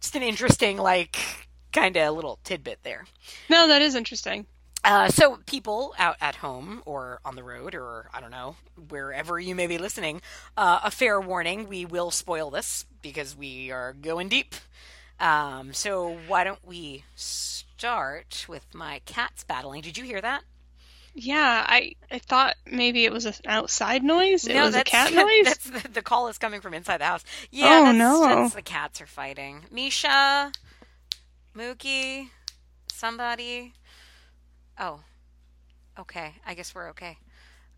just 0.00 0.14
an 0.16 0.22
interesting, 0.22 0.76
like, 0.76 1.18
kind 1.72 1.96
of 1.96 2.14
little 2.14 2.38
tidbit 2.44 2.80
there. 2.82 3.06
no, 3.48 3.68
that 3.68 3.82
is 3.82 3.94
interesting. 3.94 4.46
Uh, 4.82 5.08
so, 5.10 5.38
people 5.44 5.94
out 5.98 6.16
at 6.22 6.36
home 6.36 6.82
or 6.86 7.20
on 7.22 7.36
the 7.36 7.42
road 7.42 7.74
or 7.74 8.08
I 8.14 8.20
don't 8.22 8.30
know, 8.30 8.56
wherever 8.88 9.38
you 9.38 9.54
may 9.54 9.66
be 9.66 9.76
listening, 9.76 10.22
uh, 10.56 10.80
a 10.82 10.90
fair 10.90 11.20
warning 11.20 11.68
we 11.68 11.84
will 11.84 12.10
spoil 12.10 12.48
this 12.50 12.86
because 13.02 13.36
we 13.36 13.70
are 13.70 13.92
going 13.92 14.30
deep. 14.30 14.54
Um, 15.18 15.74
so, 15.74 16.16
why 16.26 16.44
don't 16.44 16.66
we 16.66 17.04
start 17.80 18.44
with 18.46 18.74
my 18.74 19.00
cats 19.06 19.42
battling? 19.42 19.80
Did 19.80 19.96
you 19.96 20.04
hear 20.04 20.20
that? 20.20 20.42
Yeah, 21.14 21.64
I 21.66 21.94
I 22.10 22.18
thought 22.18 22.56
maybe 22.70 23.06
it 23.06 23.12
was 23.12 23.24
an 23.24 23.32
outside 23.46 24.02
noise. 24.04 24.46
It 24.46 24.60
was 24.60 24.74
a 24.74 24.78
that's, 24.78 24.90
cat 24.90 25.14
noise. 25.14 25.44
That's 25.44 25.64
the, 25.70 25.88
the 25.88 26.02
call 26.02 26.28
is 26.28 26.36
coming 26.36 26.60
from 26.60 26.74
inside 26.74 26.98
the 26.98 27.06
house. 27.06 27.24
Yeah, 27.50 27.78
Oh, 27.80 27.84
that's, 27.86 27.98
no. 27.98 28.20
that's 28.20 28.54
the 28.54 28.60
cats 28.60 29.00
are 29.00 29.06
fighting. 29.06 29.64
Misha, 29.72 30.52
Mookie, 31.56 32.28
somebody. 32.92 33.72
Oh. 34.78 35.00
Okay. 35.98 36.34
I 36.46 36.52
guess 36.52 36.74
we're 36.74 36.90
okay. 36.90 37.16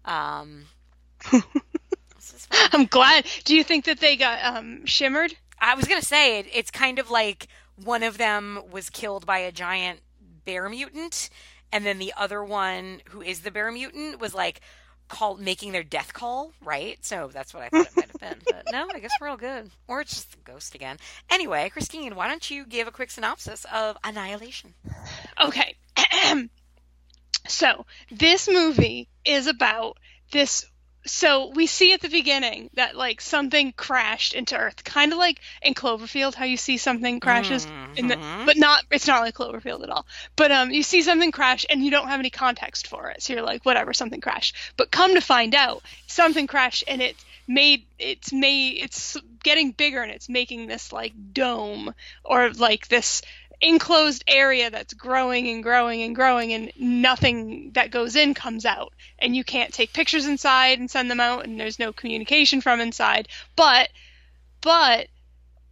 Um. 0.05 0.65
this 1.31 2.35
is. 2.35 2.49
I'm 2.73 2.87
glad. 2.87 3.25
Do 3.45 3.55
you 3.55 3.63
think 3.63 3.85
that 3.85 4.01
they 4.01 4.17
got 4.17 4.57
um, 4.57 4.85
shimmered? 4.85 5.33
I 5.61 5.77
was 5.77 5.85
gonna 5.87 6.03
say 6.03 6.41
it, 6.41 6.47
it's 6.53 6.73
kind 6.73 6.99
of 6.99 7.09
like 7.09 7.47
one 7.77 8.03
of 8.03 8.19
them 8.19 8.63
was 8.71 8.91
killed 8.91 9.27
by 9.27 9.39
a 9.39 9.53
giant 9.53 10.01
bear 10.45 10.69
mutant, 10.69 11.31
and 11.73 11.87
then 11.87 11.99
the 11.99 12.13
other 12.17 12.43
one, 12.43 13.01
who 13.11 13.23
is 13.23 13.41
the 13.41 13.51
bear 13.51 13.71
mutant, 13.73 14.21
was 14.21 14.35
like 14.35 14.61
call 15.09 15.37
making 15.37 15.73
their 15.73 15.83
death 15.83 16.13
call, 16.13 16.53
right? 16.65 17.05
So 17.05 17.31
that's 17.33 17.53
what 17.53 17.63
I 17.63 17.69
thought 17.69 17.87
it 17.87 17.97
might 17.97 18.11
have 18.11 18.21
been. 18.21 18.43
But 18.51 18.73
no, 18.73 18.89
I 18.95 18.99
guess 18.99 19.11
we're 19.21 19.29
all 19.29 19.37
good. 19.37 19.71
Or 19.87 20.01
it's 20.01 20.15
just 20.15 20.33
the 20.33 20.39
ghost 20.51 20.75
again. 20.75 20.97
Anyway, 21.31 21.69
Christine, 21.69 22.15
why 22.15 22.29
don't 22.29 22.51
you 22.51 22.65
give 22.65 22.89
a 22.89 22.93
quick 22.93 23.11
synopsis 23.11 23.67
of 23.73 23.97
Annihilation? 24.03 24.75
Okay. 25.43 25.77
so 27.47 27.85
this 28.11 28.49
movie 28.49 29.09
is 29.25 29.47
about 29.47 29.99
this. 30.31 30.67
So 31.05 31.49
we 31.49 31.67
see 31.67 31.93
at 31.93 32.01
the 32.01 32.09
beginning 32.09 32.71
that 32.75 32.97
like 32.97 33.21
something 33.21 33.73
crashed 33.73 34.35
into 34.35 34.57
Earth, 34.57 34.85
kind 34.85 35.13
of 35.13 35.19
like 35.19 35.41
in 35.61 35.75
Cloverfield, 35.75 36.35
how 36.35 36.45
you 36.45 36.57
see 36.57 36.77
something 36.77 37.19
crashes 37.19 37.67
in 37.97 38.07
the, 38.07 38.17
but 38.47 38.57
not. 38.57 38.85
It's 38.91 39.07
not 39.07 39.23
like 39.23 39.35
Cloverfield 39.35 39.83
at 39.83 39.91
all. 39.91 40.07
But 40.37 40.53
um, 40.53 40.71
you 40.71 40.83
see 40.83 41.03
something 41.03 41.33
crash 41.33 41.67
and 41.69 41.85
you 41.85 41.91
don't 41.91 42.09
have 42.09 42.21
any 42.21 42.31
context 42.31 42.87
for 42.87 43.11
it, 43.11 43.23
so 43.23 43.33
you're 43.33 43.43
like, 43.43 43.65
whatever, 43.65 43.93
something 43.93 44.21
crashed. 44.21 44.57
But 44.77 44.91
come 44.91 45.15
to 45.15 45.21
find 45.21 45.55
out, 45.55 45.83
something 46.07 46.47
crashed 46.47 46.85
and 46.87 47.03
it 47.03 47.17
made 47.49 47.85
it's 47.99 48.33
made 48.33 48.79
it's 48.83 49.17
getting 49.43 49.73
bigger 49.73 50.01
and 50.01 50.13
it's 50.13 50.29
making 50.29 50.67
this 50.67 50.93
like 50.93 51.13
dome 51.33 51.93
or 52.25 52.51
like 52.51 52.87
this 52.89 53.23
enclosed 53.63 54.25
area 54.27 54.71
that's 54.71 54.93
growing 54.93 55.49
and 55.49 55.63
growing 55.63 56.03
and 56.03 56.15
growing 56.17 56.53
and 56.53 56.73
nothing 56.77 57.71
that 57.75 57.91
goes 57.93 58.17
in 58.17 58.35
comes 58.35 58.67
out 58.67 58.93
and 59.21 59.37
you 59.37 59.45
can't 59.45 59.73
take 59.73 59.93
pictures 59.93 60.27
inside 60.27 60.81
and 60.81 60.91
send 60.91 61.09
them 61.09 61.21
out 61.21 61.45
and 61.45 61.61
there's 61.61 61.79
no 61.79 61.93
communication 61.93 62.61
from 62.61 62.81
inside 62.81 63.29
but 63.57 63.89
but 64.61 65.07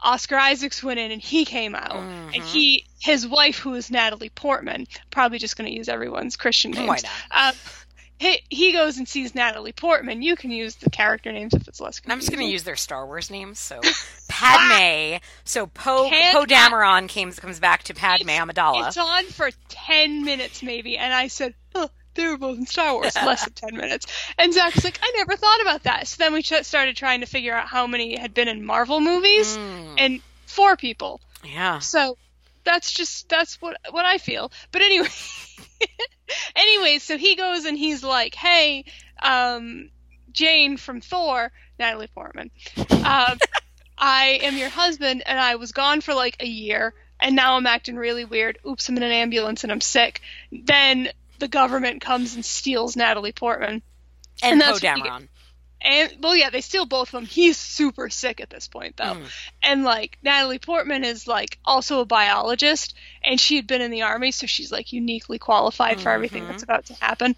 Oscar 0.03 0.37
Isaacs 0.37 0.83
went 0.83 0.99
in 1.01 1.11
and 1.11 1.21
he 1.21 1.45
came 1.45 1.75
out 1.75 2.09
and 2.33 2.43
Mhm. 2.43 2.47
he 2.47 2.87
his 3.01 3.27
wife 3.27 3.59
who 3.59 3.75
is 3.75 3.91
Natalie 3.91 4.31
Portman 4.31 4.87
probably 5.11 5.39
just 5.39 5.57
going 5.57 5.69
to 5.71 5.77
use 5.77 5.89
everyone's 5.89 6.37
Christian 6.37 6.71
names 6.71 6.89
Why 6.89 7.01
not? 7.03 7.55
um, 7.55 7.61
he, 8.21 8.39
he 8.51 8.73
goes 8.73 8.99
and 8.99 9.09
sees 9.09 9.35
Natalie 9.35 9.73
Portman. 9.73 10.21
You 10.23 10.37
can 10.37 10.51
use 10.51 10.77
the 10.77 10.91
character 10.91 11.33
names 11.33 11.55
if 11.55 11.67
it's 11.67 11.81
less 11.81 12.01
And 12.05 12.13
I'm 12.13 12.19
just 12.21 12.31
going 12.31 12.45
to 12.47 12.53
use 12.53 12.63
their 12.65 12.77
Star 12.77 13.07
Wars 13.07 13.31
names. 13.31 13.59
So 13.59 13.81
Padme. 14.29 15.19
So 15.45 15.67
Poe 15.67 16.09
Poe 16.33 16.45
Dameron 16.45 17.13
comes 17.13 17.39
comes 17.41 17.61
back 17.61 17.83
to 17.85 17.95
Padme 17.95 18.29
It's- 18.31 18.41
Amidala. 18.41 18.89
It's 18.89 18.97
on 18.97 19.25
for 19.25 19.51
10 19.69 20.25
minutes 20.25 20.63
maybe, 20.63 20.97
and 20.99 21.13
I 21.13 21.29
said, 21.29 21.55
oh, 21.75 21.89
they 22.15 22.27
were 22.27 22.37
both 22.39 22.59
in 22.59 22.67
Star 22.67 22.93
Wars, 22.95 23.15
less 23.25 23.45
than 23.45 23.55
10 23.55 23.77
minutes. 23.77 24.07
And 24.39 24.53
Zach 24.53 24.75
was 24.75 24.85
like, 24.85 24.99
I 25.03 25.13
never 25.17 25.37
thought 25.37 25.61
about 25.63 25.85
that. 25.85 26.07
So 26.09 26.17
then 26.19 26.33
we 26.33 26.43
ch- 26.43 26.63
started 26.65 26.97
trying 26.97 27.21
to 27.21 27.27
figure 27.27 27.55
out 27.55 27.69
how 27.69 27.87
many 27.87 28.19
had 28.19 28.35
been 28.35 28.49
in 28.49 28.65
Marvel 28.65 29.01
movies, 29.01 29.57
Mm, 29.57 29.95
and 29.99 30.21
four 30.47 30.77
people. 30.77 31.21
yeah. 31.45 31.79
So 31.79 32.17
that's 32.71 32.93
just, 32.93 33.29
that's 33.29 33.61
what, 33.61 33.77
what 33.91 34.05
I 34.05 34.19
feel. 34.19 34.53
But 34.71 34.83
anyway, 34.83 35.09
anyway, 36.57 36.99
so 36.99 37.19
he 37.19 37.37
goes 37.37 37.65
and 37.65 37.77
he's 37.77 38.05
like, 38.05 38.35
hey, 38.35 38.85
um, 39.23 39.91
Jane 40.33 40.77
from 40.77 41.01
Thor, 41.01 41.51
Natalie 41.79 42.09
Portman, 42.15 42.51
um, 42.77 43.39
I 43.99 44.41
am 44.43 44.57
your 44.57 44.71
husband, 44.71 45.23
and 45.27 45.39
I 45.39 45.57
was 45.57 45.73
gone 45.73 46.01
for 46.01 46.15
like 46.15 46.37
a 46.41 46.47
year, 46.47 46.95
and 47.21 47.37
now 47.37 47.57
I'm 47.57 47.67
acting 47.67 47.97
really 47.97 48.25
weird. 48.25 48.59
Oops, 48.67 48.89
I'm 48.89 48.97
in 48.97 49.03
an 49.03 49.13
ambulance 49.13 49.63
and 49.63 49.73
I'm 49.73 49.81
sick. 49.81 50.23
Then 50.51 51.11
the 51.39 51.49
government 51.49 52.01
comes 52.01 52.35
and 52.35 52.45
steals 52.45 52.97
Natalie 52.97 53.33
Portman. 53.33 53.83
And, 54.43 54.53
and 54.53 54.61
Poe 54.61 54.79
that's 54.79 54.83
what 54.83 54.97
you 54.97 55.05
Dameron. 55.05 55.29
And 55.83 56.13
well, 56.21 56.37
yeah, 56.37 56.51
they 56.51 56.61
steal 56.61 56.85
both 56.85 57.09
of 57.09 57.13
them. 57.13 57.25
He's 57.27 57.57
super 57.57 58.11
sick 58.11 58.41
at 58.41 58.51
this 58.51 58.69
point, 58.69 58.97
though. 58.99 59.15
Mm. 59.15 59.25
And 59.63 59.85
like 59.85 60.19
Natalie 60.23 60.59
Portman 60.59 61.05
is 61.05 61.27
like 61.27 61.59
also 61.65 62.01
a 62.01 62.05
biologist, 62.05 62.95
and 63.25 63.41
she 63.41 63.57
had 63.57 63.67
been 63.67 63.81
in 63.81 63.91
the 63.91 64.03
army, 64.03 64.31
so 64.31 64.47
she's 64.47 64.71
like 64.71 64.93
uniquely 64.93 65.39
qualified 65.39 66.01
for 66.01 66.11
everything 66.11 66.45
Mhm. 66.45 66.49
that's 66.49 66.63
about 66.63 66.85
to 66.87 66.95
happen, 67.01 67.35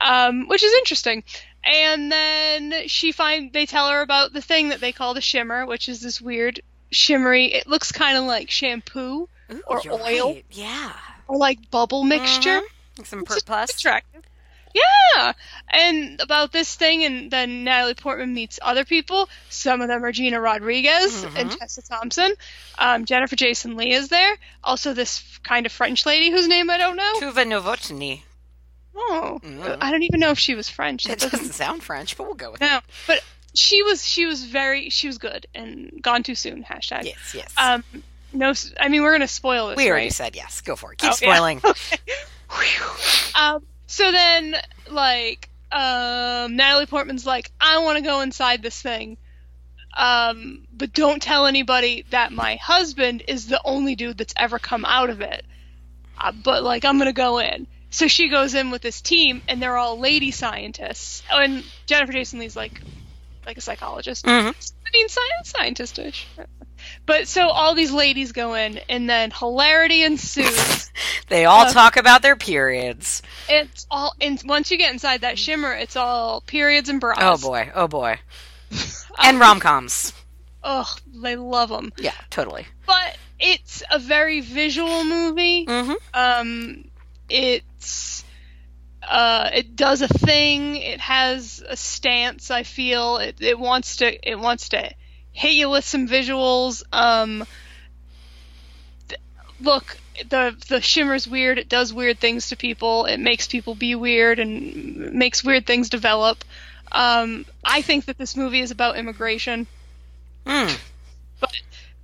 um, 0.00 0.46
which 0.48 0.62
is 0.62 0.72
interesting. 0.74 1.24
And 1.64 2.10
then 2.12 2.88
she 2.88 3.12
find 3.12 3.52
they 3.52 3.66
tell 3.66 3.88
her 3.90 4.00
about 4.00 4.32
the 4.32 4.40
thing 4.40 4.68
that 4.70 4.80
they 4.80 4.92
call 4.92 5.14
the 5.14 5.20
shimmer, 5.20 5.66
which 5.66 5.88
is 5.88 6.00
this 6.00 6.20
weird 6.20 6.60
shimmery. 6.90 7.52
It 7.52 7.66
looks 7.66 7.92
kind 7.92 8.16
of 8.16 8.24
like 8.24 8.50
shampoo 8.50 9.28
Ooh, 9.52 9.62
or 9.66 9.82
oil. 9.90 10.34
right. 10.34 10.44
Yeah. 10.50 10.92
or 11.28 11.38
like 11.38 11.70
bubble 11.70 12.02
mixture. 12.04 12.60
Mhm. 12.60 12.98
Like 12.98 13.06
Some 13.06 13.20
It's 13.20 13.42
plus. 13.42 13.70
attractive. 13.76 14.24
Yeah, 14.72 15.32
and 15.68 16.20
about 16.20 16.52
this 16.52 16.74
thing, 16.76 17.04
and 17.04 17.30
then 17.30 17.64
Natalie 17.64 17.94
Portman 17.94 18.32
meets 18.34 18.58
other 18.62 18.84
people. 18.84 19.28
Some 19.48 19.80
of 19.80 19.88
them 19.88 20.04
are 20.04 20.12
Gina 20.12 20.40
Rodriguez 20.40 21.24
and 21.24 21.50
Mhm. 21.50 21.58
Tessa 21.58 21.82
Thompson. 21.82 22.32
Um, 22.78 23.04
Jennifer 23.04 23.34
Jason 23.36 23.76
Lee 23.76 23.92
is 23.92 24.08
there. 24.08 24.36
Also, 24.62 24.92
this 24.94 25.22
kind 25.42 25.66
of 25.66 25.72
French 25.72 26.06
lady 26.06 26.30
whose 26.30 26.46
name 26.46 26.70
I 26.70 26.78
don't 26.78 26.96
know. 26.96 27.14
Tuva 27.20 27.44
Novotny. 27.44 28.22
Oh, 28.94 29.40
Mhm. 29.42 29.78
I 29.80 29.90
don't 29.90 30.02
even 30.04 30.20
know 30.20 30.30
if 30.30 30.38
she 30.38 30.54
was 30.54 30.68
French. 30.68 31.04
That 31.04 31.14
It 31.14 31.18
doesn't 31.20 31.38
doesn't 31.38 31.54
sound 31.54 31.82
French, 31.82 32.16
but 32.16 32.24
we'll 32.24 32.34
go 32.34 32.52
with 32.52 32.62
it. 32.62 32.64
no, 32.66 32.80
but 33.06 33.20
she 33.54 33.82
was 33.82 34.06
she 34.06 34.26
was 34.26 34.44
very 34.44 34.90
she 34.90 35.06
was 35.08 35.18
good 35.18 35.46
and 35.54 36.00
gone 36.02 36.22
too 36.22 36.34
soon. 36.36 36.62
Hashtag. 36.64 37.04
Yes, 37.04 37.34
yes. 37.34 37.52
Um, 37.56 37.82
no, 38.32 38.52
I 38.78 38.88
mean 38.88 39.02
we're 39.02 39.12
gonna 39.12 39.26
spoil 39.26 39.68
this. 39.68 39.76
we 39.76 39.88
already 39.88 40.06
right? 40.06 40.12
said 40.12 40.36
yes. 40.36 40.60
Go 40.60 40.76
for 40.76 40.92
it. 40.92 40.98
Keep 40.98 41.10
Oh, 41.10 41.16
yeah. 41.20 41.32
spoiling. 41.34 41.62
Okay. 42.52 42.80
Um, 43.36 43.64
so 43.90 44.12
then, 44.12 44.54
like, 44.88 45.48
um, 45.72 46.54
Natalie 46.54 46.86
Portman's 46.86 47.26
like, 47.26 47.50
I 47.60 47.78
want 47.78 47.98
to 47.98 48.04
go 48.04 48.20
inside 48.20 48.62
this 48.62 48.80
thing, 48.80 49.16
um, 49.96 50.68
but 50.72 50.92
don't 50.92 51.20
tell 51.20 51.46
anybody 51.46 52.04
that 52.10 52.32
my 52.32 52.54
husband 52.54 53.24
is 53.26 53.48
the 53.48 53.60
only 53.64 53.96
dude 53.96 54.16
that's 54.16 54.34
ever 54.36 54.60
come 54.60 54.84
out 54.84 55.10
of 55.10 55.20
it. 55.20 55.44
Uh, 56.16 56.30
but 56.30 56.62
like, 56.62 56.84
I'm 56.84 56.98
gonna 56.98 57.12
go 57.12 57.38
in. 57.38 57.66
So 57.90 58.06
she 58.06 58.28
goes 58.28 58.54
in 58.54 58.70
with 58.70 58.80
this 58.80 59.00
team, 59.00 59.42
and 59.48 59.60
they're 59.60 59.76
all 59.76 59.98
lady 59.98 60.30
scientists. 60.30 61.24
Oh, 61.28 61.40
and 61.40 61.64
Jennifer 61.86 62.12
Jason 62.12 62.38
Lee's 62.38 62.54
like, 62.54 62.80
like 63.44 63.58
a 63.58 63.60
psychologist. 63.60 64.24
Mhm. 64.24 64.54
I 64.54 64.90
mean, 64.92 65.08
science 65.08 65.52
scientistish. 65.52 66.24
But 67.10 67.26
so 67.26 67.48
all 67.48 67.74
these 67.74 67.90
ladies 67.90 68.30
go 68.30 68.54
in, 68.54 68.78
and 68.88 69.10
then 69.10 69.32
hilarity 69.32 70.04
ensues. 70.04 70.92
They 71.26 71.44
all 71.44 71.62
Uh, 71.66 71.72
talk 71.72 71.96
about 71.96 72.22
their 72.22 72.36
periods. 72.36 73.22
It's 73.48 73.86
all 73.90 74.14
and 74.20 74.40
once 74.44 74.70
you 74.70 74.78
get 74.78 74.92
inside 74.92 75.22
that 75.22 75.38
shimmer, 75.38 75.72
it's 75.72 75.96
all 75.96 76.40
periods 76.40 76.88
and 76.88 77.00
bras. 77.00 77.18
Oh 77.20 77.36
boy. 77.36 77.72
Oh 77.74 77.88
boy. 77.88 78.20
And 79.18 79.40
rom 79.40 79.58
coms. 79.58 80.12
Ugh, 80.62 80.86
they 81.22 81.34
love 81.34 81.68
them. 81.68 81.92
Yeah, 81.98 82.14
totally. 82.30 82.66
But 82.86 83.16
it's 83.40 83.82
a 83.90 83.98
very 83.98 84.40
visual 84.40 85.02
movie. 85.02 85.66
Mm-hmm. 85.66 85.94
Um, 86.14 86.84
it's 87.28 88.24
uh, 89.02 89.50
it 89.52 89.74
does 89.74 90.02
a 90.02 90.08
thing. 90.08 90.76
It 90.76 91.00
has 91.00 91.60
a 91.66 91.76
stance. 91.76 92.52
I 92.52 92.62
feel 92.62 93.16
it. 93.16 93.36
It 93.40 93.58
wants 93.58 93.96
to. 93.96 94.28
It 94.30 94.38
wants 94.38 94.68
to 94.70 94.90
hit 95.32 95.52
you 95.52 95.70
with 95.70 95.84
some 95.84 96.08
visuals. 96.08 96.82
Um, 96.92 97.46
th- 99.08 99.20
look, 99.60 99.96
the 100.28 100.56
the 100.68 100.80
shimmer's 100.80 101.26
weird. 101.28 101.58
It 101.58 101.68
does 101.68 101.92
weird 101.92 102.18
things 102.18 102.48
to 102.48 102.56
people. 102.56 103.06
It 103.06 103.18
makes 103.18 103.46
people 103.48 103.74
be 103.74 103.94
weird 103.94 104.38
and 104.38 105.12
makes 105.12 105.42
weird 105.44 105.66
things 105.66 105.88
develop. 105.88 106.44
Um, 106.92 107.46
I 107.64 107.82
think 107.82 108.06
that 108.06 108.18
this 108.18 108.36
movie 108.36 108.60
is 108.60 108.70
about 108.70 108.96
immigration. 108.96 109.66
Mm. 110.44 110.78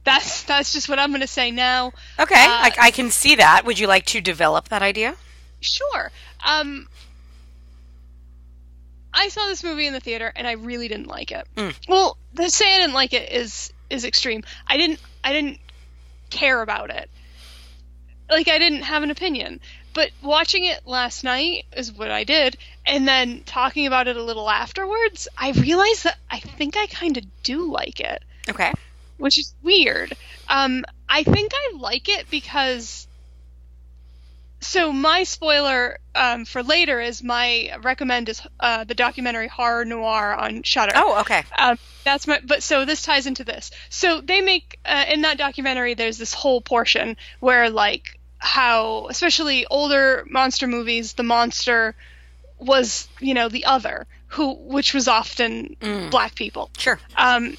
That's 0.05 0.45
that's 0.45 0.73
just 0.73 0.89
what 0.89 1.01
I'm 1.01 1.11
going 1.11 1.21
to 1.23 1.27
say 1.27 1.51
now. 1.51 1.93
Okay, 2.19 2.35
Uh, 2.37 2.49
I, 2.49 2.73
I 2.79 2.91
can 2.93 3.11
see 3.11 3.35
that. 3.37 3.65
Would 3.65 3.79
you 3.81 3.89
like 3.89 4.07
to 4.07 4.21
develop 4.21 4.69
that 4.69 4.81
idea? 4.83 5.17
Sure. 5.61 6.13
Um, 6.47 6.87
I 9.19 9.29
saw 9.29 9.47
this 9.47 9.65
movie 9.65 9.87
in 9.87 9.93
the 9.95 10.01
theater 10.01 10.31
and 10.37 10.47
I 10.47 10.53
really 10.53 10.89
didn't 10.89 11.09
like 11.09 11.33
it. 11.33 11.47
Mm. 11.57 11.75
Well, 11.89 12.19
to 12.37 12.51
say 12.51 12.75
I 12.75 12.79
didn't 12.81 12.95
like 12.95 13.13
it 13.15 13.33
is 13.33 13.73
is 13.89 14.05
extreme. 14.05 14.45
I 14.67 14.77
didn't 14.77 15.01
I 15.25 15.33
didn't 15.33 15.59
care 16.31 16.61
about 16.61 16.91
it. 16.91 17.11
Like 18.29 18.49
I 18.49 18.59
didn't 18.59 18.83
have 18.83 19.03
an 19.03 19.11
opinion. 19.11 19.61
But 19.95 20.11
watching 20.23 20.65
it 20.65 20.87
last 20.87 21.25
night 21.25 21.65
is 21.75 21.91
what 21.91 22.11
I 22.11 22.25
did, 22.25 22.59
and 22.85 23.09
then 23.09 23.43
talking 23.47 23.87
about 23.87 24.09
it 24.09 24.17
a 24.19 24.23
little 24.23 24.51
afterwards, 24.51 25.27
I 25.39 25.53
realized 25.53 26.05
that 26.05 26.19
I 26.31 26.39
think 26.39 26.77
I 26.77 26.87
kind 26.87 27.17
of 27.17 27.25
do 27.43 27.73
like 27.73 28.01
it 28.01 28.23
Okay. 28.51 28.73
which 29.17 29.39
is 29.39 29.55
weird. 29.63 30.13
Um, 30.49 30.85
I 31.09 31.23
think 31.23 31.53
I 31.55 31.77
like 31.79 32.11
it 32.11 32.29
because. 32.31 33.06
So 34.61 34.93
my 34.93 35.25
spoiler 35.25 35.99
um, 36.15 36.45
for 36.45 36.63
later 36.63 37.01
is 37.01 37.23
my 37.23 37.71
recommend 37.83 38.29
is 38.29 38.41
uh, 38.59 38.85
the 38.85 38.95
documentary 38.95 39.49
Horror 39.49 39.85
Noire 39.85 40.35
on 40.35 40.63
Shudder. 40.63 40.93
Oh, 40.95 41.21
okay. 41.21 41.43
Um, 41.57 41.79
that's 42.05 42.27
my. 42.27 42.41
But 42.45 42.63
so 42.63 42.85
this 42.85 43.03
ties 43.03 43.27
into 43.27 43.45
this. 43.45 43.71
So 43.91 44.21
they 44.21 44.41
make 44.41 44.79
uh, 44.85 45.05
in 45.13 45.23
that 45.23 45.39
documentary. 45.39 45.95
There's 45.95 46.19
this 46.19 46.33
whole 46.35 46.61
portion 46.61 47.17
where 47.41 47.71
like 47.71 48.19
how 48.39 49.07
especially 49.09 49.67
older 49.67 50.25
monster 50.29 50.67
movies 50.67 51.15
the 51.15 51.23
monster 51.23 51.95
was 52.59 53.09
you 53.21 53.35
know 53.35 53.49
the 53.49 53.65
other 53.65 54.07
who 54.29 54.55
which 54.55 54.93
was 54.95 55.09
often 55.09 55.77
black 56.11 56.35
people 56.35 56.71
Sure. 56.79 56.99
um, 57.17 57.57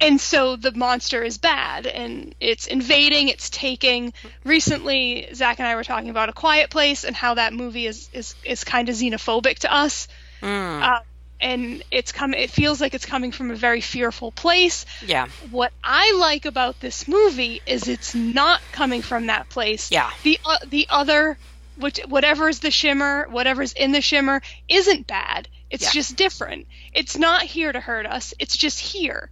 and 0.00 0.20
so 0.20 0.56
the 0.56 0.72
monster 0.72 1.22
is 1.22 1.38
bad 1.38 1.86
and 1.86 2.34
it's 2.40 2.66
invading, 2.66 3.28
it's 3.28 3.50
taking. 3.50 4.12
Recently, 4.44 5.28
Zach 5.34 5.58
and 5.58 5.66
I 5.66 5.74
were 5.74 5.84
talking 5.84 6.10
about 6.10 6.28
A 6.28 6.32
Quiet 6.32 6.70
Place 6.70 7.04
and 7.04 7.14
how 7.16 7.34
that 7.34 7.52
movie 7.52 7.86
is 7.86 8.08
is, 8.12 8.34
is 8.44 8.64
kind 8.64 8.88
of 8.88 8.94
xenophobic 8.94 9.60
to 9.60 9.72
us. 9.72 10.08
Uh, 10.42 11.00
and 11.40 11.82
it's 11.90 12.12
come. 12.12 12.32
It 12.34 12.50
feels 12.50 12.80
like 12.80 12.94
it's 12.94 13.04
coming 13.06 13.30
from 13.32 13.50
a 13.50 13.54
very 13.56 13.80
fearful 13.80 14.32
place. 14.32 14.86
Yeah. 15.04 15.26
What 15.50 15.72
I 15.84 16.16
like 16.18 16.46
about 16.46 16.80
this 16.80 17.06
movie 17.08 17.60
is 17.66 17.88
it's 17.88 18.14
not 18.14 18.60
coming 18.72 19.02
from 19.02 19.26
that 19.26 19.48
place. 19.50 19.90
Yeah. 19.90 20.10
The 20.22 20.38
uh, 20.44 20.58
the 20.66 20.86
other, 20.88 21.36
which 21.78 22.00
whatever's 22.08 22.60
the 22.60 22.70
shimmer, 22.70 23.26
whatever's 23.30 23.72
in 23.74 23.92
the 23.92 24.00
shimmer, 24.00 24.40
isn't 24.68 25.06
bad. 25.06 25.48
It's 25.70 25.84
Yeah. 25.84 25.90
just 26.00 26.16
different. 26.16 26.68
It's 26.94 27.18
not 27.18 27.42
here 27.42 27.70
to 27.72 27.80
hurt 27.80 28.06
us. 28.06 28.32
It's 28.38 28.56
just 28.56 28.78
here. 28.80 29.30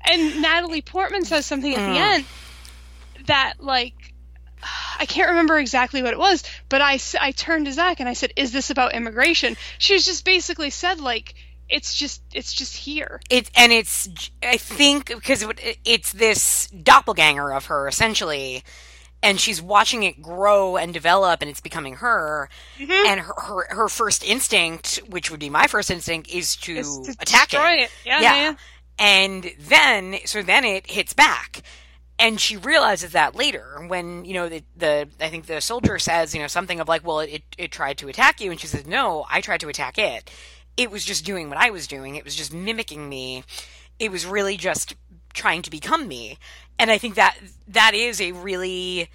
And 0.00 0.40
Natalie 0.42 0.82
Portman 0.82 1.24
says 1.24 1.44
something 1.46 1.72
at 1.74 1.80
Mm. 1.80 1.92
the 1.94 1.98
end 2.00 2.24
that 3.26 3.54
like 3.60 3.94
I 4.98 5.06
can't 5.06 5.28
remember 5.30 5.58
exactly 5.58 6.02
what 6.02 6.12
it 6.12 6.18
was, 6.18 6.42
but 6.68 6.80
I 6.82 6.98
I 7.20 7.32
turned 7.32 7.66
to 7.66 7.72
Zach 7.72 8.00
and 8.00 8.08
I 8.08 8.14
said, 8.14 8.32
"Is 8.36 8.52
this 8.52 8.70
about 8.70 8.94
immigration?" 8.94 9.56
She 9.78 9.94
was 9.94 10.04
just 10.04 10.24
basically 10.24 10.70
said 10.70 11.00
like 11.00 11.34
it's 11.68 11.94
just 11.94 12.22
it's 12.32 12.52
just 12.52 12.74
here. 12.76 13.20
It 13.30 13.50
and 13.54 13.72
it's 13.72 14.08
I 14.42 14.56
think 14.56 15.06
because 15.08 15.42
it- 15.42 15.78
it's 15.84 16.12
this 16.12 16.66
doppelganger 16.68 17.52
of 17.52 17.66
her 17.66 17.86
essentially, 17.86 18.64
and 19.22 19.38
she's 19.40 19.60
watching 19.62 20.02
it 20.02 20.20
grow 20.22 20.76
and 20.76 20.92
develop, 20.92 21.40
and 21.42 21.50
it's 21.50 21.60
becoming 21.60 21.94
her. 21.96 22.48
Mm-hmm. 22.78 22.90
And 23.06 23.20
her, 23.20 23.34
her 23.36 23.66
her 23.74 23.88
first 23.88 24.24
instinct, 24.24 24.96
which 25.08 25.30
would 25.30 25.40
be 25.40 25.50
my 25.50 25.66
first 25.68 25.90
instinct, 25.90 26.28
is 26.30 26.56
to, 26.56 26.76
Is 26.78 26.98
to 27.04 27.16
attack 27.20 27.52
it. 27.54 27.58
it. 27.58 27.90
Yeah, 28.04 28.20
yeah, 28.22 28.34
yeah. 28.34 28.54
And 28.98 29.52
then 29.58 30.16
so 30.24 30.42
then 30.42 30.64
it 30.64 30.90
hits 30.90 31.12
back. 31.12 31.62
And 32.20 32.40
she 32.40 32.56
realizes 32.56 33.12
that 33.12 33.36
later 33.36 33.84
when, 33.86 34.24
you 34.24 34.34
know, 34.34 34.48
the, 34.48 34.64
the, 34.76 35.08
I 35.20 35.28
think 35.28 35.46
the 35.46 35.60
soldier 35.60 36.00
says, 36.00 36.34
you 36.34 36.40
know, 36.40 36.48
something 36.48 36.80
of 36.80 36.88
like, 36.88 37.06
well, 37.06 37.20
it, 37.20 37.42
it 37.56 37.70
tried 37.70 37.96
to 37.98 38.08
attack 38.08 38.40
you. 38.40 38.50
And 38.50 38.58
she 38.58 38.66
says, 38.66 38.86
no, 38.86 39.24
I 39.30 39.40
tried 39.40 39.60
to 39.60 39.68
attack 39.68 39.98
it. 39.98 40.28
It 40.76 40.90
was 40.90 41.04
just 41.04 41.24
doing 41.24 41.48
what 41.48 41.58
I 41.58 41.70
was 41.70 41.86
doing. 41.86 42.16
It 42.16 42.24
was 42.24 42.34
just 42.34 42.52
mimicking 42.52 43.08
me. 43.08 43.44
It 44.00 44.10
was 44.10 44.26
really 44.26 44.56
just 44.56 44.96
trying 45.32 45.62
to 45.62 45.70
become 45.70 46.08
me. 46.08 46.38
And 46.76 46.90
I 46.90 46.98
think 46.98 47.14
that 47.14 47.38
that 47.68 47.94
is 47.94 48.20
a 48.20 48.32
really, 48.32 49.10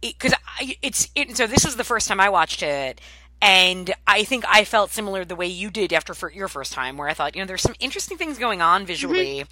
because 0.00 0.34
it's, 0.82 1.10
it, 1.14 1.36
so 1.36 1.46
this 1.46 1.64
is 1.64 1.76
the 1.76 1.84
first 1.84 2.08
time 2.08 2.18
I 2.18 2.28
watched 2.28 2.64
it. 2.64 3.00
And 3.42 3.92
I 4.06 4.22
think 4.22 4.44
I 4.48 4.64
felt 4.64 4.92
similar 4.92 5.24
the 5.24 5.34
way 5.34 5.48
you 5.48 5.68
did 5.68 5.92
after 5.92 6.14
for 6.14 6.30
your 6.30 6.46
first 6.46 6.72
time, 6.72 6.96
where 6.96 7.08
I 7.08 7.12
thought, 7.14 7.34
you 7.34 7.42
know, 7.42 7.46
there's 7.46 7.62
some 7.62 7.74
interesting 7.80 8.16
things 8.16 8.38
going 8.38 8.62
on 8.62 8.82
mm-hmm. 8.82 8.86
visually. 8.86 9.44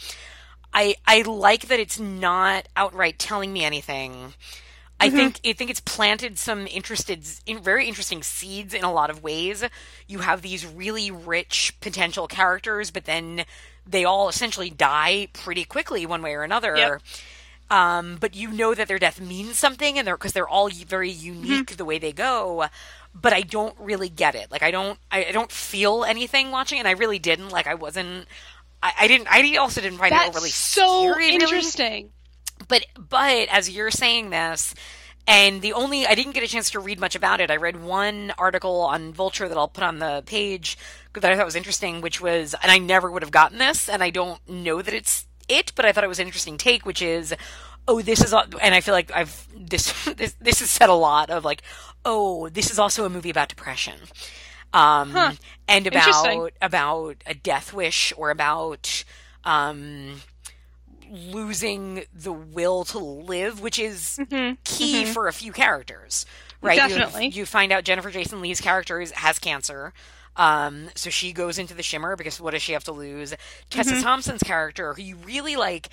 I 0.73 0.95
I 1.07 1.23
like 1.23 1.67
that 1.67 1.81
it's 1.81 1.99
not 1.99 2.69
outright 2.77 3.19
telling 3.19 3.53
me 3.53 3.65
anything. 3.65 4.35
I 5.01 5.09
mm-hmm. 5.09 5.17
think 5.17 5.41
I 5.45 5.53
think 5.55 5.71
it's 5.71 5.81
planted 5.81 6.39
some 6.39 6.69
interested, 6.69 7.27
in 7.47 7.59
very 7.59 7.89
interesting 7.89 8.23
seeds 8.23 8.75
in 8.75 8.85
a 8.85 8.93
lot 8.93 9.11
of 9.11 9.25
ways. 9.25 9.65
You 10.07 10.21
have 10.21 10.43
these 10.43 10.65
really 10.65 11.11
rich 11.11 11.75
potential 11.81 12.29
characters, 12.29 12.93
but 12.93 13.07
then 13.07 13.45
they 13.85 14.05
all 14.05 14.29
essentially 14.29 14.71
die 14.71 15.29
pretty 15.33 15.65
quickly, 15.65 16.07
one 16.07 16.23
way 16.23 16.35
or 16.35 16.45
another. 16.45 16.77
Yep. 16.77 17.03
Um, 17.71 18.19
but 18.21 18.35
you 18.35 18.51
know 18.51 18.75
that 18.75 18.89
their 18.89 18.99
death 18.99 19.21
means 19.21 19.57
something, 19.59 19.99
and 19.99 20.07
they're 20.07 20.17
because 20.17 20.33
they're 20.33 20.49
all 20.49 20.69
very 20.69 21.11
unique 21.11 21.67
mm-hmm. 21.67 21.77
the 21.77 21.85
way 21.85 21.99
they 21.99 22.12
go. 22.12 22.67
But 23.15 23.32
I 23.32 23.41
don't 23.43 23.74
really 23.78 24.09
get 24.09 24.35
it. 24.35 24.51
Like 24.51 24.62
I 24.62 24.70
don't, 24.70 24.99
I, 25.11 25.27
I 25.27 25.32
don't 25.32 25.51
feel 25.51 26.05
anything 26.05 26.51
watching, 26.51 26.78
it, 26.78 26.81
and 26.81 26.89
I 26.89 26.93
really 26.93 27.19
didn't. 27.19 27.51
Like 27.51 27.66
I 27.66 27.74
wasn't. 27.74 28.27
I, 28.82 28.93
I 29.01 29.09
didn't. 29.09 29.28
I 29.31 29.57
also 29.57 29.81
didn't 29.81 29.99
find 29.99 30.12
it 30.12 30.16
That's 30.16 30.28
overly 30.28 30.51
so 30.51 31.03
scary, 31.03 31.16
really 31.16 31.35
interesting. 31.35 32.11
but 32.69 32.87
but 32.97 33.49
as 33.51 33.69
you're 33.70 33.91
saying 33.91 34.31
this 34.31 34.74
and 35.27 35.62
the 35.62 35.73
only 35.73 36.07
i 36.07 36.15
didn't 36.15 36.32
get 36.32 36.43
a 36.43 36.47
chance 36.47 36.70
to 36.70 36.81
read 36.81 36.99
much 36.99 37.15
about 37.15 37.41
it 37.41 37.51
i 37.51 37.57
read 37.57 37.82
one 37.82 38.32
article 38.39 38.81
on 38.81 39.12
vulture 39.12 39.49
that 39.49 39.57
i'll 39.57 39.69
put 39.69 39.85
on 39.85 39.99
the 39.99 40.23
page 40.27 40.78
that 41.15 41.24
i 41.31 41.37
thought 41.37 41.45
was 41.45 41.57
interesting 41.57 42.01
which 42.01 42.20
was 42.20 42.55
and 42.62 42.70
i 42.73 42.78
never 42.78 43.11
would 43.11 43.23
have 43.23 43.31
gotten 43.31 43.59
this 43.59 43.89
and 43.89 44.03
i 44.03 44.11
don't 44.11 44.41
know 44.49 44.82
that 44.82 44.95
it's 44.95 45.27
it 45.49 45.73
but 45.74 45.85
i 45.85 45.93
thought 45.93 46.05
it 46.05 46.09
was 46.09 46.19
an 46.19 46.27
interesting 46.27 46.57
take 46.57 46.85
which 46.87 47.03
is 47.03 47.35
oh 47.87 48.01
this 48.03 48.23
is 48.23 48.32
and 48.32 48.74
i 48.74 48.81
feel 48.81 48.95
like 48.95 49.11
i've 49.15 49.47
this 49.57 50.05
this, 50.16 50.35
this 50.41 50.61
has 50.61 50.70
said 50.70 50.89
a 50.89 50.95
lot 50.95 51.31
of 51.31 51.45
like 51.45 51.62
oh 52.05 52.48
this 52.48 52.70
is 52.70 52.78
also 52.78 53.05
a 53.05 53.10
movie 53.10 53.31
about 53.31 53.48
depression 53.48 53.94
um 54.72 55.10
Huh. 55.10 55.32
and 55.68 55.86
about 55.86 56.52
about 56.62 57.16
a 57.27 57.35
death 57.35 57.72
wish 57.72 58.12
or 58.16 58.31
about 58.31 59.05
um 59.44 60.20
losing 61.10 62.05
the 62.14 62.32
will 62.32 62.85
to 62.85 62.98
live, 62.98 63.60
which 63.60 63.78
is 63.78 64.18
key 64.64 65.05
for 65.05 65.27
a 65.27 65.32
few 65.32 65.52
characters, 65.52 66.24
right? 66.62 66.77
You- 66.81 66.89
Definitely. 66.97 67.28
You, 67.28 67.44
find 67.47 67.72
out 67.72 67.85
Jennifer 67.85 68.10
Jason 68.10 68.40
Lee's 68.40 68.60
character 68.60 69.01
is, 69.01 69.10
has 69.12 69.39
cancer. 69.40 69.93
Um, 70.36 70.89
so 70.94 71.10
she 71.10 71.32
goes 71.32 71.59
into 71.59 71.74
the 71.74 71.82
shimmer 71.82 72.14
because 72.14 72.40
what 72.40 72.52
does 72.52 72.62
she 72.62 72.72
have 72.74 72.85
to 72.85 72.93
lose? 72.93 73.35
Tessa 73.70 74.01
Thompson's 74.01 74.43
character, 74.44 74.94
who 74.94 75.02
you 75.02 75.16
really 75.16 75.56
like, 75.56 75.89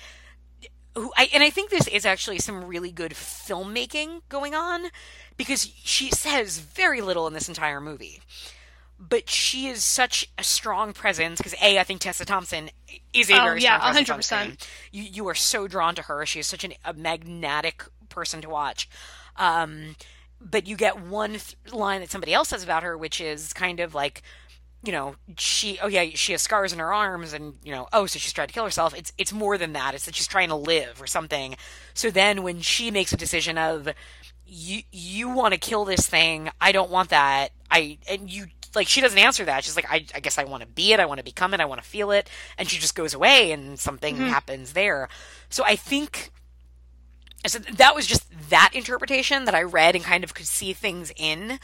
who 1.00 1.12
I 1.16 1.28
and 1.32 1.42
I 1.42 1.50
think 1.50 1.70
this 1.70 1.86
is 1.88 2.04
actually 2.06 2.38
some 2.38 2.64
really 2.64 2.90
good 2.92 3.12
filmmaking 3.12 4.22
going 4.28 4.54
on 4.54 4.86
because 5.36 5.70
she 5.82 6.10
says 6.10 6.58
very 6.58 7.00
little 7.00 7.26
in 7.26 7.34
this 7.34 7.48
entire 7.48 7.80
movie. 7.80 8.20
But 9.00 9.30
she 9.30 9.68
is 9.68 9.84
such 9.84 10.28
a 10.36 10.42
strong 10.42 10.92
presence 10.92 11.38
because 11.38 11.54
a 11.62 11.78
I 11.78 11.84
think 11.84 12.00
Tessa 12.00 12.24
Thompson 12.24 12.70
is 13.12 13.30
a 13.30 13.40
Oh, 13.40 13.44
very 13.44 13.62
yeah, 13.62 13.78
strong 13.78 14.04
presence 14.04 14.32
on 14.32 14.46
100%. 14.48 14.66
You 14.92 15.02
you 15.04 15.28
are 15.28 15.34
so 15.34 15.68
drawn 15.68 15.94
to 15.94 16.02
her. 16.02 16.26
She 16.26 16.40
is 16.40 16.46
such 16.46 16.64
an, 16.64 16.72
a 16.84 16.92
magnetic 16.92 17.84
person 18.08 18.40
to 18.42 18.48
watch. 18.48 18.88
Um, 19.36 19.94
but 20.40 20.66
you 20.66 20.76
get 20.76 21.00
one 21.00 21.30
th- 21.32 21.56
line 21.72 22.00
that 22.00 22.10
somebody 22.10 22.32
else 22.34 22.48
says 22.48 22.62
about 22.64 22.82
her, 22.82 22.96
which 22.96 23.20
is 23.20 23.52
kind 23.52 23.80
of 23.80 23.94
like, 23.94 24.22
you 24.82 24.92
know, 24.92 25.16
she 25.36 25.78
oh 25.82 25.88
yeah, 25.88 26.06
she 26.14 26.32
has 26.32 26.42
scars 26.42 26.72
in 26.72 26.78
her 26.78 26.92
arms, 26.92 27.32
and 27.32 27.54
you 27.64 27.72
know, 27.72 27.88
oh, 27.92 28.06
so 28.06 28.18
she's 28.18 28.32
tried 28.32 28.46
to 28.46 28.54
kill 28.54 28.64
herself. 28.64 28.94
It's 28.96 29.12
it's 29.18 29.32
more 29.32 29.58
than 29.58 29.72
that. 29.72 29.94
It's 29.94 30.06
that 30.06 30.14
she's 30.14 30.28
trying 30.28 30.48
to 30.48 30.54
live 30.54 31.02
or 31.02 31.06
something. 31.06 31.56
So 31.94 32.10
then 32.10 32.42
when 32.42 32.60
she 32.60 32.90
makes 32.90 33.12
a 33.12 33.16
decision 33.16 33.58
of 33.58 33.88
you 34.46 34.82
you 34.92 35.28
want 35.28 35.54
to 35.54 35.58
kill 35.60 35.84
this 35.84 36.08
thing, 36.08 36.50
I 36.60 36.72
don't 36.72 36.90
want 36.90 37.10
that. 37.10 37.48
I 37.70 37.98
and 38.08 38.30
you 38.30 38.46
like 38.74 38.86
she 38.86 39.00
doesn't 39.00 39.18
answer 39.18 39.44
that. 39.44 39.64
She's 39.64 39.76
like, 39.76 39.90
I, 39.90 40.06
I 40.14 40.20
guess 40.20 40.38
I 40.38 40.44
want 40.44 40.62
to 40.62 40.68
be 40.68 40.92
it. 40.92 41.00
I 41.00 41.06
want 41.06 41.18
to 41.18 41.24
become 41.24 41.54
it. 41.54 41.60
I 41.60 41.64
want 41.64 41.82
to 41.82 41.88
feel 41.88 42.12
it. 42.12 42.30
And 42.56 42.68
she 42.68 42.78
just 42.78 42.94
goes 42.94 43.14
away, 43.14 43.50
and 43.50 43.78
something 43.78 44.14
mm-hmm. 44.14 44.28
happens 44.28 44.74
there. 44.74 45.08
So 45.48 45.64
I 45.64 45.74
think 45.76 46.30
so 47.46 47.58
that 47.58 47.94
was 47.94 48.06
just 48.06 48.26
that 48.50 48.70
interpretation 48.74 49.44
that 49.44 49.54
I 49.54 49.62
read 49.62 49.94
and 49.94 50.04
kind 50.04 50.24
of 50.24 50.34
could 50.34 50.46
see 50.46 50.72
things 50.72 51.12
in. 51.16 51.58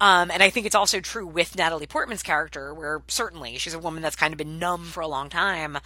Um, 0.00 0.30
and 0.30 0.42
I 0.42 0.50
think 0.50 0.66
it's 0.66 0.74
also 0.74 1.00
true 1.00 1.26
with 1.26 1.56
Natalie 1.56 1.86
Portman's 1.86 2.22
character, 2.22 2.72
where 2.72 3.02
certainly 3.08 3.58
she's 3.58 3.74
a 3.74 3.78
woman 3.78 4.02
that's 4.02 4.16
kind 4.16 4.32
of 4.32 4.38
been 4.38 4.58
numb 4.58 4.84
for 4.84 5.00
a 5.00 5.08
long 5.08 5.28
time. 5.28 5.78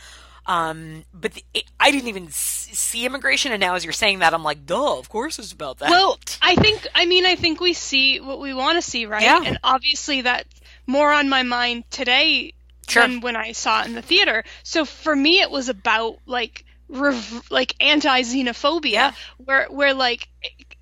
Um, 0.45 1.05
but 1.15 1.33
the, 1.35 1.45
it, 1.55 1.65
I 1.79 1.91
didn't 1.93 2.09
even 2.09 2.29
see 2.31 3.07
immigration, 3.07 3.53
and 3.53 3.61
now 3.61 3.75
as 3.75 3.85
you're 3.85 3.93
saying 3.93 4.19
that, 4.19 4.35
I'm 4.35 4.43
like, 4.43 4.67
duh, 4.67 4.99
of 4.99 5.09
course 5.09 5.39
it's 5.39 5.53
about 5.53 5.79
that. 5.79 5.91
Well, 5.91 6.19
I 6.43 6.57
think 6.57 6.87
I 6.95 7.07
mean 7.07 7.25
I 7.25 7.37
think 7.37 7.61
we 7.61 7.73
see 7.75 8.19
what 8.21 8.41
we 8.41 8.53
want 8.53 8.77
to 8.77 8.83
see, 8.83 9.07
right? 9.07 9.23
Yeah. 9.23 9.41
And 9.45 9.59
obviously 9.63 10.23
that's 10.23 10.61
more 10.87 11.13
on 11.13 11.29
my 11.29 11.43
mind 11.45 11.85
today 11.91 12.55
Sure. 12.89 13.07
than 13.07 13.21
when 13.21 13.37
I 13.37 13.53
saw 13.53 13.83
it 13.83 13.87
in 13.87 13.95
the 13.95 14.03
theater. 14.03 14.43
So 14.65 14.85
for 14.85 15.15
me, 15.15 15.41
it 15.41 15.51
was 15.51 15.69
about 15.69 16.19
like 16.27 16.65
rev- 16.89 17.47
like 17.49 17.77
anti 17.81 18.23
xenophobia, 18.23 18.91
Yeah. 18.93 19.13
where 19.37 19.67
where 19.71 19.95
like 19.95 20.29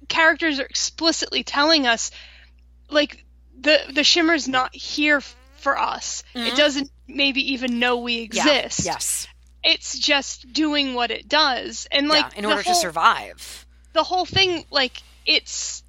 characters 0.08 0.58
are 0.58 0.64
explicitly 0.64 1.44
telling 1.44 1.86
us 1.86 2.10
like 2.90 3.24
the 3.58 3.78
the 3.92 4.04
shimmer's 4.04 4.48
not 4.48 4.74
here 4.74 5.20
for 5.56 5.78
us. 5.78 6.22
It 6.34 6.56
doesn't 6.56 6.90
maybe 7.06 7.52
even 7.52 7.78
know 7.78 7.98
we 7.98 8.28
Mm-hmm. 8.28 8.36
Yeah. 8.48 8.56
exist. 8.60 8.86
Yes. 8.86 9.28
It's 9.62 9.98
just 9.98 10.52
doing 10.54 10.94
what 10.94 11.10
it 11.10 11.28
does, 11.28 11.86
and 11.92 12.08
like 12.08 12.32
yeah, 12.32 12.38
in 12.38 12.44
order 12.46 12.62
to 12.62 12.74
survive. 12.74 13.66
the 13.92 14.02
whole 14.02 14.24
thing 14.24 14.64
like 14.70 15.02
it's 15.26 15.82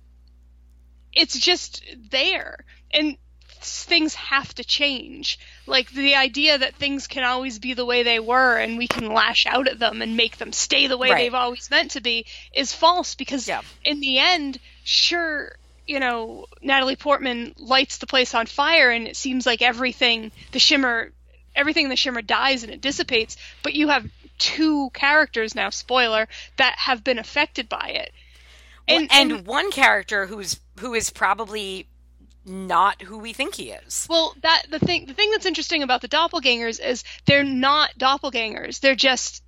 it's 1.13 1.37
just 1.39 1.83
there 2.09 2.65
and 2.93 3.17
things 3.63 4.15
have 4.15 4.53
to 4.55 4.63
change 4.63 5.37
like 5.67 5.89
the 5.91 6.15
idea 6.15 6.57
that 6.57 6.73
things 6.75 7.05
can 7.07 7.23
always 7.23 7.59
be 7.59 7.73
the 7.75 7.85
way 7.85 8.01
they 8.03 8.19
were 8.19 8.57
and 8.57 8.77
we 8.77 8.87
can 8.87 9.13
lash 9.13 9.45
out 9.45 9.67
at 9.67 9.77
them 9.77 10.01
and 10.01 10.17
make 10.17 10.37
them 10.37 10.51
stay 10.51 10.87
the 10.87 10.97
way 10.97 11.11
Right. 11.11 11.17
they've 11.19 11.33
always 11.33 11.69
meant 11.69 11.91
to 11.91 12.01
be 12.01 12.25
is 12.55 12.73
false 12.73 13.13
because 13.15 13.47
Yeah. 13.47 13.61
in 13.85 13.99
the 13.99 14.17
end 14.19 14.57
sure 14.83 15.57
you 15.91 15.99
know 15.99 16.45
Natalie 16.61 16.95
Portman 16.95 17.53
lights 17.57 17.97
the 17.97 18.07
place 18.07 18.33
on 18.33 18.45
fire 18.45 18.89
and 18.89 19.07
it 19.07 19.17
seems 19.17 19.45
like 19.45 19.61
everything 19.61 20.31
the 20.51 20.59
shimmer 20.59 21.11
everything 21.55 21.85
in 21.85 21.89
the 21.89 21.95
shimmer 21.97 22.21
dies 22.21 22.63
and 22.63 22.71
it 22.71 22.81
dissipates 22.81 23.37
but 23.61 23.73
you 23.73 23.89
have 23.89 24.09
two 24.37 24.89
characters 24.93 25.53
now 25.53 25.69
spoiler 25.69 26.27
that 26.57 26.75
have 26.77 27.03
been 27.03 27.19
affected 27.19 27.67
by 27.69 27.89
it 27.89 28.11
And, 28.87 29.09
and, 29.11 29.31
and 29.33 29.45
one 29.45 29.69
character 29.71 30.25
who's 30.25 30.59
who 30.79 30.93
is 30.93 31.09
probably 31.09 31.87
not 32.45 33.01
who 33.03 33.19
we 33.19 33.33
think 33.33 33.55
he 33.55 33.69
is. 33.69 34.07
Well, 34.09 34.35
that 34.41 34.63
the 34.69 34.79
thing 34.79 35.05
the 35.05 35.13
thing 35.13 35.29
that's 35.31 35.45
interesting 35.45 35.83
about 35.83 36.01
the 36.01 36.07
doppelgangers 36.07 36.83
is 36.83 37.03
they're 37.25 37.43
not 37.43 37.91
doppelgangers. 37.99 38.79
They're 38.79 38.95
just 38.95 39.43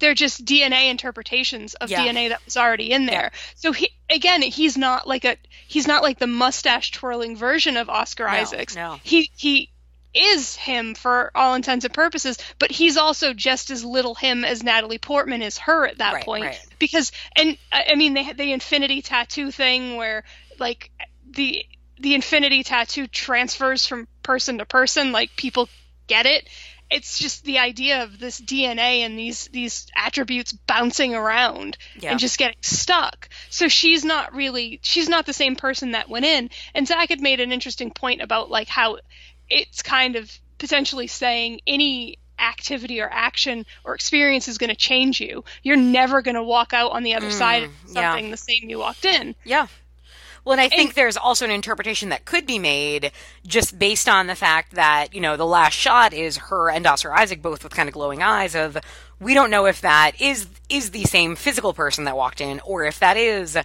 they're 0.00 0.14
just 0.14 0.44
DNA 0.44 0.90
interpretations 0.90 1.74
of 1.74 1.90
Yeah. 1.90 2.04
DNA 2.06 2.30
that 2.30 2.44
was 2.44 2.56
already 2.56 2.90
in 2.90 3.06
there. 3.06 3.30
So 3.54 3.72
he 3.72 3.90
again, 4.10 4.42
he's 4.42 4.76
not 4.76 5.06
like 5.06 5.24
a 5.24 5.36
he's 5.68 5.86
not 5.86 6.02
like 6.02 6.18
the 6.18 6.26
mustache 6.26 6.90
twirling 6.90 7.36
version 7.36 7.76
of 7.76 7.88
Oscar 7.88 8.26
Isaacs. 8.28 8.74
no. 8.74 8.98
He 9.04 9.30
he 9.36 9.70
is 10.12 10.56
him 10.56 10.96
for 10.96 11.30
all 11.36 11.54
intents 11.54 11.84
and 11.84 11.94
purposes, 11.94 12.36
but 12.58 12.72
he's 12.72 12.96
also 12.96 13.32
just 13.32 13.70
as 13.70 13.84
little 13.84 14.16
him 14.16 14.44
as 14.44 14.60
Natalie 14.64 14.98
Portman 14.98 15.40
is 15.40 15.56
her 15.58 15.86
at 15.86 15.98
that 15.98 16.14
Right, 16.14 16.24
point. 16.24 16.44
right. 16.46 16.66
Because 16.80 17.12
and 17.36 17.56
I 17.72 17.84
I 17.92 17.94
mean 17.94 18.14
they 18.14 18.24
had 18.24 18.36
the 18.36 18.52
infinity 18.52 19.02
tattoo 19.02 19.52
thing 19.52 19.96
where 19.96 20.24
like 20.58 20.90
the 21.30 21.64
the 22.00 22.14
infinity 22.14 22.62
tattoo 22.64 23.06
transfers 23.06 23.86
from 23.86 24.08
person 24.22 24.58
to 24.58 24.64
person 24.64 25.12
like 25.12 25.36
people 25.36 25.68
get 26.08 26.26
it 26.26 26.48
it's 26.90 27.18
just 27.18 27.44
the 27.44 27.58
idea 27.58 28.02
of 28.02 28.18
this 28.18 28.40
dna 28.40 29.00
and 29.04 29.18
these 29.18 29.48
these 29.52 29.86
attributes 29.96 30.52
bouncing 30.52 31.14
around 31.14 31.76
Yeah. 32.00 32.10
and 32.10 32.20
just 32.20 32.38
getting 32.38 32.56
stuck 32.62 33.28
so 33.48 33.68
she's 33.68 34.04
not 34.04 34.34
really 34.34 34.80
she's 34.82 35.08
not 35.08 35.26
the 35.26 35.32
same 35.32 35.56
person 35.56 35.92
that 35.92 36.08
went 36.08 36.24
in 36.24 36.50
and 36.74 36.86
zach 36.88 37.08
had 37.10 37.20
made 37.20 37.40
an 37.40 37.52
interesting 37.52 37.90
point 37.90 38.20
about 38.22 38.50
like 38.50 38.68
how 38.68 38.98
it's 39.48 39.82
kind 39.82 40.16
of 40.16 40.30
potentially 40.58 41.06
saying 41.06 41.60
any 41.66 42.18
activity 42.38 43.00
or 43.00 43.08
action 43.10 43.66
or 43.84 43.94
experience 43.94 44.48
is 44.48 44.56
going 44.58 44.70
to 44.70 44.76
change 44.76 45.20
you 45.20 45.44
you're 45.62 45.76
never 45.76 46.22
going 46.22 46.34
to 46.36 46.42
walk 46.42 46.72
out 46.72 46.90
on 46.92 47.02
the 47.02 47.14
other 47.14 47.30
side 47.30 47.64
of 47.64 47.70
Mm, 47.70 47.74
yeah. 47.94 48.10
something 48.12 48.30
the 48.30 48.36
same 48.36 48.68
you 48.70 48.78
walked 48.78 49.04
in 49.04 49.34
Yeah. 49.44 49.66
Well, 50.44 50.52
and 50.52 50.60
I 50.60 50.68
think 50.68 50.90
And- 50.90 50.96
there's 50.96 51.16
also 51.16 51.44
an 51.44 51.50
interpretation 51.50 52.08
that 52.08 52.24
could 52.24 52.46
be 52.46 52.58
made 52.58 53.12
just 53.46 53.78
based 53.78 54.08
on 54.08 54.26
the 54.26 54.34
fact 54.34 54.72
that, 54.74 55.14
you 55.14 55.20
know, 55.20 55.36
the 55.36 55.46
last 55.46 55.74
shot 55.74 56.12
is 56.12 56.36
her 56.36 56.70
and 56.70 56.86
Oscar 56.86 57.14
Isaac 57.14 57.42
both 57.42 57.62
with 57.62 57.74
kind 57.74 57.88
of 57.88 57.92
glowing 57.94 58.22
eyes 58.22 58.54
of 58.54 58.78
we 59.18 59.34
don't 59.34 59.50
know 59.50 59.66
if 59.66 59.80
that 59.82 60.20
is 60.20 60.46
is 60.68 60.92
the 60.92 61.04
same 61.04 61.36
physical 61.36 61.74
person 61.74 62.04
that 62.04 62.16
walked 62.16 62.40
in 62.40 62.60
or 62.60 62.84
if 62.84 62.98
that 63.00 63.16
is 63.16 63.56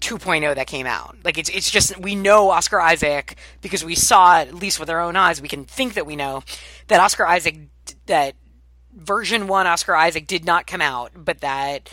2.0 0.00 0.54
that 0.54 0.66
came 0.66 0.86
out. 0.86 1.16
Like 1.24 1.36
it's 1.36 1.50
it's 1.50 1.70
just 1.70 1.98
we 1.98 2.14
know 2.14 2.50
Oscar 2.50 2.80
Isaac 2.80 3.36
because 3.60 3.84
we 3.84 3.94
saw 3.94 4.40
it 4.40 4.48
at 4.48 4.54
least 4.54 4.78
with 4.78 4.88
our 4.88 5.00
own 5.00 5.16
eyes. 5.16 5.42
We 5.42 5.48
can 5.48 5.64
think 5.64 5.94
that 5.94 6.06
we 6.06 6.16
know 6.16 6.42
that 6.86 7.00
Oscar 7.00 7.26
Isaac 7.26 7.56
that 8.06 8.34
version 8.94 9.46
1 9.48 9.66
Oscar 9.66 9.96
Isaac 9.96 10.26
did 10.26 10.44
not 10.44 10.66
come 10.66 10.80
out, 10.80 11.12
but 11.16 11.40
that 11.40 11.90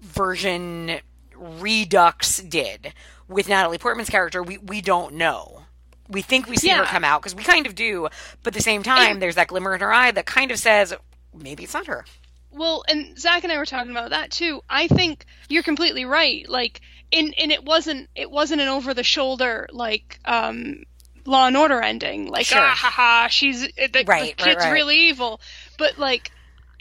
version 0.00 1.00
Redux 1.36 2.38
did. 2.42 2.92
With 3.30 3.48
Natalie 3.48 3.78
Portman's 3.78 4.10
character, 4.10 4.42
we, 4.42 4.58
we 4.58 4.80
don't 4.80 5.14
know. 5.14 5.62
We 6.08 6.20
think 6.20 6.48
we 6.48 6.56
see 6.56 6.68
her 6.70 6.82
come 6.84 7.04
out 7.04 7.22
because 7.22 7.36
we 7.36 7.44
kind 7.44 7.66
of 7.66 7.76
do, 7.76 8.08
but 8.42 8.48
at 8.52 8.54
the 8.54 8.62
same 8.62 8.82
time, 8.82 9.20
there's 9.20 9.36
that 9.36 9.46
glimmer 9.46 9.72
in 9.74 9.80
her 9.80 9.92
eye 9.92 10.10
that 10.10 10.26
kind 10.26 10.50
of 10.50 10.58
says 10.58 10.92
maybe 11.32 11.62
it's 11.62 11.74
not 11.74 11.86
her. 11.86 12.04
Well, 12.50 12.82
and 12.88 13.16
Zach 13.16 13.44
and 13.44 13.52
I 13.52 13.58
were 13.58 13.64
talking 13.64 13.92
about 13.92 14.10
that 14.10 14.32
too. 14.32 14.60
I 14.68 14.88
think 14.88 15.24
you're 15.48 15.62
completely 15.62 16.04
right. 16.04 16.48
Like, 16.48 16.80
in 17.12 17.32
and 17.38 17.52
it 17.52 17.64
wasn't 17.64 18.08
it 18.16 18.28
wasn't 18.28 18.60
an 18.60 18.66
over 18.68 18.92
the 18.92 19.04
shoulder 19.04 19.68
like 19.70 20.18
um, 20.24 20.82
Law 21.24 21.46
and 21.46 21.56
Order 21.56 21.80
ending. 21.80 22.26
Like, 22.26 22.46
Sure. 22.46 22.58
ah 22.60 22.74
ha 22.76 22.90
ha, 22.90 23.28
she's 23.30 23.62
the, 23.62 23.86
the 23.86 24.04
Right, 24.04 24.06
right, 24.08 24.36
kid's 24.36 24.64
right. 24.64 24.72
really 24.72 24.98
evil. 25.10 25.40
But 25.78 25.96
like, 25.96 26.32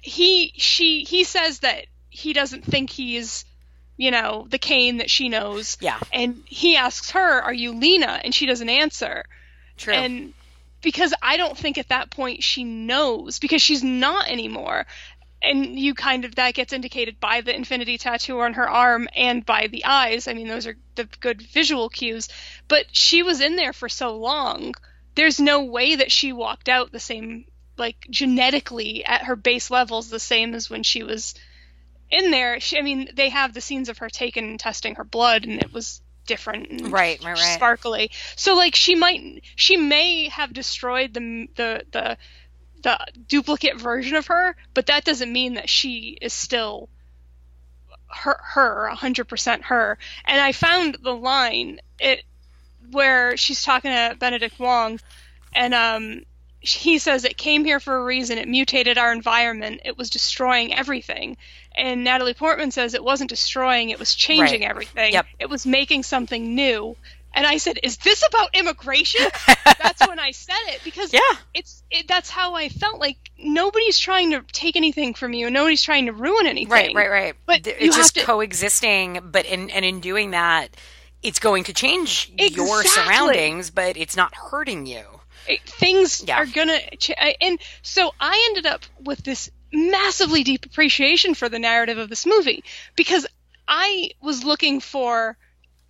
he 0.01 0.53
she 0.55 1.03
he 1.03 1.23
says 1.23 1.59
that 1.59 1.85
he 2.09 2.33
doesn't 2.33 2.65
think 2.65 2.89
he's 2.89 3.45
you 3.99 4.11
know 4.11 4.47
the 4.49 4.57
Kane 4.57 4.97
that 4.97 5.09
she 5.09 5.27
knows. 5.27 5.77
Yeah. 5.81 5.99
And 6.13 6.41
he 6.45 6.77
asks 6.77 7.11
her, 7.11 7.41
"Are 7.41 7.53
you 7.53 7.73
Lena?" 7.73 8.21
And 8.23 8.33
she 8.33 8.45
doesn't 8.45 8.69
answer. 8.69 9.25
True. 9.75 9.93
And 9.93 10.33
because 10.81 11.13
I 11.21 11.35
don't 11.35 11.57
think 11.57 11.77
at 11.77 11.89
that 11.89 12.09
point 12.09 12.41
she 12.41 12.63
knows 12.63 13.39
because 13.39 13.61
she's 13.61 13.83
not 13.83 14.29
anymore. 14.29 14.85
And 15.41 15.77
you 15.77 15.93
kind 15.95 16.23
of 16.23 16.35
that 16.35 16.53
gets 16.53 16.71
indicated 16.71 17.19
by 17.19 17.41
the 17.41 17.53
infinity 17.53 17.97
tattoo 17.97 18.39
on 18.39 18.53
her 18.53 18.69
arm 18.69 19.09
and 19.13 19.45
by 19.45 19.67
the 19.67 19.83
eyes. 19.83 20.29
I 20.29 20.33
mean, 20.33 20.47
those 20.47 20.65
are 20.65 20.77
the 20.95 21.07
good 21.19 21.41
visual 21.41 21.89
cues. 21.89 22.29
But 22.69 22.85
she 22.93 23.21
was 23.21 23.41
in 23.41 23.57
there 23.57 23.73
for 23.73 23.89
so 23.89 24.15
long. 24.15 24.75
There's 25.15 25.41
no 25.41 25.63
way 25.65 25.97
that 25.97 26.11
she 26.11 26.31
walked 26.31 26.69
out 26.69 26.93
the 26.93 26.99
same, 27.01 27.45
like 27.77 27.97
genetically 28.09 29.03
at 29.03 29.23
her 29.23 29.35
base 29.35 29.69
levels, 29.69 30.09
the 30.09 30.19
same 30.19 30.55
as 30.55 30.69
when 30.69 30.83
she 30.83 31.03
was 31.03 31.35
in 32.11 32.31
there. 32.31 32.59
She, 32.59 32.77
I 32.77 32.81
mean, 32.81 33.09
they 33.13 33.29
have 33.29 33.53
the 33.53 33.61
scenes 33.61 33.89
of 33.89 33.99
her 33.99 34.09
taking 34.09 34.45
and 34.45 34.59
testing 34.59 34.95
her 34.95 35.03
blood, 35.03 35.45
and 35.45 35.61
it 35.61 35.73
was 35.73 36.01
different, 36.25 36.69
and 36.69 36.91
Right, 36.91 37.19
right, 37.23 37.31
right. 37.31 37.37
sparkly. 37.37 38.11
So 38.35 38.55
like 38.55 38.75
she 38.75 38.95
might, 38.95 39.43
she 39.55 39.77
may 39.77 40.29
have 40.29 40.53
destroyed 40.53 41.13
the 41.13 41.47
the 41.55 41.83
the 41.91 42.17
the 42.81 42.97
duplicate 43.27 43.79
version 43.79 44.15
of 44.15 44.27
her, 44.27 44.55
but 44.73 44.85
that 44.87 45.03
doesn't 45.03 45.31
mean 45.31 45.55
that 45.55 45.69
she 45.69 46.17
is 46.21 46.33
still 46.33 46.89
her 48.07 48.39
her 48.41 48.89
100% 48.93 49.63
her. 49.63 49.97
And 50.25 50.41
I 50.41 50.51
found 50.51 50.97
the 51.01 51.15
line 51.15 51.79
it 51.99 52.23
where 52.91 53.37
she's 53.37 53.63
talking 53.63 53.91
to 53.91 54.15
Benedict 54.17 54.57
Wong 54.59 54.99
and 55.53 55.73
um 55.73 56.23
he 56.61 56.97
says 56.97 57.23
it 57.23 57.37
came 57.37 57.63
here 57.63 57.79
for 57.79 57.95
a 57.95 58.03
reason. 58.03 58.37
It 58.37 58.47
mutated 58.47 58.97
our 58.97 59.13
environment. 59.13 59.81
It 59.85 59.97
was 59.97 60.09
destroying 60.09 60.73
everything. 60.73 61.37
And 61.79 62.03
Natalie 62.03 62.33
Portman 62.33 62.71
says 62.71 62.93
it 62.93 63.03
wasn't 63.03 63.29
destroying, 63.29 63.89
it 63.89 63.99
was 63.99 64.13
changing 64.15 64.61
Right. 64.61 64.69
everything. 64.69 65.13
Yep. 65.13 65.25
It 65.39 65.49
was 65.49 65.65
making 65.65 66.03
something 66.03 66.55
new. 66.55 66.95
And 67.31 67.45
I 67.45 67.57
said, 67.57 67.79
"Is 67.83 67.97
this 67.97 68.23
about 68.27 68.55
immigration?" 68.55 69.21
that's 69.65 70.05
when 70.07 70.17
I 70.19 70.31
said 70.31 70.57
it 70.69 70.81
because 70.83 71.13
Yeah. 71.13 71.19
it's 71.53 71.83
it, 71.91 72.07
that's 72.07 72.29
how 72.29 72.55
I 72.55 72.69
felt. 72.69 72.99
Like 72.99 73.17
nobody's 73.37 73.99
trying 73.99 74.31
to 74.31 74.41
take 74.51 74.75
anything 74.75 75.13
from 75.13 75.33
you, 75.33 75.49
nobody's 75.51 75.83
trying 75.83 76.07
to 76.07 76.11
ruin 76.11 76.47
anything. 76.47 76.71
Right, 76.71 76.93
right, 76.95 77.09
right. 77.09 77.33
But 77.45 77.67
it's 77.67 77.95
just 77.95 78.15
to- 78.15 78.23
coexisting, 78.23 79.19
but 79.31 79.45
in 79.45 79.69
and 79.69 79.85
in 79.85 79.99
doing 79.99 80.31
that, 80.31 80.69
it's 81.21 81.39
going 81.39 81.65
to 81.65 81.73
change 81.73 82.31
your 82.35 82.83
surroundings, 82.83 83.69
but 83.69 83.95
it's 83.95 84.15
not 84.15 84.33
hurting 84.33 84.85
you. 84.87 85.03
It- 85.47 85.61
things 85.63 86.23
Yeah. 86.27 86.37
are 86.37 86.45
gonna 86.47 86.79
ch- 86.97 87.11
and 87.41 87.59
so 87.81 88.13
i 88.19 88.45
ended 88.49 88.65
up 88.65 88.81
with 89.01 89.23
this 89.23 89.49
massively 89.71 90.43
deep 90.43 90.65
appreciation 90.65 91.33
for 91.33 91.49
the 91.49 91.59
narrative 91.59 91.97
of 91.97 92.09
this 92.09 92.25
movie 92.25 92.63
because 92.95 93.27
i 93.67 94.09
was 94.21 94.43
looking 94.43 94.79
for 94.79 95.37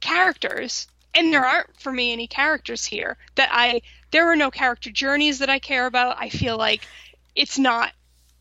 characters 0.01 0.87
and 1.15 1.33
there 1.33 1.45
aren't 1.45 1.79
for 1.79 1.91
me 1.91 2.11
any 2.11 2.27
characters 2.27 2.85
here 2.85 3.17
that 3.35 3.49
i 3.51 3.81
there 4.11 4.31
are 4.31 4.35
no 4.35 4.51
character 4.51 4.89
journeys 4.89 5.39
that 5.39 5.49
i 5.49 5.59
care 5.59 5.85
about. 5.85 6.17
I 6.19 6.29
feel 6.29 6.57
like 6.57 6.87
it's 7.35 7.59
not 7.59 7.91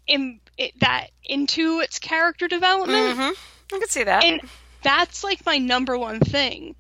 in, 0.06 0.40
it, 0.56 0.73
that 0.81 1.09
into 1.24 1.81
its 1.81 1.98
character 1.98 2.48
development. 2.48 3.16
Hmm 3.16 3.31
I 3.74 3.78
could 3.78 3.90
see 3.90 4.05
that. 4.05 4.24
and 4.24 4.40
that's 4.82 5.23
like 5.23 5.44
my 5.44 5.59
number 5.59 5.98
one 5.98 6.20
thing 6.20 6.74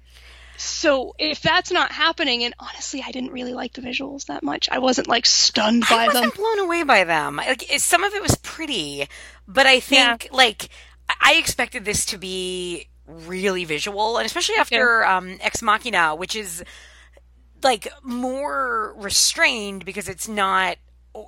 so 0.58 1.14
if 1.18 1.40
that's 1.40 1.70
not 1.70 1.92
happening 1.92 2.42
and 2.44 2.52
honestly 2.58 3.02
i 3.06 3.10
didn't 3.12 3.30
really 3.30 3.54
like 3.54 3.72
the 3.74 3.80
visuals 3.80 4.26
that 4.26 4.42
much. 4.42 4.68
I 4.70 4.78
wasn't 4.78 5.06
like 5.08 5.24
stunned 5.24 5.84
by 5.88 6.06
them. 6.06 6.16
I 6.16 6.20
wasn't 6.20 6.34
blown 6.34 6.58
away 6.58 6.82
by 6.82 7.04
them. 7.04 7.36
Like 7.36 7.64
some 7.78 8.04
of 8.04 8.12
it 8.12 8.20
was 8.22 8.34
pretty, 8.36 9.08
but 9.46 9.66
I 9.66 9.80
think 9.80 10.28
like 10.32 10.68
I- 11.22 11.36
expected 11.36 11.84
this 11.84 12.04
to 12.06 12.18
be 12.18 12.88
really 13.06 13.64
visual, 13.64 14.18
and 14.18 14.26
especially 14.26 14.56
after 14.56 15.04
um, 15.06 15.38
Ex 15.40 15.62
Machina, 15.62 16.14
which 16.14 16.36
is 16.36 16.62
like 17.62 17.88
more 18.02 18.94
restrained 18.96 19.84
because 19.84 20.08
it's 20.08 20.28
not 20.28 20.76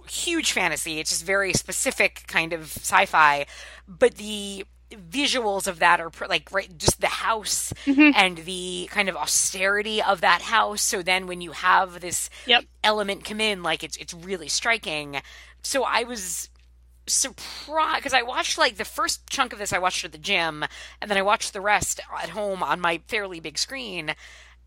huge 0.08 0.52
fantasy. 0.52 0.98
It's 0.98 1.10
just 1.10 1.24
very 1.24 1.52
specific 1.52 2.24
kind 2.26 2.52
of 2.52 2.64
sci-fi, 2.64 3.46
but 3.88 4.16
the 4.16 4.64
visuals 4.92 5.66
of 5.66 5.78
that 5.78 6.00
are 6.00 6.10
pr- 6.10 6.26
like 6.26 6.50
right 6.52 6.76
just 6.78 7.00
the 7.00 7.06
house 7.06 7.72
and 8.12 8.38
the 8.38 8.88
kind 8.90 9.08
of 9.08 9.16
austerity 9.16 10.02
of 10.02 10.20
that 10.20 10.42
house. 10.42 10.82
So 10.82 11.02
then 11.02 11.26
when 11.26 11.40
you 11.40 11.52
have 11.52 12.00
this 12.00 12.28
Yep. 12.44 12.64
element 12.82 13.24
come 13.24 13.40
in 13.40 13.62
like 13.62 13.84
it's 13.84 13.96
it's 13.96 14.14
really 14.14 14.48
striking. 14.48 15.20
So 15.62 15.84
i 15.84 16.02
was 16.04 16.48
surprised 17.06 17.98
because 17.98 18.14
i 18.14 18.22
watched 18.22 18.56
like 18.58 18.76
the 18.76 18.84
first 18.84 19.28
chunk 19.28 19.52
of 19.52 19.58
this 19.58 19.72
i 19.72 19.78
watched 19.78 20.04
at 20.04 20.12
the 20.12 20.18
gym 20.18 20.64
and 21.00 21.10
then 21.10 21.18
i 21.18 21.22
watched 21.22 21.52
the 21.52 21.60
rest 21.60 22.00
at 22.22 22.30
home 22.30 22.62
on 22.62 22.80
my 22.80 23.00
fairly 23.08 23.40
big 23.40 23.58
screen. 23.58 24.14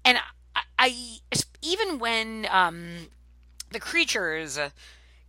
And 0.05 0.19
i, 0.55 0.61
I 0.79 1.19
even 1.61 1.99
when 1.99 2.47
um 2.51 3.07
the 3.71 3.79
creatures 3.79 4.59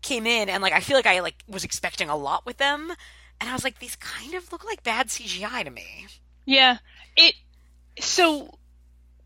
came 0.02 0.26
in 0.26 0.48
and 0.48 0.62
like 0.62 0.72
i 0.72 0.80
feel 0.80 0.96
like 0.96 1.06
i 1.06 1.20
like 1.20 1.42
was 1.48 1.64
expecting 1.64 2.08
a 2.08 2.16
lot 2.16 2.44
with 2.46 2.58
them 2.58 2.92
and 3.44 3.50
i 3.50 3.52
was 3.52 3.62
like 3.62 3.78
these 3.78 3.96
kind 3.96 4.32
of 4.32 4.50
look 4.50 4.64
like 4.64 4.82
bad 4.82 5.08
cgi 5.08 5.64
to 5.64 5.70
me 5.70 6.06
Yeah. 6.46 6.78
It 7.16 7.34
so 8.00 8.58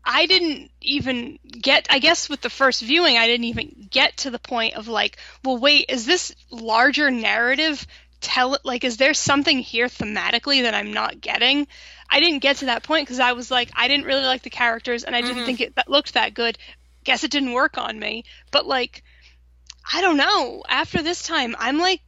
I 0.03 0.25
didn't 0.25 0.71
even 0.81 1.39
get 1.43 1.87
I 1.89 1.99
guess 1.99 2.29
with 2.29 2.41
the 2.41 2.49
first 2.49 2.81
viewing 2.81 3.17
I 3.17 3.27
didn't 3.27 3.45
even 3.45 3.87
get 3.89 4.17
to 4.17 4.31
the 4.31 4.39
point 4.39 4.75
of 4.75 4.87
like, 4.87 5.17
well 5.43 5.57
wait, 5.57 5.85
is 5.89 6.05
this 6.05 6.33
larger 6.49 7.11
narrative 7.11 7.85
tell 8.21 8.57
like 8.63 8.83
is 8.83 8.97
there 8.97 9.13
something 9.13 9.59
here 9.59 9.87
thematically 9.87 10.63
that 10.63 10.73
I'm 10.73 10.93
not 10.93 11.21
getting? 11.21 11.67
I 12.09 12.19
didn't 12.19 12.39
get 12.39 12.57
to 12.57 12.65
that 12.65 12.83
point 12.83 13.05
because 13.05 13.19
I 13.19 13.33
was 13.33 13.51
like 13.51 13.71
I 13.75 13.87
didn't 13.87 14.05
really 14.05 14.25
like 14.25 14.43
the 14.43 14.49
characters 14.49 15.03
and 15.03 15.15
I 15.15 15.21
didn't 15.21 15.37
mm-hmm. 15.37 15.45
think 15.45 15.61
it 15.61 15.75
that 15.75 15.89
looked 15.89 16.13
that 16.13 16.33
good. 16.33 16.57
Guess 17.03 17.23
it 17.23 17.31
didn't 17.31 17.53
work 17.53 17.77
on 17.77 17.99
me. 17.99 18.23
But 18.51 18.65
like 18.65 19.03
I 19.91 20.01
don't 20.01 20.17
know. 20.17 20.63
After 20.67 21.01
this 21.01 21.23
time, 21.23 21.55
I'm 21.57 21.79
like 21.79 22.01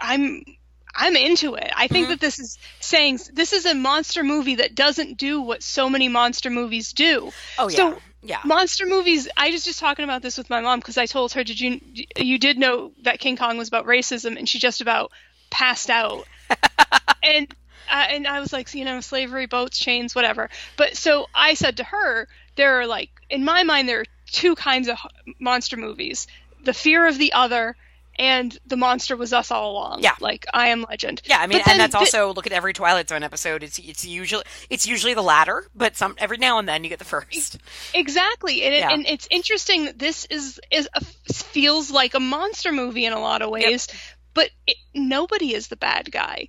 I'm 0.00 0.44
I'm 0.94 1.16
into 1.16 1.54
it. 1.54 1.70
I 1.76 1.88
think 1.88 2.08
that 2.08 2.20
this 2.20 2.38
is 2.38 2.58
saying 2.80 3.20
this 3.32 3.52
is 3.52 3.66
a 3.66 3.74
monster 3.74 4.24
movie 4.24 4.56
that 4.56 4.74
doesn't 4.74 5.18
do 5.18 5.40
what 5.40 5.62
so 5.62 5.88
many 5.88 6.08
monster 6.08 6.50
movies 6.50 6.92
do. 6.92 7.30
Oh 7.58 7.68
yeah, 7.68 7.76
So 7.76 7.98
yeah. 8.22 8.40
monster 8.44 8.84
movies 8.84 9.28
i 9.36 9.50
was 9.50 9.64
just 9.64 9.78
talking 9.78 10.04
about 10.04 10.22
this 10.22 10.36
with 10.36 10.50
my 10.50 10.60
mom 10.60 10.80
because 10.80 10.98
i 10.98 11.06
told 11.06 11.32
her 11.32 11.44
did 11.44 11.60
you 11.60 11.80
you 12.16 12.38
did 12.38 12.58
know 12.58 12.90
that 13.02 13.20
king 13.20 13.36
kong 13.36 13.56
was 13.56 13.68
about 13.68 13.86
racism 13.86 14.36
and 14.36 14.48
she 14.48 14.58
just 14.58 14.80
about 14.80 15.12
passed 15.50 15.88
out 15.88 16.26
and 17.22 17.54
uh, 17.90 18.06
and 18.10 18.26
i 18.26 18.40
was 18.40 18.52
like 18.52 18.74
you 18.74 18.84
know 18.84 19.00
slavery 19.00 19.46
boats 19.46 19.78
chains 19.78 20.14
whatever 20.14 20.50
but 20.76 20.96
so 20.96 21.26
i 21.34 21.54
said 21.54 21.76
to 21.76 21.84
her 21.84 22.26
there 22.56 22.80
are 22.80 22.86
like 22.86 23.10
in 23.30 23.44
my 23.44 23.62
mind 23.62 23.88
there 23.88 24.00
are 24.00 24.06
two 24.26 24.54
kinds 24.56 24.88
of 24.88 24.98
monster 25.38 25.76
movies 25.76 26.26
the 26.64 26.74
fear 26.74 27.06
of 27.06 27.18
the 27.18 27.32
other 27.32 27.76
and 28.18 28.58
the 28.66 28.76
monster 28.76 29.16
was 29.16 29.32
us 29.32 29.50
all 29.50 29.70
along 29.72 30.00
Yeah. 30.02 30.12
like 30.20 30.44
i 30.52 30.68
am 30.68 30.82
legend 30.88 31.22
Yeah, 31.24 31.38
I 31.38 31.46
mean, 31.46 31.58
But 31.64 31.68
and 31.68 31.80
that's 31.80 31.92
the- 31.92 31.98
also 31.98 32.32
look 32.34 32.46
at 32.46 32.52
every 32.52 32.72
Twilight 32.72 33.08
Zone 33.08 33.22
episode. 33.22 33.62
It's 33.62 33.78
it's 33.78 34.04
usually 34.04 34.44
it's 34.70 34.86
usually 34.86 35.14
the 35.14 35.22
latter, 35.22 35.66
but 35.74 35.96
some 35.96 36.14
every 36.18 36.38
now 36.38 36.58
and 36.58 36.68
then 36.68 36.82
you 36.84 36.90
get 36.90 36.98
the 36.98 37.04
first. 37.04 37.58
Exactly, 37.94 38.62
and, 38.62 38.74
it, 38.74 38.78
Yeah. 38.80 38.90
and 38.92 39.06
it's 39.06 39.28
interesting 39.30 39.84
that 39.86 39.98
this 39.98 40.26
is 40.30 40.60
is 40.70 40.88
a, 40.94 41.04
feels 41.32 41.90
like 41.90 42.14
a 42.14 42.20
monster 42.20 42.72
movie 42.72 43.04
in 43.04 43.12
a 43.12 43.20
lot 43.20 43.42
of 43.42 43.50
ways, 43.50 43.86
but 44.34 44.50
it, 44.66 44.76
nobody 44.94 45.54
is 45.54 45.68
the 45.68 45.76
bad 45.76 46.10
guy. 46.10 46.48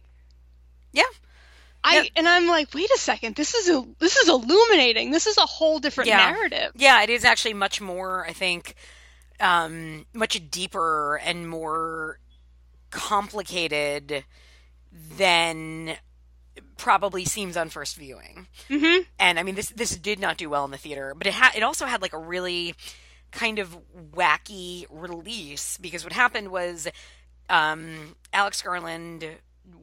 Yeah, 0.91 1.04
I 1.84 1.96
Yeah. 2.02 2.04
and 2.16 2.28
I'm 2.28 2.48
like, 2.48 2.74
wait 2.74 2.90
a 2.91 2.98
second, 2.98 3.36
this 3.36 3.54
is 3.54 3.70
a 3.70 3.84
this 4.00 4.16
is 4.18 4.28
illuminating. 4.30 5.12
This 5.12 5.28
is 5.28 5.38
a 5.38 5.46
whole 5.46 5.80
different 5.80 6.08
Yeah. 6.08 6.32
narrative. 6.32 6.72
yeah, 6.76 7.02
it 7.04 7.10
is 7.10 7.24
actually 7.26 7.54
much 7.54 7.80
more. 7.80 8.26
I 8.28 8.34
think 8.34 8.76
um, 9.40 10.06
much 10.14 10.49
deeper 10.49 11.18
and 11.24 11.49
more 11.49 12.20
complicated 12.91 14.24
than 14.91 15.95
probably 16.78 17.26
seems 17.26 17.56
on 17.57 17.70
first 17.70 17.98
viewing. 17.98 18.48
hmm 18.68 18.99
and 19.20 19.40
I 19.40 19.44
mean 19.44 19.56
this 19.56 19.70
this 19.70 19.95
did 19.98 20.20
not 20.20 20.38
do 20.38 20.49
well 20.49 20.66
in 20.66 20.72
the 20.72 20.78
theater, 20.78 21.14
but 21.16 21.28
it 21.28 21.34
had 21.34 21.56
it 21.56 21.64
also 21.64 21.86
had 21.86 22.02
like 22.02 22.14
a 22.14 22.18
really 22.20 22.74
kind 23.32 23.60
of 23.60 23.78
wacky 24.11 24.86
release 24.90 25.78
because 25.78 26.03
what 26.03 26.14
happened 26.14 26.49
was 26.49 26.88
um, 27.49 28.16
Alex 28.34 28.61
Garland 28.61 29.26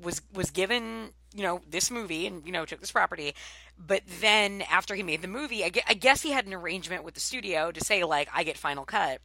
was 0.03 0.23
was 0.33 0.51
given 0.51 1.11
you 1.35 1.43
know 1.43 1.61
this 1.69 1.91
movie 1.91 2.27
and 2.27 2.45
you 2.47 2.53
know 2.53 2.65
took 2.65 2.81
this 2.81 2.93
property, 2.93 3.35
but 3.79 4.03
then 4.21 4.63
after 4.71 4.95
he 4.95 5.03
made 5.03 5.23
the 5.23 5.29
movie, 5.29 5.63
I, 5.65 5.69
gue- 5.69 5.83
I 5.87 5.95
guess 5.95 6.23
he 6.23 6.31
had 6.33 6.47
an 6.47 6.55
arrangement 6.55 7.05
with 7.05 7.15
the 7.15 7.21
studio 7.21 7.71
to 7.71 7.85
say 7.85 8.05
like 8.05 8.29
I 8.35 8.43
get 8.43 8.57
final 8.57 8.85
cut, 8.85 9.21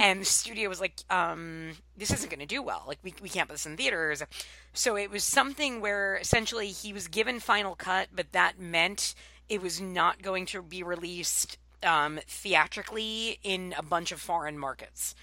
and 0.00 0.20
the 0.20 0.24
studio 0.24 0.68
was 0.68 0.80
like 0.80 1.00
um, 1.10 1.72
this 1.96 2.10
isn't 2.12 2.30
going 2.30 2.40
to 2.40 2.46
do 2.46 2.62
well, 2.62 2.84
like 2.86 2.98
we 3.02 3.14
we 3.22 3.28
can't 3.28 3.48
put 3.48 3.54
this 3.54 3.66
in 3.66 3.76
theaters. 3.76 4.22
So 4.72 4.96
it 4.96 5.10
was 5.10 5.24
something 5.24 5.80
where 5.80 6.16
essentially 6.16 6.68
he 6.68 6.92
was 6.92 7.08
given 7.08 7.40
final 7.40 7.74
cut, 7.74 8.08
but 8.14 8.32
that 8.32 8.58
meant 8.58 9.14
it 9.48 9.60
was 9.60 9.80
not 9.80 10.22
going 10.22 10.46
to 10.46 10.62
be 10.62 10.82
released 10.82 11.58
um, 11.82 12.20
theatrically 12.26 13.38
in 13.42 13.74
a 13.76 13.82
bunch 13.82 14.12
of 14.12 14.20
foreign 14.20 14.58
markets. 14.58 15.14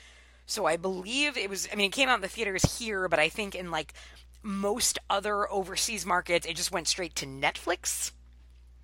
So 0.45 0.65
I 0.65 0.77
believe 0.77 1.38
it 1.38 1.49
was. 1.49 1.68
I 1.72 1.76
mean, 1.76 1.88
it 1.88 1.94
came 1.94 2.10
out 2.10 2.15
in 2.15 2.22
the 2.22 2.27
theaters 2.27 2.80
here, 2.80 3.07
but 3.07 3.19
I 3.19 3.30
think 3.30 3.56
in 3.56 3.72
like 3.72 3.94
most 4.41 4.99
other 5.10 5.49
overseas 5.52 6.06
markets, 6.06 6.45
it 6.45 6.56
just 6.56 6.72
went 6.72 6.88
straight 6.88 7.15
to 7.15 7.26
Netflix. 7.26 8.11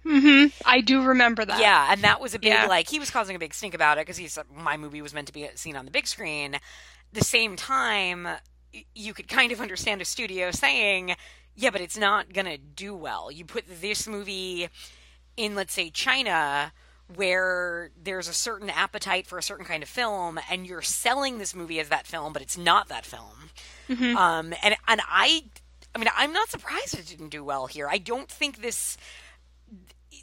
Hmm 0.06 0.45
I 0.65 0.82
do 0.82 1.02
remember 1.03 1.44
that. 1.45 1.60
Yeah, 1.60 1.88
and 1.91 2.03
that 2.03 2.22
was 2.22 2.34
a 2.36 2.40
big 2.40 2.49
Yeah. 2.49 2.68
like 2.68 2.90
he 2.90 2.99
was 2.99 3.10
causing 3.10 3.36
a 3.36 3.40
big 3.40 3.53
stink 3.53 3.73
about 3.73 3.98
it 3.98 4.02
because 4.02 4.18
he's 4.18 4.38
my 4.56 4.77
movie 4.77 5.02
was 5.02 5.14
meant 5.14 5.27
to 5.27 5.34
be 5.34 5.48
seen 5.56 5.76
on 5.76 5.86
the 5.86 5.91
big 5.91 6.07
screen. 6.07 6.57
The 7.14 7.23
same 7.23 7.56
time, 7.56 8.27
you 8.94 9.14
could 9.14 9.27
kind 9.27 9.52
of 9.52 9.61
understand 9.61 10.02
a 10.02 10.06
studio 10.06 10.52
saying, 10.52 11.15
"Yeah, 11.56 11.69
but 11.72 11.82
it's 11.82 11.98
not 11.98 12.34
gonna 12.34 12.57
do 12.57 12.94
well." 12.95 13.32
You 13.32 13.45
put 13.45 13.64
this 13.82 14.07
movie 14.07 14.69
in, 15.38 15.56
let's 15.56 15.73
say, 15.73 15.90
China. 15.90 16.72
Where 17.15 17.91
there's 18.02 18.27
a 18.27 18.34
certain 18.34 18.68
appetite 18.68 19.27
for 19.27 19.38
a 19.38 19.44
certain 19.44 19.64
kind 19.64 19.84
of 19.84 19.90
film, 19.90 20.40
and 20.49 20.65
you're 20.65 20.82
selling 20.82 21.38
this 21.38 21.53
movie 21.53 21.80
as 21.80 21.90
that 21.90 22.07
film, 22.07 22.34
but 22.34 22.41
it's 22.41 22.57
not 22.57 22.88
that 22.88 23.06
film. 23.06 23.52
Um, 24.18 24.56
and 24.64 24.76
and 24.88 25.02
I, 25.07 25.44
I 25.94 25.99
mean, 25.99 26.07
I'm 26.18 26.34
not 26.34 26.49
surprised 26.49 26.98
it 26.98 27.06
didn't 27.06 27.30
do 27.30 27.44
well 27.44 27.68
here. 27.68 27.88
I 27.88 27.99
don't 27.99 28.27
think 28.27 28.57
this 28.64 28.98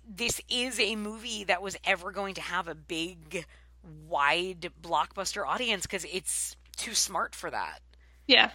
this 0.08 0.40
is 0.48 0.78
a 0.80 0.96
movie 0.96 1.44
that 1.44 1.62
was 1.62 1.76
ever 1.84 2.10
going 2.10 2.34
to 2.34 2.40
have 2.40 2.68
a 2.68 2.74
big, 2.74 3.46
wide 4.08 4.70
blockbuster 4.82 5.46
audience 5.46 5.82
because 5.86 6.04
it's 6.04 6.56
too 6.76 6.94
smart 6.94 7.34
for 7.34 7.50
that. 7.50 7.80
Yeah. 8.26 8.50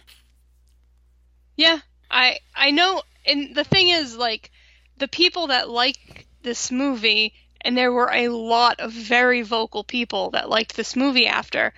Yeah. 1.56 1.80
I 2.10 2.38
I 2.54 2.70
know 2.70 3.02
and 3.26 3.54
the 3.54 3.64
thing 3.64 3.88
is 3.90 4.16
like 4.16 4.50
the 4.98 5.08
people 5.08 5.48
that 5.48 5.68
like 5.68 6.26
this 6.42 6.70
movie 6.70 7.34
and 7.60 7.76
there 7.76 7.92
were 7.92 8.10
a 8.12 8.28
lot 8.28 8.80
of 8.80 8.92
very 8.92 9.42
vocal 9.42 9.84
people 9.84 10.30
that 10.30 10.48
liked 10.48 10.76
this 10.76 10.96
movie 10.96 11.26
after 11.26 11.74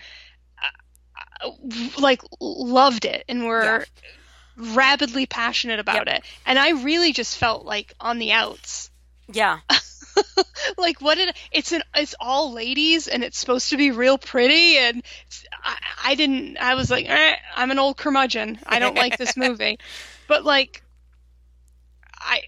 uh, 1.42 1.48
uh, 1.48 1.51
like 1.98 2.22
loved 2.40 3.05
it 3.05 3.24
and 3.28 3.47
were 3.47 3.84
rabidly 4.56 5.26
passionate 5.26 5.80
about 5.80 6.06
it 6.06 6.22
and 6.47 6.59
I 6.59 6.82
really 6.82 7.12
just 7.12 7.36
felt 7.36 7.64
like 7.64 7.94
on 7.98 8.18
the 8.18 8.32
outs 8.32 8.90
Yeah, 9.32 9.61
like 10.78 11.01
what 11.01 11.16
did 11.16 11.35
it's 11.52 11.73
an 11.73 11.82
it's 11.94 12.15
all 12.20 12.52
ladies 12.52 13.09
and 13.09 13.23
it's 13.23 13.39
supposed 13.39 13.70
to 13.70 13.77
be 13.77 13.90
real 13.90 14.19
pretty 14.19 14.77
and 14.77 15.02
I, 15.62 15.77
I 16.05 16.15
didn't 16.15 16.59
I 16.59 16.74
was 16.74 16.90
like 16.90 17.09
eh, 17.09 17.36
I'm 17.55 17.70
an 17.70 17.78
old 17.78 17.97
curmudgeon 17.97 18.59
I 18.66 18.78
don't 18.78 18.97
like 18.97 19.19
this 19.19 19.36
movie 19.36 19.78
but 20.28 20.44
like 20.44 20.82
I 22.19 22.43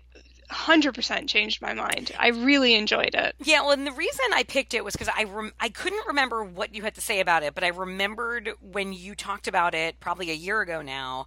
100% 0.51 1.29
changed 1.29 1.63
my 1.63 1.73
mind 1.73 2.13
I 2.19 2.29
really 2.29 2.75
enjoyed 2.75 3.15
it 3.15 3.35
yeah. 3.43 3.63
Well, 3.63 3.73
and 3.73 3.87
the 3.87 3.93
reason 3.93 4.25
I 4.35 4.43
picked 4.43 4.75
it 4.75 4.85
was 4.85 4.95
because 4.95 5.09
I 5.15 5.25
rem- 5.25 5.53
I 5.59 5.69
couldn't 5.69 6.07
remember 6.07 6.45
what 6.45 6.75
you 6.75 6.83
had 6.83 6.95
to 6.97 7.01
say 7.01 7.21
about 7.21 7.43
it, 7.43 7.55
but 7.55 7.65
I 7.65 7.69
remembered 7.69 8.51
when 8.61 8.93
you 8.93 9.15
talked 9.15 9.49
about 9.49 9.75
it 9.75 9.99
probably 9.99 10.31
a 10.31 10.35
year 10.35 10.61
ago 10.61 10.83
now. 10.83 11.27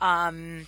Um, 0.00 0.66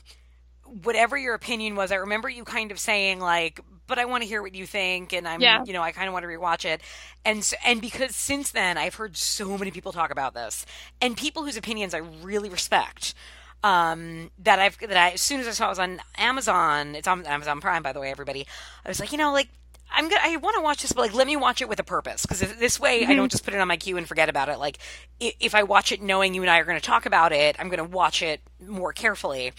whatever 0.64 1.16
your 1.16 1.34
opinion 1.34 1.76
was, 1.76 1.90
I 1.90 1.96
remember 1.96 2.28
you 2.28 2.44
kind 2.44 2.70
of 2.70 2.78
saying 2.78 3.20
like, 3.20 3.60
"But 3.86 3.98
I 3.98 4.04
want 4.04 4.22
to 4.22 4.28
hear 4.28 4.42
what 4.42 4.54
you 4.54 4.66
think," 4.66 5.12
and 5.12 5.26
I'm, 5.26 5.40
Yeah. 5.40 5.62
you 5.64 5.72
know, 5.72 5.82
I 5.82 5.92
kind 5.92 6.08
of 6.08 6.12
want 6.12 6.24
to 6.24 6.28
rewatch 6.28 6.64
it, 6.64 6.80
and 7.24 7.38
s 7.38 7.54
and 7.64 7.80
because 7.80 8.14
since 8.16 8.50
then 8.50 8.78
I've 8.78 8.94
heard 8.94 9.16
so 9.16 9.56
many 9.58 9.70
people 9.70 9.92
talk 9.92 10.10
about 10.10 10.34
this, 10.34 10.64
and 11.00 11.16
people 11.16 11.44
whose 11.44 11.56
opinions 11.56 11.94
I 11.94 11.98
really 11.98 12.48
respect. 12.48 13.14
Um, 13.62 14.30
that 14.40 14.58
I've 14.58 14.76
that 14.80 14.96
I 14.96 15.10
as 15.12 15.22
soon 15.22 15.40
as 15.40 15.46
I 15.48 15.52
saw 15.52 15.66
it 15.66 15.70
was 15.70 15.78
on 15.78 16.00
Amazon, 16.18 16.94
it's 16.94 17.08
on 17.08 17.24
Amazon 17.24 17.62
Prime, 17.62 17.82
by 17.82 17.92
the 17.92 18.00
way, 18.00 18.10
everybody. 18.10 18.46
I 18.84 18.88
was 18.90 19.00
like, 19.00 19.10
you 19.10 19.16
know, 19.16 19.32
like 19.32 19.48
I'm 19.90 20.08
gonna, 20.08 20.20
I 20.22 20.36
want 20.36 20.56
to 20.56 20.62
watch 20.62 20.82
this, 20.82 20.92
but 20.92 21.00
like, 21.02 21.14
let 21.14 21.26
me 21.26 21.36
watch 21.36 21.62
it 21.62 21.68
with 21.68 21.78
a 21.80 21.84
purpose 21.84 22.26
because 22.26 22.40
this 22.40 22.78
way 22.78 23.06
I 23.06 23.14
don't 23.14 23.30
just 23.30 23.44
put 23.44 23.54
it 23.54 23.60
on 23.60 23.68
my 23.68 23.76
queue 23.78 23.96
and 23.96 24.06
forget 24.06 24.28
about 24.28 24.48
it. 24.50 24.58
Like, 24.58 24.78
if 25.20 25.54
I 25.54 25.62
watch 25.62 25.92
it 25.92 26.02
knowing 26.02 26.34
you 26.34 26.42
and 26.42 26.50
I 26.50 26.58
are 26.58 26.64
going 26.64 26.78
to 26.78 26.84
talk 26.86 27.06
about 27.06 27.32
it, 27.32 27.56
I'm 27.58 27.68
going 27.68 27.78
to 27.78 27.84
watch 27.84 28.20
it 28.20 28.40
more 28.60 28.92
carefully. 28.92 29.52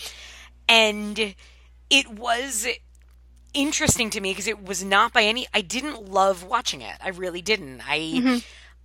And 0.68 1.35
it 1.89 2.10
was 2.10 2.68
interesting 3.56 4.11
to 4.11 4.22
me 4.22 4.32
because 4.32 4.48
it 4.48 4.64
was 4.64 4.84
not 4.84 5.14
by 5.14 5.23
any. 5.23 5.48
I 5.53 5.61
didn't 5.61 6.11
love 6.11 6.44
watching 6.44 6.82
it. 6.82 6.98
I 7.03 7.10
really 7.10 7.41
didn't. 7.41 7.82
I 7.88 8.26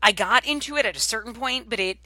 I 0.02 0.12
got 0.12 0.46
into 0.46 0.76
it 0.76 0.86
at 0.86 0.96
a 0.96 1.00
certain 1.00 1.34
point, 1.34 1.68
but 1.68 1.80
it 1.80 1.98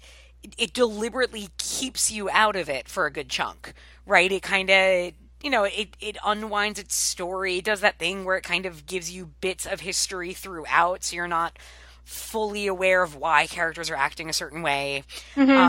it 0.59 0.75
deliberately 0.75 1.49
keeps 1.59 2.11
you 2.11 2.29
out 2.31 2.57
of 2.57 2.69
it 2.69 2.89
for 2.89 3.07
a 3.07 3.13
good 3.13 3.29
chunk, 3.31 3.73
right? 4.07 4.33
It 4.33 4.43
kind 4.43 4.71
of 4.71 5.13
you 5.43 5.51
know 5.51 5.65
it 5.65 5.97
it 6.01 6.17
unwinds 6.25 6.79
its 6.81 6.95
story. 6.97 7.59
It 7.59 7.65
does 7.65 7.81
that 7.83 7.99
thing 7.99 8.25
where 8.25 8.37
it 8.37 8.43
kind 8.45 8.67
of 8.67 8.87
gives 8.87 9.11
you 9.11 9.27
bits 9.41 9.67
of 9.67 9.81
history 9.81 10.33
throughout, 10.33 11.05
so 11.05 11.17
you're 11.17 11.29
not 11.29 11.59
fully 12.05 12.67
aware 12.67 13.03
of 13.03 13.17
why 13.17 13.47
characters 13.47 13.91
are 13.91 13.97
acting 13.97 14.29
a 14.29 14.33
certain 14.35 14.63
way. 14.63 15.05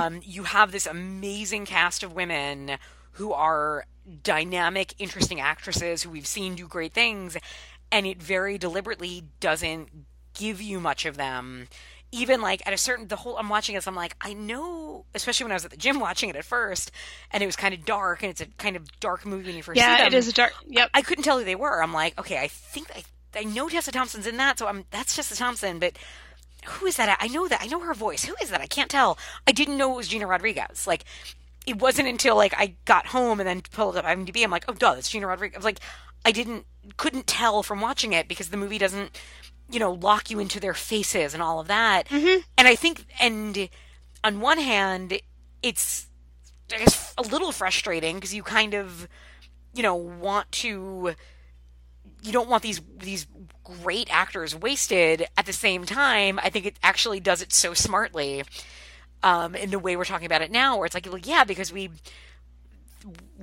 Um, 0.06 0.22
you 0.24 0.44
have 0.44 0.72
this 0.72 0.86
amazing 0.88 1.66
cast 1.66 2.04
of 2.04 2.14
women 2.14 2.78
who 3.14 3.32
are 3.34 3.86
dynamic, 4.24 4.94
interesting 5.00 5.40
actresses 5.40 6.04
who 6.04 6.10
we've 6.10 6.28
seen 6.28 6.56
do 6.56 6.68
great 6.68 6.94
things, 6.94 7.38
and 7.92 8.06
it 8.06 8.22
very 8.22 8.58
deliberately 8.58 9.24
doesn't 9.40 9.90
give 10.34 10.62
you 10.62 10.80
much 10.80 11.06
of 11.06 11.18
them. 11.18 11.68
Even 12.12 12.42
like 12.42 12.66
at 12.66 12.74
a 12.74 12.78
certain, 12.78 13.08
the 13.08 13.16
whole 13.18 13.38
I'm 13.38 13.50
watching 13.50 13.76
this, 13.76 13.88
I'm 13.88 13.96
like, 13.96 14.16
I 14.22 14.34
know, 14.34 15.06
especially 15.14 15.46
when 15.46 15.52
I 15.52 15.56
was 15.56 15.66
at 15.66 15.72
the 15.72 15.78
gym 15.78 16.00
watching 16.00 16.30
it 16.30 16.36
at 16.36 16.46
first, 16.46 16.92
and 17.32 17.44
it 17.44 17.46
was 17.46 17.56
kind 17.56 17.74
of 17.74 17.84
dark, 17.84 18.24
and 18.24 18.30
it's 18.30 18.42
a 18.42 18.46
kind 18.58 18.76
of 18.76 19.00
dark 19.00 19.26
movie 19.26 19.48
when 19.48 19.56
you 19.56 19.64
first 19.64 19.80
see 19.80 19.86
yeah 19.86 19.98
them. 19.98 20.08
it 20.08 20.14
is 20.14 20.28
a 20.28 20.34
dark 20.34 20.54
yep 20.68 20.90
I 20.94 21.02
couldn't 21.02 21.24
tell 21.24 21.40
who 21.40 21.46
they 21.46 21.56
were. 21.56 21.82
I'm 21.82 21.94
like, 21.94 22.18
okay, 22.20 22.38
I 22.38 22.48
think 22.48 22.90
I, 22.96 23.04
I 23.38 23.44
know 23.44 23.68
Tessa 23.68 23.92
Thompson's 23.92 24.28
in 24.28 24.38
that, 24.38 24.60
so 24.60 24.68
I'm 24.68 24.86
that's 24.92 25.16
Tessa 25.16 25.36
Thompson, 25.36 25.80
but 25.80 25.98
who 26.66 26.86
is 26.86 26.98
that? 26.98 27.18
I 27.20 27.28
know 27.28 27.48
that. 27.48 27.62
I 27.62 27.68
know 27.68 27.80
her 27.82 27.94
voice. 27.94 28.26
Who 28.26 28.36
is 28.42 28.50
that? 28.50 28.62
I 28.62 28.68
can't 28.68 28.90
tell. 28.90 29.18
I 29.48 29.52
didn't 29.52 29.78
know 29.78 29.94
it 29.94 29.98
was 29.98 30.08
Gina 30.08 30.28
Rodriguez. 30.28 30.88
Like, 30.88 31.06
it 31.66 31.82
wasn't 31.82 32.08
until 32.08 32.36
like 32.36 32.54
I 32.58 32.76
got 32.86 33.08
home 33.08 33.40
and 33.40 33.48
then 33.48 33.62
pulled 33.62 33.98
up 33.98 34.06
IMDb, 34.06 34.44
I'm 34.44 34.52
like, 34.52 34.66
oh, 34.68 34.74
duh, 34.74 34.96
that's 34.96 35.10
Gina 35.10 35.28
Rodriguez. 35.28 35.56
I 35.56 35.60
was 35.60 35.66
like, 35.66 35.80
I 36.24 36.32
didn't, 36.32 36.66
couldn't 36.98 37.28
tell 37.28 37.64
from 37.64 37.82
watching 37.82 38.14
it 38.14 38.28
because 38.28 38.50
the 38.50 38.58
movie 38.58 38.78
doesn't, 38.78 39.20
you 39.70 39.80
know, 39.80 39.92
lock 39.92 40.30
you 40.30 40.40
into 40.40 40.60
their 40.60 40.74
faces 40.74 41.34
and 41.34 41.42
all 41.42 41.60
of 41.60 41.68
that. 41.68 42.08
Mm-hmm. 42.10 42.42
And 42.58 42.68
I 42.68 42.76
think, 42.76 43.06
and 43.20 43.70
on 44.24 44.40
one 44.40 44.60
hand, 44.60 45.20
it's, 45.62 46.08
I 46.74 46.80
guess, 46.80 47.14
a 47.18 47.22
little 47.22 47.52
frustrating 47.52 48.16
because 48.16 48.34
you 48.34 48.44
kind 48.44 48.74
of, 48.74 49.08
you 49.74 49.84
know, 49.84 49.96
want 49.96 50.52
to, 50.54 51.16
you 52.22 52.32
don't 52.32 52.50
want 52.50 52.64
these 52.64 52.82
these 52.98 53.28
great 53.64 54.08
actors 54.12 54.56
wasted. 54.56 55.28
At 55.38 55.46
the 55.46 55.54
same 55.54 55.86
time, 55.86 56.40
I 56.42 56.50
think 56.50 56.66
it 56.66 56.80
actually 56.82 57.20
does 57.20 57.42
it 57.42 57.54
so 57.54 57.74
smartly 57.74 58.44
um, 59.24 59.56
in 59.56 59.72
the 59.72 59.80
way 59.80 59.96
we're 59.96 60.06
talking 60.06 60.26
about 60.26 60.42
it 60.42 60.52
now, 60.52 60.78
where 60.78 60.86
it's 60.86 60.96
like, 60.96 61.06
well, 61.08 61.18
yeah, 61.20 61.44
because 61.44 61.72
we 61.74 61.90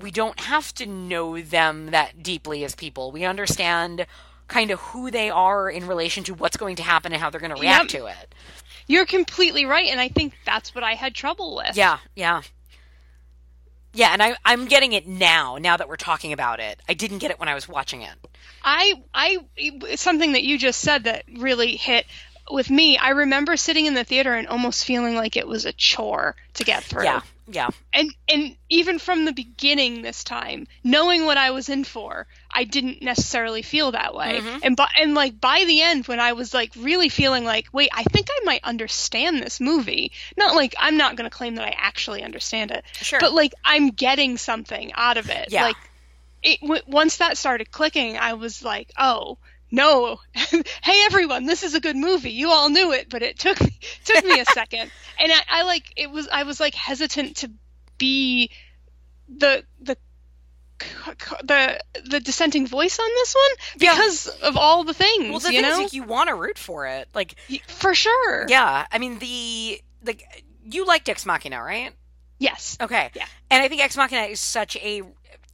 we 0.00 0.10
don't 0.10 0.40
have 0.40 0.74
to 0.74 0.86
know 0.86 1.40
them 1.40 1.90
that 1.90 2.22
deeply 2.22 2.64
as 2.64 2.74
people. 2.74 3.12
We 3.12 3.24
understand 3.24 4.06
kind 4.48 4.70
of 4.70 4.80
who 4.80 5.10
they 5.10 5.30
are 5.30 5.70
in 5.70 5.86
relation 5.86 6.24
to 6.24 6.34
what's 6.34 6.56
going 6.56 6.76
to 6.76 6.82
happen 6.82 7.12
and 7.12 7.20
how 7.22 7.30
they're 7.30 7.40
going 7.40 7.54
to 7.54 7.60
react 7.60 7.94
Yep. 7.94 8.00
to 8.02 8.06
it. 8.08 8.34
You're 8.88 9.06
completely 9.06 9.64
right, 9.64 9.88
and 9.88 10.00
I 10.00 10.08
think 10.08 10.34
that's 10.44 10.74
what 10.74 10.82
I 10.82 10.94
had 10.94 11.14
trouble 11.14 11.56
with. 11.56 11.76
Yeah, 11.76 11.98
yeah. 12.16 12.42
Yeah, 13.94 14.08
and 14.12 14.22
I, 14.22 14.34
I'm 14.44 14.66
getting 14.66 14.94
it 14.94 15.06
now, 15.06 15.58
now 15.60 15.76
that 15.76 15.88
we're 15.88 15.96
talking 15.96 16.32
about 16.32 16.60
it. 16.60 16.80
I 16.88 16.94
didn't 16.94 17.18
get 17.18 17.30
it 17.30 17.38
when 17.38 17.48
I 17.48 17.54
was 17.54 17.68
watching 17.68 18.02
it. 18.02 18.14
I, 18.64 18.94
I, 19.12 19.38
something 19.96 20.32
that 20.32 20.42
you 20.42 20.58
just 20.58 20.80
said 20.80 21.04
that 21.04 21.24
really 21.36 21.76
hit 21.76 22.06
with 22.52 22.70
me. 22.70 22.96
I 22.96 23.10
remember 23.10 23.56
sitting 23.56 23.86
in 23.86 23.94
the 23.94 24.04
theater 24.04 24.34
and 24.34 24.46
almost 24.48 24.84
feeling 24.84 25.14
like 25.14 25.36
it 25.36 25.46
was 25.46 25.64
a 25.64 25.72
chore 25.72 26.36
to 26.54 26.64
get 26.64 26.84
through. 26.84 27.04
Yeah, 27.04 27.20
yeah. 27.48 27.68
And 27.92 28.14
and 28.28 28.56
even 28.68 28.98
from 28.98 29.24
the 29.24 29.32
beginning 29.32 30.02
this 30.02 30.24
time, 30.24 30.66
knowing 30.84 31.24
what 31.24 31.36
I 31.36 31.50
was 31.50 31.68
in 31.68 31.84
for, 31.84 32.26
I 32.50 32.64
didn't 32.64 33.02
necessarily 33.02 33.62
feel 33.62 33.92
that 33.92 34.14
way. 34.14 34.40
Mm-hmm. 34.40 34.58
And 34.62 34.76
by, 34.76 34.88
and 35.00 35.14
like 35.14 35.40
by 35.40 35.64
the 35.66 35.82
end 35.82 36.06
when 36.06 36.20
I 36.20 36.32
was 36.34 36.54
like 36.54 36.72
really 36.76 37.08
feeling 37.08 37.44
like, 37.44 37.68
wait, 37.72 37.90
I 37.92 38.04
think 38.04 38.28
I 38.30 38.44
might 38.44 38.64
understand 38.64 39.42
this 39.42 39.60
movie. 39.60 40.12
Not 40.36 40.54
like 40.54 40.74
I'm 40.78 40.96
not 40.96 41.16
going 41.16 41.28
to 41.28 41.36
claim 41.36 41.56
that 41.56 41.66
I 41.66 41.74
actually 41.76 42.22
understand 42.22 42.70
it. 42.70 42.84
Sure. 42.94 43.20
But 43.20 43.32
like 43.32 43.54
I'm 43.64 43.90
getting 43.90 44.36
something 44.36 44.92
out 44.94 45.16
of 45.16 45.30
it. 45.30 45.50
Yeah. 45.50 45.64
Like 45.64 45.76
it 46.42 46.60
w- 46.60 46.82
once 46.86 47.18
that 47.18 47.38
started 47.38 47.70
clicking, 47.70 48.18
I 48.18 48.34
was 48.34 48.62
like, 48.62 48.92
oh, 48.98 49.38
no, 49.72 50.18
hey 50.34 51.02
everyone, 51.06 51.46
this 51.46 51.64
is 51.64 51.74
a 51.74 51.80
good 51.80 51.96
movie. 51.96 52.30
You 52.30 52.50
all 52.50 52.68
knew 52.70 52.92
it, 52.92 53.08
but 53.08 53.22
it 53.22 53.38
took 53.38 53.60
me 53.60 53.76
took 54.04 54.24
me 54.24 54.38
a 54.38 54.44
second, 54.44 54.90
and 55.18 55.32
I, 55.32 55.40
I 55.48 55.62
like 55.64 55.92
it 55.96 56.10
was 56.10 56.28
I 56.30 56.44
was 56.44 56.60
like 56.60 56.74
hesitant 56.74 57.38
to 57.38 57.50
be 57.98 58.50
the 59.28 59.64
the 59.80 59.96
the 61.44 61.80
the 62.10 62.20
dissenting 62.20 62.66
voice 62.66 62.98
on 62.98 63.08
this 63.08 63.34
one 63.34 63.66
Yeah. 63.78 63.92
because 63.94 64.26
of 64.42 64.56
all 64.56 64.84
the 64.84 64.94
things. 64.94 65.30
Well, 65.30 65.40
the 65.40 65.52
you 65.52 65.62
thing 65.62 65.70
is, 65.70 65.78
like, 65.78 65.92
you 65.92 66.02
want 66.04 66.28
to 66.28 66.34
root 66.34 66.58
for 66.58 66.86
it. 66.86 67.08
Like, 67.14 67.36
for 67.66 67.94
sure. 67.94 68.46
yeah, 68.48 68.86
I 68.90 68.98
mean, 68.98 69.18
the, 69.18 69.80
like, 70.04 70.44
you 70.64 70.84
liked 70.86 71.08
Ex 71.08 71.24
Machina, 71.24 71.62
right? 71.62 71.92
Yes. 72.38 72.76
Okay. 72.80 73.10
Yeah. 73.14 73.26
And 73.50 73.62
I 73.62 73.68
think 73.68 73.82
Ex 73.82 73.96
Machina 73.96 74.22
is 74.22 74.40
such 74.40 74.76
a 74.76 75.02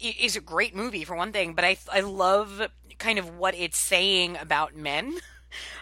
is 0.01 0.36
a 0.36 0.40
great 0.40 0.74
movie 0.74 1.05
for 1.05 1.16
one 1.16 1.32
thing, 1.32 1.55
but 1.55 1.65
I 1.65 1.77
I 1.93 2.01
love 2.01 2.62
kind 2.99 3.19
of 3.19 3.37
what 3.39 3.55
it's 3.55 3.79
saying 3.79 4.37
about 4.37 4.75
men. 4.77 5.15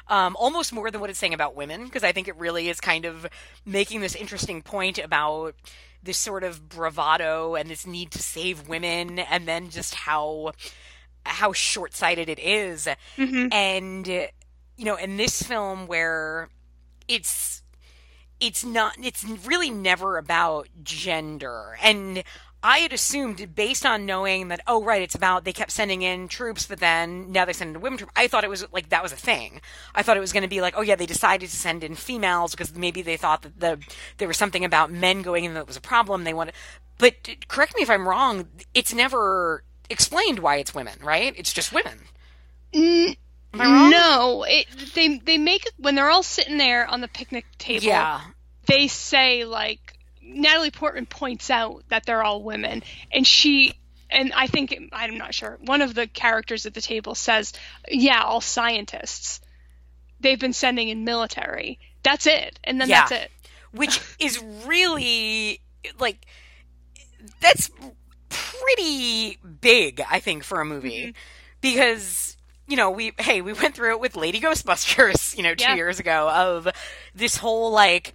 Um, 0.07 0.37
almost 0.39 0.73
more 0.73 0.93
than 0.93 1.01
what 1.01 1.11
it's 1.11 1.19
saying 1.19 1.35
about 1.35 1.57
women, 1.57 1.87
because 1.87 2.05
I 2.05 2.13
think 2.13 2.29
it 2.29 2.37
really 2.37 2.69
is 2.69 2.81
kind 2.81 3.05
of 3.05 3.27
making 3.65 4.01
this 4.01 4.15
interesting 4.15 4.63
point 4.63 4.97
about 4.97 5.57
this 6.01 6.19
sort 6.19 6.45
of 6.45 6.69
bravado 6.69 7.57
and 7.57 7.69
this 7.69 7.85
need 7.85 8.13
to 8.13 8.23
save 8.23 8.69
women, 8.69 9.19
and 9.19 9.49
then 9.49 9.69
just 9.71 9.97
how 9.97 10.53
how 11.25 11.53
short 11.53 11.95
sighted 11.95 12.29
it 12.29 12.39
is. 12.39 12.87
Mhm. 13.17 13.53
And 13.53 14.07
you 14.07 14.85
know, 14.85 14.95
in 14.95 15.17
this 15.17 15.43
film 15.43 15.89
where 15.89 16.49
it's 17.09 17.65
it's 18.39 18.65
not 18.65 18.95
it's 19.03 19.25
really 19.25 19.71
never 19.71 20.17
about 20.17 20.69
gender 20.85 21.77
and 21.83 22.23
i 22.67 22.79
had 22.79 22.93
assumed 22.93 23.55
based 23.55 23.87
on 23.87 24.05
knowing 24.05 24.49
that 24.49 24.61
oh 24.67 24.83
right 24.83 25.03
it's 25.03 25.15
about 25.15 25.45
they 25.45 25.53
kept 25.53 25.71
sending 25.71 26.03
in 26.03 26.27
troops 26.27 26.67
but 26.67 26.81
then 26.81 27.31
now 27.31 27.45
they 27.45 27.53
send 27.53 27.75
in 27.75 27.81
women 27.81 27.99
troops. 27.99 28.13
I 28.17 28.27
thought 28.27 28.45
it 28.45 28.51
was 28.51 28.67
like 28.73 28.89
that 28.89 29.03
was 29.03 29.13
a 29.13 29.17
thing. 29.17 29.61
I 29.95 30.03
thought 30.03 30.17
it 30.17 30.21
was 30.21 30.33
going 30.33 30.43
to 30.43 30.49
be 30.49 30.61
like 30.61 30.75
oh 30.77 30.83
yeah 30.83 30.97
they 30.97 31.07
decided 31.07 31.49
to 31.51 31.57
send 31.57 31.85
in 31.85 31.95
females 31.95 32.51
because 32.53 32.75
maybe 32.75 33.03
they 33.03 33.17
thought 33.17 33.43
that 33.43 33.61
the 33.61 33.79
there 34.19 34.29
was 34.29 34.37
something 34.37 34.65
about 34.65 34.91
men 34.91 35.23
going 35.23 35.45
in 35.45 35.55
that 35.55 35.67
was 35.67 35.77
a 35.77 35.81
problem. 35.81 36.25
They 36.25 36.35
wanted 36.35 36.55
but 36.99 37.15
correct 37.49 37.77
me 37.77 37.83
if 37.83 37.91
i'm 37.91 38.09
wrong 38.09 38.49
it's 38.73 38.95
never 38.95 39.63
explained 39.91 40.39
why 40.39 40.57
it's 40.57 40.75
women 40.75 40.99
right? 41.03 41.35
It's 41.37 41.53
just 41.53 41.73
women. 41.73 41.99
N- 42.73 43.15
am 43.55 43.61
i 43.61 43.65
wrong? 43.65 43.91
No, 43.91 44.45
it, 44.49 44.67
they 44.95 45.19
they 45.19 45.39
make 45.39 45.69
when 45.79 45.95
they're 45.95 46.11
all 46.11 46.23
sitting 46.23 46.59
there 46.59 46.87
on 46.87 47.01
the 47.01 47.09
picnic 47.09 47.47
table. 47.59 47.85
yeah. 47.85 48.21
they 48.67 48.89
say 48.89 49.45
like 49.45 49.96
Natalie 50.27 50.71
Portman 50.71 51.07
points 51.07 51.51
out 51.51 51.85
that 51.89 52.05
they're 52.05 52.23
all 52.23 52.43
women, 52.43 52.83
and 53.13 53.27
she 53.27 53.75
and 54.11 54.33
I 54.35 54.47
think 54.47 54.77
I'm 54.93 55.19
not 55.19 55.35
sure. 55.35 55.59
One 55.63 55.83
of 55.83 55.95
the 55.95 56.07
characters 56.07 56.67
at 56.67 56.75
the 56.75 56.81
table 56.81 57.15
says, 57.15 57.53
"Yeah, 57.89 58.23
all 58.23 58.41
scientists. 58.41 59.41
They've 60.21 60.39
been 60.41 60.53
sending 60.53 60.89
in 60.89 61.05
military. 61.05 61.79
That's 62.03 62.27
it, 62.27 62.59
and 62.65 62.81
then 62.81 62.89
Yeah. 62.89 63.07
that's 63.09 63.13
it." 63.25 63.31
which 63.73 64.01
is 64.19 64.43
really 64.67 65.61
like 65.99 66.27
that's 67.41 67.71
pretty 68.29 69.39
big 69.61 70.03
i 70.11 70.19
think 70.21 70.43
for 70.45 70.61
a 70.61 70.65
movie 70.65 71.03
mm-hmm. 71.03 71.11
because 71.61 72.37
you 72.67 72.77
know 72.77 72.91
we 72.91 73.13
hey 73.19 73.41
we 73.41 73.53
went 73.53 73.75
through 73.75 73.91
it 73.91 74.01
with 74.01 74.17
lady 74.17 74.41
ghostbusters 74.41 75.37
you 75.37 75.43
know 75.43 75.55
two 75.55 75.65
Yeah. 75.65 75.75
years 75.75 76.01
ago 76.01 76.29
of 76.31 76.69
this 77.15 77.37
whole 77.37 77.71
like 77.71 78.15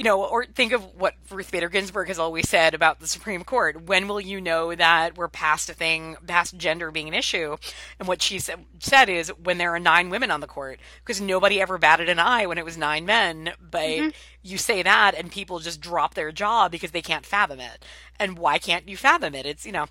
you 0.00 0.04
know, 0.04 0.24
or 0.24 0.46
think 0.46 0.72
of 0.72 0.82
what 0.94 1.12
Ruth 1.30 1.52
Bader 1.52 1.68
Ginsburg 1.68 2.08
has 2.08 2.18
always 2.18 2.48
said 2.48 2.72
about 2.72 3.00
the 3.00 3.06
Supreme 3.06 3.44
Court. 3.44 3.82
When 3.82 4.08
will 4.08 4.18
you 4.18 4.40
know 4.40 4.74
that 4.74 5.18
we're 5.18 5.28
past 5.28 5.68
a 5.68 5.74
thing, 5.74 6.16
past 6.26 6.56
gender 6.56 6.90
being 6.90 7.06
an 7.06 7.12
issue? 7.12 7.58
And 7.98 8.08
what 8.08 8.22
she 8.22 8.38
said, 8.38 8.64
said 8.78 9.10
is 9.10 9.28
when 9.28 9.58
there 9.58 9.74
are 9.74 9.78
nine 9.78 10.08
women 10.08 10.30
on 10.30 10.40
the 10.40 10.46
court, 10.46 10.80
because 11.04 11.20
nobody 11.20 11.60
ever 11.60 11.76
batted 11.76 12.08
an 12.08 12.18
eye 12.18 12.46
when 12.46 12.56
it 12.56 12.64
was 12.64 12.78
nine 12.78 13.04
men. 13.04 13.52
But 13.60 13.82
mm-hmm. 13.82 14.08
you 14.42 14.56
say 14.56 14.82
that, 14.82 15.14
and 15.16 15.30
people 15.30 15.58
just 15.58 15.82
drop 15.82 16.14
their 16.14 16.32
jaw 16.32 16.70
because 16.70 16.92
they 16.92 17.02
can't 17.02 17.26
fathom 17.26 17.60
it. 17.60 17.84
And 18.18 18.38
why 18.38 18.56
can't 18.56 18.88
you 18.88 18.96
fathom 18.96 19.34
it? 19.34 19.44
It's 19.44 19.66
you 19.66 19.72
know, 19.72 19.84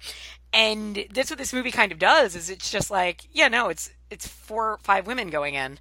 and 0.52 1.06
that's 1.14 1.30
what 1.30 1.38
this 1.38 1.54
movie 1.54 1.70
kind 1.70 1.92
of 1.92 2.00
does. 2.00 2.36
Is 2.36 2.50
it's 2.50 2.72
just 2.72 2.90
like, 2.90 3.28
yeah, 3.32 3.48
no, 3.48 3.70
it's 3.70 3.92
it's 4.10 4.28
four 4.28 4.72
or 4.72 4.78
five 4.78 5.06
women 5.06 5.30
going 5.30 5.54
in 5.54 5.78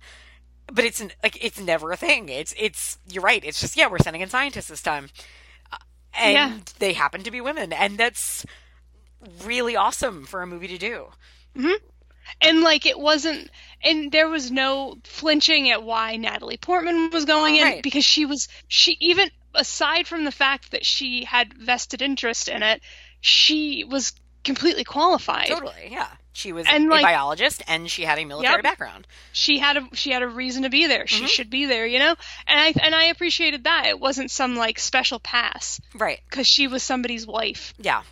but 0.72 0.84
it's 0.84 1.00
like 1.22 1.42
it's 1.44 1.60
never 1.60 1.92
a 1.92 1.96
thing. 1.96 2.28
It's 2.28 2.54
it's 2.58 2.98
you're 3.10 3.22
right. 3.22 3.42
It's 3.44 3.60
just 3.60 3.76
yeah, 3.76 3.88
we're 3.88 3.98
sending 3.98 4.22
in 4.22 4.28
scientists 4.28 4.68
this 4.68 4.82
time, 4.82 5.08
Uh, 5.72 5.76
and 6.14 6.32
Yeah. 6.32 6.58
they 6.78 6.92
happen 6.92 7.22
to 7.22 7.30
be 7.30 7.40
women, 7.40 7.72
and 7.72 7.98
that's 7.98 8.44
really 9.44 9.76
awesome 9.76 10.24
for 10.26 10.42
a 10.42 10.46
movie 10.46 10.68
to 10.68 10.78
do. 10.78 11.08
And 12.40 12.60
like 12.60 12.84
it 12.86 12.98
wasn't, 12.98 13.50
and 13.82 14.12
there 14.12 14.28
was 14.28 14.50
no 14.50 14.96
flinching 15.04 15.70
at 15.70 15.82
why 15.82 16.16
Natalie 16.16 16.58
Portman 16.58 17.10
was 17.10 17.24
going 17.24 17.56
in 17.56 17.62
Right. 17.64 17.82
because 17.82 18.04
she 18.04 18.26
was 18.26 18.48
she 18.68 18.96
even 19.00 19.30
aside 19.54 20.06
from 20.06 20.24
the 20.24 20.30
fact 20.30 20.70
that 20.72 20.84
she 20.84 21.24
had 21.24 21.54
vested 21.54 22.02
interest 22.02 22.48
in 22.48 22.62
it, 22.62 22.82
she 23.20 23.82
was 23.84 24.12
completely 24.44 24.84
qualified. 24.84 25.48
Totally, 25.48 25.88
yeah. 25.90 26.08
She 26.38 26.52
was 26.52 26.66
And, 26.68 26.86
a 26.86 26.90
like- 26.90 27.02
biologist, 27.02 27.64
and 27.66 27.90
she 27.90 28.02
had 28.04 28.16
a 28.20 28.24
military 28.24 28.54
Yep. 28.58 28.62
background. 28.62 29.08
she 29.32 29.58
had 29.58 29.76
a 29.76 29.88
she 29.94 30.12
had 30.12 30.22
a 30.22 30.28
reason 30.28 30.62
to 30.62 30.70
be 30.70 30.86
there. 30.86 31.04
Mm-hmm. 31.04 31.24
She 31.24 31.26
should 31.26 31.50
be 31.50 31.66
there, 31.66 31.84
you 31.84 31.98
know. 31.98 32.14
And 32.46 32.60
I 32.60 32.72
and 32.80 32.94
I 32.94 33.04
appreciated 33.06 33.64
that. 33.64 33.86
It 33.86 33.98
wasn't 33.98 34.30
some 34.30 34.54
like 34.54 34.78
special 34.78 35.18
pass 35.18 35.80
Right. 35.94 36.20
because 36.30 36.46
she 36.46 36.68
was 36.68 36.84
somebody's 36.84 37.26
wife. 37.26 37.74
Yeah. 37.78 38.02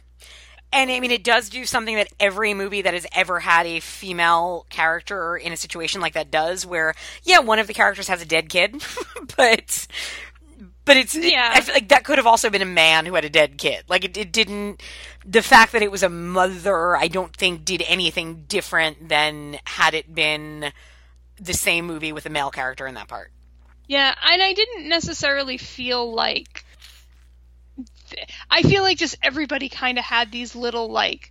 And 0.73 0.91
I 0.91 0.99
mean, 0.99 1.13
it 1.13 1.23
does 1.23 1.49
do 1.49 1.65
something 1.65 1.95
that 1.95 2.09
every 2.19 2.53
movie 2.53 2.83
that 2.83 2.93
has 2.93 3.07
ever 3.13 3.39
had 3.39 3.67
a 3.67 3.79
female 3.79 4.67
character 4.71 5.37
in 5.37 5.53
a 5.53 5.57
situation 5.57 6.01
like 6.01 6.15
that 6.15 6.33
does, 6.33 6.67
where, 6.67 6.95
yeah, 7.23 7.39
one 7.39 7.61
of 7.61 7.69
the 7.69 7.73
characters 7.73 8.09
has 8.09 8.21
a 8.21 8.27
dead 8.27 8.49
kid, 8.49 8.83
but, 9.37 9.87
but 10.87 10.97
it's, 10.97 11.15
Yeah. 11.15 11.51
I 11.53 11.61
feel 11.61 11.75
like 11.75 11.89
that 11.91 12.05
could 12.05 12.17
have 12.17 12.27
also 12.27 12.49
been 12.49 12.63
a 12.63 12.65
man 12.65 13.05
who 13.05 13.15
had 13.15 13.27
a 13.27 13.29
dead 13.29 13.59
kid. 13.59 13.85
Like, 13.89 14.05
it, 14.05 14.17
it 14.17 14.33
didn't, 14.33 14.83
the 15.27 15.43
fact 15.43 15.73
that 15.73 15.83
it 15.83 15.91
was 15.91 16.03
a 16.03 16.09
mother, 16.09 16.97
I 16.97 17.09
don't 17.09 17.37
think 17.37 17.67
did 17.67 17.83
anything 17.87 18.45
different 18.49 19.11
than 19.11 19.59
had 19.67 19.93
it 19.93 20.15
been 20.15 20.73
the 21.39 21.53
same 21.53 21.87
movie 21.87 22.13
with 22.13 22.25
a 22.25 22.31
male 22.31 22.51
character 22.51 22.87
in 22.87 22.95
that 22.95 23.09
part. 23.09 23.31
Yeah, 23.89 24.15
and 24.25 24.43
I 24.43 24.53
didn't 24.55 24.89
necessarily 24.89 25.59
feel 25.59 26.13
like. 26.13 26.65
I 28.51 28.63
feel 28.63 28.83
like 28.83 28.99
just 28.99 29.17
everybody 29.23 29.69
kind 29.69 29.99
of 29.99 30.05
had 30.05 30.33
these 30.33 30.57
little 30.57 30.91
like, 30.91 31.31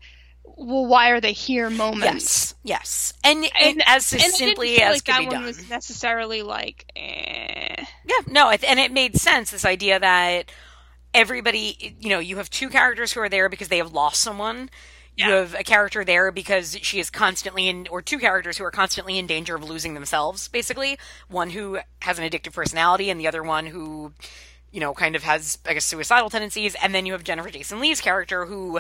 well, 0.58 0.86
why 0.86 1.10
are 1.10 1.20
they 1.22 1.34
here 1.34 1.70
moments. 1.70 2.04
Yes. 2.04 2.56
Yes. 2.64 3.14
And, 3.24 3.46
and, 3.62 3.84
as 3.86 4.12
and 4.14 4.22
I 4.22 4.26
didn't 4.26 4.36
simply 4.38 4.76
feel 4.76 4.86
as 4.88 4.94
like 4.96 5.06
could 5.06 5.14
that 5.14 5.20
be 5.20 5.26
one 5.28 5.36
done. 5.36 5.44
was 5.46 5.70
necessarily 5.70 6.42
like, 6.42 6.92
eh. 6.96 7.84
Yeah, 8.08 8.16
no, 8.28 8.50
and 8.50 8.80
it 8.80 8.92
made 8.92 9.18
sense. 9.18 9.52
This 9.52 9.66
idea 9.66 10.00
that 10.00 10.52
everybody, 11.14 11.96
you 12.00 12.10
know, 12.10 12.20
you 12.20 12.38
have 12.38 12.50
two 12.50 12.70
characters 12.70 13.12
who 13.14 13.20
are 13.22 13.30
there 13.30 13.50
because 13.50 13.68
they 13.68 13.78
have 13.78 13.94
lost 13.94 14.22
someone. 14.22 14.70
You 15.18 15.30
Yeah. 15.30 15.36
have 15.40 15.56
a 15.56 15.64
character 15.64 16.04
there 16.04 16.32
because 16.32 16.78
she 16.82 17.00
is 17.00 17.10
constantly 17.10 17.68
in, 17.70 17.88
or 17.90 18.02
two 18.02 18.20
characters 18.20 18.58
who 18.58 18.66
are 18.66 18.72
constantly 18.72 19.18
in 19.18 19.28
danger 19.28 19.56
of 19.56 19.64
losing 19.64 19.94
themselves, 19.94 20.48
basically. 20.50 20.98
One 21.30 21.52
who 21.52 21.80
has 22.02 22.20
an 22.20 22.30
addictive 22.30 22.54
personality 22.54 23.10
and 23.10 23.20
the 23.20 23.28
other 23.28 23.42
one 23.42 23.66
who, 23.68 24.12
you 24.72 24.82
know, 24.82 24.94
kind 24.94 25.16
of 25.16 25.24
has, 25.24 25.58
I 25.66 25.74
guess, 25.74 25.86
suicidal 25.86 26.30
tendencies. 26.30 26.76
And 26.84 26.94
then 26.94 27.06
you 27.06 27.14
have 27.14 27.24
Jennifer 27.24 27.50
Jason 27.50 27.80
Lee's 27.80 28.02
character 28.02 28.46
who 28.46 28.80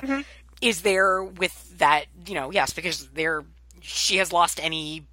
is 0.62 0.82
there 0.82 1.24
with 1.24 1.78
that, 1.78 2.06
you 2.26 2.34
know, 2.34 2.52
yes, 2.52 2.74
because 2.74 3.08
they're, 3.10 3.44
she 3.82 4.18
has 4.18 4.32
lost 4.32 4.60
any, 4.64 5.04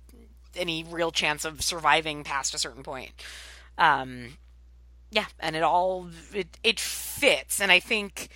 any 0.57 0.85
real 0.85 1.11
chance 1.11 1.45
of 1.45 1.63
surviving 1.63 2.25
past 2.25 2.55
a 2.55 2.59
certain 2.59 2.83
point. 2.83 3.11
Um, 3.79 4.39
yeah, 5.13 5.27
and 5.39 5.55
it 5.55 5.63
all 5.63 6.09
it 6.33 6.59
it 6.65 6.81
fits, 6.81 7.61
and 7.61 7.71
I 7.71 7.81
think 7.81 8.29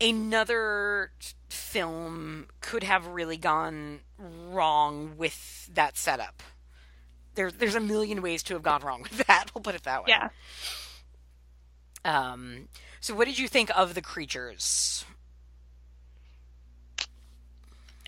another 0.00 1.10
film 1.48 2.46
could 2.60 2.82
have 2.82 3.06
really 3.06 3.38
gone 3.38 4.00
wrong 4.18 5.14
with 5.16 5.70
that 5.74 5.96
setup. 5.96 6.42
There, 7.36 7.50
there's 7.50 7.74
a 7.74 7.80
million 7.80 8.22
ways 8.22 8.42
to 8.44 8.54
have 8.54 8.62
gone 8.62 8.82
wrong 8.82 9.02
with 9.02 9.26
that. 9.26 9.46
We'll 9.54 9.62
put 9.62 9.74
it 9.74 9.84
that 9.84 10.04
way. 10.04 10.08
Yeah. 10.10 10.28
Um. 12.04 12.68
So, 13.00 13.14
what 13.14 13.26
did 13.26 13.38
you 13.38 13.48
think 13.48 13.70
of 13.76 13.94
the 13.94 14.02
creatures? 14.02 15.06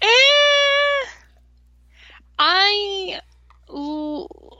Eh, 0.02 1.06
I 2.38 3.20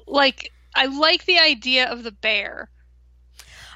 like 0.07 0.53
I 0.75 0.87
like 0.87 1.25
the 1.25 1.39
idea 1.39 1.91
of 1.91 2.03
the 2.03 2.13
bear. 2.13 2.71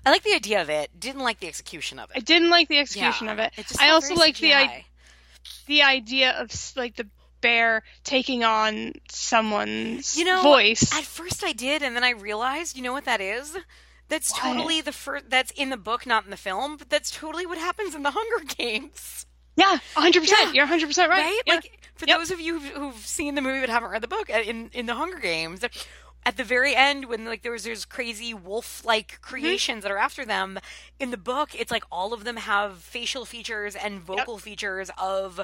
I 0.04 0.10
like 0.10 0.22
the 0.22 0.34
idea 0.34 0.62
of 0.62 0.70
it. 0.70 0.98
Didn't 0.98 1.22
like 1.22 1.40
the 1.40 1.46
execution 1.48 1.98
of 1.98 2.10
it. 2.10 2.16
I 2.16 2.20
didn't 2.20 2.50
like 2.50 2.68
the 2.68 2.78
execution 2.78 3.26
Yeah, 3.26 3.32
of 3.34 3.38
it. 3.38 3.52
it 3.56 3.66
I 3.80 3.90
also 3.90 4.14
like 4.14 4.38
the 4.38 4.54
i- 4.54 4.84
the 5.66 5.82
idea 5.82 6.32
of 6.32 6.50
like 6.76 6.96
the 6.96 7.06
bear 7.40 7.82
taking 8.04 8.44
on 8.44 8.92
someone's 9.10 10.16
You 10.16 10.24
know, 10.24 10.42
voice. 10.42 10.92
At 10.92 11.04
first 11.04 11.44
I 11.44 11.52
did, 11.52 11.82
and 11.82 11.94
then 11.96 12.04
I 12.04 12.10
realized, 12.10 12.76
you 12.76 12.82
know 12.82 12.92
what 12.92 13.04
that 13.04 13.20
is? 13.20 13.56
That's 14.08 14.32
What? 14.32 14.40
totally 14.42 14.80
the 14.80 14.92
first. 14.92 15.30
That's 15.30 15.50
in 15.52 15.70
the 15.70 15.76
book, 15.76 16.06
not 16.06 16.24
in 16.24 16.30
the 16.30 16.36
film. 16.36 16.76
But 16.76 16.90
that's 16.90 17.10
totally 17.10 17.46
what 17.46 17.58
happens 17.58 17.94
in 17.94 18.02
the 18.02 18.10
Hunger 18.10 18.44
Games, 18.56 19.26
yeah, 19.60 19.78
100%. 19.94 20.28
Yeah. 20.28 20.52
You're 20.52 20.66
100% 20.66 20.96
right. 20.98 21.08
right? 21.08 21.40
Yeah. 21.46 21.54
Like 21.54 21.88
for 21.94 22.06
Yep. 22.06 22.18
those 22.18 22.30
of 22.30 22.40
you 22.40 22.58
who've, 22.60 22.96
seen 22.96 23.34
the 23.34 23.42
movie 23.42 23.60
but 23.60 23.68
haven't 23.68 23.90
read 23.90 24.02
the 24.02 24.08
book, 24.08 24.30
uh, 24.30 24.38
in 24.38 24.70
in 24.72 24.86
the 24.86 24.94
Hunger 24.94 25.18
Games, 25.18 25.60
at 26.26 26.36
the 26.36 26.44
very 26.44 26.74
end 26.74 27.06
when 27.06 27.24
like 27.26 27.42
there 27.42 27.52
was 27.52 27.64
there's 27.64 27.84
crazy 27.84 28.32
wolf-like 28.34 29.08
Mm-hmm. 29.12 29.22
creations 29.22 29.82
that 29.82 29.92
are 29.92 29.98
after 29.98 30.24
them, 30.24 30.58
in 30.98 31.10
the 31.10 31.16
book 31.18 31.50
it's 31.54 31.70
like 31.70 31.84
all 31.92 32.12
of 32.12 32.24
them 32.24 32.36
have 32.36 32.78
facial 32.78 33.24
features 33.24 33.76
and 33.76 34.00
vocal 34.00 34.38
features 34.38 34.90
of 34.98 35.40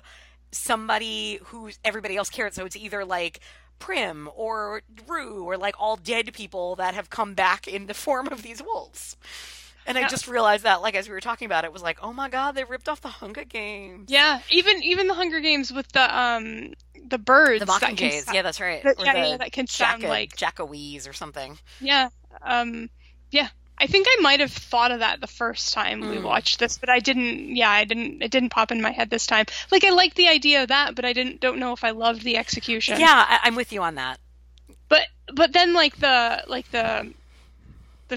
somebody 0.53 1.39
who 1.47 1.71
everybody 1.85 2.17
else 2.17 2.31
cared. 2.31 2.55
So 2.55 2.65
it's 2.65 2.77
either 2.77 3.05
like 3.05 3.41
Prim 3.79 4.29
or 4.35 4.81
Rue 5.07 5.45
or 5.45 5.59
like 5.59 5.75
all 5.79 5.97
dead 5.97 6.33
people 6.33 6.77
that 6.77 6.95
have 6.95 7.11
come 7.11 7.35
back 7.35 7.67
in 7.69 7.87
the 7.87 7.95
form 7.95 8.29
of 8.29 8.43
these 8.43 8.63
wolves. 8.63 9.17
And 9.87 9.97
I 9.97 10.09
just 10.09 10.27
realized 10.29 10.65
that, 10.65 10.83
like, 10.83 10.95
as 10.95 11.09
we 11.09 11.15
were 11.15 11.21
talking 11.21 11.47
about 11.47 11.65
it, 11.65 11.73
was 11.73 11.83
like, 11.83 11.99
oh 12.03 12.13
my 12.13 12.29
god, 12.29 12.55
they 12.55 12.65
ripped 12.65 12.89
off 12.89 13.01
the 13.01 13.09
Hunger 13.09 13.45
Games. 13.45 14.11
yeah, 14.11 14.41
even 14.51 14.83
even 14.83 15.07
the 15.07 15.15
Hunger 15.15 15.41
Games 15.41 15.73
with 15.73 15.91
the 15.93 16.19
um 16.21 16.73
the 17.09 17.19
birds 17.19 17.61
The 17.61 17.67
that 17.67 17.81
Mockingjays, 17.83 18.23
sa- 18.25 18.33
yeah, 18.33 18.43
that's 18.43 18.61
right. 18.61 18.83
that- 18.83 18.97
yeah, 18.99 19.13
the 19.13 19.29
yeah, 19.31 19.37
that 19.37 19.53
can 19.53 19.67
sound 19.69 20.03
Jacka- 20.03 20.09
like 20.09 20.37
Jackawees 20.37 21.09
or 21.09 21.13
something. 21.13 21.57
Yeah. 21.81 22.09
Um 22.43 22.91
yeah. 23.31 23.49
I 23.79 23.87
think 23.87 24.07
I 24.09 24.17
might 24.23 24.41
have 24.41 24.51
thought 24.53 24.91
of 24.91 25.01
that 25.01 25.21
the 25.21 25.27
first 25.27 25.75
time 25.75 26.01
we 26.01 26.17
Mm. 26.17 26.23
watched 26.23 26.59
this, 26.59 26.79
but 26.79 26.89
I 26.89 26.99
didn't 26.99 27.55
yeah, 27.55 27.71
I 27.71 27.85
didn't 27.85 28.23
it 28.23 28.31
didn't 28.31 28.49
pop 28.51 28.73
in 28.73 28.81
my 28.81 28.91
head 28.91 29.11
this 29.11 29.27
time. 29.27 29.45
Like 29.71 29.85
I 29.85 29.91
like 29.91 30.15
the 30.15 30.29
idea 30.29 30.63
of 30.63 30.69
that, 30.69 30.95
but 30.95 31.05
I 31.05 31.13
didn't 31.13 31.41
don't 31.41 31.59
know 31.59 31.73
if 31.75 31.85
I 31.85 31.91
loved 31.91 32.23
the 32.23 32.39
execution. 32.39 32.99
Yeah, 32.99 33.25
I, 33.29 33.41
I'm 33.45 33.55
with 33.55 33.73
you 33.73 33.83
on 33.83 33.97
that. 33.97 34.19
But 34.89 35.03
but 35.35 35.53
then 35.53 35.75
like 35.75 35.97
the 35.99 36.43
like 36.49 36.71
the 36.71 37.13
the 38.09 38.17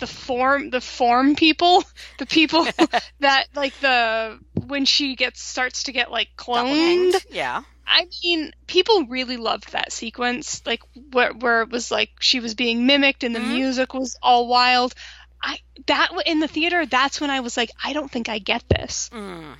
the 0.00 0.06
form 0.06 0.70
the 0.70 0.80
form 0.80 1.34
people, 1.36 1.82
the 2.18 2.26
people 2.26 2.66
that 3.20 3.46
like 3.54 3.78
the 3.80 4.38
when 4.66 4.84
she 4.84 5.16
gets 5.16 5.40
starts 5.42 5.84
to 5.84 5.92
get 5.92 6.10
like 6.10 6.28
cloned. 6.36 7.14
Yeah. 7.30 7.62
I 7.86 8.06
mean, 8.22 8.52
people 8.66 9.04
really 9.08 9.36
loved 9.36 9.72
that 9.72 9.92
sequence, 9.92 10.62
like 10.64 10.80
where 11.12 11.32
where 11.32 11.62
it 11.62 11.70
was 11.70 11.90
like 11.90 12.10
she 12.20 12.40
was 12.40 12.54
being 12.54 12.86
mimicked 12.86 13.24
and 13.24 13.34
the 13.34 13.40
Mhm. 13.40 13.48
music 13.48 13.92
was 13.94 14.16
all 14.22 14.48
wild. 14.48 14.94
I 15.42 15.58
that 15.86 16.10
in 16.24 16.40
the 16.40 16.48
theater, 16.48 16.86
that's 16.86 17.20
when 17.20 17.28
I 17.30 17.40
was 17.40 17.56
like, 17.56 17.70
I 17.82 17.92
don't 17.92 18.10
think 18.10 18.28
I 18.30 18.38
get 18.38 18.66
this 18.68 19.10
Mm. 19.12 19.56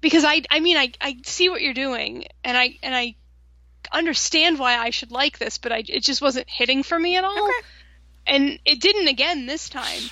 because 0.00 0.24
I 0.24 0.42
I 0.50 0.58
mean 0.60 0.76
I 0.76 0.92
I 1.00 1.18
see 1.24 1.48
what 1.48 1.62
you're 1.62 1.74
doing 1.74 2.26
and 2.42 2.56
I 2.58 2.78
and 2.82 2.94
I 2.94 3.14
understand 3.92 4.58
why 4.58 4.76
I 4.76 4.90
should 4.90 5.12
like 5.12 5.38
this, 5.38 5.58
but 5.58 5.70
I 5.72 5.84
it 5.86 6.02
just 6.02 6.20
wasn't 6.20 6.48
hitting 6.50 6.82
for 6.82 6.98
me 6.98 7.16
at 7.16 7.24
all. 7.24 7.44
Okay. 7.44 7.52
And 8.28 8.58
it 8.64 8.80
didn't 8.80 9.08
again 9.08 9.46
this 9.46 9.68
time. 9.68 10.02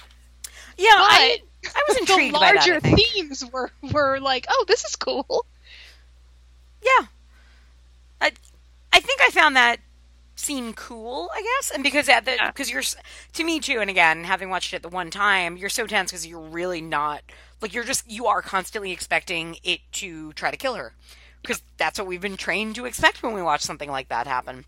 Yeah, 0.78 0.88
I, 0.90 1.38
I 1.64 1.84
was 1.88 1.96
The 2.06 2.12
intrigued 2.12 2.32
by 2.32 2.52
that. 2.52 2.66
larger 2.66 2.80
think. 2.80 3.00
themes 3.00 3.44
were 3.52 3.70
were 3.92 4.18
like, 4.20 4.46
oh, 4.48 4.64
this 4.68 4.84
is 4.84 4.96
cool. 4.96 5.46
Yeah. 6.82 7.06
I, 8.20 8.32
I 8.92 9.00
think 9.00 9.20
I 9.22 9.30
found 9.30 9.56
that 9.56 9.80
scene 10.36 10.72
cool, 10.74 11.30
I 11.34 11.42
guess, 11.42 11.70
and 11.70 11.82
because 11.82 12.08
at 12.08 12.24
the 12.24 12.32
Yeah. 12.32 12.48
because 12.50 12.70
you're 12.70 12.82
to 13.34 13.44
me 13.44 13.60
too, 13.60 13.80
and 13.80 13.90
again, 13.90 14.24
having 14.24 14.50
watched 14.50 14.74
it 14.74 14.82
the 14.82 14.88
one 14.88 15.10
time, 15.10 15.56
you're 15.56 15.68
so 15.70 15.86
tense 15.86 16.10
because 16.10 16.26
you're 16.26 16.40
really 16.40 16.80
not 16.80 17.22
like 17.60 17.74
you're 17.74 17.84
just 17.84 18.10
you 18.10 18.26
are 18.26 18.42
constantly 18.42 18.92
expecting 18.92 19.56
it 19.64 19.80
to 19.92 20.32
try 20.34 20.50
to 20.50 20.56
kill 20.56 20.74
her 20.74 20.94
because 21.42 21.62
that's 21.78 21.98
what 21.98 22.06
we've 22.08 22.20
been 22.20 22.36
trained 22.36 22.74
to 22.76 22.84
expect 22.86 23.22
when 23.22 23.32
we 23.34 23.42
watch 23.42 23.62
something 23.62 23.90
like 23.90 24.08
that 24.08 24.26
happen. 24.26 24.64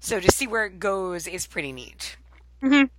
So 0.00 0.20
to 0.20 0.30
see 0.30 0.46
where 0.46 0.64
it 0.66 0.78
goes 0.78 1.26
is 1.26 1.46
pretty 1.46 1.72
neat. 1.72 2.16
Mhm. 2.62 2.90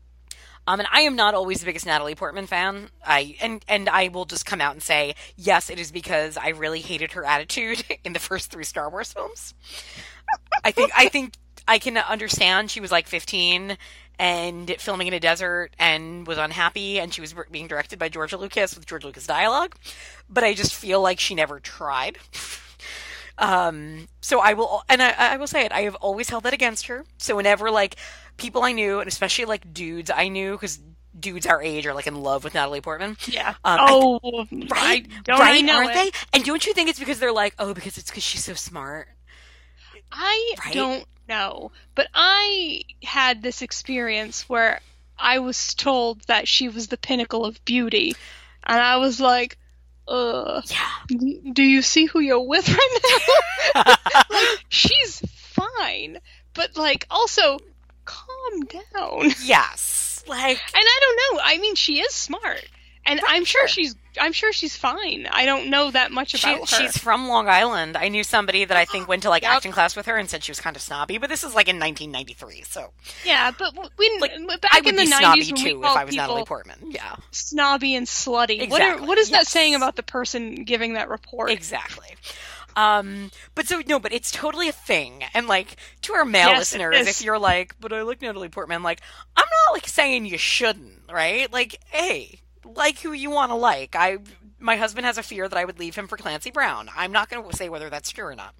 Um, 0.67 0.79
and 0.79 0.87
I 0.91 1.01
am 1.01 1.15
not 1.15 1.33
always 1.33 1.59
the 1.59 1.65
biggest 1.65 1.85
Natalie 1.85 2.15
Portman 2.15 2.47
fan. 2.47 2.89
I 3.05 3.35
and 3.41 3.63
and 3.67 3.89
I 3.89 4.09
will 4.09 4.25
just 4.25 4.45
come 4.45 4.61
out 4.61 4.73
and 4.73 4.83
say 4.83 5.15
yes, 5.35 5.69
it 5.69 5.79
is 5.79 5.91
because 5.91 6.37
I 6.37 6.49
really 6.49 6.81
hated 6.81 7.13
her 7.13 7.25
attitude 7.25 7.83
in 8.03 8.13
the 8.13 8.19
first 8.19 8.51
three 8.51 8.63
Star 8.63 8.89
Wars 8.89 9.11
films. 9.13 9.53
I 10.63 10.71
think 10.71 10.91
I 10.95 11.09
think 11.09 11.33
I 11.67 11.79
can 11.79 11.97
understand 11.97 12.71
she 12.71 12.81
was 12.81 12.91
like 12.91 13.07
15 13.07 13.77
and 14.19 14.75
filming 14.79 15.07
in 15.07 15.13
a 15.13 15.19
desert 15.19 15.71
and 15.79 16.27
was 16.27 16.37
unhappy 16.37 16.99
and 16.99 17.13
she 17.13 17.21
was 17.21 17.33
being 17.51 17.67
directed 17.67 17.97
by 17.99 18.09
George 18.09 18.33
Lucas 18.33 18.75
with 18.75 18.85
George 18.85 19.05
Lucas 19.05 19.25
dialogue, 19.25 19.75
but 20.29 20.43
I 20.43 20.53
just 20.53 20.75
feel 20.75 21.01
like 21.01 21.19
she 21.19 21.35
never 21.35 21.59
tried. 21.59 22.17
Um, 23.37 24.09
so 24.21 24.39
I 24.41 24.53
will, 24.53 24.83
and 24.89 25.01
I, 25.01 25.13
I 25.17 25.37
will 25.37 25.47
say 25.47 25.63
it. 25.65 25.71
I 25.71 25.83
have 25.83 25.95
always 25.95 26.29
held 26.29 26.43
that 26.43 26.53
against 26.53 26.87
her. 26.87 27.05
So 27.17 27.37
whenever 27.37 27.71
like 27.71 27.95
people 28.39 28.63
I 28.63 28.71
knew, 28.71 28.99
and 28.99 29.07
especially 29.07 29.45
like 29.45 29.73
dudes 29.73 30.09
I 30.13 30.27
knew, 30.29 30.53
because 30.53 30.79
dudes 31.19 31.45
our 31.47 31.61
age 31.61 31.85
are 31.85 31.93
like 31.93 32.07
in 32.07 32.15
love 32.21 32.43
with 32.43 32.53
Natalie 32.53 32.81
Portman. 32.81 33.17
Yeah. 33.27 33.49
Um, 33.63 33.79
I 33.79 33.87
oh, 33.91 34.19
Right? 34.51 35.05
I, 35.09 35.21
don't 35.23 35.39
right? 35.39 35.55
I 35.57 35.61
know 35.61 35.77
Aren't 35.77 35.91
it? 35.91 35.93
they? 35.95 36.11
And 36.33 36.43
don't 36.45 36.65
you 36.65 36.73
think 36.73 36.89
it's 36.89 36.99
because 36.99 37.19
they're 37.19 37.33
like, 37.33 37.55
oh, 37.59 37.73
because 37.73 37.97
it's 37.97 38.09
because 38.09 38.23
she's 38.23 38.43
so 38.43 38.53
smart? 38.53 39.07
I 40.11 40.53
Right? 40.65 40.73
don't 40.73 41.05
know, 41.27 41.71
but 41.95 42.07
I 42.13 42.83
had 43.03 43.41
this 43.41 43.61
experience 43.61 44.47
where 44.49 44.79
I 45.17 45.39
was 45.39 45.73
told 45.73 46.21
that 46.27 46.47
she 46.47 46.69
was 46.69 46.87
the 46.87 46.97
pinnacle 46.97 47.45
of 47.45 47.63
beauty, 47.65 48.13
and 48.63 48.79
I 48.81 48.97
was 48.97 49.19
like, 49.19 49.57
"Uh, 50.07 50.61
Yeah. 50.65 50.89
do 51.53 51.63
you 51.63 51.81
see 51.81 52.05
who 52.05 52.19
you're 52.19 52.39
with 52.47 52.67
right 52.69 52.99
now? 53.75 53.95
like, 54.29 54.59
she's 54.69 55.19
fine, 55.29 56.19
but 56.53 56.75
like, 56.77 57.05
also, 57.11 57.59
calm 58.09 58.61
down." 58.65 59.31
Yes. 59.43 60.23
Like, 60.27 60.59
And 60.75 60.83
I 60.85 60.97
don't 61.01 61.35
know. 61.37 61.41
I 61.43 61.57
mean, 61.57 61.75
she 61.75 61.99
is 62.01 62.13
smart, 62.13 62.63
and 63.05 63.19
I'm 63.27 63.45
sure 63.45 63.61
sure. 63.61 63.67
she's. 63.67 63.95
I'm 64.19 64.33
sure 64.33 64.51
she's 64.51 64.75
fine. 64.75 65.27
I 65.31 65.45
don't 65.45 65.69
know 65.69 65.91
that 65.91 66.11
much 66.11 66.31
she, 66.37 66.51
about 66.51 66.69
her. 66.69 66.75
she's 66.77 66.97
from 66.97 67.27
Long 67.29 67.47
Island. 67.47 67.95
I 67.95 68.09
knew 68.09 68.23
somebody 68.23 68.65
that 68.65 68.75
I 68.75 68.83
think 68.85 69.07
went 69.07 69.21
to 69.23 69.29
like 69.29 69.43
Yep. 69.43 69.51
acting 69.51 69.71
class 69.71 69.95
with 69.95 70.07
her 70.07 70.17
and 70.17 70.29
said 70.29 70.43
she 70.43 70.51
was 70.51 70.59
kind 70.59 70.75
of 70.75 70.81
snobby, 70.81 71.19
but 71.19 71.29
this 71.29 71.43
is 71.43 71.55
like 71.55 71.67
in 71.69 71.79
1993, 71.79 72.63
so 72.63 72.91
yeah, 73.23 73.51
but 73.57 73.73
when 73.75 74.19
Like, 74.19 74.61
back 74.61 74.71
I 74.73 74.79
would 74.81 74.87
in 74.89 74.95
the 74.97 75.03
be 75.03 75.07
90s 75.11 75.43
snobby 75.45 75.45
too 75.53 75.79
if 75.83 75.85
I 75.95 76.03
was 76.05 76.15
Natalie 76.15 76.43
Portman. 76.43 76.79
Yeah. 76.91 77.15
snobby 77.31 77.95
and 77.95 78.07
slutty. 78.07 78.67
What, 78.69 78.81
are, 78.81 78.87
Exactly, 78.87 79.07
what 79.07 79.17
is 79.19 79.29
that 79.29 79.47
saying 79.47 79.75
about 79.75 79.95
the 79.95 80.03
person 80.03 80.63
giving 80.65 80.93
that 80.95 81.07
report? 81.07 81.51
Exactly. 81.51 82.07
Um, 82.75 83.31
but 83.55 83.67
so 83.67 83.81
no, 83.87 83.99
but 83.99 84.13
it's 84.13 84.31
totally 84.31 84.69
a 84.69 84.73
thing. 84.73 85.23
And 85.33 85.47
like 85.47 85.75
to 86.03 86.13
our 86.13 86.25
male 86.25 86.53
Yes, 86.53 86.55
listeners, 86.55 87.05
if 87.05 87.21
you're 87.21 87.39
like, 87.39 87.75
but 87.79 87.91
I 87.93 88.01
like 88.03 88.21
Natalie 88.21 88.49
Portman, 88.49 88.83
like 88.83 89.01
I'm 89.35 89.45
not 89.67 89.73
like 89.73 89.87
saying 89.87 90.25
you 90.25 90.37
shouldn't, 90.37 91.03
right? 91.11 91.51
Like, 91.51 91.79
hey, 91.87 92.39
like 92.63 92.99
who 92.99 93.11
you 93.13 93.29
want 93.31 93.51
to 93.51 93.55
like. 93.55 93.95
I 93.95 94.17
my 94.59 94.75
husband 94.77 95.05
has 95.05 95.17
a 95.17 95.23
fear 95.23 95.47
that 95.47 95.57
I 95.57 95.65
would 95.65 95.79
leave 95.79 95.95
him 95.95 96.07
for 96.07 96.17
Clancy 96.17 96.51
Brown. 96.51 96.89
I'm 96.95 97.11
not 97.11 97.29
going 97.29 97.47
to 97.49 97.55
say 97.55 97.69
whether 97.69 97.89
that's 97.89 98.11
true 98.11 98.25
or 98.25 98.35
not. 98.35 98.53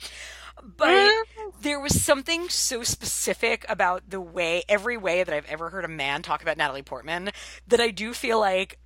But 0.64 1.16
Mm. 1.38 1.52
there 1.62 1.80
was 1.80 2.02
something 2.04 2.50
so 2.50 2.84
specific 2.84 3.66
about 3.70 4.10
the 4.10 4.22
way, 4.22 4.64
every 4.70 4.98
way 4.98 5.24
that 5.24 5.34
I've 5.34 5.46
ever 5.46 5.70
heard 5.70 5.86
a 5.86 5.90
man 5.90 6.22
talk 6.22 6.42
about 6.42 6.58
Natalie 6.58 6.82
Portman, 6.84 7.32
that 7.68 7.80
I 7.82 7.92
do 7.92 8.14
feel 8.14 8.40
like 8.40 8.80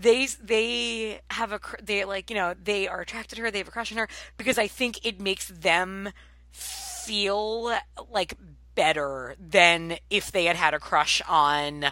they 0.00 0.26
they 0.42 1.20
have 1.30 1.52
a 1.52 1.60
they 1.82 2.04
like 2.04 2.30
you 2.30 2.36
know 2.36 2.54
they 2.62 2.86
are 2.88 3.00
attracted 3.00 3.36
to 3.36 3.42
her 3.42 3.50
they 3.50 3.58
have 3.58 3.68
a 3.68 3.70
crush 3.72 3.90
on 3.92 3.98
her 3.98 4.08
because 4.36 4.58
i 4.58 4.66
think 4.66 5.04
it 5.04 5.20
makes 5.20 5.48
them 5.48 6.08
feel 6.52 7.72
like 8.10 8.34
better 8.74 9.34
than 9.40 9.96
if 10.10 10.30
they 10.30 10.44
had 10.44 10.56
had 10.56 10.74
a 10.74 10.78
crush 10.78 11.20
on 11.28 11.86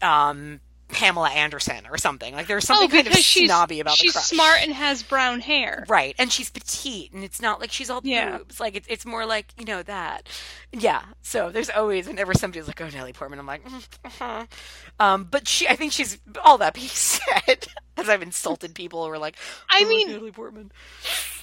um 0.00 0.60
pamela 0.88 1.28
anderson 1.30 1.86
or 1.90 1.98
something 1.98 2.34
like 2.34 2.46
there's 2.46 2.64
something 2.64 2.88
oh, 2.88 2.94
kind 2.94 3.06
of 3.08 3.14
she's 3.14 3.46
snobby 3.46 3.80
about 3.80 3.96
she's 3.96 4.12
the 4.12 4.18
crush 4.18 4.26
smart 4.28 4.58
and 4.62 4.72
has 4.72 5.02
brown 5.02 5.40
hair. 5.40 5.84
right 5.88 6.14
and 6.18 6.30
she's 6.30 6.50
petite 6.50 7.12
and 7.12 7.24
it's 7.24 7.42
not 7.42 7.58
like 7.58 7.72
she's 7.72 7.90
all 7.90 8.00
Yeah. 8.04 8.38
boobs 8.38 8.60
like 8.60 8.76
it's, 8.76 8.86
it's 8.88 9.04
more 9.04 9.26
like 9.26 9.46
you 9.58 9.64
know 9.64 9.82
that 9.82 10.28
yeah 10.72 11.02
so 11.22 11.50
there's 11.50 11.70
always 11.70 12.06
whenever 12.06 12.32
somebody's 12.34 12.68
like 12.68 12.80
oh 12.80 12.84
Natalie 12.84 13.12
Portman 13.14 13.38
I'm 13.40 13.46
like 13.46 13.64
mm, 13.64 13.84
uh-huh. 14.04 14.44
Um 15.00 15.24
but 15.24 15.46
she 15.48 15.66
I 15.68 15.76
think 15.76 15.92
she's 15.92 16.18
all 16.44 16.58
that 16.58 16.74
being 16.74 16.86
said 16.92 17.66
as 17.96 18.08
I've 18.08 18.22
insulted 18.22 18.74
people 18.74 19.04
who 19.04 19.10
are 19.10 19.18
like 19.18 19.36
I 19.70 19.82
"Oh, 19.84 19.88
mean- 19.88 20.08
Natalie 20.08 20.32
Portman 20.32 20.72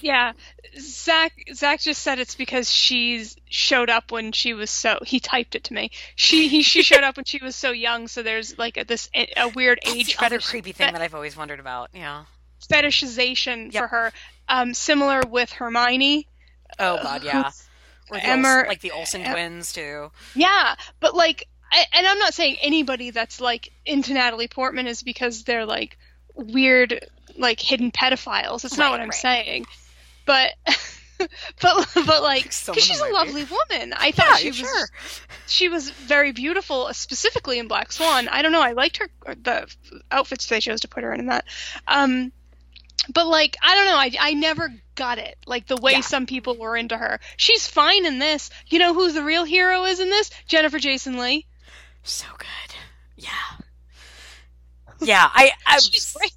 Yeah, 0.00 0.32
Zach. 0.78 1.32
Zach 1.54 1.80
just 1.80 2.02
said 2.02 2.18
it's 2.18 2.34
because 2.34 2.70
she's 2.70 3.36
showed 3.48 3.88
up 3.88 4.10
when 4.10 4.32
she 4.32 4.52
was 4.52 4.68
so. 4.70 4.98
He 5.06 5.20
typed 5.20 5.54
it 5.54 5.64
to 5.64 5.74
me. 5.74 5.90
She 6.16 6.48
he 6.48 6.62
she 6.62 6.82
showed 6.90 7.04
up 7.04 7.16
when 7.16 7.24
she 7.24 7.38
was 7.42 7.54
so 7.56 7.70
young. 7.70 8.08
So 8.08 8.22
there's 8.22 8.58
like 8.58 8.76
a, 8.78 8.84
this 8.84 9.08
a 9.36 9.48
weird 9.48 9.78
That's 9.84 9.96
age 9.96 10.16
the 10.16 10.24
other 10.26 10.38
creepy 10.40 10.72
thing 10.72 10.88
fe- 10.88 10.92
that 10.92 11.00
I've 11.02 11.14
always 11.14 11.36
wondered 11.36 11.60
about 11.60 11.90
yeah 11.94 12.24
fetishization 12.68 13.72
Yep. 13.72 13.82
for 13.82 13.88
her. 13.88 14.12
Um, 14.48 14.74
similar 14.74 15.22
with 15.28 15.50
Hermione. 15.52 16.26
oh 16.78 16.98
god 17.02 17.22
yeah 17.22 17.50
or 18.10 18.16
the 18.18 18.24
Emmer- 18.26 18.64
Ols- 18.64 18.68
like 18.68 18.80
the 18.80 18.90
Olsen 18.90 19.24
twins 19.24 19.72
too 19.72 20.10
Yeah, 20.34 20.74
but 21.00 21.14
like, 21.14 21.48
I, 21.72 21.86
and 21.94 22.06
I'm 22.06 22.18
not 22.18 22.34
saying 22.34 22.58
anybody 22.62 23.10
that's 23.10 23.40
like 23.40 23.72
into 23.86 24.12
Natalie 24.14 24.48
Portman 24.48 24.86
is 24.86 25.02
because 25.02 25.44
they're 25.44 25.64
like 25.66 25.96
weird, 26.34 27.06
like 27.38 27.60
hidden 27.60 27.90
pedophiles. 27.90 28.62
That's 28.62 28.76
Right, 28.78 28.84
not 28.84 28.90
what 28.92 29.00
I'm 29.00 29.08
right. 29.08 29.14
saying. 29.14 29.66
But, 30.26 30.50
but, 31.60 31.88
but 31.94 32.22
like, 32.22 32.44
because 32.66 32.84
she's 32.84 33.00
a 33.00 33.00
might 33.00 33.08
be. 33.08 33.14
lovely 33.14 33.44
woman. 33.44 33.94
I 33.96 34.12
thought 34.12 34.26
yeah 34.28 34.36
she 34.36 34.48
was 34.50 34.56
sure 34.58 34.88
she 35.46 35.68
was 35.68 35.90
very 35.90 36.32
beautiful, 36.32 36.92
specifically 36.92 37.58
in 37.58 37.68
Black 37.68 37.90
Swan. 37.92 38.28
I 38.28 38.42
don't 38.42 38.52
know. 38.52 38.62
I 38.62 38.72
liked 38.72 38.98
her 38.98 39.08
the 39.42 39.74
outfits 40.10 40.46
they 40.46 40.60
chose 40.60 40.80
to 40.82 40.88
put 40.88 41.04
her 41.04 41.12
in, 41.12 41.20
in 41.20 41.26
that. 41.26 41.44
Um, 41.88 42.32
but 43.12 43.26
like, 43.26 43.56
I 43.62 43.74
don't 43.74 43.86
know. 43.86 43.96
I 43.96 44.10
I 44.30 44.34
never 44.34 44.72
got 44.94 45.18
it. 45.18 45.36
Like 45.46 45.66
the 45.66 45.76
way 45.76 45.92
Yeah. 45.92 46.00
some 46.02 46.26
people 46.26 46.56
were 46.56 46.76
into 46.76 46.96
her. 46.96 47.18
She's 47.36 47.66
fine 47.66 48.06
in 48.06 48.18
this. 48.18 48.50
You 48.68 48.78
know 48.78 48.94
who 48.94 49.10
the 49.12 49.24
real 49.24 49.44
hero 49.44 49.84
is 49.84 50.00
in 50.00 50.08
this? 50.10 50.30
Jennifer 50.46 50.78
Jason 50.78 51.18
Lee. 51.18 51.46
So 52.02 52.26
good 52.38 52.74
yeah 53.16 53.58
yeah 55.00 55.28
I, 55.32 55.50
I. 55.66 55.78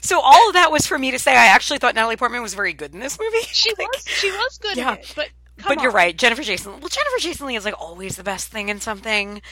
So 0.00 0.20
all 0.20 0.48
of 0.48 0.54
that 0.54 0.70
was 0.70 0.86
for 0.86 0.98
me 0.98 1.10
to 1.10 1.18
say 1.18 1.32
I 1.32 1.46
actually 1.46 1.78
thought 1.78 1.94
Natalie 1.96 2.16
Portman 2.16 2.42
was 2.42 2.54
very 2.54 2.72
good 2.72 2.94
in 2.94 3.00
this 3.00 3.18
movie. 3.18 3.38
She 3.52 3.70
Like, 3.78 3.88
was 3.92 4.04
she 4.06 4.30
was 4.30 4.58
good 4.58 4.76
yeah. 4.76 4.92
in 4.94 4.98
it, 4.98 5.12
but 5.16 5.28
but 5.66 5.82
you're 5.82 5.90
right, 5.90 6.16
Jennifer 6.16 6.42
Jason. 6.42 6.72
Well, 6.80 6.88
Jennifer 6.88 7.18
Jason 7.18 7.48
Lee 7.48 7.56
is 7.56 7.64
like 7.64 7.74
always 7.80 8.16
the 8.16 8.22
best 8.22 8.48
thing 8.48 8.68
in 8.68 8.80
something, 8.80 9.42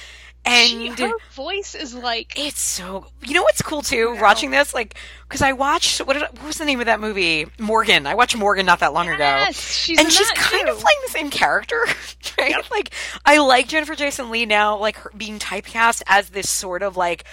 and 0.46 0.68
She, 0.68 0.88
her 1.02 1.12
voice 1.32 1.74
is 1.74 1.92
like 1.94 2.32
it's 2.38 2.60
so. 2.60 3.06
You 3.22 3.34
know 3.34 3.42
what's 3.42 3.60
cool 3.62 3.82
too? 3.82 4.14
Wow. 4.14 4.22
Watching 4.22 4.50
this, 4.50 4.72
like, 4.72 4.94
because 5.28 5.42
I 5.42 5.52
watched 5.52 5.98
what, 6.00 6.16
I- 6.16 6.20
what 6.20 6.44
was 6.44 6.58
the 6.58 6.64
name 6.64 6.80
of 6.80 6.86
that 6.86 7.00
movie? 7.00 7.46
Morgan. 7.58 8.06
I 8.06 8.14
watched 8.14 8.36
Morgan 8.36 8.64
not 8.66 8.80
that 8.80 8.92
long 8.94 9.08
ago. 9.08 9.18
yes, 9.18 9.60
she's 9.60 9.98
and 9.98 10.10
she's 10.10 10.30
kind 10.30 10.66
too. 10.66 10.72
of 10.72 10.78
playing 10.78 10.98
the 11.04 11.10
same 11.10 11.30
character, 11.30 11.84
right? 12.38 12.54
Like, 12.70 12.92
I 13.24 13.38
like 13.38 13.68
Jennifer 13.68 13.94
Jason 13.94 14.30
Lee 14.30 14.46
now, 14.46 14.78
like 14.78 14.96
her 14.98 15.10
being 15.16 15.38
typecast 15.38 16.02
as 16.06 16.30
this 16.30 16.48
sort 16.48 16.82
of 16.82 16.96
like 16.96 17.24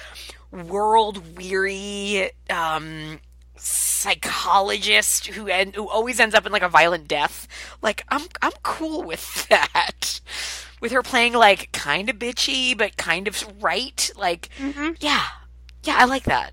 world 0.52 1.38
weary 1.38 2.30
um, 2.50 3.20
psychologist 3.56 5.28
who 5.28 5.48
en- 5.48 5.74
who 5.74 5.88
always 5.90 6.20
ends 6.20 6.36
up 6.36 6.46
in 6.46 6.52
like 6.52 6.62
a 6.62 6.70
violent 6.70 7.08
death. 7.08 7.48
Like, 7.82 8.04
I'm 8.10 8.24
I'm 8.42 8.52
cool 8.64 9.04
with 9.04 9.48
that. 9.50 10.20
With 10.84 10.92
her 10.92 11.02
playing 11.02 11.32
like 11.32 11.72
kind 11.72 12.10
of 12.10 12.18
bitchy 12.20 12.78
but 12.78 12.98
kind 12.98 13.26
of 13.30 13.42
right. 13.64 14.12
Like, 14.18 14.50
Mhm. 14.60 14.98
yeah, 15.00 15.24
yeah, 15.84 15.96
I 15.98 16.04
like 16.04 16.24
that. 16.26 16.52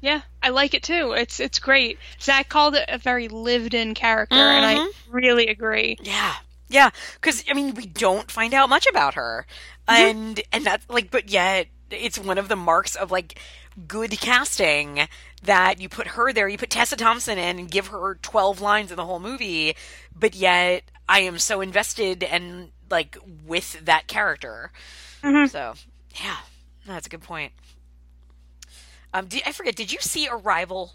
Yeah, 0.00 0.22
I 0.42 0.48
like 0.48 0.74
it 0.74 0.82
too. 0.82 1.12
It's 1.12 1.38
it's 1.38 1.60
great. 1.60 1.96
Zach 2.20 2.48
called 2.48 2.74
it 2.74 2.86
a 2.88 2.98
very 2.98 3.28
lived-in 3.28 3.94
character, 3.94 4.34
and 4.34 4.66
I 4.66 4.74
Mm-hmm. 4.74 5.12
really 5.12 5.46
agree. 5.46 5.98
Yeah. 6.02 6.34
Yeah, 6.68 6.90
because 7.14 7.44
I 7.48 7.54
mean, 7.54 7.74
we 7.74 7.86
don't 7.86 8.28
find 8.28 8.54
out 8.54 8.68
much 8.68 8.88
about 8.88 9.14
her, 9.14 9.46
and 9.86 10.40
and 10.52 10.64
that's 10.66 10.84
like, 10.90 11.12
but 11.12 11.28
yet 11.30 11.68
it's 11.92 12.18
one 12.18 12.38
of 12.38 12.48
the 12.48 12.56
marks 12.56 12.96
of 12.96 13.12
like 13.12 13.38
good 13.86 14.10
casting 14.20 15.06
that 15.44 15.80
you 15.80 15.88
put 15.88 16.08
her 16.08 16.32
there, 16.32 16.48
you 16.48 16.58
put 16.58 16.70
Tessa 16.70 16.96
Thompson 16.96 17.38
in, 17.38 17.60
and 17.60 17.70
give 17.70 17.86
her 17.88 18.16
twelve 18.20 18.60
lines 18.60 18.90
in 18.90 18.96
the 18.96 19.06
whole 19.06 19.20
movie, 19.20 19.76
but 20.12 20.34
yet 20.34 20.82
I 21.08 21.20
am 21.20 21.38
so 21.38 21.60
invested 21.60 22.24
and 22.24 22.70
like 22.90 23.16
with 23.46 23.84
that 23.84 24.06
character. 24.06 24.70
Mhm. 25.22 25.48
So 25.48 25.74
yeah, 26.22 26.36
that's 26.86 27.06
a 27.06 27.10
good 27.10 27.22
point. 27.22 27.52
Um, 29.12 29.26
did, 29.26 29.42
I 29.46 29.52
forget. 29.52 29.74
Did 29.76 29.92
you 29.92 29.98
see 30.00 30.28
Arrival? 30.28 30.92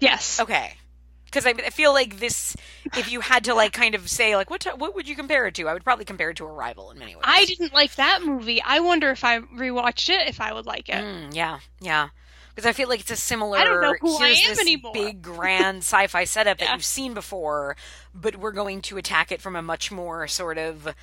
Yes. 0.00 0.40
Okay. 0.40 0.74
Because 1.26 1.44
I, 1.44 1.50
I 1.50 1.70
feel 1.70 1.92
like 1.92 2.18
this, 2.18 2.56
if 2.96 3.10
you 3.10 3.20
had 3.20 3.44
to 3.44 3.54
like 3.54 3.72
kind 3.72 3.94
of 3.94 4.08
say 4.08 4.36
like 4.36 4.48
what 4.48 4.60
t- 4.62 4.70
what 4.70 4.94
would 4.94 5.06
you 5.08 5.16
compare 5.16 5.46
it 5.46 5.54
to? 5.56 5.68
I 5.68 5.74
would 5.74 5.84
probably 5.84 6.04
compare 6.04 6.30
it 6.30 6.36
to 6.38 6.46
Arrival 6.46 6.90
in 6.92 6.98
many 6.98 7.14
ways. 7.14 7.24
I 7.26 7.44
didn't 7.44 7.74
like 7.74 7.94
that 7.96 8.22
movie. 8.22 8.62
I 8.62 8.80
wonder 8.80 9.10
if 9.10 9.22
I 9.24 9.40
rewatched 9.40 10.08
it 10.08 10.28
if 10.28 10.40
I 10.40 10.52
would 10.54 10.64
like 10.66 10.88
it. 10.88 10.94
Mm, 10.94 11.34
yeah, 11.34 11.58
yeah. 11.80 12.08
Because 12.56 12.70
I 12.70 12.72
feel 12.72 12.88
like 12.88 13.00
it's 13.00 13.10
a 13.10 13.16
similar. 13.16 13.58
I 13.58 13.64
don't 13.64 13.82
know 13.82 13.94
who 14.00 14.16
I 14.16 14.28
am 14.28 14.48
this 14.48 14.60
anymore. 14.60 14.94
Big 14.94 15.20
grand 15.20 15.78
sci-fi 15.78 16.24
setup 16.24 16.56
that 16.56 16.72
you've 16.72 16.86
seen 16.86 17.12
before, 17.12 17.76
but 18.14 18.36
we're 18.36 18.50
going 18.52 18.80
to 18.82 18.96
attack 18.96 19.30
it 19.30 19.42
from 19.42 19.56
a 19.56 19.60
much 19.60 19.92
more 19.92 20.26
sort 20.26 20.56
of 20.56 20.94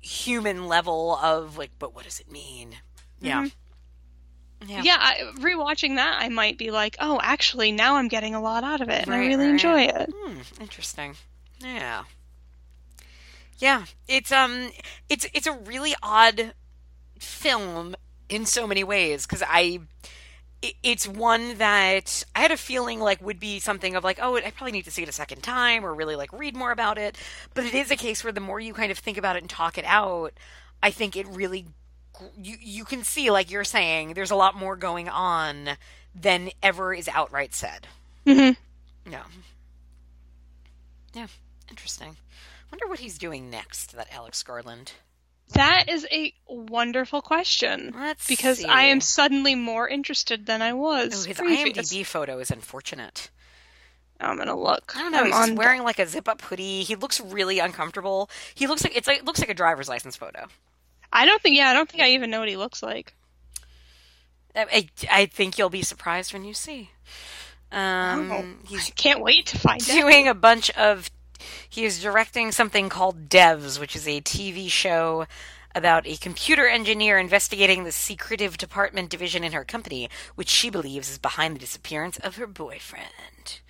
human 0.00 0.68
level 0.68 1.16
of 1.16 1.58
like, 1.58 1.72
but 1.80 1.96
what 1.96 2.04
does 2.04 2.20
it 2.20 2.30
mean? 2.30 2.76
Yeah. 3.20 3.48
Yeah. 4.68 4.82
Yeah, 4.84 4.96
I, 5.00 5.32
rewatching 5.40 5.96
that, 5.96 6.18
I 6.20 6.28
might 6.28 6.58
be 6.58 6.70
like, 6.70 6.96
oh, 7.00 7.18
actually, 7.20 7.72
now 7.72 7.96
I'm 7.96 8.06
getting 8.06 8.36
a 8.36 8.40
lot 8.40 8.62
out 8.62 8.80
of 8.80 8.88
it, 8.88 9.04
and 9.04 9.12
I 9.12 9.18
really 9.18 9.46
right, 9.46 9.50
enjoy 9.50 9.80
it. 9.82 10.10
Hmm, 10.16 10.38
interesting. 10.60 11.16
Yeah. 11.60 12.04
Yeah, 13.58 13.86
it's 14.06 14.30
um 14.30 14.70
it's 15.08 15.26
it's 15.34 15.48
a 15.48 15.52
really 15.52 15.96
odd 16.04 16.54
film 17.18 17.96
in 18.28 18.46
so 18.46 18.66
many 18.66 18.84
ways 18.84 19.26
cuz 19.26 19.42
I 19.44 19.80
it's 20.82 21.06
one 21.06 21.58
that 21.58 22.24
I 22.34 22.40
had 22.40 22.50
a 22.50 22.56
feeling 22.56 23.00
like 23.00 23.20
would 23.22 23.40
be 23.40 23.58
something 23.58 23.96
of 23.96 24.04
like, 24.04 24.18
oh, 24.20 24.36
I 24.36 24.50
probably 24.50 24.72
need 24.72 24.84
to 24.84 24.90
see 24.90 25.02
it 25.02 25.08
a 25.08 25.12
second 25.12 25.42
time 25.42 25.84
or 25.84 25.94
really 25.94 26.16
like 26.16 26.32
read 26.32 26.56
more 26.56 26.72
about 26.72 26.98
it. 26.98 27.18
But 27.54 27.64
it 27.64 27.74
is 27.74 27.90
a 27.90 27.96
case 27.96 28.24
where 28.24 28.32
the 28.32 28.40
more 28.40 28.60
you 28.60 28.74
kind 28.74 28.90
of 28.92 28.98
think 28.98 29.18
about 29.18 29.36
it 29.36 29.42
and 29.42 29.50
talk 29.50 29.78
it 29.78 29.84
out, 29.86 30.32
I 30.82 30.90
think 30.90 31.16
it 31.16 31.26
really 31.28 31.66
you 32.40 32.56
you 32.60 32.84
can 32.84 33.02
see 33.02 33.30
like 33.30 33.50
you're 33.50 33.64
saying 33.64 34.14
there's 34.14 34.30
a 34.30 34.36
lot 34.36 34.54
more 34.54 34.76
going 34.76 35.08
on 35.08 35.70
than 36.14 36.50
ever 36.62 36.94
is 36.94 37.08
outright 37.08 37.54
said. 37.54 37.86
Mm-hmm. 38.26 39.10
Yeah. 39.10 39.24
Yeah. 41.12 41.26
Interesting. 41.70 42.16
Wonder 42.70 42.86
what 42.88 43.00
he's 43.00 43.18
doing 43.18 43.50
next, 43.50 43.96
that 43.96 44.08
Alex 44.12 44.42
Garland. 44.42 44.92
That 45.52 45.88
is 45.88 46.06
a 46.10 46.32
wonderful 46.48 47.22
question. 47.22 47.92
Let's 47.96 48.26
because 48.26 48.58
see. 48.58 48.64
I 48.64 48.84
am 48.84 49.00
suddenly 49.00 49.54
more 49.54 49.88
interested 49.88 50.46
than 50.46 50.62
I 50.62 50.72
was. 50.72 51.24
Oh, 51.24 51.28
his 51.28 51.38
previous. 51.38 51.92
IMDb 51.92 52.04
photo 52.06 52.38
is 52.38 52.50
unfortunate. 52.50 53.30
I'm 54.20 54.36
gonna 54.38 54.58
look. 54.58 54.94
I 54.96 55.00
don't 55.02 55.12
know. 55.12 55.18
I'm 55.18 55.26
He's 55.26 55.34
on 55.34 55.54
wearing 55.56 55.82
like 55.82 55.98
a 55.98 56.06
zip-up 56.06 56.40
hoodie. 56.40 56.82
He 56.82 56.96
looks 56.96 57.20
really 57.20 57.58
uncomfortable. 57.58 58.30
He 58.54 58.66
looks 58.66 58.82
like 58.82 58.96
it's 58.96 59.06
like 59.06 59.18
it 59.18 59.24
looks 59.24 59.40
like 59.40 59.50
a 59.50 59.54
driver's 59.54 59.88
license 59.88 60.16
photo. 60.16 60.46
I 61.12 61.26
don't 61.26 61.42
think. 61.42 61.56
Yeah, 61.56 61.68
I 61.68 61.74
don't 61.74 61.88
think 61.88 62.02
I 62.02 62.10
even 62.10 62.30
know 62.30 62.40
what 62.40 62.48
he 62.48 62.56
looks 62.56 62.82
like. 62.82 63.14
I, 64.56 64.88
I, 65.10 65.26
think 65.26 65.58
you'll 65.58 65.68
be 65.68 65.82
surprised 65.82 66.32
when 66.32 66.44
you 66.44 66.54
see. 66.54 66.90
Um, 67.72 68.30
Oh, 68.30 68.44
he's 68.68 68.86
I 68.86 68.90
can't 68.92 69.20
wait 69.20 69.46
to 69.46 69.58
find 69.58 69.82
out. 69.90 69.94
doing 69.94 70.28
a 70.28 70.34
bunch 70.34 70.70
of 70.70 71.10
he 71.68 71.84
is 71.84 72.02
directing 72.02 72.52
something 72.52 72.88
called 72.88 73.28
devs 73.28 73.78
which 73.78 73.94
is 73.96 74.06
a 74.06 74.20
tv 74.20 74.68
show 74.68 75.26
about 75.74 76.06
a 76.06 76.16
computer 76.16 76.68
engineer 76.68 77.18
investigating 77.18 77.84
the 77.84 77.92
secretive 77.92 78.56
department 78.56 79.10
division 79.10 79.42
in 79.44 79.52
her 79.52 79.64
company 79.64 80.08
which 80.34 80.48
she 80.48 80.70
believes 80.70 81.10
is 81.10 81.18
behind 81.18 81.54
the 81.54 81.60
disappearance 81.60 82.18
of 82.18 82.36
her 82.36 82.46
boyfriend 82.46 83.60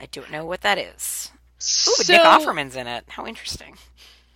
i 0.00 0.06
don't 0.10 0.30
know 0.30 0.44
what 0.44 0.62
that 0.62 0.78
is 0.78 1.30
Ooh, 1.60 2.02
so, 2.02 2.12
nick 2.12 2.22
offerman's 2.22 2.76
in 2.76 2.86
it 2.86 3.04
how 3.08 3.26
interesting 3.26 3.76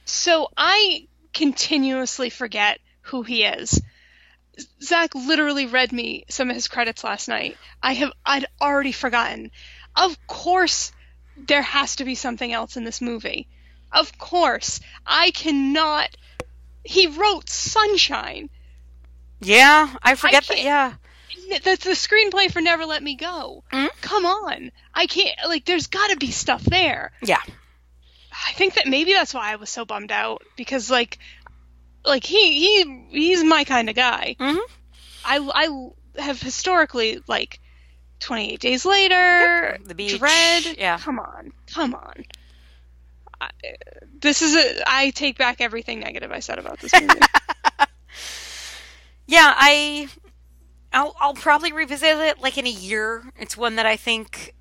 So 0.05 0.49
I 0.57 1.07
continuously 1.33 2.31
forget 2.31 2.81
who 3.03 3.23
he 3.23 3.45
is. 3.45 3.81
Zach 4.83 5.15
literally 5.15 5.67
read 5.67 5.93
me 5.93 6.25
some 6.29 6.51
of 6.51 6.57
his 6.57 6.69
credits 6.69 7.05
last 7.05 7.29
night. 7.29 7.57
I 7.83 7.95
have 7.95 8.13
I'd 8.25 8.47
already 8.61 8.93
forgotten. 8.93 9.51
Of 9.97 10.17
course 10.27 10.93
there 11.37 11.63
has 11.63 11.97
to 11.97 12.05
be 12.05 12.15
something 12.15 12.53
else 12.53 12.77
in 12.77 12.85
this 12.85 13.01
movie. 13.01 13.49
Of 13.93 14.17
course. 14.19 14.81
I 15.07 15.31
cannot 15.33 16.09
he 16.85 17.07
wrote 17.07 17.49
Sunshine. 17.49 18.51
yeah 19.41 19.95
i 20.03 20.15
forget 20.17 20.45
that 20.49 20.61
yeah 20.63 20.95
that's 21.65 21.85
the 21.85 21.91
screenplay 21.93 22.51
for 22.51 22.61
Never 22.61 22.87
Let 22.87 23.03
Me 23.03 23.15
Go. 23.17 23.65
Mhm. 23.73 23.89
Come 24.01 24.25
on, 24.27 24.71
I 24.95 25.07
can't. 25.07 25.37
Like, 25.47 25.65
there's 25.65 25.87
got 25.89 26.11
to 26.11 26.17
be 26.17 26.31
stuff 26.31 26.63
there. 26.63 27.13
Yeah. 27.23 27.41
I 28.49 28.53
think 28.53 28.75
that 28.75 28.87
maybe 28.87 29.13
that's 29.13 29.35
why 29.35 29.53
I 29.53 29.57
was 29.57 29.69
so 29.69 29.85
bummed 29.85 30.13
out 30.13 30.43
because 30.57 30.91
like, 30.91 31.19
like 32.05 32.25
he 32.25 32.61
he 32.85 33.07
he's 33.11 33.45
my 33.45 33.65
kind 33.65 33.91
of 33.91 33.97
guy. 33.97 34.37
Mhm. 34.39 34.59
I 35.25 35.39
I 36.17 36.23
have 36.23 36.41
historically 36.41 37.21
like. 37.27 37.61
28 38.23 38.61
Days 38.61 38.85
Later, 38.87 39.79
The 39.85 39.95
Beach, 39.95 40.21
Dredd. 40.21 40.79
yeah. 40.79 40.99
Come 40.99 41.19
on. 41.19 41.53
Come 41.67 41.95
on. 41.95 42.25
I, 43.41 43.51
this 44.21 44.41
is 44.43 44.55
a. 44.57 44.83
I 44.87 45.11
take 45.11 45.37
back 45.37 45.61
everything 45.61 46.01
negative 46.01 46.31
I 46.33 46.39
said 46.41 46.59
about 46.59 46.79
this 46.81 46.93
movie. 46.99 47.21
Yeah, 49.27 49.55
I 49.57 50.09
I'll 50.93 51.15
I'll 51.21 51.35
probably 51.35 51.73
revisit 51.73 52.17
it 52.19 52.41
like 52.41 52.59
in 52.59 52.67
a 52.67 52.71
year. 52.71 53.23
It's 53.39 53.57
one 53.57 53.77
that 53.77 53.87
I 53.87 53.97
think 53.97 54.55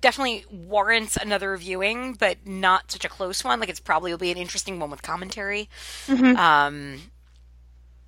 definitely 0.00 0.44
warrants 0.50 1.16
another 1.16 1.54
viewing, 1.56 2.14
but 2.14 2.46
not 2.46 2.90
such 2.90 3.04
a 3.04 3.08
close 3.08 3.44
one. 3.44 3.60
Like 3.60 3.68
it's 3.68 3.80
probably 3.80 4.12
will 4.12 4.18
be 4.18 4.30
an 4.30 4.38
interesting 4.38 4.78
one 4.78 4.90
with 4.90 5.02
commentary. 5.02 5.68
Mhm. 6.06 6.36
Um 6.36 7.00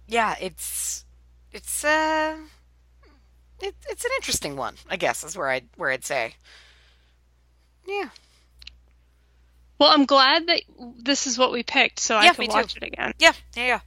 yeah, 0.07 0.37
it's 0.41 1.05
it's 1.53 1.85
uh 1.85 2.37
it, 3.63 3.75
it's 3.89 4.05
an 4.05 4.11
interesting 4.19 4.57
one, 4.57 4.75
I 4.91 4.97
guess 4.97 5.25
is 5.25 5.37
where 5.37 5.49
I 5.49 5.63
where 5.77 5.91
I'd 5.91 6.05
say. 6.05 6.35
Yeah. 7.87 8.11
well, 9.79 9.91
I'm 9.91 10.05
glad 10.07 10.47
that 10.47 10.63
this 10.99 11.27
is 11.27 11.37
what 11.39 11.51
we 11.53 11.63
picked, 11.65 11.99
so 11.99 12.21
Yeah, 12.21 12.31
I 12.31 12.35
can 12.35 12.47
too. 12.47 12.53
watch 12.53 12.77
it 12.77 12.83
again. 12.85 13.13
Yeah, 13.19 13.33
yeah, 13.57 13.67
yeah. 13.67 13.81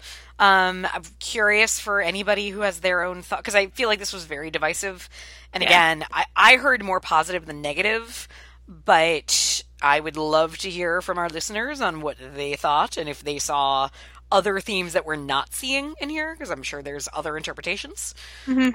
Um, 0.68 0.86
I'm 0.94 1.04
curious 1.20 1.80
for 1.80 2.02
anybody 2.02 2.50
who 2.50 2.60
has 2.62 2.82
their 2.82 3.04
own 3.04 3.22
thought 3.22 3.40
because 3.40 3.56
I 3.56 3.68
feel 3.68 3.88
like 3.88 4.00
this 4.00 4.12
was 4.12 4.26
very 4.26 4.52
divisive. 4.52 5.08
And 5.54 5.64
Yeah. 5.64 5.70
again, 5.70 6.06
I, 6.12 6.26
I 6.36 6.58
heard 6.58 6.84
more 6.84 7.00
positive 7.00 7.46
than 7.46 7.62
negative, 7.62 8.28
but 8.68 9.64
I 9.82 10.02
would 10.02 10.18
love 10.18 10.58
to 10.60 10.70
hear 10.70 11.02
from 11.02 11.18
our 11.18 11.30
listeners 11.30 11.80
on 11.80 12.02
what 12.02 12.18
they 12.20 12.56
thought 12.56 12.98
and 12.98 13.08
if 13.08 13.24
they 13.24 13.40
saw 13.40 13.90
other 14.36 14.60
themes 14.60 14.94
that 14.94 15.06
we're 15.06 15.16
not 15.16 15.54
seeing 15.54 15.94
in 16.02 16.10
here 16.10 16.34
because 16.36 16.52
I'm 16.52 16.64
sure 16.64 16.82
there's 16.82 17.08
other 17.14 17.38
interpretations. 17.38 18.14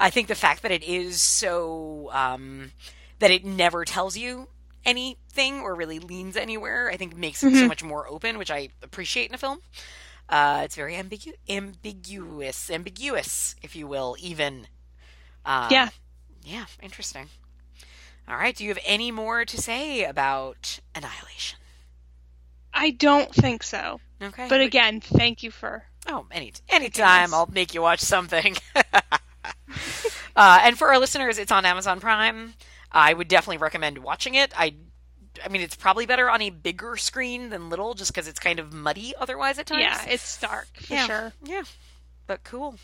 I 0.01 0.11
think 0.11 0.28
the 0.28 0.35
fact 0.35 0.62
that 0.62 0.70
it 0.73 0.82
is 0.82 1.20
so 1.23 2.09
um, 2.12 2.73
that 3.19 3.31
it 3.31 3.45
never 3.45 3.85
tells 3.85 4.16
you 4.16 4.49
anything 4.85 5.61
or 5.61 5.74
really 5.74 5.99
leans 5.99 6.37
anywhere, 6.37 6.91
I 6.91 6.97
think 6.97 7.15
makes 7.16 7.43
it 7.45 7.53
so 7.61 7.69
much 7.69 7.85
more 7.85 8.09
open, 8.09 8.39
which 8.39 8.51
I 8.51 8.70
appreciate 8.82 9.28
in 9.28 9.35
a 9.35 9.39
film. 9.39 9.59
Uh, 10.28 10.62
it's 10.65 10.77
very 10.77 10.95
ambigu- 10.95 11.35
ambiguous, 11.49 12.70
ambiguous, 12.70 13.55
if 13.62 13.77
you 13.77 13.87
will, 13.87 14.16
even. 14.19 14.66
Um, 15.45 15.69
Yeah. 15.70 15.89
Yeah, 16.43 16.65
interesting. 16.82 17.28
All 18.27 18.37
right. 18.37 18.57
Do 18.57 18.65
you 18.65 18.70
have 18.70 18.78
any 18.87 19.11
more 19.11 19.45
to 19.45 19.57
say 19.61 20.05
about 20.05 20.81
Annihilation? 20.95 21.59
I 22.73 22.91
don't 22.93 23.35
think 23.35 23.62
so. 23.62 24.01
Okay. 24.22 24.47
But 24.48 24.60
again, 24.60 25.01
thank 25.01 25.42
you 25.42 25.51
for. 25.51 25.84
Oh, 26.06 26.26
any 26.30 26.52
anytime 26.68 27.34
I'll 27.34 27.48
make 27.52 27.74
you 27.74 27.82
watch 27.82 28.01
something. 28.01 28.56
uh, 28.74 30.60
and 30.62 30.78
for 30.78 30.88
our 30.88 30.98
listeners, 30.98 31.38
it's 31.38 31.52
on 31.52 31.64
Amazon 31.64 32.01
Prime. 32.01 32.55
I 32.92 33.12
would 33.12 33.28
definitely 33.28 33.59
recommend 33.59 33.98
watching 33.98 34.34
it. 34.34 34.52
I, 34.59 34.74
I 35.44 35.48
mean, 35.48 35.62
it's 35.62 35.76
probably 35.76 36.06
better 36.06 36.28
on 36.28 36.42
a 36.42 36.51
bigger 36.51 36.97
screen 36.97 37.51
than 37.51 37.70
little, 37.70 37.94
just 37.94 38.12
because 38.12 38.28
it's 38.28 38.40
kind 38.40 38.59
of 38.59 38.72
muddy 38.72 39.14
otherwise 39.18 39.59
at 39.59 39.66
times. 39.66 39.82
Yeah, 39.82 40.05
it's 40.09 40.40
dark 40.40 40.68
for 40.74 40.92
yeah, 40.92 41.06
sure. 41.06 41.32
Yeah, 41.44 41.62
but 42.26 42.44
cool. 42.44 42.76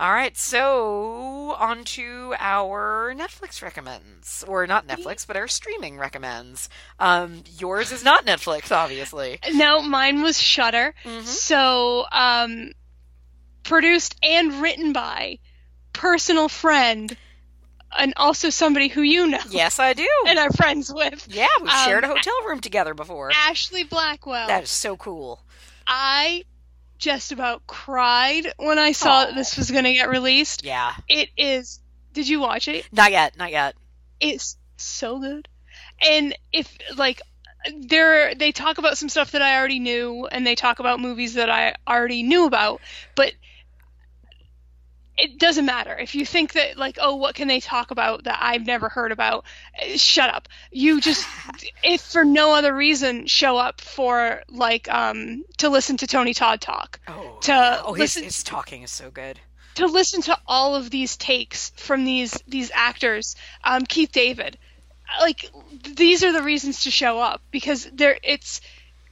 All 0.00 0.10
right, 0.10 0.34
so 0.34 1.54
on 1.58 1.84
to 1.84 2.34
our 2.38 3.12
Netflix 3.14 3.60
recommends, 3.60 4.42
or 4.48 4.66
not 4.66 4.86
Netflix, 4.86 5.26
but 5.26 5.36
our 5.36 5.46
streaming 5.46 5.98
recommends. 5.98 6.70
Um, 6.98 7.44
yours 7.58 7.92
is 7.92 8.02
not 8.02 8.24
Netflix, 8.24 8.72
obviously. 8.72 9.38
No, 9.52 9.82
mine 9.82 10.22
was 10.22 10.40
Shudder. 10.40 10.94
Mhm. 11.04 11.24
So, 11.24 12.06
um, 12.12 12.72
produced 13.62 14.16
and 14.22 14.62
written 14.62 14.94
by 14.94 15.38
personal 15.92 16.48
friend, 16.48 17.14
and 17.94 18.14
also 18.16 18.48
somebody 18.48 18.88
who 18.88 19.02
you 19.02 19.26
know 19.26 19.38
Yes, 19.50 19.78
I 19.78 19.92
do. 19.92 20.08
and 20.26 20.38
are 20.38 20.50
friends 20.52 20.90
with, 20.94 21.26
Yeah, 21.28 21.46
we've 21.60 21.70
Um, 21.70 21.84
shared 21.84 22.04
a 22.04 22.08
hotel 22.08 22.32
room 22.46 22.60
together 22.60 22.94
before. 22.94 23.32
Ashlee 23.32 23.86
Blackwell. 23.86 24.46
That 24.46 24.62
is 24.62 24.70
so 24.70 24.96
cool. 24.96 25.44
I 25.86 26.44
just 27.00 27.32
about 27.32 27.66
cried 27.66 28.52
when 28.58 28.78
I 28.78 28.92
saw 28.92 29.22
Aw. 29.22 29.26
that 29.26 29.34
this 29.34 29.56
was 29.56 29.70
going 29.70 29.84
to 29.84 29.92
get 29.92 30.08
released. 30.08 30.64
Yeah. 30.64 30.92
It 31.08 31.30
is. 31.36 31.80
Did 32.12 32.28
you 32.28 32.40
watch 32.40 32.68
it? 32.68 32.86
Not 32.92 33.10
yet, 33.10 33.36
not 33.36 33.50
yet. 33.50 33.74
It's 34.20 34.56
so 34.76 35.18
good. 35.18 35.48
And 36.08 36.36
if 36.52 36.72
like 36.96 37.20
there 37.82 38.34
they 38.34 38.52
talk 38.52 38.78
about 38.78 38.96
some 38.96 39.08
stuff 39.08 39.32
that 39.32 39.42
I 39.42 39.58
already 39.58 39.80
knew 39.80 40.26
and 40.26 40.46
they 40.46 40.54
talk 40.54 40.78
about 40.78 41.00
movies 41.00 41.34
that 41.34 41.50
I 41.50 41.74
already 41.86 42.22
knew 42.22 42.46
about, 42.46 42.80
but 43.14 43.32
it 45.22 45.38
doesn't 45.38 45.66
matter. 45.66 45.96
If 45.96 46.14
you 46.14 46.24
think 46.26 46.52
that 46.54 46.76
like 46.76 46.98
oh 47.00 47.16
what 47.16 47.34
can 47.34 47.48
they 47.48 47.60
talk 47.60 47.90
about 47.90 48.24
that 48.24 48.38
I've 48.40 48.66
never 48.66 48.88
heard 48.88 49.12
about, 49.12 49.44
eh, 49.78 49.96
shut 49.96 50.32
up. 50.34 50.48
You 50.70 51.00
just 51.00 51.26
if 51.84 52.00
for 52.00 52.24
no 52.24 52.54
other 52.54 52.74
reason 52.74 53.26
show 53.26 53.56
up 53.56 53.80
for 53.80 54.42
like 54.48 54.88
um 54.92 55.44
to 55.58 55.68
listen 55.68 55.96
to 55.98 56.06
Tony 56.06 56.34
Todd 56.34 56.60
talk. 56.60 57.00
Oh, 57.08 57.38
To 57.42 57.52
yeah. 57.52 57.82
oh 57.84 57.92
his, 57.92 58.00
listen- 58.16 58.24
his 58.24 58.42
talking 58.42 58.82
is 58.82 58.90
so 58.90 59.10
good. 59.10 59.38
to 59.76 59.86
listen 59.86 60.22
to 60.22 60.36
all 60.46 60.74
of 60.74 60.90
these 60.90 61.16
takes 61.16 61.70
from 61.76 62.04
these 62.04 62.32
these 62.48 62.70
actors 62.74 63.36
um, 63.64 63.84
keith 63.86 64.10
david 64.12 64.58
like 65.20 65.48
these 65.96 66.22
are 66.24 66.32
the 66.32 66.42
reasons 66.42 66.84
to 66.84 66.90
show 66.90 67.18
up 67.18 67.40
because 67.50 67.88
there 67.92 68.18
it's 68.22 68.60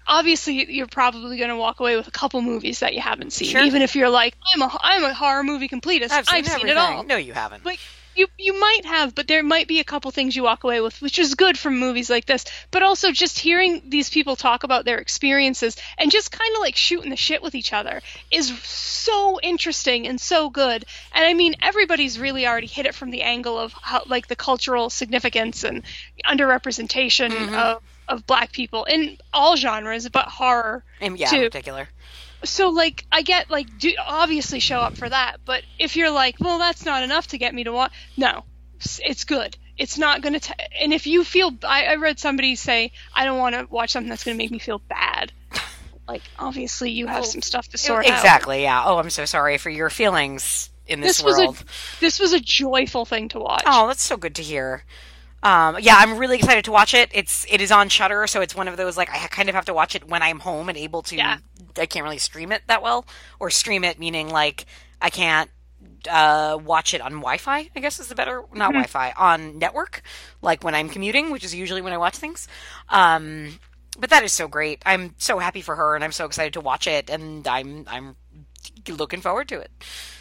obviously 0.09 0.73
you're 0.73 0.87
probably 0.89 1.37
going 1.37 1.51
to 1.51 1.57
walk 1.57 1.79
away 1.81 1.95
with 1.97 2.09
a 2.09 2.11
couple 2.11 2.41
movies 2.43 2.81
that 2.81 2.95
you 2.95 3.01
haven't 3.01 3.33
seen 3.33 3.51
Sure. 3.51 3.63
even 3.63 3.83
if 3.83 3.95
you're 3.95 4.09
like 4.09 4.35
i'm 4.55 4.63
a 4.63 4.71
i'm 4.81 5.05
a 5.05 5.15
horror 5.15 5.45
movie 5.45 5.69
completist 5.69 6.11
I've 6.11 6.27
seen, 6.47 6.67
it 6.67 6.77
all 6.77 7.05
No, 7.05 7.17
you 7.17 7.35
haven't. 7.35 7.65
like 7.65 7.79
you 8.17 8.27
you 8.37 8.59
might 8.59 8.85
have, 8.85 9.15
but 9.15 9.29
there 9.29 9.45
might 9.45 9.69
be 9.69 9.79
a 9.79 9.85
couple 9.85 10.11
things 10.11 10.35
you 10.35 10.43
walk 10.43 10.65
away 10.65 10.81
with, 10.81 11.01
which 11.01 11.21
is 11.21 11.37
good 11.37 11.57
from 11.57 11.79
movies 11.79 12.11
like 12.11 12.27
this. 12.27 12.45
But 12.73 12.83
also 12.83 13.13
just 13.13 13.39
hearing 13.39 13.81
these 13.91 14.11
people 14.11 14.35
talk 14.35 14.65
about 14.65 14.85
their 14.85 14.99
experiences 14.99 15.77
and 15.99 16.11
just 16.11 16.33
kind 16.33 16.53
of 16.57 16.61
like 16.61 16.75
shooting 16.75 17.11
the 17.11 17.17
shit 17.17 17.45
with 17.45 17.55
each 17.55 17.73
other 17.73 18.03
is 18.33 18.49
so 18.65 19.39
interesting 19.41 20.09
and 20.09 20.21
so 20.21 20.51
good. 20.51 20.85
And 21.13 21.25
I 21.25 21.33
mean, 21.35 21.55
everybody's 21.63 22.19
really 22.19 22.45
already 22.45 22.67
hit 22.67 22.87
it 22.87 22.95
from 22.97 23.13
the 23.13 23.23
angle 23.23 23.57
of 23.57 23.73
how 23.81 24.03
like 24.09 24.27
the 24.27 24.35
cultural 24.35 24.91
significance 24.91 25.63
and 25.63 25.85
underrepresentation 26.27 27.31
Mm-hmm. 27.31 27.55
of 27.55 27.83
of 28.09 28.27
black 28.27 28.53
people 28.53 28.85
in 28.85 29.19
all 29.33 29.57
genres, 29.57 30.09
but 30.09 30.27
horror 30.27 30.85
And 31.01 31.19
yeah, 31.19 31.35
in 31.35 31.43
particular. 31.45 31.89
so 32.45 32.71
like 32.71 33.05
I 33.13 33.23
get 33.23 33.51
like 33.51 33.79
do 33.79 33.93
obviously 34.05 34.61
show 34.61 34.81
up 34.81 34.97
for 34.97 35.09
that, 35.09 35.39
but 35.45 35.63
if 35.79 35.97
you're 35.97 36.11
like, 36.11 36.37
well, 36.41 36.59
that's 36.59 36.85
not 36.85 37.03
enough 37.03 37.29
to 37.29 37.39
get 37.39 37.55
me 37.55 37.65
to 37.65 37.73
watch, 37.73 37.93
no, 38.17 38.45
it's 39.01 39.25
good. 39.25 39.57
It's 39.77 39.97
not 39.97 40.23
gonna. 40.23 40.41
T- 40.41 40.53
and 40.81 40.93
if 40.93 41.07
you 41.07 41.23
feel, 41.23 41.53
I, 41.63 41.85
I 41.85 41.95
read 41.97 42.19
somebody 42.19 42.57
say, 42.57 42.91
I 43.15 43.25
don't 43.25 43.39
want 43.39 43.55
to 43.55 43.67
watch 43.71 43.91
something 43.91 44.09
that's 44.11 44.25
gonna 44.25 44.37
make 44.37 44.51
me 44.51 44.59
feel 44.59 44.81
bad. 44.89 45.33
Like 46.09 46.23
obviously 46.39 46.91
you 46.91 47.07
have 47.07 47.21
Oh, 47.25 47.27
some 47.27 47.43
stuff 47.43 47.69
to 47.69 47.79
sort 47.79 48.07
out. 48.07 48.13
Exactly, 48.17 48.63
yeah. 48.63 48.83
Oh, 48.85 48.97
I'm 48.99 49.11
so 49.11 49.25
sorry 49.25 49.59
for 49.59 49.69
your 49.71 49.91
feelings 49.91 50.71
in 50.87 51.01
this, 51.01 51.19
This 51.19 51.25
was 51.25 51.37
world. 51.39 51.59
a 51.61 52.01
this 52.01 52.19
was 52.19 52.33
a 52.33 52.41
joyful 52.41 53.05
thing 53.05 53.29
to 53.29 53.39
watch. 53.39 53.63
Oh, 53.67 53.87
that's 53.87 54.03
so 54.03 54.17
good 54.17 54.35
to 54.37 54.43
hear. 54.43 54.85
Um, 55.43 55.77
yeah, 55.81 55.95
I'm 55.99 56.19
really 56.19 56.37
excited 56.37 56.65
to 56.65 56.73
watch 56.73 56.95
it. 56.95 57.11
It's 57.13 57.47
it 57.49 57.61
is 57.61 57.71
on 57.71 57.89
Shudder, 57.89 58.27
so 58.27 58.41
it's 58.41 58.55
one 58.55 58.69
of 58.69 58.77
those 58.77 58.97
like 58.97 59.11
I 59.11 59.19
kind 59.29 59.49
of 59.49 59.55
have 59.55 59.67
to 59.67 59.75
watch 59.75 59.95
it 59.95 60.09
when 60.09 60.23
I'm 60.23 60.41
home 60.41 60.69
and 60.69 60.77
able 60.77 61.03
to. 61.03 61.17
Yeah. 61.17 61.39
I 61.77 61.87
can't 61.87 62.03
really 62.03 62.19
stream 62.19 62.51
it 62.51 62.63
that 62.67 62.83
well, 62.83 63.07
or 63.39 63.51
stream 63.51 63.85
it 63.85 63.99
meaning 63.99 64.31
like 64.31 64.67
I 65.01 65.11
can't 65.11 65.49
uh, 66.11 66.59
watch 66.63 66.95
it 66.95 67.01
on 67.01 67.13
Wi-Fi. 67.13 67.71
I 67.75 67.81
guess 67.81 68.01
is 68.01 68.09
the 68.09 68.15
better 68.15 68.43
not 68.53 68.71
Wi-Fi 68.71 69.13
on 69.17 69.59
network, 69.59 70.03
like 70.43 70.65
when 70.65 70.75
I'm 70.75 70.89
commuting, 70.89 71.31
which 71.31 71.45
is 71.45 71.55
usually 71.55 71.83
when 71.83 71.93
I 71.93 71.99
watch 71.99 72.17
things. 72.17 72.49
Um, 72.89 73.59
but 73.99 74.11
that 74.11 74.25
is 74.25 74.33
so 74.33 74.49
great. 74.49 74.83
I'm 74.87 75.15
so 75.19 75.39
happy 75.39 75.61
for 75.61 75.77
her, 75.77 75.95
and 75.95 76.05
I'm 76.05 76.13
so 76.13 76.25
excited 76.25 76.53
to 76.55 76.61
watch 76.61 76.87
it, 76.87 77.11
and 77.11 77.47
I'm 77.47 77.85
I'm 77.89 78.17
looking 78.89 79.21
forward 79.21 79.49
to 79.49 79.61
it. 79.61 79.71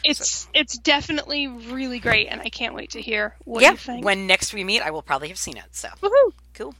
it's 0.03 0.47
it's 0.53 0.77
definitely 0.77 1.47
really 1.47 1.99
great, 1.99 2.27
and 2.27 2.41
I 2.41 2.49
can't 2.49 2.73
wait 2.73 2.91
to 2.91 3.01
hear 3.01 3.35
what 3.45 3.61
yeah, 3.61 3.71
you 3.71 3.77
think. 3.77 4.05
when 4.05 4.27
next 4.27 4.53
we 4.53 4.63
meet, 4.63 4.81
I 4.81 4.91
will 4.91 5.01
probably 5.01 5.29
have 5.29 5.37
seen 5.37 5.57
it. 5.57 5.65
So. 5.71 5.89
Woohoo! 6.01 6.31
Cool. 6.53 6.73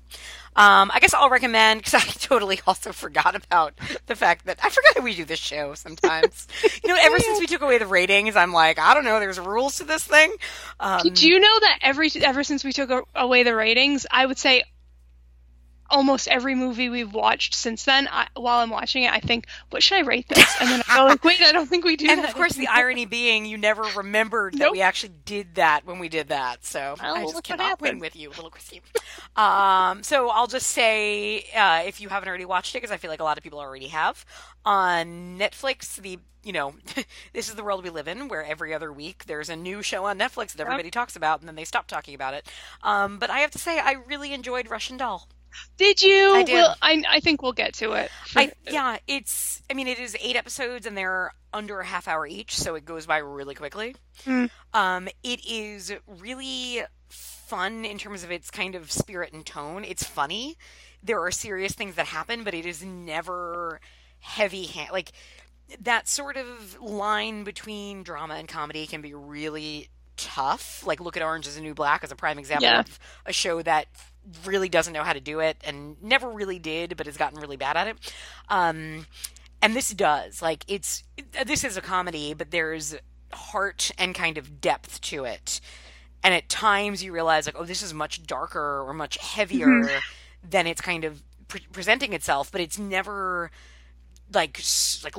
Um, 0.58 0.90
I 0.92 1.00
guess 1.00 1.14
I'll 1.14 1.30
recommend 1.30 1.84
because 1.84 1.94
I 1.96 2.00
totally 2.00 2.60
also 2.66 2.92
forgot 2.92 3.36
about 3.36 3.74
the 4.08 4.16
fact 4.16 4.48
that 4.48 4.60
I 4.64 4.70
forgot 4.70 4.98
how 4.98 5.04
we 5.04 5.14
do 5.14 5.24
this 5.24 5.40
show 5.40 5.76
sometimes. 5.76 6.48
you 6.84 6.90
know, 6.90 6.98
ever 7.00 7.20
since 7.20 7.40
we 7.40 7.46
took 7.46 7.62
away 7.62 7.78
the 7.78 7.86
ratings, 7.86 8.36
I'm 8.36 8.52
like, 8.52 8.80
I 8.80 8.96
don't 8.96 9.06
know, 9.06 9.20
there's 9.20 9.40
rules 9.40 9.78
to 9.78 9.84
this 9.84 10.04
thing. 10.04 10.34
Um, 10.80 11.02
Do 11.14 11.30
you 11.30 11.40
know 11.40 11.60
that 11.60 11.80
every 11.84 12.10
ever 12.22 12.44
since 12.44 12.64
we 12.64 12.74
took 12.74 13.08
away 13.14 13.44
the 13.44 13.56
ratings, 13.56 14.08
I 14.10 14.26
would 14.26 14.40
say 14.40 14.64
almost 15.90 16.28
every 16.28 16.56
movie 16.56 16.90
we've 16.90 17.14
watched 17.14 17.54
since 17.54 17.84
then. 17.86 18.08
I, 18.12 18.28
while 18.36 18.60
I'm 18.60 18.70
watching 18.70 19.04
it, 19.04 19.12
I 19.14 19.20
think, 19.20 19.46
what 19.70 19.84
should 19.84 19.98
I 19.98 20.02
rate 20.02 20.28
this? 20.28 20.56
And 20.60 20.70
then 20.70 20.82
I 20.90 20.98
go 20.98 21.06
like, 21.06 21.24
wait, 21.24 21.42
I 21.42 21.52
don't 21.52 21.68
think 21.68 21.86
we 21.86 21.96
do 21.96 22.08
And 22.10 22.20
that. 22.20 22.30
of 22.30 22.36
course, 22.36 22.54
the 22.54 22.68
irony 22.68 23.06
being, 23.06 23.46
you 23.46 23.58
never 23.58 23.84
remembered 23.96 24.56
that 24.56 24.72
we 24.72 24.82
actually 24.82 25.14
did 25.26 25.56
that 25.56 25.86
when 25.86 26.00
we 26.00 26.10
did 26.10 26.30
that. 26.30 26.66
So 26.66 26.96
Well, 27.02 27.16
I 27.16 27.24
just 27.24 27.44
cannot 27.44 27.82
win 27.82 28.00
with 28.00 28.16
you, 28.16 28.30
little 28.30 28.50
Christine. 28.50 28.82
um, 29.36 30.04
so 30.04 30.30
I'll 30.30 30.48
just 30.48 30.68
say, 30.68 31.46
uh, 31.56 31.84
if 31.86 32.02
you 32.02 32.10
haven't 32.10 32.28
already 32.30 32.46
watched 32.46 32.76
it, 32.76 32.80
because 32.80 32.92
I 32.92 32.98
feel 32.98 33.12
like 33.12 33.20
a 33.20 33.24
lot 33.24 33.38
of 33.38 33.44
people 33.44 33.60
already 33.60 33.88
have, 33.88 34.26
on 34.66 35.38
Netflix, 35.40 35.96
the 35.96 36.20
you 36.44 36.54
know, 36.54 36.74
this 37.34 37.50
is 37.50 37.56
the 37.56 37.64
world 37.64 37.84
we 37.84 37.90
live 37.90 38.08
in, 38.08 38.30
where 38.30 38.44
every 38.44 38.74
other 38.74 38.92
week 38.94 39.26
there's 39.26 39.50
a 39.50 39.56
new 39.56 39.82
show 39.82 40.06
on 40.06 40.18
Netflix 40.18 40.54
that 40.54 40.62
everybody 40.62 40.90
talks 40.90 41.16
about, 41.18 41.40
and 41.42 41.48
then 41.48 41.56
they 41.56 41.66
stop 41.66 41.88
talking 41.88 42.16
about 42.16 42.34
it. 42.34 42.48
Um, 42.84 43.20
but 43.20 43.30
I 43.30 43.40
have 43.40 43.52
to 43.52 43.60
say, 43.60 43.80
I 43.80 43.94
really 44.08 44.34
enjoyed 44.34 44.70
Russian 44.70 44.96
Doll. 44.96 45.28
Did 45.78 46.02
you? 46.02 46.34
I 46.36 46.44
did. 46.44 46.54
Well, 46.54 46.76
I, 46.82 47.04
I 47.10 47.20
think 47.20 47.42
we'll 47.42 47.54
get 47.54 47.74
to 47.76 47.94
it. 47.94 48.12
I 48.36 48.52
yeah, 48.70 48.98
it's. 49.08 49.62
I 49.70 49.74
mean, 49.74 49.88
it 49.88 50.00
is 50.00 50.16
eight 50.22 50.36
episodes, 50.36 50.86
and 50.86 50.98
they're 50.98 51.34
under 51.54 51.80
a 51.80 51.86
half 51.86 52.08
hour 52.08 52.26
each, 52.26 52.56
so 52.56 52.76
it 52.76 52.86
goes 52.86 53.06
by 53.06 53.18
really 53.18 53.56
quickly. 53.56 53.96
Mm. 54.26 54.50
Um, 54.74 55.08
it 55.24 55.46
is 55.46 55.94
really 56.08 56.84
fun 57.10 57.86
in 57.86 57.98
terms 57.98 58.24
of 58.24 58.32
its 58.32 58.52
kind 58.52 58.76
of 58.76 58.92
spirit 58.92 59.34
and 59.34 59.46
tone. 59.46 59.84
It's 59.84 60.04
funny. 60.04 60.58
There 61.02 61.24
are 61.24 61.32
serious 61.32 61.74
things 61.74 61.96
that 61.96 62.08
happen, 62.08 62.44
but 62.44 62.54
it 62.54 62.66
is 62.66 62.84
never 62.84 63.80
heavy 64.20 64.66
hand 64.66 64.90
like 64.92 65.12
that 65.82 66.08
sort 66.08 66.38
of 66.38 66.80
line 66.82 67.44
between 67.44 68.04
drama 68.04 68.36
and 68.36 68.48
comedy 68.48 68.88
can 68.88 69.02
be 69.02 69.14
really 69.14 69.90
tough. 70.18 70.86
Like 70.86 71.00
look 71.00 71.16
at 71.18 71.24
Orange 71.24 71.48
is 71.48 71.56
the 71.56 71.62
New 71.62 71.74
Black 71.74 72.04
as 72.04 72.12
a 72.12 72.16
prime 72.16 72.40
example 72.40 72.68
Yeah. 72.68 72.80
of 72.82 73.00
a 73.26 73.34
show 73.34 73.62
that 73.62 73.88
really 74.46 74.68
doesn't 74.70 74.94
know 74.94 75.04
how 75.04 75.14
to 75.14 75.22
do 75.22 75.40
it 75.40 75.58
and 75.64 75.96
never 76.02 76.30
really 76.30 76.60
did, 76.60 76.98
but 76.98 77.06
has 77.06 77.16
gotten 77.18 77.40
really 77.40 77.58
bad 77.58 77.78
at 77.78 77.88
it. 77.88 78.14
Um, 78.50 79.06
and 79.62 79.76
this 79.76 79.90
does 79.90 80.42
like 80.42 80.64
it's 80.68 81.04
this 81.46 81.64
is 81.64 81.78
a 81.78 81.82
comedy, 81.82 82.34
but 82.34 82.52
there's 82.52 82.96
heart 83.34 83.92
and 83.98 84.14
kind 84.14 84.38
of 84.38 84.60
depth 84.62 85.02
to 85.02 85.24
it. 85.26 85.62
And 86.24 86.34
at 86.34 86.50
times 86.50 87.04
you 87.04 87.14
realize 87.14 87.46
like, 87.46 87.56
oh, 87.58 87.64
this 87.64 87.82
is 87.82 87.94
much 87.94 88.24
darker 88.24 88.84
or 88.86 88.94
much 88.94 89.18
heavier 89.18 90.02
than 90.48 90.68
it's 90.68 90.82
kind 90.82 91.04
of 91.06 91.22
pre- 91.48 91.66
presenting 91.72 92.14
itself, 92.14 92.52
but 92.52 92.60
it's 92.60 92.78
never 92.78 93.52
like 94.34 94.60
like 95.04 95.16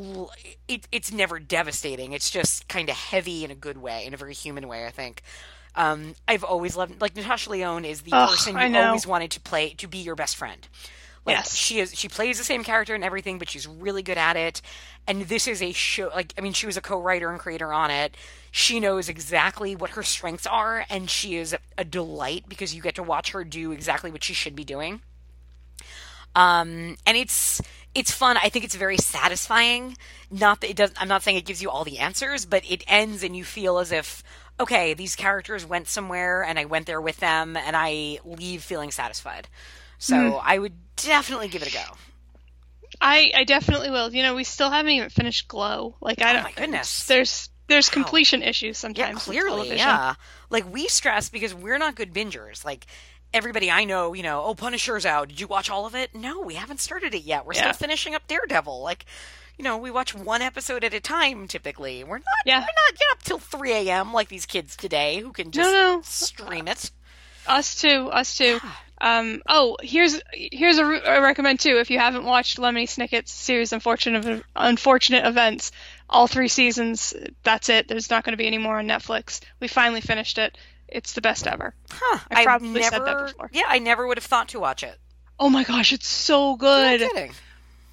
it, 0.69 0.87
it's 0.93 1.13
never 1.13 1.39
devastating. 1.39 2.13
It's 2.13 2.31
just 2.31 2.69
kind 2.69 2.89
of 2.89 2.97
heavy 2.97 3.45
in 3.45 3.51
a 3.51 3.55
good 3.55 3.79
way, 3.79 4.05
in 4.07 4.15
a 4.15 4.17
very 4.17 4.35
human 4.35 4.69
way. 4.69 4.87
I 4.87 4.91
think. 4.91 5.23
Um, 5.75 6.15
I've 6.27 6.43
always 6.45 6.77
loved 6.77 7.01
like 7.01 7.15
Natasha 7.15 7.51
Lyonne 7.51 7.85
is 7.85 8.03
the 8.03 8.11
Ugh, 8.13 8.31
person 8.31 8.59
you 8.59 8.79
always 8.79 9.07
wanted 9.07 9.31
to 9.33 9.41
play 9.41 9.75
to 9.75 9.87
be 9.87 9.99
your 9.99 10.17
best 10.17 10.37
friend. 10.37 10.67
Like, 11.25 11.37
Yes. 11.37 11.55
she 11.55 11.79
is. 11.79 11.95
She 11.95 12.09
plays 12.09 12.39
the 12.39 12.45
same 12.45 12.65
character 12.65 12.95
and 12.95 13.05
everything, 13.05 13.39
but 13.39 13.51
she's 13.51 13.67
really 13.67 14.03
good 14.03 14.19
at 14.19 14.37
it. 14.37 14.63
And 15.07 15.23
this 15.23 15.47
is 15.47 15.61
a 15.63 15.73
show. 15.73 16.11
Like, 16.15 16.33
I 16.39 16.41
mean, 16.41 16.55
she 16.55 16.67
was 16.67 16.77
a 16.77 16.81
co-writer 16.81 17.31
and 17.31 17.39
creator 17.39 17.73
on 17.73 17.91
it. 17.91 18.17
She 18.51 18.81
knows 18.81 19.09
exactly 19.09 19.77
what 19.77 19.91
her 19.91 20.03
strengths 20.03 20.47
are, 20.47 20.85
and 20.89 21.11
she 21.11 21.37
is 21.37 21.55
a 21.77 21.85
delight 21.85 22.45
because 22.49 22.75
you 22.75 22.81
get 22.83 22.95
to 22.95 23.03
watch 23.03 23.33
her 23.33 23.45
do 23.45 23.73
exactly 23.73 24.11
what 24.11 24.25
she 24.25 24.33
should 24.33 24.57
be 24.57 24.65
doing 24.65 25.03
um, 26.35 26.97
and 27.07 27.17
it's 27.17 27.61
it's 27.95 28.13
fun. 28.13 28.37
I 28.37 28.49
think 28.49 28.65
it's 28.65 28.75
very 28.75 28.97
satisfying. 28.99 29.97
Not 30.31 30.61
that 30.61 30.71
it 30.71 30.77
does. 30.77 30.93
I'm 30.99 31.09
not 31.09 31.23
saying 31.23 31.37
it 31.39 31.45
gives 31.47 31.63
you 31.63 31.71
all 31.71 31.85
the 31.85 31.99
answers, 31.99 32.45
but 32.45 32.65
it 32.71 32.85
ends 32.87 33.23
and 33.23 33.37
you 33.37 33.45
feel 33.45 33.79
as 33.79 33.93
if 33.93 34.23
okay, 34.61 34.93
these 34.95 35.15
characters 35.17 35.65
went 35.65 35.89
somewhere, 35.89 36.43
and 36.43 36.59
I 36.59 36.65
went 36.65 36.87
there 36.87 37.01
with 37.01 37.19
them, 37.19 37.57
and 37.57 37.77
I 37.77 38.19
leave 38.25 38.63
feeling 38.63 38.91
satisfied. 38.91 39.49
So 39.99 40.17
hmm. 40.17 40.39
I 40.43 40.59
would 40.59 40.75
definitely 40.97 41.49
give 41.49 41.63
it 41.63 41.69
a 41.69 41.73
go. 41.73 41.97
I, 43.01 43.31
I 43.35 43.45
definitely 43.45 43.91
will. 43.91 44.13
You 44.15 44.23
know, 44.23 44.35
we 44.35 44.45
still 44.45 44.71
haven't 44.71 44.93
even 44.93 45.11
finished 45.11 45.49
Glow. 45.49 45.97
Like 46.01 46.23
I 46.23 46.33
Oh 46.33 46.33
don't. 46.33 46.45
my 46.45 46.53
goodness. 46.53 47.07
There's 47.07 47.51
there's 47.69 47.91
Wow. 47.95 48.05
completion 48.05 48.43
issues 48.43 48.79
sometimes. 48.79 49.27
with 49.27 49.43
clearly, 49.45 49.77
yeah. 49.77 50.15
Like 50.51 50.71
we 50.73 50.89
stress 50.89 51.29
because 51.29 51.55
we're 51.55 51.79
not 51.79 51.95
good 51.95 52.13
bingers. 52.15 52.65
Like 52.65 52.87
everybody 53.35 53.71
I 53.71 53.85
know, 53.85 54.15
you 54.15 54.23
know, 54.23 54.43
oh 54.45 54.55
Punisher's 54.55 55.05
out. 55.07 55.29
Did 55.29 55.41
you 55.41 55.47
watch 55.47 55.71
all 55.71 55.87
of 55.87 55.95
it? 55.95 56.15
No, 56.15 56.41
we 56.41 56.55
haven't 56.55 56.81
started 56.81 57.15
it 57.15 57.23
yet. 57.23 57.45
We're 57.47 57.55
Yeah. 57.55 57.73
still 57.73 57.87
finishing 57.89 58.15
up 58.15 58.27
Daredevil. 58.27 58.81
Like, 58.83 59.05
you 59.57 59.65
know, 59.65 59.77
we 59.77 59.91
watch 59.91 60.15
one 60.15 60.43
episode 60.43 60.85
at 60.85 60.95
a 60.95 61.01
time 61.01 61.47
typically. 61.49 62.05
We're 62.05 62.19
not 62.19 62.25
Yeah. 62.47 62.59
we're 62.61 62.63
not 62.63 62.99
get 62.99 63.09
up 63.13 63.23
till 63.23 63.39
three 63.39 63.73
AM 63.73 64.13
like 64.13 64.29
these 64.29 64.47
kids 64.47 64.77
today 64.77 65.21
who 65.21 65.33
can 65.33 65.51
just 65.51 65.71
no. 65.71 65.97
no. 65.97 66.03
stream 66.03 66.69
it. 66.69 66.91
Us 67.47 67.81
too. 67.81 68.09
Us 68.11 68.37
too. 68.37 68.61
Um, 69.01 69.43
oh, 69.49 69.77
here's 69.81 70.21
here's 70.33 70.79
a, 70.79 70.85
re- 70.85 71.01
a 71.05 71.23
recommend 71.23 71.61
too. 71.61 71.79
If 71.79 71.89
you 71.89 72.01
haven't 72.01 72.25
watched 72.25 72.59
Lemony 72.59 72.83
Snicket's 72.89 73.31
series 73.31 73.73
Unfortunate 73.73 74.43
Unfortunate 74.57 75.25
Events, 75.25 75.71
all 76.11 76.27
three 76.27 76.49
seasons. 76.49 77.15
That's 77.45 77.69
it. 77.69 77.87
There's 77.87 78.11
not 78.11 78.25
going 78.25 78.33
to 78.33 78.37
be 78.37 78.49
any 78.49 78.59
more 78.59 78.81
on 78.81 78.89
Netflix. 78.89 79.39
We 79.61 79.69
finally 79.69 80.01
finished 80.01 80.37
it. 80.37 80.59
It's 80.89 81.13
the 81.13 81.21
best 81.21 81.47
ever. 81.47 81.75
Huh. 81.91 82.19
I 82.31 82.41
I've 82.41 82.45
probably 82.45 82.83
said 82.83 83.05
that 83.05 83.27
before. 83.27 83.51
Yeah, 83.53 83.65
I 83.69 83.79
never 83.79 84.07
would 84.07 84.17
have 84.17 84.25
thought 84.25 84.49
to 84.49 84.61
watch 84.61 84.83
it. 84.83 84.97
Oh 85.39 85.49
my 85.51 85.65
gosh, 85.65 85.93
it's 85.93 86.09
so 86.09 86.57
good. 86.57 87.01
No 87.01 87.09
kidding. 87.11 87.33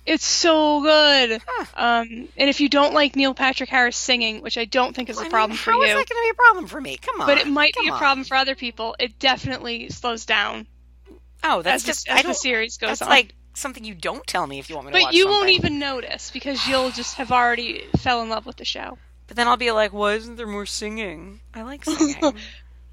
It's 0.05 0.25
so 0.25 0.81
good. 0.81 1.41
Huh. 1.45 1.65
Um, 1.75 2.27
and 2.37 2.49
if 2.49 2.61
you 2.61 2.69
don't 2.69 2.93
like 2.93 3.15
Neil 3.15 3.33
Patrick 3.33 3.69
Harris 3.69 3.97
singing, 3.97 4.41
which 4.41 4.57
I 4.57 4.65
don't 4.65 4.95
think 4.95 5.09
is 5.09 5.17
a 5.17 5.23
mean, 5.23 5.31
problem 5.31 5.57
for 5.57 5.71
how 5.71 5.81
is 5.81 5.89
you, 5.89 5.95
that 5.95 6.07
going 6.07 6.21
to 6.21 6.25
be 6.25 6.29
a 6.29 6.33
problem 6.35 6.67
for 6.67 6.79
me? 6.79 6.97
Come 6.97 7.21
on. 7.21 7.27
but 7.27 7.39
it 7.39 7.47
might 7.47 7.73
be 7.73 7.87
Come 7.87 7.95
a 7.95 7.99
problem 7.99 8.23
for 8.23 8.37
other 8.37 8.53
people, 8.55 8.95
it 8.99 9.17
definitely 9.19 9.89
slows 9.89 10.25
down 10.25 10.67
Oh, 11.43 11.61
that's 11.61 11.75
as, 11.75 11.83
the- 11.83 11.87
just 11.87 12.09
as 12.09 12.19
I 12.19 12.27
the 12.27 12.33
series 12.33 12.77
goes 12.77 12.89
That's 12.89 13.01
on. 13.03 13.09
like 13.09 13.33
something 13.53 13.83
you 13.83 13.93
don't 13.95 14.25
tell 14.27 14.45
me 14.47 14.59
if 14.59 14.69
you 14.69 14.75
want 14.75 14.87
me 14.87 14.93
to 14.93 15.05
but 15.05 15.13
you 15.13 15.27
won't 15.27 15.49
even 15.49 15.79
notice 15.79 16.29
because 16.31 16.67
you'll 16.67 16.91
just 16.91 17.15
have 17.17 17.31
already 17.31 17.83
fell 17.97 18.21
in 18.21 18.29
love 18.29 18.45
with 18.45 18.57
the 18.57 18.65
show. 18.65 18.97
But 19.27 19.37
then 19.37 19.47
I'll 19.47 19.57
be 19.57 19.71
like, 19.71 19.91
why 19.91 20.13
isn't 20.13 20.35
there 20.35 20.45
more 20.47 20.65
singing? 20.67 21.41
I 21.53 21.63
like 21.63 21.83
singing. 21.85 22.35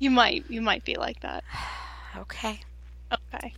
You 0.03 0.11
might, 0.11 0.45
you 0.49 0.61
might 0.61 0.85
be 0.85 0.97
like 0.97 1.21
that. 1.21 1.45
okay. 2.17 2.59
Okay. 3.13 3.55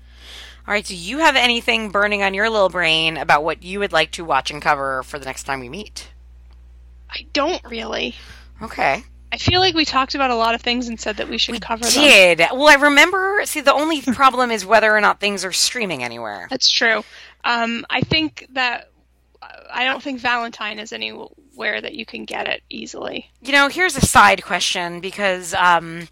All 0.67 0.75
right, 0.75 0.85
do 0.85 0.95
you 0.95 1.19
have 1.19 1.37
anything 1.37 1.89
burning 1.89 2.23
on 2.23 2.35
your 2.35 2.51
little 2.51 2.69
brain 2.69 3.17
about 3.17 3.45
what 3.45 3.63
you 3.63 3.79
would 3.79 3.93
like 3.93 4.11
to 4.13 4.27
watch 4.27 4.51
and 4.51 4.61
cover 4.61 5.03
for 5.05 5.19
the 5.19 5.25
next 5.25 5.45
time 5.45 5.61
we 5.61 5.71
meet? 5.71 6.11
I 7.09 7.25
don't 7.33 7.65
really. 7.65 8.15
Okay. 8.61 9.05
I 9.33 9.39
feel 9.39 9.61
like 9.61 9.75
we 9.75 9.87
talked 9.87 10.15
about 10.15 10.31
a 10.31 10.35
lot 10.35 10.55
of 10.55 10.61
things 10.61 10.89
and 10.89 11.01
said 11.01 11.17
that 11.17 11.31
we 11.31 11.39
should 11.39 11.63
cover 11.63 11.85
them. 11.85 11.93
Did. 11.93 12.39
Well, 12.53 12.69
I 12.69 12.75
remember. 12.75 13.41
See, 13.47 13.63
the 13.63 13.73
only 13.73 14.03
problem 14.15 14.51
is 14.51 14.67
whether 14.67 14.95
or 14.95 15.01
not 15.01 15.21
things 15.21 15.47
are 15.47 15.53
streaming 15.53 16.05
anywhere. 16.05 16.47
That's 16.51 16.71
true. 16.71 17.05
Um, 17.43 17.87
I 17.89 18.03
think 18.03 18.49
that 18.53 18.91
I 19.73 19.85
don't 19.85 20.03
think 20.03 20.21
Valentine 20.21 20.79
is 20.79 20.93
anywhere 20.93 21.81
that 21.81 21.95
you 21.95 22.05
can 22.05 22.27
get 22.27 22.49
it 22.49 22.63
easily. 22.69 23.31
You 23.41 23.53
know, 23.53 23.69
here's 23.69 23.97
a 23.97 24.05
side 24.05 24.45
question 24.45 25.01
because 25.01 25.55
um, 25.55 26.09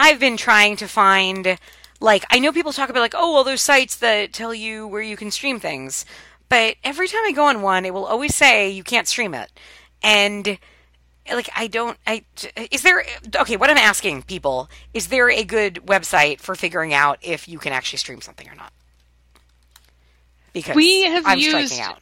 I've 0.00 0.20
been 0.20 0.36
trying 0.36 0.76
to 0.76 0.86
find, 0.86 1.58
like, 2.00 2.24
I 2.30 2.38
know 2.38 2.52
people 2.52 2.72
talk 2.72 2.88
about, 2.88 3.00
like, 3.00 3.14
oh, 3.16 3.34
well, 3.34 3.44
those 3.44 3.60
sites 3.60 3.96
that 3.96 4.32
tell 4.32 4.54
you 4.54 4.86
where 4.86 5.02
you 5.02 5.16
can 5.16 5.30
stream 5.32 5.58
things. 5.58 6.06
But 6.48 6.76
every 6.84 7.08
time 7.08 7.20
I 7.26 7.32
go 7.32 7.46
on 7.46 7.60
one, 7.60 7.84
it 7.84 7.92
will 7.92 8.06
always 8.06 8.34
say 8.34 8.70
you 8.70 8.84
can't 8.84 9.08
stream 9.08 9.34
it. 9.34 9.50
And, 10.02 10.58
like, 11.30 11.50
I 11.56 11.66
don't, 11.66 11.98
I, 12.06 12.24
is 12.70 12.82
there, 12.82 13.04
okay, 13.36 13.56
what 13.56 13.70
I'm 13.70 13.76
asking 13.76 14.22
people, 14.22 14.70
is 14.94 15.08
there 15.08 15.28
a 15.30 15.42
good 15.42 15.74
website 15.84 16.40
for 16.40 16.54
figuring 16.54 16.94
out 16.94 17.18
if 17.20 17.48
you 17.48 17.58
can 17.58 17.72
actually 17.72 17.98
stream 17.98 18.20
something 18.20 18.48
or 18.48 18.54
not? 18.54 18.72
Because 20.52 20.76
We 20.76 21.02
have 21.02 21.26
I'm 21.26 21.38
used- 21.38 21.50
striking 21.72 21.80
out. 21.80 21.98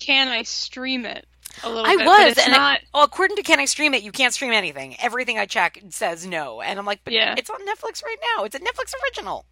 Can 0.00 0.28
I 0.28 0.42
stream 0.42 1.06
it 1.06 1.26
a 1.64 1.68
little 1.68 1.86
I 1.86 1.96
bit? 1.96 2.06
was, 2.06 2.32
it's 2.32 2.40
and 2.44 2.52
not. 2.52 2.60
I, 2.80 2.82
well, 2.94 3.04
according 3.04 3.36
to 3.36 3.42
Can 3.42 3.60
I 3.60 3.64
Stream 3.64 3.94
It, 3.94 4.02
you 4.02 4.12
can't 4.12 4.32
stream 4.34 4.52
anything. 4.52 4.96
Everything 5.00 5.38
I 5.38 5.46
check 5.46 5.80
says 5.90 6.26
no, 6.26 6.60
and 6.60 6.78
I'm 6.78 6.86
like, 6.86 7.00
but 7.04 7.12
Yeah. 7.12 7.34
it's 7.36 7.50
on 7.50 7.60
Netflix 7.66 8.02
right 8.04 8.16
now. 8.36 8.44
It's 8.44 8.54
a 8.54 8.60
Netflix 8.60 8.92
original. 9.04 9.44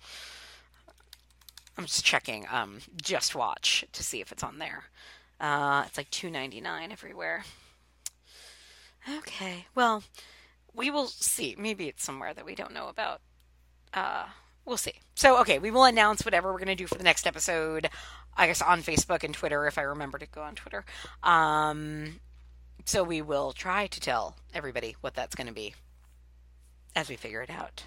I'm 1.76 1.84
just 1.84 2.04
checking, 2.04 2.46
um, 2.50 2.80
Just 3.00 3.34
Watch 3.36 3.84
to 3.92 4.02
see 4.02 4.20
if 4.20 4.32
it's 4.32 4.42
on 4.42 4.58
there. 4.58 4.84
Uh, 5.40 5.84
it's 5.86 5.96
like 5.96 6.10
two 6.10 6.28
ninety 6.30 6.60
nine 6.60 6.90
everywhere. 6.90 7.44
Okay, 9.18 9.66
well, 9.74 10.02
we 10.74 10.90
will 10.90 11.06
see. 11.06 11.54
Maybe 11.58 11.86
it's 11.88 12.04
somewhere 12.04 12.34
that 12.34 12.44
we 12.44 12.54
don't 12.54 12.74
know 12.74 12.88
about. 12.88 13.20
Uh, 13.94 14.24
we'll 14.64 14.76
see. 14.76 14.94
So, 15.14 15.40
okay, 15.40 15.58
we 15.58 15.70
will 15.70 15.84
announce 15.84 16.24
whatever 16.24 16.52
we're 16.52 16.58
going 16.58 16.68
to 16.68 16.74
do 16.74 16.86
for 16.86 16.96
the 16.96 17.04
next 17.04 17.26
episode. 17.26 17.88
I 18.38 18.46
guess 18.46 18.62
on 18.62 18.82
Facebook 18.82 19.24
and 19.24 19.34
Twitter 19.34 19.66
if 19.66 19.76
I 19.76 19.82
remember 19.82 20.16
to 20.18 20.26
go 20.26 20.42
on 20.42 20.54
Twitter. 20.54 20.84
Um, 21.24 22.20
so 22.84 23.02
we 23.02 23.20
will 23.20 23.52
try 23.52 23.88
to 23.88 24.00
tell 24.00 24.36
everybody 24.54 24.96
what 25.00 25.14
that's 25.14 25.34
going 25.34 25.48
to 25.48 25.52
be 25.52 25.74
as 26.94 27.08
we 27.10 27.16
figure 27.16 27.42
it 27.42 27.50
out. 27.50 27.82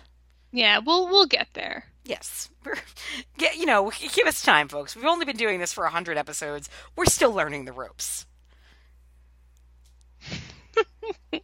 Yeah, 0.51 0.79
we'll 0.79 1.07
we'll 1.07 1.25
get 1.25 1.47
there. 1.53 1.85
Yes, 2.03 2.49
we're, 2.65 2.75
get, 3.37 3.55
you 3.55 3.65
know, 3.65 3.89
give 4.13 4.27
us 4.27 4.41
time, 4.41 4.67
folks. 4.67 4.95
We've 4.95 5.05
only 5.05 5.25
been 5.25 5.37
doing 5.37 5.59
this 5.59 5.71
for 5.71 5.85
hundred 5.85 6.17
episodes. 6.17 6.69
We're 6.97 7.05
still 7.05 7.31
learning 7.31 7.63
the 7.65 7.71
ropes. 7.71 8.25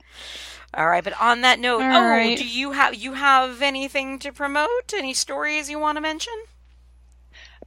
All 0.74 0.88
right, 0.88 1.04
but 1.04 1.20
on 1.20 1.42
that 1.42 1.60
note, 1.60 1.82
All 1.82 1.98
oh, 1.98 2.10
right. 2.10 2.38
do 2.38 2.46
you 2.46 2.74
have 2.74 2.94
you 2.94 3.14
have 3.14 3.62
anything 3.62 4.20
to 4.20 4.34
promote? 4.34 4.94
Any 4.94 5.14
stories 5.14 5.70
you 5.70 5.80
want 5.80 5.96
to 5.96 6.02
mention? 6.02 6.34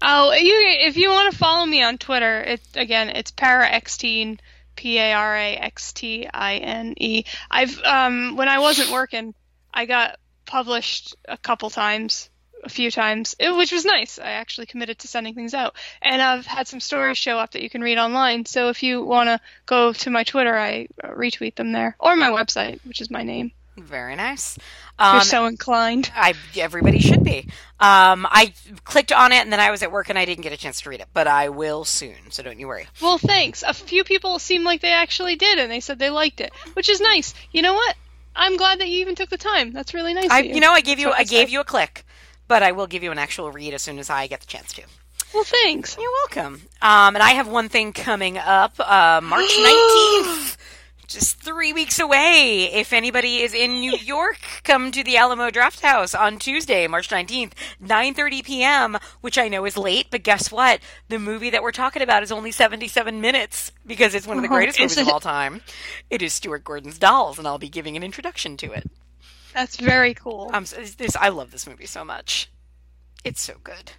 Oh, 0.02 0.32
you 0.32 0.55
if 0.81 0.97
you 0.97 1.10
want 1.10 1.32
to 1.32 1.39
follow 1.39 1.66
me 1.66 1.82
on 1.82 1.98
Twitter, 1.98 2.40
it 2.40 2.60
again 2.74 3.10
it's 3.10 3.31
paraxtine, 3.32 4.39
P 4.77 4.98
A 4.98 5.12
R 5.12 5.36
A 5.36 5.56
X 5.56 5.93
T 5.93 6.27
I 6.32 6.56
N 6.56 6.94
E. 6.97 7.24
I've 7.51 7.82
um 7.85 8.36
when 8.36 8.48
I 8.48 8.60
wasn't 8.60 8.90
working, 8.90 9.35
I 9.72 9.86
got 9.86 10.18
published 10.47 11.16
a 11.28 11.36
couple 11.36 11.70
times, 11.70 12.31
a 12.64 12.68
few 12.68 12.90
times, 12.90 13.36
which 13.39 13.72
was 13.72 13.85
nice. 13.85 14.18
I 14.18 14.31
actually 14.31 14.66
committed 14.66 15.01
to 15.01 15.09
sending 15.09 15.35
things 15.35 15.55
out, 15.55 15.77
and 16.01 16.22
I've 16.22 16.47
had 16.47 16.66
some 16.66 16.81
stories 16.81 17.18
show 17.18 17.39
up 17.39 17.52
that 17.52 17.62
you 17.62 17.70
can 17.70 17.82
read 17.82 17.98
online. 17.98 18.47
So 18.47 18.68
if 18.70 18.82
you 18.82 19.05
want 19.05 19.28
to 19.28 19.40
go 19.66 19.93
to 19.93 20.10
my 20.10 20.24
Twitter, 20.24 20.56
I 20.56 20.89
uh, 21.05 21.09
retweet 21.09 21.56
them 21.56 21.72
there, 21.72 21.94
or 22.01 22.16
my 22.16 22.31
website, 22.31 22.81
which 22.86 23.01
is 23.01 23.10
my 23.10 23.22
name. 23.22 23.52
Very 23.82 24.16
nice. 24.16 24.59
Um, 24.98 25.16
you're 25.16 25.23
so 25.23 25.47
inclined. 25.47 26.11
I 26.15 26.35
everybody 26.57 26.98
should 26.98 27.24
be. 27.24 27.48
Um, 27.81 28.27
I 28.31 28.52
clicked 28.85 29.12
on 29.12 29.32
it 29.32 29.43
and 29.43 29.52
then 29.52 29.61
I 29.61 29.70
was 29.70 29.82
at 29.82 29.90
work 29.90 30.11
and 30.11 30.19
I 30.19 30.24
didn't 30.24 30.43
get 30.43 30.52
a 30.52 30.57
chance 30.57 30.82
to 30.82 30.90
read 30.90 31.01
it, 31.01 31.09
but 31.15 31.27
I 31.27 31.48
will 31.48 31.85
soon. 31.85 32.31
So 32.31 32.43
don't 32.43 32.61
you 32.61 32.69
worry. 32.69 32.86
Well, 33.01 33.19
thanks. 33.19 33.62
A 33.66 33.73
few 33.73 34.05
people 34.05 34.39
seemed 34.39 34.65
like 34.65 34.81
they 34.82 34.93
actually 34.93 35.36
did, 35.36 35.59
and 35.59 35.70
they 35.70 35.81
said 35.81 35.98
they 35.98 36.11
liked 36.11 36.40
it, 36.40 36.52
which 36.74 36.89
is 36.89 37.01
nice. 37.01 37.35
You 37.52 37.62
know 37.62 37.74
what? 37.74 37.97
I'm 38.36 38.57
glad 38.57 38.81
that 38.81 38.89
you 38.89 39.01
even 39.01 39.15
took 39.15 39.31
the 39.31 39.39
time. 39.39 39.73
That's 39.73 39.94
really 39.94 40.15
nice. 40.15 40.31
I, 40.31 40.40
of 40.40 40.47
you. 40.47 40.55
you 40.55 40.61
know, 40.61 40.73
I 40.73 40.81
gave 40.81 40.98
you, 40.98 41.11
I 41.11 41.24
gave 41.24 41.48
you 41.48 41.61
a 41.61 41.65
click, 41.65 42.05
but 42.47 42.62
I 42.62 42.73
will 42.73 42.86
give 42.86 43.02
you 43.02 43.11
an 43.11 43.19
actual 43.19 43.51
read 43.51 43.74
as 43.74 43.82
soon 43.82 43.98
as 43.98 44.11
I 44.11 44.27
get 44.27 44.40
the 44.40 44.47
chance 44.47 44.73
to. 44.74 44.82
Well, 45.32 45.44
thanks. 45.44 45.97
You're 45.97 46.11
welcome. 46.11 46.62
Um, 46.82 47.15
and 47.15 47.19
I 47.19 47.31
have 47.31 47.47
one 47.47 47.69
thing 47.69 47.93
coming 47.93 48.36
up, 48.36 48.78
uh, 48.81 49.20
March 49.23 49.51
19th. 49.59 50.57
Just 51.10 51.40
three 51.40 51.72
weeks 51.72 51.98
away. 51.98 52.70
If 52.72 52.92
anybody 52.92 53.38
is 53.38 53.52
in 53.52 53.80
New 53.80 53.96
York, 54.00 54.38
come 54.62 54.92
to 54.92 55.02
the 55.02 55.16
Alamo 55.16 55.50
Drafthouse 55.50 56.16
on 56.16 56.38
Tuesday, 56.38 56.86
March 56.86 57.08
19th, 57.08 57.50
9.30 57.82 58.44
p.m., 58.44 58.96
which 59.20 59.36
I 59.36 59.48
know 59.48 59.64
is 59.64 59.76
late, 59.76 60.06
but 60.12 60.22
guess 60.22 60.52
what? 60.52 60.78
The 61.08 61.18
movie 61.18 61.50
that 61.50 61.64
we're 61.64 61.72
talking 61.72 62.00
about 62.00 62.22
is 62.22 62.30
only 62.30 62.52
77 62.52 63.20
minutes 63.20 63.72
because 63.84 64.14
it's 64.14 64.24
one 64.28 64.36
of 64.36 64.44
the 64.44 64.48
Oh, 64.50 64.54
greatest 64.54 64.78
is 64.78 64.96
movies 64.96 65.08
of 65.08 65.12
all 65.12 65.18
time. 65.18 65.62
It 66.10 66.22
is 66.22 66.32
Stuart 66.32 66.62
Gordon's 66.62 66.96
Dolls, 66.98 67.38
and 67.38 67.48
I'll 67.48 67.58
be 67.58 67.68
giving 67.68 67.96
an 67.96 68.04
introduction 68.04 68.56
to 68.58 68.70
it. 68.70 68.88
That's 69.52 69.74
very 69.78 70.14
cool. 70.14 70.48
Um, 70.54 70.64
this, 70.96 71.16
I 71.16 71.30
love 71.30 71.50
this 71.50 71.66
movie 71.66 71.86
so 71.86 72.04
much. 72.04 72.48
It's 73.24 73.42
so 73.42 73.54
good. 73.64 73.90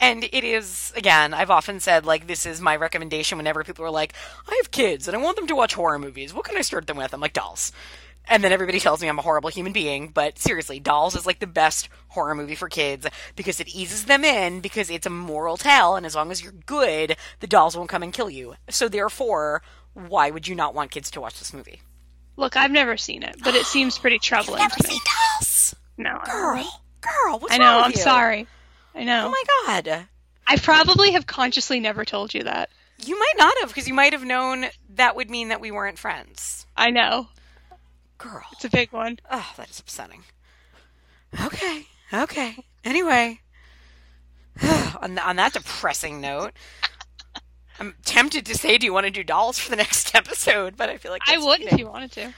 And 0.00 0.24
it 0.24 0.42
is, 0.44 0.92
again, 0.96 1.32
I've 1.32 1.50
often 1.50 1.78
said, 1.78 2.04
like, 2.04 2.26
this 2.26 2.44
is 2.44 2.60
my 2.60 2.74
recommendation 2.74 3.38
whenever 3.38 3.62
people 3.62 3.84
are 3.84 3.90
like, 3.90 4.14
I 4.48 4.58
have 4.60 4.72
kids 4.72 5.06
and 5.06 5.16
I 5.16 5.20
want 5.20 5.36
them 5.36 5.46
to 5.46 5.54
watch 5.56 5.74
horror 5.74 5.98
movies. 5.98 6.34
What 6.34 6.44
can 6.44 6.56
I 6.56 6.62
start 6.62 6.86
them 6.88 6.96
with? 6.96 7.14
I'm 7.14 7.20
like, 7.20 7.32
Dolls. 7.34 7.70
And 8.26 8.42
then 8.42 8.52
everybody 8.52 8.78
tells 8.78 9.00
me 9.02 9.08
I'm 9.08 9.18
a 9.18 9.22
horrible 9.22 9.50
human 9.50 9.72
being, 9.72 10.08
but 10.08 10.38
seriously, 10.38 10.78
Dolls 10.78 11.16
is 11.16 11.26
like 11.26 11.40
the 11.40 11.46
best 11.46 11.88
horror 12.08 12.34
movie 12.36 12.54
for 12.54 12.68
kids 12.68 13.06
because 13.34 13.58
it 13.60 13.68
eases 13.74 14.04
them 14.04 14.24
in 14.24 14.60
because 14.60 14.90
it's 14.90 15.06
a 15.06 15.10
moral 15.10 15.56
tale, 15.56 15.96
and 15.96 16.06
as 16.06 16.14
long 16.14 16.30
as 16.30 16.40
you're 16.42 16.52
good, 16.52 17.16
the 17.40 17.48
dolls 17.48 17.76
won't 17.76 17.88
come 17.90 18.02
and 18.04 18.12
kill 18.12 18.30
you. 18.30 18.54
So 18.70 18.88
therefore, 18.88 19.62
why 19.94 20.30
would 20.30 20.46
you 20.46 20.54
not 20.54 20.72
want 20.74 20.92
kids 20.92 21.10
to 21.12 21.20
watch 21.20 21.38
this 21.40 21.52
movie? 21.52 21.82
Look, 22.36 22.56
I've 22.56 22.70
never 22.70 22.96
seen 22.96 23.24
it, 23.24 23.36
but 23.42 23.56
it 23.56 23.66
seems 23.66 23.98
pretty 23.98 24.18
troubling 24.20 24.58
Never 24.60 24.76
to 24.76 24.82
me. 24.84 24.90
seen 24.90 25.00
Dolls! 25.40 25.74
No. 25.98 26.20
Girl, 26.24 26.82
girl, 27.00 27.38
what's 27.40 27.52
I 27.54 27.58
know. 27.58 27.64
wrong 27.64 27.76
with 27.78 27.84
I'm 27.86 27.90
you? 27.92 27.96
sorry. 27.98 28.46
I 28.94 29.04
know. 29.04 29.26
Oh 29.26 29.30
my 29.30 29.76
god. 29.84 30.06
I 30.46 30.56
probably 30.56 31.12
have 31.12 31.26
consciously 31.26 31.80
never 31.80 32.04
told 32.04 32.34
you 32.34 32.44
that. 32.44 32.70
You 33.04 33.18
might 33.18 33.34
not 33.36 33.54
have, 33.60 33.70
because 33.70 33.88
you 33.88 33.94
might 33.94 34.12
have 34.12 34.24
known 34.24 34.66
that 34.90 35.16
would 35.16 35.30
mean 35.30 35.48
that 35.48 35.60
we 35.60 35.70
weren't 35.70 35.98
friends. 35.98 36.66
I 36.76 36.90
know. 36.90 37.28
Girl. 38.18 38.44
It's 38.52 38.64
a 38.64 38.70
big 38.70 38.92
one. 38.92 39.18
Oh, 39.30 39.52
that 39.56 39.70
is 39.70 39.80
upsetting. 39.80 40.22
Okay. 41.44 41.86
Okay. 42.12 42.64
Anyway. 42.84 43.40
on, 45.00 45.18
on 45.18 45.36
that 45.36 45.54
depressing 45.54 46.20
note, 46.20 46.52
I'm 47.80 47.94
tempted 48.04 48.46
to 48.46 48.56
say, 48.56 48.78
do 48.78 48.86
you 48.86 48.92
want 48.92 49.06
to 49.06 49.10
do 49.10 49.24
dolls 49.24 49.58
for 49.58 49.70
the 49.70 49.76
next 49.76 50.14
episode? 50.14 50.76
But 50.76 50.88
I 50.88 50.98
feel 50.98 51.10
like 51.10 51.22
I 51.26 51.32
that's 51.32 51.44
would 51.44 51.60
if 51.62 51.78
you 51.78 51.86
wanted 51.86 52.12
to. 52.12 52.32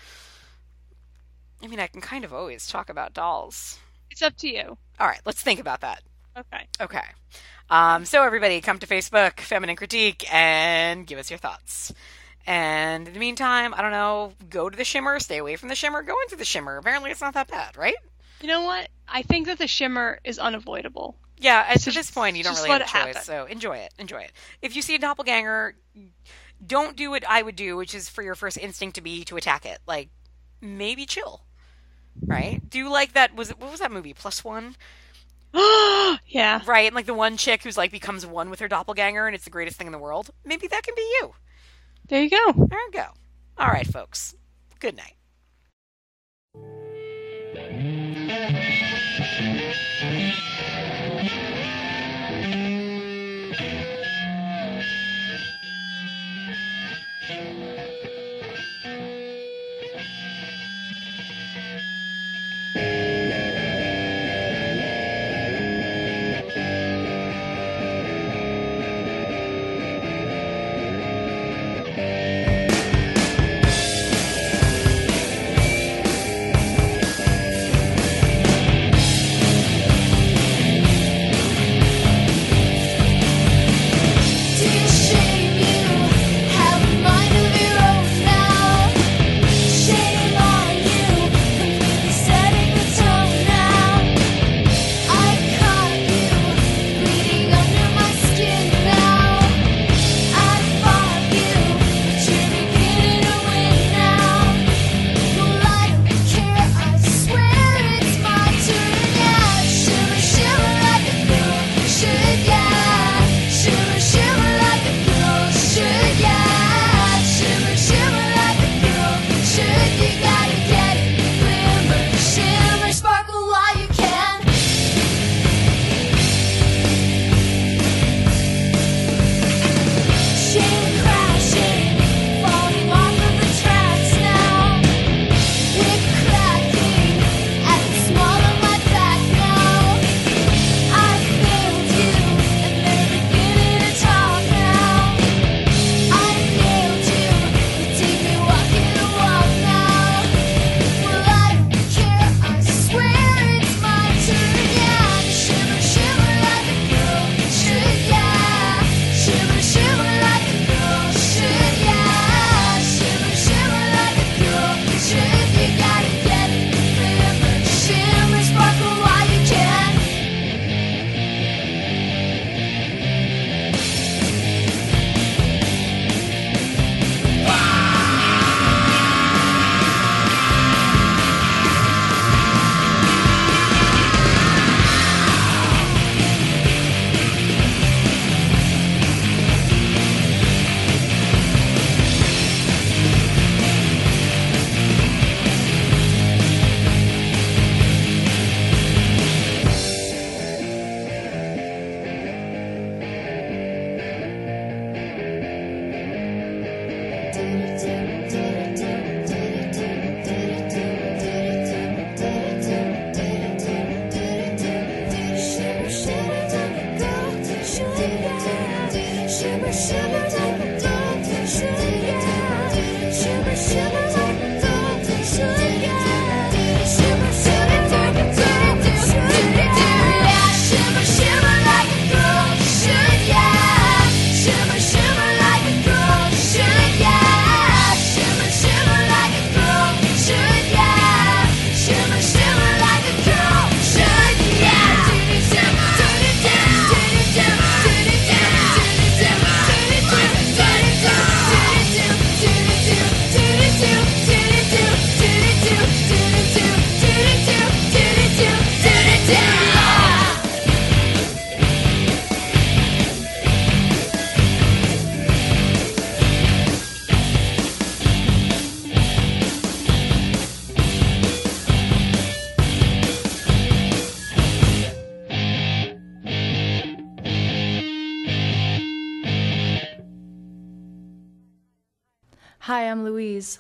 I 1.62 1.66
mean, 1.66 1.80
I 1.80 1.86
can 1.86 2.00
kind 2.00 2.24
of 2.24 2.32
always 2.32 2.66
talk 2.66 2.88
about 2.88 3.14
dolls. 3.14 3.78
It's 4.10 4.22
up 4.22 4.36
to 4.38 4.48
you. 4.48 4.78
All 5.00 5.06
right, 5.06 5.20
let's 5.24 5.42
think 5.42 5.60
about 5.60 5.80
that. 5.80 6.02
Okay. 6.36 6.66
Okay. 6.80 7.04
Um, 7.70 8.04
so 8.04 8.22
everybody, 8.24 8.60
come 8.60 8.78
to 8.78 8.86
Facebook, 8.86 9.40
Feminine 9.40 9.76
Critique, 9.76 10.32
and 10.34 11.06
give 11.06 11.18
us 11.18 11.30
your 11.30 11.38
thoughts. 11.38 11.92
And 12.46 13.06
in 13.08 13.14
the 13.14 13.20
meantime, 13.20 13.72
I 13.74 13.80
don't 13.80 13.90
know, 13.92 14.32
go 14.50 14.68
to 14.68 14.76
the 14.76 14.84
Shimmer, 14.84 15.18
stay 15.20 15.38
away 15.38 15.56
from 15.56 15.68
the 15.70 15.74
Shimmer, 15.74 16.02
go 16.02 16.14
into 16.22 16.36
the 16.36 16.44
Shimmer. 16.44 16.76
Apparently, 16.76 17.10
it's 17.10 17.20
not 17.22 17.34
that 17.34 17.48
bad, 17.48 17.76
right? 17.76 17.94
You 18.40 18.48
know 18.48 18.62
what? 18.64 18.88
I 19.08 19.22
think 19.22 19.46
that 19.46 19.56
the 19.58 19.66
shimmer 19.66 20.18
is 20.24 20.38
unavoidable. 20.38 21.16
Yeah, 21.38 21.64
at 21.66 21.80
So 21.80 21.86
this 21.86 21.94
just- 21.94 22.14
point, 22.14 22.36
you 22.36 22.42
don't 22.44 22.54
really 22.56 22.68
have 22.68 22.80
a 22.82 22.84
choice. 22.84 22.92
happen. 22.92 23.22
So 23.22 23.44
enjoy 23.46 23.78
it. 23.78 23.94
Enjoy 23.98 24.18
it. 24.18 24.32
If 24.60 24.76
you 24.76 24.82
see 24.82 24.94
a 24.96 24.98
doppelganger, 24.98 25.74
don't 26.66 26.96
do 26.96 27.10
what 27.10 27.24
I 27.26 27.40
would 27.40 27.56
do, 27.56 27.76
which 27.76 27.94
is 27.94 28.08
for 28.10 28.22
your 28.22 28.34
first 28.34 28.58
instinct 28.58 28.96
to 28.96 29.00
be 29.00 29.24
to 29.24 29.36
attack 29.38 29.64
it. 29.64 29.78
Like, 29.86 30.10
maybe 30.60 31.06
chill. 31.06 31.42
Right? 32.26 32.60
Do 32.68 32.76
you 32.78 32.90
like 32.90 33.14
that. 33.14 33.34
Was 33.34 33.50
it, 33.50 33.58
what 33.58 33.70
was 33.70 33.80
that 33.80 33.90
movie? 33.92 34.12
Plus 34.12 34.44
one? 34.44 34.76
yeah. 36.26 36.60
Right? 36.66 36.86
And 36.86 36.94
like 36.94 37.06
the 37.06 37.14
one 37.14 37.36
chick 37.36 37.62
who's 37.62 37.76
like 37.76 37.90
becomes 37.92 38.26
one 38.26 38.50
with 38.50 38.60
her 38.60 38.68
doppelganger 38.68 39.26
and 39.26 39.34
it's 39.34 39.44
the 39.44 39.50
greatest 39.50 39.76
thing 39.76 39.86
in 39.86 39.92
the 39.92 39.98
world. 39.98 40.30
Maybe 40.44 40.66
that 40.66 40.82
can 40.82 40.94
be 40.96 41.02
you. 41.02 41.34
There 42.08 42.22
you 42.22 42.30
go. 42.30 42.52
There 42.52 42.80
you 42.80 42.90
go. 42.92 43.06
All 43.56 43.68
right, 43.68 43.86
folks. 43.86 44.34
Good 44.80 44.96
night. 44.96 45.14
Thank 50.04 50.68
you. 50.68 50.73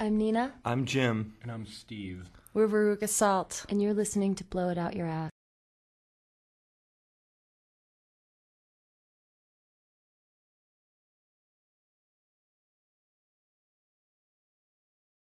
I'm 0.00 0.06
I'm 0.06 0.18
Nina, 0.18 0.52
I'm 0.64 0.84
Jim. 0.86 1.34
And 1.42 1.50
I'm 1.52 1.66
Steve. 1.66 2.30
We're 2.52 2.68
Veruca 2.68 3.08
Salt. 3.08 3.64
and 3.68 3.82
you're 3.82 3.94
listening 3.94 4.34
to 4.36 4.44
Blow 4.44 4.68
It 4.68 4.78
Out 4.78 4.96
Your 4.96 5.06
Ass. 5.06 5.30